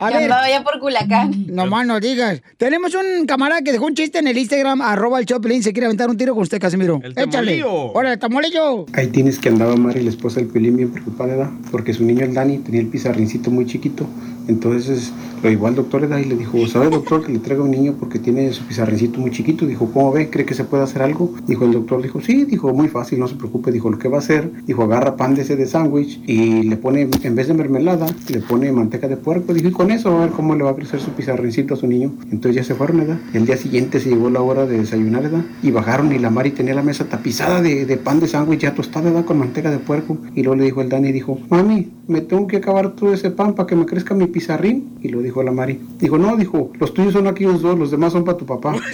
A 0.00 0.10
Que 0.10 0.16
andaba 0.16 0.48
ya 0.48 0.62
por 0.62 0.78
Culiacán. 0.78 1.46
No 1.48 1.66
más 1.66 1.86
no 1.86 1.98
digas. 2.00 2.40
Tenemos 2.56 2.94
un 2.94 3.26
camarada 3.26 3.62
que 3.62 3.72
dejó 3.72 3.86
un 3.86 3.94
chiste 3.94 4.18
en 4.18 4.28
el 4.28 4.38
Instagram, 4.38 4.80
arroba 4.80 5.18
el 5.18 5.26
Choplin, 5.26 5.62
se 5.62 5.72
quiere 5.72 5.86
aventar 5.86 6.08
un 6.08 6.16
tiro 6.16 6.34
con 6.34 6.42
usted, 6.42 6.60
Casimiro. 6.60 7.00
Échale. 7.02 7.26
tamolillo. 7.26 7.72
Hola, 7.92 8.12
el 8.12 8.18
tamolillo. 8.18 8.86
Ahí 8.92 9.08
tienes 9.08 9.38
que 9.38 9.48
andaba 9.48 9.76
Mari, 9.76 10.02
la 10.02 10.10
esposa 10.10 10.40
del 10.40 10.48
Pelín, 10.48 10.76
bien 10.76 10.90
preocupada, 10.90 11.36
¿verdad? 11.36 11.50
Porque 11.70 11.92
su 11.92 12.04
niño, 12.04 12.24
el 12.24 12.34
Dani, 12.34 12.58
tenía 12.58 12.80
el 12.80 12.88
pizarrincito 12.88 13.50
muy 13.50 13.66
chiquito. 13.66 14.06
Entonces 14.48 15.12
lo 15.42 15.50
llevó 15.50 15.68
al 15.68 15.74
doctor 15.76 16.00
¿verdad? 16.00 16.18
y 16.18 16.24
le 16.24 16.34
dijo, 16.34 16.66
¿sabe 16.66 16.90
doctor 16.90 17.24
que 17.24 17.32
le 17.32 17.38
traiga 17.38 17.62
un 17.62 17.70
niño 17.70 17.94
porque 17.98 18.18
tiene 18.18 18.50
su 18.52 18.64
pizarrincito 18.64 19.20
muy 19.20 19.30
chiquito? 19.30 19.66
Dijo, 19.66 19.90
¿cómo 19.92 20.10
ve? 20.10 20.30
¿Cree 20.30 20.44
que 20.44 20.54
se 20.54 20.64
puede 20.64 20.82
hacer 20.82 21.02
algo? 21.02 21.32
Dijo 21.46 21.64
el 21.64 21.72
doctor, 21.72 22.02
dijo, 22.02 22.20
sí, 22.20 22.44
dijo, 22.44 22.72
muy 22.72 22.88
fácil, 22.88 23.20
no 23.20 23.28
se 23.28 23.36
preocupe. 23.36 23.70
Dijo, 23.70 23.90
lo 23.90 23.98
que 23.98 24.08
va 24.08 24.16
a 24.16 24.20
hacer, 24.20 24.50
dijo, 24.66 24.82
agarra 24.82 25.16
pan 25.16 25.34
de 25.34 25.42
ese 25.42 25.56
de 25.56 25.66
sándwich 25.66 26.20
y 26.26 26.62
le 26.62 26.76
pone, 26.76 27.08
en 27.22 27.34
vez 27.34 27.48
de 27.48 27.54
mermelada, 27.54 28.06
le 28.28 28.40
pone 28.40 28.72
manteca 28.72 29.06
de 29.06 29.16
puerco. 29.16 29.52
Dijo, 29.52 29.68
y 29.68 29.72
con 29.72 29.90
eso 29.90 30.16
a 30.16 30.20
ver 30.22 30.30
cómo 30.30 30.54
le 30.54 30.64
va 30.64 30.70
a 30.70 30.74
crecer 30.74 31.00
su 31.00 31.10
pizarrincito 31.10 31.74
a 31.74 31.76
su 31.76 31.86
niño. 31.86 32.12
Entonces 32.32 32.56
ya 32.56 32.64
se 32.64 32.74
fueron, 32.74 32.98
¿verdad? 32.98 33.18
El 33.34 33.46
día 33.46 33.56
siguiente 33.56 34.00
se 34.00 34.08
llegó 34.08 34.30
la 34.30 34.40
hora 34.40 34.66
de 34.66 34.78
desayunar, 34.78 35.22
¿verdad? 35.22 35.44
Y 35.62 35.70
bajaron 35.70 36.12
y 36.12 36.18
la 36.18 36.30
Mari 36.30 36.50
tenía 36.50 36.74
la 36.74 36.82
mesa 36.82 37.04
tapizada 37.04 37.60
de, 37.60 37.84
de 37.86 37.96
pan 37.96 38.18
de 38.18 38.28
sándwich 38.28 38.60
ya 38.60 38.74
tostada, 38.74 39.10
¿verdad? 39.10 39.24
Con 39.24 39.38
manteca 39.38 39.70
de 39.70 39.78
puerco. 39.78 40.18
Y 40.34 40.42
luego 40.42 40.56
le 40.56 40.64
dijo 40.64 40.80
el 40.80 40.88
Dani, 40.88 41.12
dijo, 41.12 41.38
mami, 41.50 41.90
me 42.08 42.22
tengo 42.22 42.46
que 42.46 42.56
acabar 42.56 42.92
todo 42.96 43.12
ese 43.12 43.30
pan 43.30 43.54
para 43.54 43.66
que 43.66 43.76
me 43.76 43.84
crezca 43.84 44.14
mi 44.14 44.24
pizarrín. 44.38 44.98
Y 45.02 45.08
lo 45.08 45.20
dijo 45.20 45.42
la 45.42 45.50
Mari. 45.52 45.80
Dijo, 45.98 46.16
no, 46.18 46.36
dijo, 46.36 46.70
los 46.78 46.94
tuyos 46.94 47.12
son 47.12 47.26
aquí 47.26 47.44
los 47.44 47.60
dos, 47.60 47.78
los 47.78 47.90
demás 47.90 48.12
son 48.12 48.24
para 48.24 48.38
tu 48.38 48.46
papá. 48.46 48.72
Muy, 48.72 48.80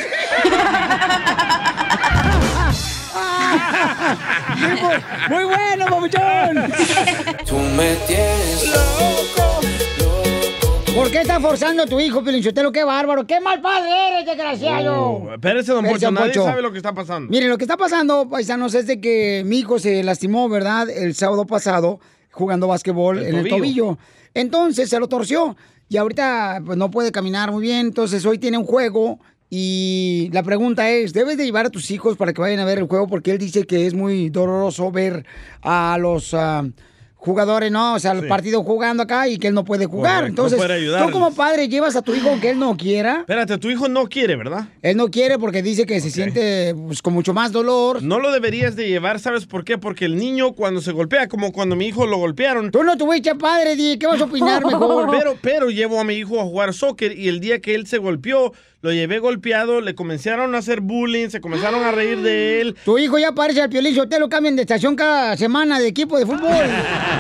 bu- 4.81 5.03
muy 5.31 5.45
bueno, 5.45 5.87
papuchón. 5.87 6.73
Tú 7.47 7.57
me 7.77 7.95
tienes 8.07 8.69
loco. 8.69 9.61
¿Por 10.95 11.11
qué 11.11 11.23
está 11.23 11.41
forzando 11.41 11.83
a 11.83 11.87
tu 11.87 11.99
hijo, 11.99 12.23
Pilinchotelo? 12.23 12.71
¡Qué 12.71 12.85
bárbaro! 12.85 13.27
¡Qué 13.27 13.41
mal 13.41 13.61
padre 13.61 13.91
eres, 14.13 14.27
desgraciado! 14.27 14.95
Oh, 14.95 15.33
espérese, 15.35 15.73
don 15.73 15.85
don 15.85 16.15
nadie 16.15 16.35
sabe 16.35 16.63
lo 16.63 16.71
que 16.71 16.77
está 16.79 16.95
pasando. 16.95 17.29
Miren, 17.31 17.49
lo 17.49 17.59
que 17.59 17.65
está 17.65 17.77
pasando, 17.77 18.29
paisanos, 18.29 18.75
es 18.75 18.87
de 18.87 19.01
que 19.01 19.43
mi 19.45 19.59
hijo 19.59 19.81
se 19.81 20.05
lastimó, 20.05 20.49
¿verdad? 20.49 20.89
El 20.89 21.17
sábado 21.17 21.47
pasado, 21.47 21.99
jugando 22.31 22.69
básquetbol 22.69 23.19
El 23.19 23.27
en 23.27 23.35
el 23.41 23.49
tobillo. 23.49 23.99
Entonces 24.35 24.91
se 24.91 24.99
lo 25.01 25.09
torció 25.09 25.57
y 25.89 25.97
ahorita 25.97 26.63
pues, 26.65 26.77
no 26.77 26.91
puede 26.91 27.13
caminar 27.13 27.53
muy 27.53 27.63
bien. 27.63 27.87
Entonces 27.87 28.27
hoy 28.27 28.39
tiene 28.39 28.59
un 28.59 28.65
juego 28.65 29.21
y 29.51 30.31
la 30.33 30.43
pregunta 30.43 30.91
es, 30.91 31.13
¿debes 31.13 31.37
de 31.37 31.45
llevar 31.45 31.67
a 31.67 31.71
tus 31.71 31.91
hijos 31.91 32.17
para 32.17 32.33
que 32.33 32.41
vayan 32.41 32.61
a 32.61 32.65
ver 32.65 32.79
el 32.79 32.89
juego? 32.89 33.07
Porque 33.07 33.31
él 33.31 33.39
dice 33.39 33.65
que 33.65 33.87
es 33.87 33.95
muy 33.95 34.31
doloroso 34.31 34.91
ver 34.91 35.25
a 35.63 35.97
los... 36.01 36.35
ah, 36.35 36.65
jugadores, 37.25 37.73
¿no? 37.73 37.95
O 37.95 37.99
sea, 37.99 38.13
el 38.13 38.29
partido 38.29 38.63
jugando 38.63 39.03
acá 39.03 39.29
y 39.29 39.39
que 39.39 39.49
él 39.49 39.55
no 39.55 39.65
puede 39.65 39.87
jugar. 39.87 40.23
Correcto, 40.23 40.47
Entonces, 40.47 40.91
no 40.91 41.07
tú 41.07 41.13
como 41.13 41.35
padre 41.35 41.69
llevas 41.69 41.97
a 41.97 42.03
tu 42.03 42.15
hijo 42.15 42.29
aunque 42.29 42.51
él 42.51 42.59
no 42.59 42.77
quiera. 42.77 43.21
Espérate, 43.21 43.57
tu 43.59 43.71
hijo 43.71 43.89
no 43.89 44.07
quiere, 44.09 44.37
¿verdad? 44.37 44.69
Él 44.83 44.97
no 44.97 45.09
quiere 45.09 45.39
porque 45.39 45.63
dice 45.63 45.87
que 45.87 46.01
se 46.01 46.11
siente 46.11 46.75
pues, 46.75 47.01
con 47.01 47.15
mucho 47.15 47.33
más 47.33 47.53
dolor. 47.53 48.03
No 48.03 48.19
lo 48.19 48.31
deberías 48.31 48.77
de 48.77 48.89
llevar, 48.89 49.21
¿sabes 49.21 49.47
por 49.47 49.65
qué? 49.65 49.79
Porque 49.79 50.05
el 50.05 50.17
niño 50.17 50.53
cuando 50.53 50.81
se 50.81 50.93
golpea, 50.93 51.29
como 51.29 51.53
cuando 51.53 51.77
mi 51.77 51.87
hijo 51.87 52.07
lo 52.07 52.19
golpearon. 52.19 52.71
Tú 52.71 52.83
no 52.83 52.97
tuviste 52.97 53.35
padre, 53.35 53.75
Di, 53.77 53.99
¿qué 53.99 54.07
vas 54.07 54.21
a 54.21 54.25
opinar 54.25 54.65
mejor? 54.67 55.11
Pero, 55.11 55.37
pero 55.41 55.71
llevo 55.71 56.01
a 56.01 56.05
mi 56.05 56.15
hijo 56.15 56.41
a 56.41 56.45
jugar 56.45 56.75
soccer 56.75 57.19
y 57.19 57.29
el 57.29 57.41
día 57.41 57.61
que 57.61 57.75
él 57.75 57.87
se 57.87 57.99
golpeó, 57.99 58.53
lo 58.85 58.93
llevé 58.93 59.19
golpeado, 59.19 59.81
le 59.81 59.95
comenzaron 59.95 60.55
a 60.55 60.59
hacer 60.59 60.83
bullying, 60.83 61.31
se 61.31 61.41
comenzaron 61.41 61.83
a 61.85 61.91
reír 61.91 62.21
de 62.21 62.61
él. 62.61 62.77
Tu 62.85 62.99
hijo 62.99 63.19
ya 63.19 63.33
parece 63.33 63.63
al 63.63 63.71
Piolín 63.71 63.95
te 64.11 64.19
lo 64.19 64.29
cambian 64.29 64.57
de 64.57 64.63
estación 64.63 64.95
cada 64.95 65.39
semana 65.39 65.81
de 65.81 65.89
equipo 65.89 66.19
de 66.19 66.27
fútbol. 66.27 66.51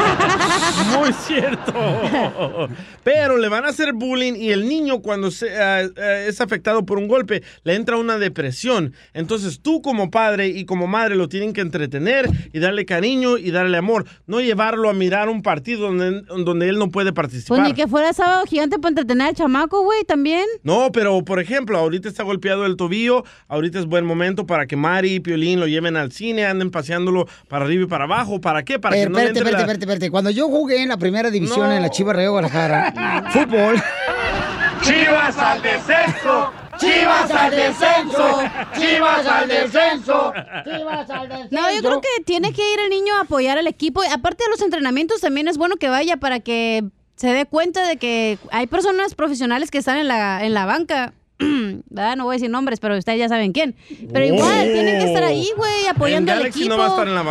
Muy 0.98 1.12
cierto. 1.12 2.68
Pero 3.02 3.36
le 3.36 3.48
van 3.48 3.64
a 3.64 3.68
hacer 3.68 3.92
bullying 3.92 4.34
y 4.34 4.50
el 4.50 4.68
niño 4.68 5.00
cuando 5.00 5.30
se, 5.30 5.56
ah, 5.60 5.82
ah, 5.96 6.12
es 6.26 6.40
afectado 6.40 6.84
por 6.86 6.98
un 6.98 7.08
golpe 7.08 7.42
le 7.64 7.74
entra 7.74 7.96
una 7.96 8.18
depresión. 8.18 8.94
Entonces 9.12 9.60
tú 9.60 9.82
como 9.82 10.10
padre 10.10 10.48
y 10.48 10.64
como 10.64 10.86
madre 10.86 11.16
lo 11.16 11.28
tienen 11.28 11.52
que 11.52 11.60
entretener 11.60 12.28
y 12.52 12.58
darle 12.58 12.84
cariño 12.86 13.36
y 13.38 13.50
darle 13.50 13.76
amor. 13.78 14.04
No 14.26 14.40
llevarlo 14.40 14.88
a 14.88 14.92
mirar 14.94 15.28
un 15.28 15.42
partido 15.42 15.82
donde, 15.92 16.22
donde 16.22 16.68
él 16.68 16.78
no 16.78 16.90
puede 16.90 17.12
participar. 17.12 17.58
Pues 17.58 17.68
ni 17.68 17.74
que 17.74 17.86
fuera 17.88 18.12
sábado 18.12 18.44
gigante 18.46 18.78
para 18.78 18.90
entretener 18.90 19.28
al 19.28 19.34
chamaco, 19.34 19.82
güey, 19.82 20.04
también. 20.04 20.44
No, 20.62 20.90
pero 20.92 21.22
por 21.24 21.40
ejemplo, 21.40 21.78
ahorita 21.78 22.08
está 22.08 22.22
golpeado 22.22 22.66
el 22.66 22.76
tobillo, 22.76 23.24
ahorita 23.48 23.78
es 23.78 23.86
buen 23.86 24.04
momento 24.06 24.46
para 24.46 24.66
que 24.66 24.76
Mari 24.76 25.14
y 25.14 25.20
Piolín 25.20 25.60
lo 25.60 25.66
lleven 25.66 25.96
al 25.96 26.12
cine, 26.12 26.46
anden 26.46 26.70
paseándolo 26.70 27.26
para 27.48 27.64
arriba 27.64 27.84
y 27.84 27.86
para 27.86 28.04
abajo. 28.04 28.40
¿Para 28.40 28.62
qué? 28.64 28.78
Para 28.78 28.96
Eh, 28.96 29.04
que 29.04 29.10
no 29.10 29.18
le 29.18 29.24
espérate, 29.24 29.38
entre 29.38 29.50
espérate, 29.50 29.66
la- 29.66 29.72
espérate, 29.72 29.83
espérate. 29.84 30.10
Cuando 30.10 30.30
yo 30.30 30.48
jugué 30.48 30.82
en 30.82 30.88
la 30.88 30.96
primera 30.96 31.30
división 31.30 31.68
No. 31.68 31.72
en 31.74 31.82
la 31.82 31.90
Chivas 31.90 32.16
Rayo 32.16 32.32
Guadalajara, 32.32 33.24
fútbol. 33.32 33.82
¡Chivas 34.82 35.38
al 35.38 35.62
descenso! 35.62 36.52
¡Chivas 36.78 37.30
al 37.30 37.50
descenso! 37.50 38.42
¡Chivas 38.76 39.26
al 39.26 39.48
descenso! 39.48 40.32
¡Chivas 40.64 41.10
al 41.10 41.28
descenso! 41.28 41.48
No, 41.56 41.70
yo 41.72 41.80
creo 41.80 42.00
que 42.00 42.22
tiene 42.24 42.52
que 42.52 42.60
ir 42.74 42.80
el 42.80 42.90
niño 42.90 43.14
a 43.14 43.20
apoyar 43.22 43.56
al 43.56 43.66
equipo. 43.66 44.02
Y 44.04 44.08
Aparte 44.08 44.44
de 44.44 44.50
los 44.50 44.60
entrenamientos, 44.60 45.20
también 45.20 45.48
es 45.48 45.56
bueno 45.56 45.76
que 45.76 45.88
vaya 45.88 46.18
para 46.18 46.40
que 46.40 46.84
se 47.16 47.28
dé 47.28 47.46
cuenta 47.46 47.86
de 47.86 47.96
que 47.96 48.38
hay 48.50 48.66
personas 48.66 49.14
profesionales 49.14 49.70
que 49.70 49.78
están 49.78 49.96
en 49.98 50.08
la, 50.08 50.44
en 50.44 50.52
la 50.52 50.66
banca. 50.66 51.14
¿Verdad? 51.90 52.16
No 52.16 52.24
voy 52.24 52.34
a 52.34 52.36
decir 52.36 52.50
nombres, 52.50 52.78
pero 52.80 52.96
ustedes 52.96 53.18
ya 53.18 53.28
saben 53.28 53.52
quién. 53.52 53.74
Pero 54.12 54.24
igual, 54.24 54.64
tienen 54.72 55.00
que 55.00 55.06
estar 55.06 55.22
ahí, 55.24 55.48
güey, 55.56 55.86
apoyando 55.88 56.32
al 56.32 56.46
equipo. 56.46 56.76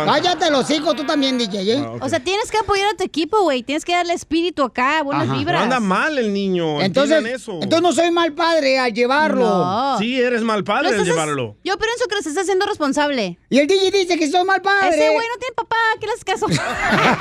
Cállate 0.06 0.50
los 0.50 0.70
hijos, 0.70 0.94
tú 0.94 1.04
también, 1.04 1.38
DJ, 1.38 1.72
¿eh? 1.74 1.84
O 2.00 2.08
sea, 2.08 2.20
tienes 2.20 2.50
que 2.50 2.58
apoyar 2.58 2.88
a 2.92 2.96
tu 2.96 3.04
equipo, 3.04 3.40
güey. 3.42 3.62
Tienes 3.62 3.84
que 3.84 3.92
darle 3.92 4.12
espíritu 4.14 4.62
acá, 4.62 5.02
buenas 5.02 5.26
No 5.28 5.38
vibras. 5.38 5.62
anda 5.62 5.80
mal 5.80 6.18
el 6.18 6.32
niño. 6.32 6.82
Entonces, 6.82 7.24
eso. 7.24 7.54
entonces 7.62 7.80
no 7.82 7.92
soy 7.92 8.10
mal 8.10 8.32
padre 8.34 8.78
al 8.78 8.92
llevarlo. 8.92 9.44
No. 9.44 9.98
Sí, 9.98 10.20
eres 10.20 10.42
mal 10.42 10.64
padre 10.64 10.90
al 10.90 11.04
llevarlo. 11.04 11.56
Yo 11.64 11.76
pienso 11.78 12.04
que 12.08 12.14
los 12.16 12.26
estás 12.26 12.42
haciendo 12.44 12.66
responsable. 12.66 13.38
Y 13.48 13.58
el 13.58 13.66
DJ 13.66 13.90
dice 13.90 14.18
que 14.18 14.30
soy 14.30 14.44
mal 14.44 14.60
padre. 14.60 14.90
Ese 14.90 15.08
güey 15.08 15.26
no 15.28 15.38
tiene 15.38 15.54
papá, 15.56 15.76
¿qué 16.00 16.06
le 16.06 16.12
haces 16.12 16.24
caso? 16.24 16.46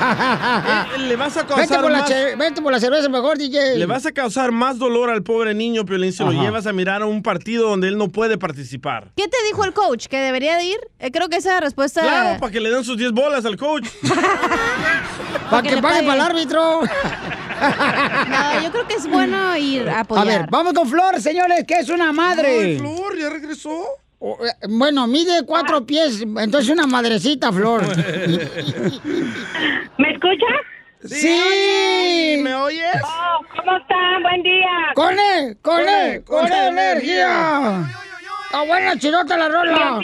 Eh, 0.95 0.97
Le 1.07 1.15
vas 1.15 1.35
a 1.37 1.43
Vete 1.43 1.53
causar 1.55 1.81
por, 1.81 1.91
la 1.91 1.99
más... 1.99 2.09
che- 2.09 2.35
vete 2.35 2.61
por 2.61 2.71
la 2.71 2.79
cerveza 2.79 3.09
mejor, 3.09 3.37
DJ. 3.37 3.77
Le 3.77 3.85
vas 3.85 4.05
a 4.05 4.11
causar 4.11 4.51
más 4.51 4.77
dolor 4.79 5.09
al 5.09 5.23
pobre 5.23 5.53
niño, 5.53 5.85
Piolín, 5.85 6.11
si 6.11 6.23
lo 6.23 6.31
llevas 6.31 6.65
a 6.67 6.72
mirar 6.73 7.01
a 7.01 7.05
un 7.05 7.21
partido 7.23 7.69
donde 7.69 7.87
él 7.87 7.97
no 7.97 8.09
puede 8.09 8.37
participar. 8.37 9.11
¿Qué 9.15 9.27
te 9.27 9.37
dijo 9.47 9.63
el 9.65 9.73
coach? 9.73 10.07
¿Que 10.07 10.17
debería 10.17 10.57
de 10.57 10.65
ir? 10.65 10.77
Eh, 10.99 11.11
creo 11.11 11.29
que 11.29 11.37
esa 11.37 11.59
respuesta... 11.59 12.01
Claro, 12.01 12.39
para 12.39 12.51
que 12.51 12.59
le 12.59 12.69
den 12.71 12.83
sus 12.83 12.97
10 12.97 13.11
bolas 13.13 13.45
al 13.45 13.55
coach. 13.57 13.87
Para 15.49 15.61
que 15.69 15.77
pague 15.81 16.01
para 16.03 16.13
el 16.15 16.21
árbitro. 16.21 16.81
No, 16.81 18.63
yo 18.63 18.71
creo 18.71 18.87
que 18.87 18.95
es 18.95 19.07
bueno 19.07 19.55
ir 19.57 19.87
a 19.87 19.97
A 19.97 19.99
apoyar. 20.01 20.25
ver, 20.25 20.45
vamos 20.49 20.73
con 20.73 20.87
Flor, 20.89 21.21
señores, 21.21 21.63
que 21.67 21.75
es 21.75 21.89
una 21.89 22.11
madre. 22.11 22.77
Flor, 22.79 23.17
¿ya 23.17 23.29
regresó? 23.29 23.85
Bueno, 24.69 25.05
mide 25.05 25.43
cuatro 25.45 25.85
pies, 25.85 26.21
entonces 26.21 26.69
una 26.69 26.87
madrecita, 26.87 27.51
Flor. 27.51 27.83
¿Me 29.97 30.11
escuchas? 30.11 30.59
Sí. 31.05 32.39
¿Me 32.41 32.55
oyes? 32.55 33.01
Oh, 33.03 33.45
¿Cómo 33.57 33.77
están? 33.77 34.23
Buen 34.23 34.43
día. 34.43 34.69
¡Con 34.95 35.13
él! 35.19 35.57
¡Con 35.61 35.87
él! 35.87 36.23
¡Con 36.23 36.45
él, 36.45 36.77
energía! 36.77 37.83
¡Está 38.45 38.63
buena, 38.65 38.97
chirota 38.97 39.37
la 39.37 39.49
rola! 39.49 39.99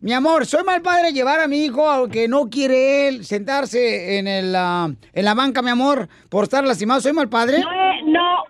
Mi 0.00 0.12
amor, 0.12 0.44
soy 0.44 0.64
mal 0.64 0.82
padre 0.82 1.12
llevar 1.12 1.40
a 1.40 1.48
mi 1.48 1.64
hijo, 1.64 1.88
aunque 1.88 2.28
no 2.28 2.50
quiere 2.50 3.08
él 3.08 3.24
sentarse 3.24 4.18
en, 4.18 4.28
el, 4.28 4.54
ah, 4.54 4.90
en 5.14 5.24
la 5.24 5.34
banca, 5.34 5.62
mi 5.62 5.70
amor, 5.70 6.08
por 6.28 6.44
estar 6.44 6.64
lastimado. 6.64 7.00
¿Soy 7.00 7.12
mal 7.12 7.28
padre? 7.28 7.60
No 7.60 7.70
es, 7.70 8.04
no, 8.04 8.44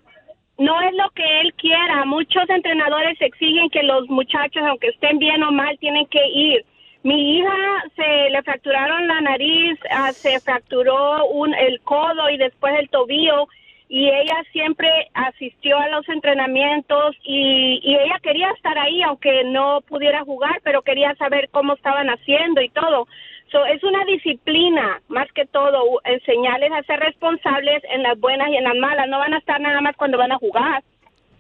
no 0.59 0.81
es 0.81 0.93
lo 0.95 1.09
que 1.15 1.41
él 1.43 1.55
quiera. 1.55 2.05
Muchos 2.07 2.43
entrenadores 2.49 3.21
exigen 3.21 3.71
que 3.71 3.85
los 3.85 4.09
muchachos, 4.09 4.63
aunque 4.69 4.89
estén 4.89 5.19
bien 5.19 5.43
o 5.45 5.53
mal, 5.53 5.79
tienen 5.79 6.07
que 6.07 6.27
ir. 6.27 6.65
Mi 7.09 7.39
hija 7.39 7.57
se 7.97 8.29
le 8.29 8.43
fracturaron 8.43 9.09
la 9.09 9.23
nariz, 9.23 9.79
ah, 9.91 10.13
se 10.13 10.39
fracturó 10.41 11.27
un, 11.29 11.55
el 11.55 11.81
codo 11.81 12.29
y 12.29 12.37
después 12.37 12.75
el 12.79 12.91
tobillo 12.91 13.49
y 13.89 14.11
ella 14.11 14.37
siempre 14.53 14.91
asistió 15.15 15.79
a 15.79 15.89
los 15.89 16.07
entrenamientos 16.11 17.17
y, 17.25 17.81
y 17.83 17.95
ella 17.95 18.19
quería 18.23 18.51
estar 18.51 18.77
ahí 18.77 19.01
aunque 19.01 19.43
no 19.45 19.81
pudiera 19.89 20.23
jugar, 20.25 20.61
pero 20.63 20.83
quería 20.83 21.15
saber 21.15 21.49
cómo 21.51 21.73
estaban 21.73 22.09
haciendo 22.09 22.61
y 22.61 22.69
todo. 22.69 23.09
So, 23.51 23.65
es 23.65 23.83
una 23.83 24.05
disciplina, 24.05 25.01
más 25.09 25.33
que 25.33 25.47
todo, 25.47 26.03
enseñarles 26.05 26.73
a 26.73 26.83
ser 26.83 27.01
responsables 27.01 27.83
en 27.85 28.03
las 28.03 28.21
buenas 28.21 28.51
y 28.51 28.57
en 28.57 28.65
las 28.65 28.77
malas. 28.77 29.09
No 29.09 29.19
van 29.19 29.33
a 29.33 29.39
estar 29.39 29.59
nada 29.59 29.81
más 29.81 29.97
cuando 29.97 30.19
van 30.19 30.33
a 30.33 30.37
jugar. 30.37 30.83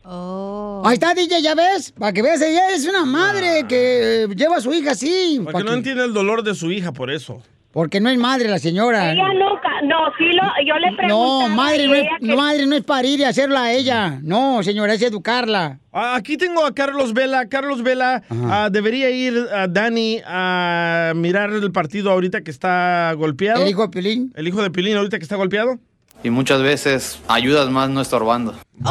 Ahí 0.05 0.95
está, 0.95 1.15
DJ, 1.15 1.43
ya 1.43 1.55
ves. 1.55 1.93
Para 1.93 2.13
que 2.13 2.23
veas, 2.23 2.41
ella 2.41 2.71
es 2.71 2.87
una 2.87 3.05
madre 3.05 3.65
que 3.69 4.25
eh, 4.25 4.29
lleva 4.35 4.57
a 4.57 4.61
su 4.61 4.73
hija 4.73 4.93
así. 4.93 5.41
Porque 5.45 5.65
no 5.65 5.73
entiende 5.75 6.05
el 6.05 6.13
dolor 6.15 6.43
de 6.43 6.55
su 6.55 6.71
hija, 6.73 6.93
por 6.93 7.11
eso. 7.11 7.43
Porque 7.71 8.01
no 8.01 8.09
es 8.09 8.19
madre 8.19 8.49
la 8.49 8.59
señora. 8.59 9.13
Ella 9.13 9.29
nunca, 9.35 9.69
no, 9.85 9.97
sí 10.17 10.25
lo, 10.33 10.43
yo 10.67 10.75
le 10.79 10.97
preguntaba 10.97 11.49
No, 11.49 11.49
madre 11.55 11.87
no, 11.87 11.95
es, 11.95 12.07
que- 12.19 12.35
madre 12.35 12.67
no 12.67 12.75
es 12.75 12.83
parir 12.83 13.21
y 13.21 13.25
hacerla 13.25 13.65
a 13.65 13.73
ella. 13.73 14.19
No, 14.23 14.63
señora, 14.63 14.95
es 14.95 15.03
educarla. 15.03 15.79
Ah, 15.93 16.15
Aquí 16.17 16.39
tengo 16.39 16.65
a 16.65 16.75
Carlos 16.75 17.13
Vela. 17.13 17.47
Carlos 17.49 17.83
Vela, 17.83 18.23
ah, 18.31 18.71
debería 18.73 19.11
ir 19.11 19.37
a 19.55 19.69
Dani 19.69 20.21
a 20.25 21.13
mirar 21.15 21.51
el 21.53 21.71
partido 21.71 22.11
ahorita 22.11 22.41
que 22.41 22.51
está 22.51 23.13
golpeado. 23.13 23.63
¿El 23.63 23.69
hijo 23.69 23.83
de 23.83 23.89
Pilín? 23.91 24.33
El 24.35 24.49
hijo 24.49 24.63
de 24.63 24.71
Pilín 24.71 24.97
ahorita 24.97 25.19
que 25.19 25.25
está 25.25 25.37
golpeado. 25.37 25.79
Y 26.23 26.31
muchas 26.31 26.63
veces 26.63 27.19
ayudas 27.29 27.71
más 27.71 27.89
no 27.91 28.01
estorbando. 28.01 28.55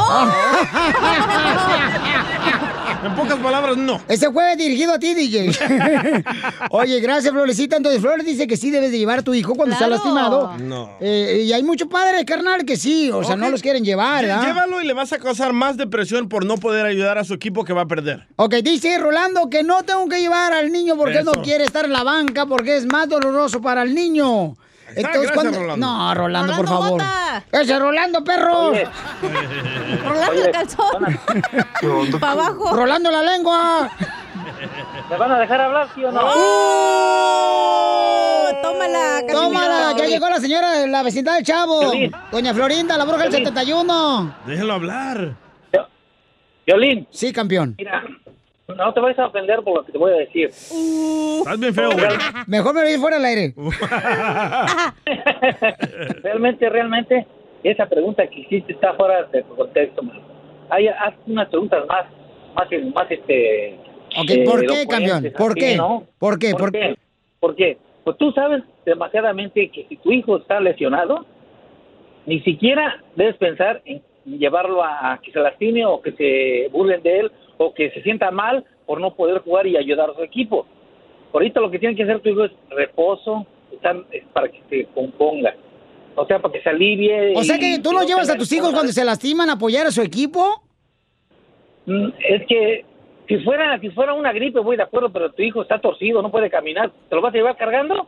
En 3.04 3.16
pocas 3.16 3.38
palabras, 3.38 3.78
no. 3.78 4.02
Ese 4.08 4.32
fue 4.32 4.56
dirigido 4.56 4.94
a 4.94 5.00
ti, 5.00 5.14
DJ. 5.14 5.52
Oye, 6.72 7.00
gracias, 7.00 7.32
Florecita. 7.32 7.78
Entonces, 7.78 8.02
Flores 8.02 8.26
dice 8.26 8.48
que 8.48 8.58
sí 8.58 8.72
debes 8.72 8.92
de 8.92 8.98
llevar 8.98 9.20
a 9.20 9.22
tu 9.22 9.34
hijo 9.36 9.54
cuando 9.56 9.74
está 9.76 9.88
lastimado. 9.88 10.58
No. 10.58 10.90
Eh, 11.00 11.44
y 11.46 11.54
hay 11.54 11.64
muchos 11.64 11.88
padres, 11.88 12.26
carnal, 12.26 12.66
que 12.66 12.76
sí. 12.76 13.12
O 13.12 13.24
sea, 13.24 13.36
no 13.36 13.50
los 13.50 13.62
quieren 13.62 13.86
llevar, 13.86 14.24
Lle- 14.26 14.28
¿verdad? 14.30 14.48
Llévalo 14.48 14.82
y 14.82 14.88
le 14.88 14.94
vas 14.94 15.14
a 15.14 15.20
causar 15.20 15.54
más 15.54 15.78
depresión 15.78 16.28
por 16.28 16.44
no 16.46 16.58
poder 16.58 16.86
ayudar 16.88 17.18
a 17.20 17.24
su 17.24 17.36
equipo 17.36 17.64
que 17.64 17.72
va 17.72 17.84
a 17.84 17.88
perder. 17.88 18.28
Ok, 18.36 18.56
dice 18.56 18.98
Rolando 18.98 19.50
que 19.50 19.64
no 19.64 19.84
tengo 19.84 20.08
que 20.10 20.20
llevar 20.20 20.52
al 20.54 20.72
niño 20.72 20.98
porque 20.98 21.20
él 21.20 21.26
no 21.26 21.34
quiere 21.44 21.66
estar 21.66 21.86
en 21.86 21.94
la 21.94 22.04
banca 22.04 22.46
porque 22.48 22.78
es 22.78 22.88
más 22.88 23.08
doloroso 23.08 23.62
para 23.62 23.84
el 23.84 23.94
niño. 23.94 24.56
Está, 24.98 25.12
gracias, 25.20 25.56
Rolando. 25.58 25.78
No, 25.78 26.14
Rolando, 26.16 26.56
por 26.56 26.68
favor. 26.68 26.90
bota. 26.92 27.44
Ese 27.52 27.80
Rolando, 27.80 28.24
perro. 28.24 28.72
Rolando 30.04 30.46
el 30.46 30.52
calzón. 30.52 31.20
Para 32.20 32.32
abajo. 32.34 32.76
Rolando 32.76 33.12
la 33.12 33.24
lengua. 33.24 33.90
¿Me 35.10 35.18
van 35.18 35.32
a 35.32 35.40
dejar 35.40 35.62
hablar, 35.62 35.88
sí 35.96 36.04
o 36.04 36.12
no? 36.12 36.20
¡Oh! 36.24 38.48
Tómala, 38.62 39.22
Casimiro. 39.22 39.40
Tómala, 39.40 39.94
ya 39.98 40.06
llegó 40.06 40.30
la 40.30 40.40
señora 40.40 40.72
de 40.74 40.88
la 40.88 41.04
vecindad 41.04 41.36
del 41.36 41.46
Chavo. 41.46 41.80
Piolín. 41.80 42.12
Doña 42.32 42.54
Florinda, 42.54 42.98
la 42.98 43.06
bruja 43.06 43.20
del 43.24 43.30
Piolín. 43.30 43.48
71. 43.48 44.36
Déjenlo 44.46 44.74
hablar. 44.74 45.34
Violín. 46.66 47.08
Sí, 47.12 47.32
campeón. 47.32 47.76
Mira, 47.78 48.04
no 48.76 48.94
te 48.94 49.00
vayas 49.00 49.20
a 49.20 49.28
ofender 49.28 49.62
por 49.64 49.76
lo 49.76 49.86
que 49.86 49.94
te 49.94 49.98
voy 49.98 50.12
a 50.12 50.18
decir. 50.18 50.50
Estás 50.50 51.60
bien 51.60 51.74
feo, 51.74 51.90
güey. 51.92 52.06
Mejor 52.48 52.76
me 52.76 52.92
ir 52.92 53.00
fuera 53.00 53.16
del 53.16 53.26
aire. 53.26 53.54
realmente, 56.24 56.70
realmente, 56.70 57.26
esa 57.64 57.86
pregunta 57.86 58.28
que 58.28 58.42
hiciste 58.42 58.74
está 58.74 58.94
fuera 58.96 59.24
de 59.24 59.44
contexto, 59.44 60.04
man. 60.04 60.20
Hay, 60.70 60.90
haz 60.90 61.14
unas 61.26 61.48
preguntas 61.48 61.88
más, 61.88 62.08
más, 62.56 62.68
más 62.94 63.10
este... 63.10 63.80
Ok, 64.18 64.30
eh, 64.30 64.44
¿por 64.46 64.66
qué, 64.66 64.86
campeón? 64.86 65.32
¿Por 65.38 65.56
qué? 65.56 65.78
¿no? 65.78 66.04
¿Por 66.20 66.38
qué? 66.38 66.52
¿Por 66.52 66.60
¿Por 66.60 66.72
qué? 66.72 66.96
¿Por 67.40 67.56
qué? 67.56 67.78
Pues 68.04 68.18
tú 68.18 68.34
sabes 68.34 68.64
demasiadamente 68.86 69.70
que 69.70 69.86
si 69.88 69.96
tu 69.98 70.12
hijo 70.12 70.38
está 70.38 70.60
lesionado, 70.60 71.26
ni 72.26 72.42
siquiera 72.42 73.02
debes 73.16 73.38
pensar 73.38 73.82
en 73.86 74.02
llevarlo 74.26 74.84
a, 74.84 75.14
a 75.14 75.20
que 75.20 75.32
se 75.32 75.40
lastime 75.40 75.86
o 75.86 76.02
que 76.02 76.12
se 76.12 76.68
burlen 76.70 77.02
de 77.02 77.20
él 77.20 77.32
o 77.58 77.74
que 77.74 77.90
se 77.92 78.02
sienta 78.04 78.32
mal 78.32 78.64
por 78.86 79.00
no 79.02 79.14
poder 79.16 79.40
jugar 79.40 79.68
y 79.68 79.78
ayudar 79.78 80.10
a 80.10 80.14
su 80.16 80.24
equipo. 80.24 80.66
Ahorita 81.34 81.60
lo 81.60 81.70
que 81.70 81.80
tiene 81.80 81.96
que 81.96 82.04
hacer 82.04 82.20
tu 82.22 82.30
hijo 82.30 82.46
es 82.46 82.52
reposo 82.70 83.46
están- 83.72 84.06
es 84.12 84.24
para 84.34 84.48
que 84.50 84.62
se 84.70 84.86
componga. 84.94 85.54
O 86.16 86.26
sea, 86.26 86.40
para 86.40 86.52
que 86.54 86.62
se 86.62 86.70
alivie. 86.70 87.34
O 87.36 87.44
sea 87.44 87.60
que 87.60 87.80
tú 87.80 87.92
no 87.92 88.04
llevas 88.04 88.30
a 88.30 88.38
tus 88.38 88.52
hijos 88.52 88.72
cuando 88.74 88.92
se 88.92 89.04
lastiman 89.06 89.50
a 89.50 89.54
apoyar 89.54 89.86
a 89.86 89.92
su 89.92 90.02
equipo. 90.02 90.64
Mm, 91.86 92.08
Es 92.30 92.46
que 92.48 92.86
si 93.28 93.38
fuera 93.40 93.80
si 93.80 93.90
fuera 93.92 94.14
una 94.14 94.32
gripe, 94.34 94.60
voy 94.60 94.78
de 94.78 94.84
acuerdo, 94.84 95.10
pero 95.12 95.32
tu 95.32 95.42
hijo 95.44 95.62
está 95.62 95.80
torcido, 95.80 96.22
no 96.22 96.32
puede 96.32 96.50
caminar. 96.50 96.92
¿Te 97.10 97.16
lo 97.16 97.22
vas 97.22 97.34
a 97.34 97.38
llevar 97.38 97.56
cargando? 97.58 98.08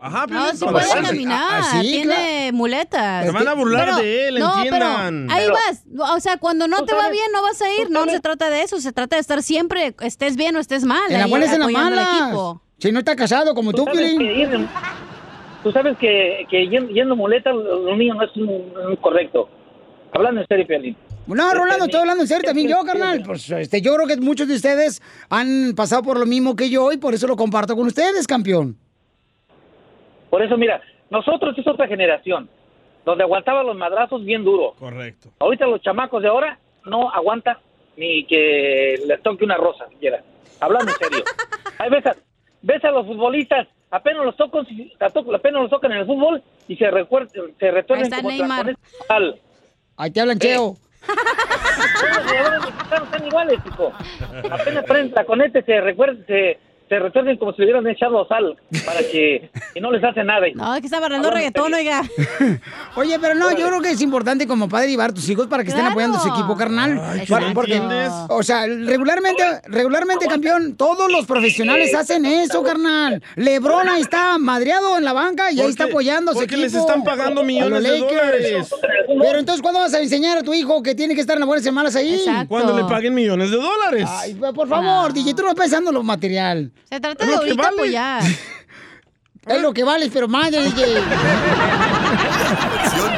Ajá, 0.00 0.26
No, 0.28 0.50
sí 0.50 0.56
Pues 0.60 0.88
puede 0.88 1.02
caminar, 1.06 1.62
Ah, 1.64 1.68
sí, 1.80 1.90
tiene 1.90 2.50
muletas. 2.52 3.24
Se 3.24 3.32
van 3.32 3.48
a 3.48 3.54
burlar 3.54 3.96
de 3.96 4.28
él, 4.28 4.38
no, 4.38 4.54
entiendan. 4.56 5.26
Pero 5.28 5.38
ahí 5.38 5.46
Pero- 5.46 5.54
vas. 5.98 6.14
O 6.16 6.20
sea, 6.20 6.36
cuando 6.36 6.68
no 6.68 6.78
Tú 6.78 6.86
te 6.86 6.94
va 6.94 7.08
bien, 7.10 7.24
no 7.32 7.42
vas 7.42 7.60
a 7.62 7.70
ir. 7.80 7.86
tú 7.88 7.92
No 7.92 8.04
se 8.06 8.20
trata 8.20 8.50
de 8.50 8.62
eso. 8.62 8.80
Se 8.80 8.92
trata 8.92 9.16
de 9.16 9.20
estar 9.20 9.42
siempre, 9.42 9.94
estés 10.00 10.36
bien 10.36 10.54
o 10.56 10.60
estés 10.60 10.84
mal. 10.84 11.10
En 11.10 11.18
la 11.20 11.26
buena 11.26 11.46
es 11.46 11.52
en 11.52 11.60
la 11.60 11.68
mala. 11.68 12.02
equipo. 12.24 12.62
Si 12.78 12.92
no 12.92 12.98
está 12.98 13.16
casado 13.16 13.54
como 13.54 13.72
tú, 13.72 13.84
Piolín. 13.86 14.20
ir- 14.20 14.68
tú 15.62 15.72
sabes 15.72 15.96
que, 15.98 16.46
que 16.50 16.68
yendo, 16.68 16.90
yendo 16.92 17.16
muleta 17.16 17.50
los 17.52 17.96
niños 17.96 18.16
no 18.18 18.24
es 18.24 18.36
un, 18.36 18.48
un 18.90 18.96
correcto. 18.96 19.48
Hablando 20.12 20.42
en 20.42 20.46
serio, 20.46 20.66
Piolín. 20.66 20.96
No, 21.26 21.52
Rolando, 21.54 21.86
estoy 21.86 22.00
hablando 22.00 22.22
en 22.22 22.28
serio 22.28 22.44
también 22.44 22.68
yo, 22.68 22.84
carnal. 22.84 23.22
Pues, 23.24 23.50
este, 23.50 23.80
yo 23.80 23.94
creo 23.96 24.06
que 24.06 24.16
muchos 24.18 24.46
de 24.46 24.54
ustedes 24.54 25.02
han 25.28 25.72
pasado 25.74 26.02
por 26.02 26.18
lo 26.20 26.26
mismo 26.26 26.54
que 26.54 26.70
yo 26.70 26.92
y 26.92 26.98
por 26.98 27.14
eso 27.14 27.26
lo 27.26 27.34
comparto 27.36 27.74
con 27.74 27.86
ustedes, 27.88 28.26
campeón. 28.28 28.76
Por 30.30 30.42
eso, 30.42 30.56
mira, 30.56 30.80
nosotros 31.10 31.56
es 31.58 31.66
otra 31.66 31.86
generación, 31.86 32.48
donde 33.04 33.24
aguantaba 33.24 33.62
los 33.62 33.76
madrazos 33.76 34.24
bien 34.24 34.44
duro. 34.44 34.74
Correcto. 34.78 35.30
Ahorita 35.38 35.66
los 35.66 35.80
chamacos 35.80 36.22
de 36.22 36.28
ahora 36.28 36.58
no 36.84 37.10
aguantan 37.10 37.56
ni 37.96 38.24
que 38.26 38.96
les 39.06 39.22
toque 39.22 39.44
una 39.44 39.56
rosa 39.56 39.88
siquiera. 39.88 40.22
Hablando 40.60 40.90
en 40.92 40.98
serio. 40.98 41.24
Hay 41.78 41.90
veces, 41.90 42.16
ves 42.62 42.84
a 42.84 42.90
los 42.90 43.06
futbolistas, 43.06 43.68
apenas 43.90 44.24
los 44.24 44.36
tocan, 44.36 44.66
apenas 45.34 45.62
los 45.62 45.70
tocan 45.70 45.92
en 45.92 45.98
el 45.98 46.06
fútbol 46.06 46.42
y 46.68 46.76
se 46.76 46.90
recuer- 46.90 47.28
se 47.30 47.68
está 47.78 48.16
como 48.16 48.28
Neymar. 48.30 48.74
sal. 49.06 49.40
Ahí 49.96 50.10
te 50.10 50.20
hablan, 50.20 50.38
Cheo. 50.38 50.76
Los 51.06 52.24
jugadores 52.26 52.60
mexicanos 52.74 53.08
están 53.12 53.26
iguales, 53.26 53.58
hijo. 53.66 53.92
Apenas 54.50 54.84
prenden 54.84 55.12
taconete, 55.14 55.62
se 55.62 55.80
recuerden, 55.80 56.24
se, 56.26 56.58
se 56.88 56.98
retuernen 56.98 57.36
como 57.36 57.52
si 57.52 57.58
le 57.62 57.64
hubieran 57.66 57.86
echado 57.88 58.26
sal 58.28 58.56
para 58.84 59.00
que 59.00 59.50
y 59.74 59.80
no 59.80 59.90
les 59.90 60.02
hace 60.04 60.22
nada. 60.22 60.46
No, 60.54 60.74
es 60.74 60.80
que 60.80 60.86
está 60.86 61.00
barrando 61.00 61.28
en 61.28 61.34
reggaetón, 61.34 61.74
oiga. 61.74 62.02
Oye, 62.96 63.18
pero 63.20 63.34
no, 63.34 63.50
yo 63.50 63.66
creo 63.66 63.80
que 63.82 63.90
es 63.90 64.00
importante 64.00 64.46
como 64.46 64.68
padre 64.68 64.88
llevar 64.90 65.10
a 65.10 65.14
tus 65.14 65.28
hijos 65.28 65.46
para 65.48 65.64
que 65.64 65.70
estén 65.70 65.84
apoyando 65.84 66.18
a 66.18 66.20
su 66.20 66.28
equipo, 66.28 66.56
carnal. 66.56 67.00
Ay, 67.02 67.26
Para- 67.26 67.48
¿sí 67.48 67.54
porque, 67.54 67.74
entiendes? 67.76 68.12
o 68.28 68.42
sea, 68.42 68.66
regularmente, 68.66 69.42
regularmente, 69.64 70.26
campeón, 70.26 70.76
todos 70.76 71.10
los 71.10 71.26
profesionales 71.26 71.94
hacen 71.94 72.24
eso, 72.24 72.62
carnal. 72.62 73.22
Lebron 73.34 73.88
ahí 73.88 74.02
está 74.02 74.38
madreado 74.38 74.96
en 74.98 75.04
la 75.04 75.12
banca 75.12 75.50
y 75.50 75.60
ahí 75.60 75.68
está 75.68 75.84
apoyando 75.84 76.30
a 76.30 76.34
su 76.34 76.40
porque 76.40 76.54
equipo. 76.54 76.64
les 76.64 76.74
están 76.74 77.02
pagando 77.02 77.42
millones 77.42 77.82
de 77.82 77.98
dólares. 77.98 78.70
Pero 79.20 79.38
entonces, 79.38 79.62
¿cuándo 79.62 79.80
vas 79.80 79.94
a 79.94 80.00
enseñar 80.00 80.38
a 80.38 80.42
tu 80.42 80.54
hijo 80.54 80.82
que 80.82 80.94
tiene 80.94 81.14
que 81.14 81.20
estar 81.20 81.34
en 81.34 81.40
las 81.40 81.46
buenas 81.46 81.66
y 81.66 81.70
malas 81.72 81.96
ahí? 81.96 82.14
Exacto. 82.14 82.48
Cuando 82.48 82.76
le 82.76 82.84
paguen 82.84 83.14
millones 83.14 83.50
de 83.50 83.56
dólares. 83.56 84.08
Ay, 84.08 84.34
por 84.34 84.68
favor, 84.68 85.12
DJ, 85.12 85.34
tú 85.34 85.42
no 85.42 85.54
pensando 85.54 85.90
en 85.90 85.94
lo 85.94 86.02
material. 86.02 86.70
Se 86.88 87.00
trata 87.00 87.24
de 87.24 87.30
lo 87.32 87.40
que 87.40 87.46
ahorita 87.50 87.62
vale. 87.62 87.76
apoyar. 87.76 88.22
Es 89.46 89.62
lo 89.62 89.72
que 89.72 89.84
vales, 89.84 90.10
pero 90.12 90.26
madre, 90.26 90.60
DJ. 90.64 90.94
La 90.94 91.04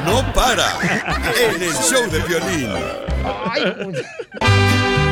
no 0.04 0.32
para 0.34 0.76
en 1.40 1.62
el 1.62 1.72
show 1.72 2.06
de 2.10 2.18
violín. 2.20 2.70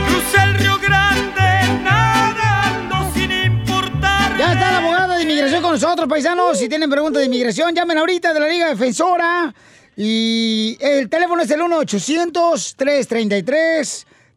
Crucé 0.08 0.42
el 0.44 0.54
Río 0.58 0.78
Grande 0.78 1.80
nadando 1.82 3.10
sin 3.14 3.32
importar. 3.32 4.36
Ya 4.36 4.52
está 4.52 4.72
la 4.72 4.76
abogada 4.76 5.16
de 5.16 5.22
inmigración 5.22 5.62
con 5.62 5.72
nosotros, 5.72 6.06
paisanos. 6.06 6.58
Si 6.58 6.68
tienen 6.68 6.90
preguntas 6.90 7.20
de 7.20 7.26
inmigración, 7.26 7.74
llamen 7.74 7.96
ahorita 7.96 8.34
de 8.34 8.40
la 8.40 8.48
Liga 8.48 8.68
Defensora. 8.68 9.54
Y 9.96 10.76
el 10.80 11.08
teléfono 11.08 11.40
es 11.40 11.50
el 11.50 11.60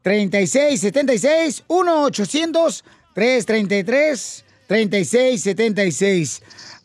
1-800-333-3676. 0.05 1.63
1-800-333-3676. 1.67 2.83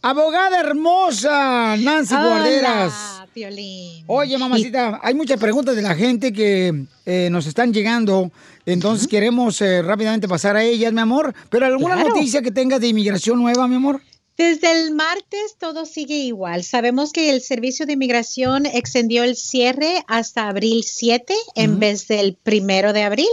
Abogada 0.03 0.61
hermosa, 0.61 1.77
Nancy 1.79 2.15
Guarderas. 2.15 2.93
Hola, 3.17 3.27
Piolín. 3.33 4.05
Oye, 4.07 4.37
mamacita, 4.37 5.01
hay 5.03 5.15
muchas 5.15 5.41
preguntas 5.41 5.75
de 5.75 5.83
la 5.83 5.95
gente 5.95 6.33
que 6.33 6.85
eh, 7.07 7.29
nos 7.31 7.47
están 7.47 7.73
llegando. 7.73 8.31
Entonces 8.67 9.07
queremos 9.09 9.61
eh, 9.61 9.83
rápidamente 9.83 10.29
pasar 10.29 10.57
a 10.57 10.63
ellas, 10.63 10.93
mi 10.93 11.01
amor. 11.01 11.35
Pero 11.51 11.67
alguna 11.67 11.95
Claro. 11.95 12.11
noticia 12.11 12.43
que 12.43 12.51
tengas 12.51 12.81
de 12.81 12.89
inmigración 12.89 13.39
nueva, 13.41 13.67
mi 13.67 13.77
amor. 13.77 14.01
Desde 14.37 14.73
el 14.73 14.93
martes 14.93 15.57
todo 15.61 15.87
sigue 15.87 16.17
igual. 16.17 16.65
Sabemos 16.65 17.13
que 17.13 17.31
el 17.31 17.41
Servicio 17.41 17.87
de 17.87 17.93
Inmigración 17.93 18.67
extendió 18.67 19.23
el 19.23 19.37
cierre 19.37 20.05
hasta 20.09 20.49
abril 20.49 20.83
7 20.85 21.33
en 21.55 21.79
vez 21.79 22.09
del 22.09 22.35
primero 22.35 22.93
de 22.93 23.05
abril, 23.05 23.29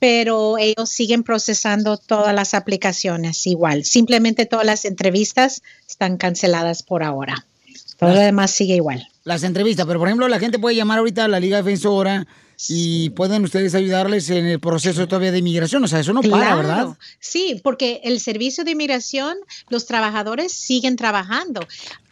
pero 0.00 0.58
ellos 0.58 0.90
siguen 0.90 1.22
procesando 1.22 1.98
todas 1.98 2.34
las 2.34 2.52
aplicaciones 2.54 3.46
igual. 3.46 3.84
Simplemente 3.84 4.44
todas 4.44 4.66
las 4.66 4.84
entrevistas 4.84 5.62
están 5.88 6.16
canceladas 6.16 6.82
por 6.82 7.04
ahora. 7.04 7.46
Todo 7.96 8.14
lo 8.14 8.20
demás 8.20 8.50
sigue 8.50 8.74
igual. 8.74 9.08
Las 9.22 9.44
entrevistas, 9.44 9.86
pero 9.86 10.00
por 10.00 10.08
ejemplo, 10.08 10.26
la 10.26 10.40
gente 10.40 10.58
puede 10.58 10.74
llamar 10.74 10.98
ahorita 10.98 11.26
a 11.26 11.28
la 11.28 11.38
Liga 11.38 11.58
Defensora 11.58 12.26
y 12.68 13.10
pueden 13.10 13.44
ustedes 13.44 13.74
ayudarles 13.74 14.30
en 14.30 14.46
el 14.46 14.60
proceso 14.60 15.06
todavía 15.06 15.32
de 15.32 15.38
inmigración. 15.38 15.84
O 15.84 15.88
sea, 15.88 16.00
eso 16.00 16.12
no 16.12 16.22
para, 16.22 16.54
¿verdad? 16.54 16.96
Sí, 17.18 17.60
porque 17.62 18.00
el 18.04 18.20
servicio 18.20 18.64
de 18.64 18.72
inmigración, 18.72 19.36
los 19.68 19.86
trabajadores 19.86 20.52
siguen 20.52 20.96
trabajando. 20.96 21.60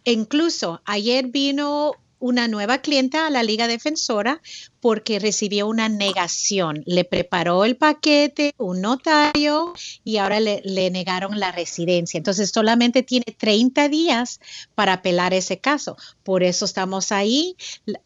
Incluso 0.05 0.81
ayer 0.85 1.27
vino 1.29 1.93
una 2.23 2.47
nueva 2.47 2.79
clienta 2.79 3.27
a 3.27 3.31
la 3.31 3.43
Liga 3.43 3.67
Defensora 3.67 4.41
porque 4.81 5.19
recibió 5.19 5.67
una 5.67 5.89
negación. 5.89 6.83
Le 6.87 7.05
preparó 7.05 7.65
el 7.65 7.77
paquete, 7.77 8.55
un 8.59 8.81
notario 8.81 9.75
y 10.05 10.17
ahora 10.19 10.41
le, 10.41 10.63
le 10.65 10.91
negaron 10.91 11.39
la 11.41 11.53
residencia. 11.53 12.17
Entonces 12.17 12.51
solamente 12.55 13.03
tiene 13.03 13.27
30 13.37 13.89
días 13.89 14.41
para 14.75 14.95
apelar 14.95 15.35
ese 15.35 15.59
caso. 15.59 15.97
Por 16.23 16.45
eso 16.45 16.65
estamos 16.65 17.13
ahí, 17.13 17.57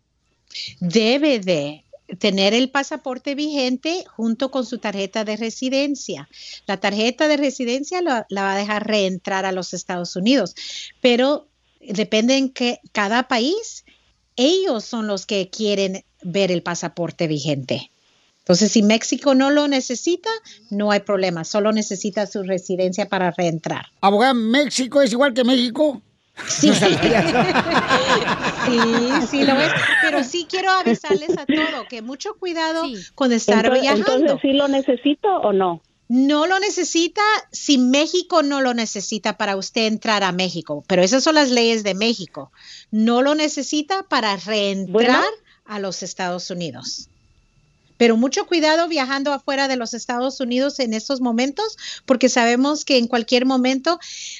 Debe 0.80 1.38
de 1.38 1.84
tener 2.18 2.54
el 2.54 2.70
pasaporte 2.70 3.34
vigente 3.34 4.04
junto 4.16 4.50
con 4.50 4.64
su 4.64 4.78
tarjeta 4.78 5.24
de 5.24 5.36
residencia. 5.36 6.28
La 6.66 6.78
tarjeta 6.78 7.28
de 7.28 7.36
residencia 7.36 8.00
la, 8.00 8.26
va 8.34 8.54
a 8.54 8.58
dejar 8.58 8.86
reentrar 8.86 9.44
a 9.44 9.52
los 9.52 9.74
Estados 9.74 10.16
Unidos, 10.16 10.54
pero 11.00 11.48
depende 11.80 12.36
en 12.36 12.50
que 12.50 12.80
cada 12.92 13.28
país, 13.28 13.84
ellos 14.36 14.84
son 14.84 15.06
los 15.06 15.26
que 15.26 15.50
quieren 15.50 16.04
ver 16.22 16.50
el 16.50 16.62
pasaporte 16.62 17.26
vigente. 17.26 17.90
Entonces, 18.38 18.72
si 18.72 18.82
México 18.82 19.34
no 19.34 19.50
lo 19.50 19.68
necesita, 19.68 20.30
no 20.70 20.90
hay 20.90 21.00
problema, 21.00 21.44
solo 21.44 21.70
necesita 21.70 22.26
su 22.26 22.42
residencia 22.42 23.06
para 23.06 23.30
reentrar. 23.30 23.86
Abogada, 24.00 24.32
¿México 24.32 25.02
es 25.02 25.12
igual 25.12 25.34
que 25.34 25.44
México? 25.44 26.00
Sí. 26.46 26.72
Sí, 26.72 26.80
sí 29.30 29.44
lo 29.44 29.58
es, 29.60 29.72
pero 30.02 30.24
sí 30.24 30.46
quiero 30.48 30.70
avisarles 30.70 31.36
a 31.38 31.46
todo 31.46 31.86
que 31.88 32.02
mucho 32.02 32.34
cuidado 32.38 32.84
con 33.14 33.32
estar 33.32 33.64
Entonces- 33.66 33.82
viajando. 33.82 34.12
entonces, 34.14 34.38
¿sí 34.42 34.52
lo 34.52 34.68
necesito 34.68 35.28
o 35.28 35.52
no? 35.52 35.82
No 36.08 36.46
lo 36.46 36.58
necesita 36.58 37.20
si 37.52 37.76
México 37.76 38.42
no 38.42 38.60
lo 38.62 38.72
necesita 38.72 39.36
para 39.36 39.56
usted 39.56 39.86
entrar 39.86 40.22
a 40.24 40.32
México, 40.32 40.82
pero 40.86 41.02
esas 41.02 41.22
son 41.22 41.34
las 41.34 41.50
leyes 41.50 41.82
de 41.84 41.94
México. 41.94 42.50
No 42.90 43.20
lo 43.20 43.34
necesita 43.34 44.04
para 44.04 44.36
reentrar 44.36 44.90
Bueno. 45.20 45.22
a 45.66 45.78
los 45.80 46.02
Estados 46.02 46.50
Unidos. 46.50 47.08
Pero 47.98 48.16
mucho 48.16 48.46
cuidado 48.46 48.88
viajando 48.88 49.32
afuera 49.34 49.68
de 49.68 49.76
los 49.76 49.92
Estados 49.92 50.40
Unidos 50.40 50.80
en 50.80 50.94
estos 50.94 51.20
momentos, 51.20 51.76
porque 52.06 52.30
sabemos 52.30 52.86
que 52.86 52.96
en 52.96 53.06
cualquier 53.06 53.44
momento, 53.44 53.98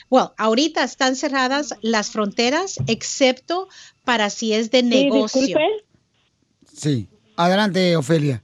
bueno, 0.09 0.33
ahorita 0.39 0.83
están 0.85 1.15
cerradas 1.17 1.75
las 1.83 2.11
fronteras, 2.11 2.79
excepto 2.87 3.69
para 4.05 4.31
si 4.31 4.55
es 4.55 4.71
de 4.71 4.81
Sí, 4.81 4.87
negocio. 4.87 5.41
disculpe. 5.43 5.65
Sí. 6.73 7.09
Adelante, 7.37 7.95
Ofelia. 7.97 8.43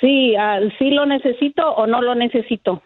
Sí, 0.00 0.36
ah, 0.36 0.58
¿sí 0.78 0.90
lo 0.90 1.06
necesito 1.06 1.62
o 1.68 1.86
no 1.86 2.00
lo 2.02 2.14
necesito? 2.14 2.82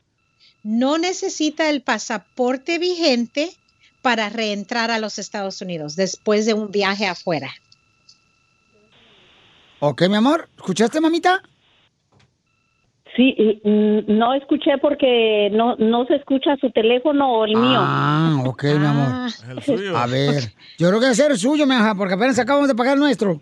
no 0.63 0.99
necesita 0.99 1.71
el 1.71 1.81
pasaporte 1.83 2.79
vigente 2.79 3.51
para 4.03 4.29
reentrar 4.29 4.91
a 4.91 4.99
los 4.99 5.19
Estados 5.19 5.63
Unidos 5.63 5.97
después 5.97 6.45
de 6.47 6.53
un 6.53 6.71
viaje 6.71 7.07
afuera. 7.07 7.51
Ok, 9.81 10.03
mi 10.09 10.17
amor. 10.17 10.49
¿Escuchaste, 10.57 11.01
mamita? 11.01 11.43
Sí, 13.17 13.35
mm, 13.65 14.17
no 14.19 14.35
escuché 14.35 14.79
porque 14.81 15.51
no, 15.53 15.75
no 15.77 16.07
se 16.07 16.15
escucha 16.15 16.57
su 16.61 16.71
teléfono 16.71 17.33
o 17.33 17.45
el 17.45 17.57
mío. 17.57 17.81
Ah, 17.81 18.43
ok, 18.47 18.65
mi 18.79 18.87
amor. 18.87 19.31
A 19.97 20.07
ver, 20.07 20.53
yo 20.79 20.89
creo 20.89 21.01
que 21.01 21.15
ser 21.15 21.33
el 21.33 21.39
suyo, 21.39 21.67
mi 21.67 21.75
hija, 21.75 21.95
porque 21.95 22.15
apenas 22.15 22.39
acabamos 22.39 22.69
de 22.69 22.75
pagar 22.75 22.95
el 22.95 23.01
nuestro. 23.01 23.41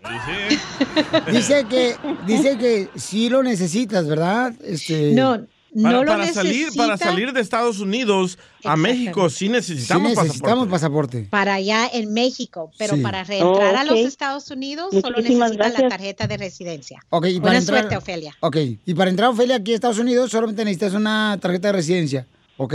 Dice 1.31 1.65
que, 1.69 1.95
dice 2.25 2.57
que 2.57 2.87
sí 2.95 3.29
lo 3.29 3.43
necesitas, 3.43 4.07
¿verdad? 4.07 4.53
Este... 4.63 5.13
Para, 5.83 6.03
para 6.03 6.27
salir, 6.33 6.69
para 6.75 6.97
salir 6.97 7.31
de 7.31 7.41
Estados 7.41 7.79
Unidos 7.79 8.39
a 8.63 8.75
México 8.75 9.29
sí 9.29 9.49
necesitamos, 9.49 10.13
Sí 10.13 10.17
necesitamos 10.23 10.67
pasaporte. 10.67 11.27
Para 11.29 11.53
allá 11.55 11.87
en 11.93 12.11
México, 12.13 12.71
pero 12.77 12.95
Sí. 12.95 13.01
para 13.01 13.23
reentrar 13.23 13.75
a 13.75 13.83
los. 13.83 13.99
Estados 13.99 14.49
Unidos 14.49 14.89
solo 14.99 15.17
necesita 15.17 15.47
la 15.49 15.53
gracias. 15.55 15.89
tarjeta 15.89 16.27
de 16.27 16.37
residencia. 16.37 16.99
Ok, 17.09 17.25
y 17.27 17.33
para 17.39 17.41
Buena 17.51 17.59
entrar- 17.59 17.79
suerte, 17.81 17.97
Ofelia. 17.97 18.35
Ok, 18.39 18.57
y 18.85 18.93
para 18.95 19.09
entrar, 19.11 19.29
Ofelia, 19.29 19.57
aquí 19.57 19.73
a 19.73 19.75
Estados 19.75 19.99
Unidos 19.99 20.31
solamente 20.31 20.65
necesitas 20.65 20.93
una 20.95 21.37
tarjeta 21.39 21.67
de 21.67 21.73
residencia, 21.73 22.25
¿ok? 22.57 22.73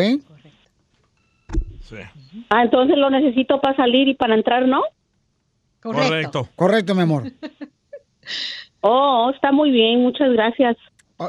Ah, 2.51 2.62
entonces 2.62 2.97
lo 2.97 3.11
necesito 3.11 3.61
para 3.61 3.77
salir 3.77 4.09
y 4.09 4.15
para 4.15 4.35
entrar, 4.35 4.66
¿no? 4.66 4.83
Correcto. 5.83 6.49
Correcto, 6.57 6.95
mi 6.95 7.03
amor. 7.03 7.25
Oh, 8.87 9.31
está 9.35 9.51
muy 9.51 9.71
bien, 9.71 10.01
muchas 10.03 10.31
gracias. 10.33 10.77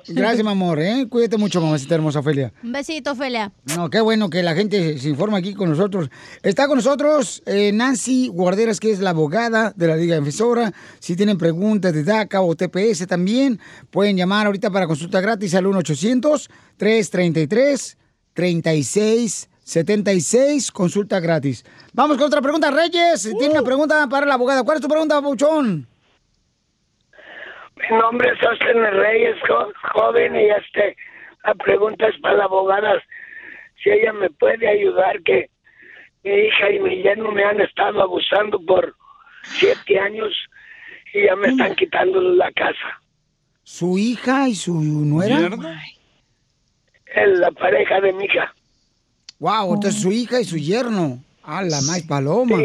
Gracias, 0.08 0.44
mi 0.44 0.50
amor, 0.50 0.80
¿eh? 0.80 1.06
Cuídate 1.08 1.38
mucho, 1.38 1.62
mamacita 1.62 1.94
hermosa, 1.96 2.20
Ofelia. 2.20 2.52
Un 2.64 2.72
besito, 2.72 3.12
Ofelia. 3.12 3.52
No, 3.76 3.90
qué 3.92 4.02
bueno 4.02 4.30
que 4.32 4.42
la 4.42 4.56
gente 4.56 4.98
se- 4.98 5.10
informa 5.10 5.38
aquí 5.38 5.54
con 5.54 5.70
nosotros. 5.70 6.10
Está 6.42 6.68
con 6.68 6.78
nosotros 6.78 7.44
eh, 7.46 7.72
Nancy 7.72 8.28
Guarderas, 8.30 8.80
que 8.80 8.90
es 8.92 9.00
la 9.00 9.12
abogada 9.12 9.74
de 9.76 9.88
la 9.88 9.96
Liga 9.96 10.16
Defensora. 10.16 10.74
Si 11.00 11.16
tienen 11.16 11.38
preguntas 11.38 11.94
de 11.94 12.04
DACA 12.04 12.42
o 12.42 12.56
TPS 12.56 13.06
también, 13.08 13.60
pueden 13.92 14.18
llamar 14.18 14.48
ahorita 14.48 14.72
para 14.72 14.88
consulta 14.88 15.22
gratis 15.22 15.54
al 15.54 15.66
1-800-333-3676. 19.66 20.72
Consulta 20.72 21.20
gratis. 21.20 21.64
Vamos 21.94 22.18
con 22.18 22.26
otra 22.28 22.42
pregunta. 22.42 22.72
Reyes, 22.72 23.24
tiene 23.38 23.50
una 23.54 23.64
pregunta 23.64 24.08
para 24.10 24.26
la 24.26 24.34
abogada. 24.36 24.64
¿Cuál 24.64 24.78
es 24.78 24.82
tu 24.82 24.88
pregunta, 24.88 25.22
Pauchón? 25.22 25.88
Mi 27.78 27.98
nombre 27.98 28.30
es 28.32 28.48
Austin 28.48 28.82
Reyes, 28.84 29.36
jo- 29.48 29.72
joven, 29.94 30.36
y 30.36 30.50
este, 30.50 30.96
la 31.44 31.54
pregunta 31.56 32.08
es 32.08 32.18
para 32.22 32.38
la 32.38 32.44
abogada, 32.46 33.02
si 33.84 33.90
ella 33.90 34.14
me 34.14 34.30
puede 34.30 34.68
ayudar, 34.68 35.22
que 35.24 35.50
mi 36.24 36.32
hija 36.32 36.72
y 36.72 36.80
mi 36.80 37.04
yerno 37.04 37.32
me 37.32 37.44
han 37.44 37.60
estado 37.62 38.02
abusando 38.02 38.60
por 38.66 38.96
siete 39.44 40.00
años 40.00 40.32
y 41.14 41.26
ya 41.26 41.36
me 41.36 41.50
están 41.50 41.76
quitando 41.76 42.20
la 42.22 42.52
casa. 42.54 43.00
¿Su 43.64 43.98
hija 43.98 44.48
y 44.48 44.56
su 44.56 44.74
nuera? 44.80 45.36
Es 47.16 47.40
la 47.40 47.52
pareja 47.52 48.00
de 48.02 48.14
mi 48.14 48.26
hija. 48.26 48.54
Wow, 49.40 49.76
entonces 49.76 50.02
su 50.02 50.12
hija 50.12 50.40
y 50.40 50.46
su 50.46 50.58
yerno. 50.58 51.20
A 51.44 51.62
la 51.62 51.80
más 51.82 52.02
paloma. 52.04 52.58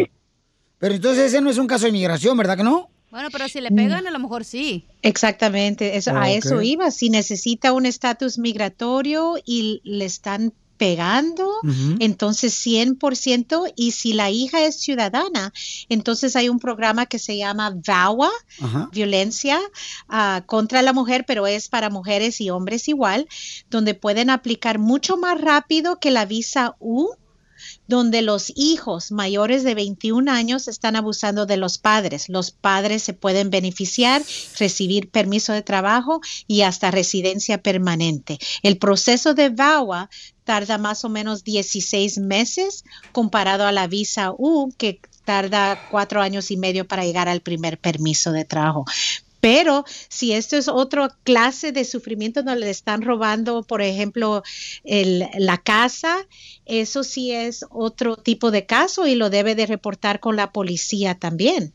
Pero 0.79 0.95
entonces 0.95 1.27
ese 1.27 1.43
no 1.43 1.51
es 1.51 1.59
un 1.59 1.67
caso 1.67 1.85
de 1.85 1.91
inmigración, 1.91 2.37
¿verdad 2.39 2.57
que 2.57 2.63
no? 2.63 2.89
Bueno, 3.11 3.29
pero 3.33 3.49
si 3.49 3.61
le 3.61 3.71
pegan, 3.71 4.07
a 4.07 4.11
lo 4.11 4.19
mejor 4.19 4.45
sí. 4.45 4.87
Exactamente, 5.03 5.97
eso, 5.97 6.17
a 6.17 6.31
eso 6.31 6.63
iba. 6.63 6.91
Si 6.91 7.11
necesita 7.11 7.73
un 7.73 7.87
estatus 7.87 8.39
migratorio 8.39 9.35
y 9.45 9.81
le 9.85 10.05
están 10.05 10.53
pegando, 10.77 11.47
Ujú. 11.63 11.97
entonces 11.99 12.55
100%, 12.55 13.71
y 13.77 13.91
si 13.91 14.15
la 14.15 14.31
hija 14.31 14.65
es 14.65 14.81
ciudadana, 14.81 15.53
entonces 15.91 16.37
hay 16.37 16.49
un 16.49 16.59
programa 16.59 17.05
que 17.05 17.19
se 17.19 17.37
llama 17.37 17.77
VAWA, 17.87 18.31
violencia 18.91 19.61
ah, 20.09 20.43
contra 20.47 20.81
la 20.81 20.95
mujer, 20.95 21.25
pero 21.27 21.47
es 21.47 21.69
para 21.69 21.91
mujeres 21.91 22.41
y 22.41 22.49
hombres 22.49 22.89
igual, 22.89 23.29
donde 23.69 23.93
pueden 23.93 24.31
aplicar 24.31 24.79
mucho 24.79 25.19
más 25.19 25.39
rápido 25.39 25.99
que 25.99 26.11
la 26.11 26.25
visa 26.25 26.77
U 26.79 27.11
donde 27.91 28.23
los 28.23 28.53
hijos 28.55 29.11
mayores 29.11 29.65
de 29.65 29.75
21 29.75 30.31
años 30.31 30.69
están 30.69 30.95
abusando 30.95 31.45
de 31.45 31.57
los 31.57 31.77
padres. 31.77 32.29
Los 32.29 32.53
padres 32.53 33.03
se 33.03 33.15
pueden 33.15 33.51
beneficiar, 33.51 34.23
recibir 34.59 35.11
permiso 35.11 35.53
de 35.53 35.63
trabajo 35.63 36.21
y 36.47 36.63
hasta 36.63 36.93
residencia 36.93 37.59
permanente. 37.59 38.39
El 38.63 38.79
proceso 38.79 39.35
de 39.35 39.51
VAWA 39.51 40.09
tarda 40.45 40.79
más 40.79 41.05
o 41.05 41.09
menos 41.09 41.43
16 41.43 42.19
meses 42.19 42.85
comparado 43.11 43.67
a 43.67 43.73
la 43.73 43.89
visa 43.89 44.33
U 44.39 44.73
que 44.79 45.01
tarda 45.25 45.89
cuatro 45.91 46.23
años 46.23 46.53
y 46.53 46.57
medio 46.57 46.87
para 46.87 47.05
llegar 47.05 47.29
al 47.29 47.41
primer 47.41 47.77
permiso 47.79 48.31
de 48.31 48.45
trabajo. 48.45 48.85
Pero 49.41 49.85
si 50.09 50.33
esto 50.33 50.57
es 50.57 50.69
otra 50.69 51.17
clase 51.25 51.73
de 51.73 51.85
sufrimiento 51.85 52.43
donde 52.43 52.61
le 52.61 52.71
están 52.71 53.03
robando, 53.03 53.63
por 53.63 53.81
ejemplo, 53.83 54.43
el- 54.85 55.27
la 55.39 55.57
casa, 55.59 56.27
eso 56.67 57.03
sí 57.05 57.33
es 57.33 57.65
otro 57.71 58.17
tipo 58.17 58.51
de 58.51 58.67
caso 58.67 59.07
y 59.07 59.15
lo 59.15 59.31
debe 59.31 59.55
de 59.55 59.67
reportar 59.67 60.21
con 60.21 60.37
la 60.37 60.53
policía 60.53 61.15
también. 61.15 61.73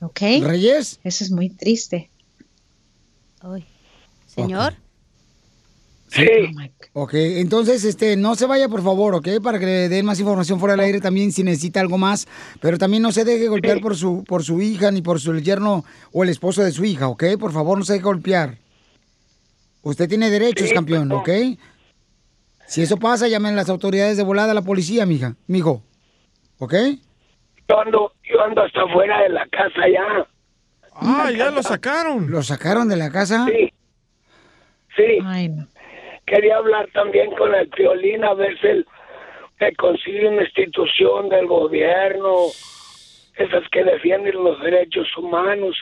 ¿Ok? 0.00 0.20
Reyes. 0.42 0.98
Eso 1.04 1.24
es 1.24 1.30
muy 1.30 1.50
triste. 1.50 2.10
Señor. 4.26 4.74
Sí. 6.10 6.26
Ok, 6.92 7.14
entonces, 7.14 7.84
este, 7.84 8.16
no 8.16 8.34
se 8.34 8.46
vaya, 8.46 8.68
por 8.68 8.82
favor, 8.82 9.14
¿ok? 9.14 9.28
Para 9.42 9.58
que 9.60 9.66
le 9.66 9.88
den 9.88 10.04
más 10.04 10.18
información 10.18 10.58
fuera 10.58 10.72
del 10.74 10.84
aire 10.84 11.00
también 11.00 11.30
si 11.30 11.44
necesita 11.44 11.80
algo 11.80 11.98
más. 11.98 12.26
Pero 12.60 12.78
también 12.78 13.02
no 13.02 13.12
se 13.12 13.24
deje 13.24 13.46
golpear 13.46 13.80
por 13.80 13.96
su, 13.96 14.24
por 14.24 14.42
su 14.42 14.60
hija 14.60 14.90
ni 14.90 15.02
por 15.02 15.20
su 15.20 15.38
yerno 15.38 15.84
o 16.12 16.24
el 16.24 16.28
esposo 16.30 16.64
de 16.64 16.72
su 16.72 16.84
hija, 16.84 17.08
¿ok? 17.08 17.24
Por 17.38 17.52
favor, 17.52 17.78
no 17.78 17.84
se 17.84 17.92
deje 17.94 18.04
golpear. 18.04 18.58
Usted 19.82 20.08
tiene 20.08 20.30
derechos, 20.30 20.68
Sí, 20.68 20.74
campeón, 20.74 21.08
perdón. 21.08 21.20
¿ok? 21.22 21.58
Si 22.66 22.82
eso 22.82 22.96
pasa, 22.98 23.28
llamen 23.28 23.52
a 23.54 23.56
las 23.56 23.68
autoridades 23.68 24.16
de 24.16 24.22
volada 24.22 24.50
a 24.50 24.54
la 24.54 24.62
policía, 24.62 25.06
mija, 25.06 25.36
mijo. 25.46 25.82
¿Ok? 26.58 26.74
Yo 27.68 27.80
ando, 27.80 28.12
yo 28.24 28.42
ando 28.42 28.62
hasta 28.62 28.86
fuera 28.92 29.22
de 29.22 29.28
la 29.28 29.46
casa 29.48 29.88
ya. 29.92 30.26
Ah, 30.94 31.30
ya 31.30 31.50
lo 31.50 31.62
sacaron. 31.62 32.30
¿Lo 32.30 32.42
sacaron 32.42 32.88
de 32.88 32.96
la 32.96 33.10
casa? 33.10 33.46
Sí. 33.46 33.72
Sí. 34.96 35.18
Quería 36.30 36.58
hablar 36.58 36.88
también 36.92 37.32
con 37.32 37.52
el 37.56 37.66
violín 37.76 38.22
a 38.22 38.34
ver 38.34 38.56
si 38.60 38.68
él 38.68 38.86
me 39.58 39.74
consigue 39.74 40.28
una 40.28 40.44
institución 40.44 41.28
del 41.28 41.48
gobierno, 41.48 42.46
esas 43.34 43.68
que 43.70 43.82
defienden 43.82 44.44
los 44.44 44.60
derechos 44.60 45.08
humanos, 45.16 45.76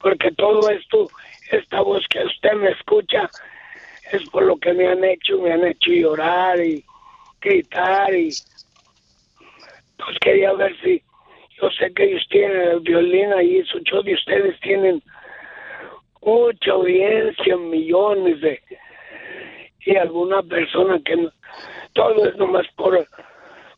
porque 0.00 0.32
todo 0.32 0.68
esto, 0.68 1.06
esta 1.52 1.80
voz 1.80 2.04
que 2.08 2.24
usted 2.24 2.54
me 2.54 2.70
escucha, 2.70 3.30
es 4.10 4.28
por 4.30 4.42
lo 4.42 4.56
que 4.56 4.72
me 4.72 4.88
han 4.88 5.04
hecho, 5.04 5.38
me 5.38 5.52
han 5.52 5.64
hecho 5.64 5.92
llorar 5.92 6.58
y 6.58 6.84
gritar 7.40 8.12
y 8.12 8.30
pues 9.96 10.18
quería 10.20 10.54
ver 10.54 10.76
si 10.82 11.00
yo 11.62 11.70
sé 11.70 11.94
que 11.94 12.02
ellos 12.02 12.26
tienen 12.30 12.62
el 12.62 12.80
violín 12.80 13.32
ahí, 13.32 13.62
su 13.62 13.78
show 13.84 14.02
de 14.02 14.14
ustedes 14.14 14.58
tienen 14.58 15.00
mucha 16.20 16.72
audiencia, 16.72 17.56
millones 17.56 18.40
de 18.40 18.60
y 19.90 19.96
alguna 19.96 20.42
persona 20.42 21.00
que 21.04 21.16
no- 21.16 21.30
todo 21.94 22.26
es 22.28 22.36
nomás 22.36 22.66
por 22.76 23.06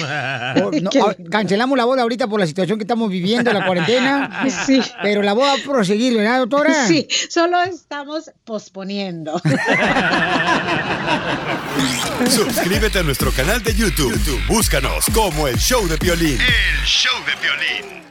O- 0.63 0.71
no, 0.71 0.89
ah, 1.05 1.15
cancelamos 1.29 1.77
la 1.77 1.85
boda 1.85 2.01
ahorita 2.01 2.27
por 2.27 2.39
la 2.39 2.45
situación 2.47 2.77
que 2.77 2.83
estamos 2.83 3.09
viviendo, 3.09 3.51
la 3.53 3.65
cuarentena. 3.65 4.41
Sí. 4.65 4.81
Pero 5.01 5.21
la 5.21 5.31
boda 5.33 5.53
va 5.53 5.59
a 5.59 5.63
proseguir, 5.63 6.17
¿verdad, 6.17 6.39
doctora? 6.39 6.85
Sí, 6.87 7.07
solo 7.29 7.61
estamos 7.63 8.29
posponiendo. 8.43 9.41
Suscríbete 12.29 12.99
a 12.99 13.03
nuestro 13.03 13.31
canal 13.31 13.63
de 13.63 13.73
YouTube. 13.73 14.11
YouTube, 14.13 14.41
Búscanos 14.47 15.05
como 15.13 15.47
el 15.47 15.57
show 15.57 15.87
de 15.87 15.95
violín. 15.97 16.37
El 16.39 16.85
show 16.85 17.13
de 17.25 17.35
violín. 17.41 18.10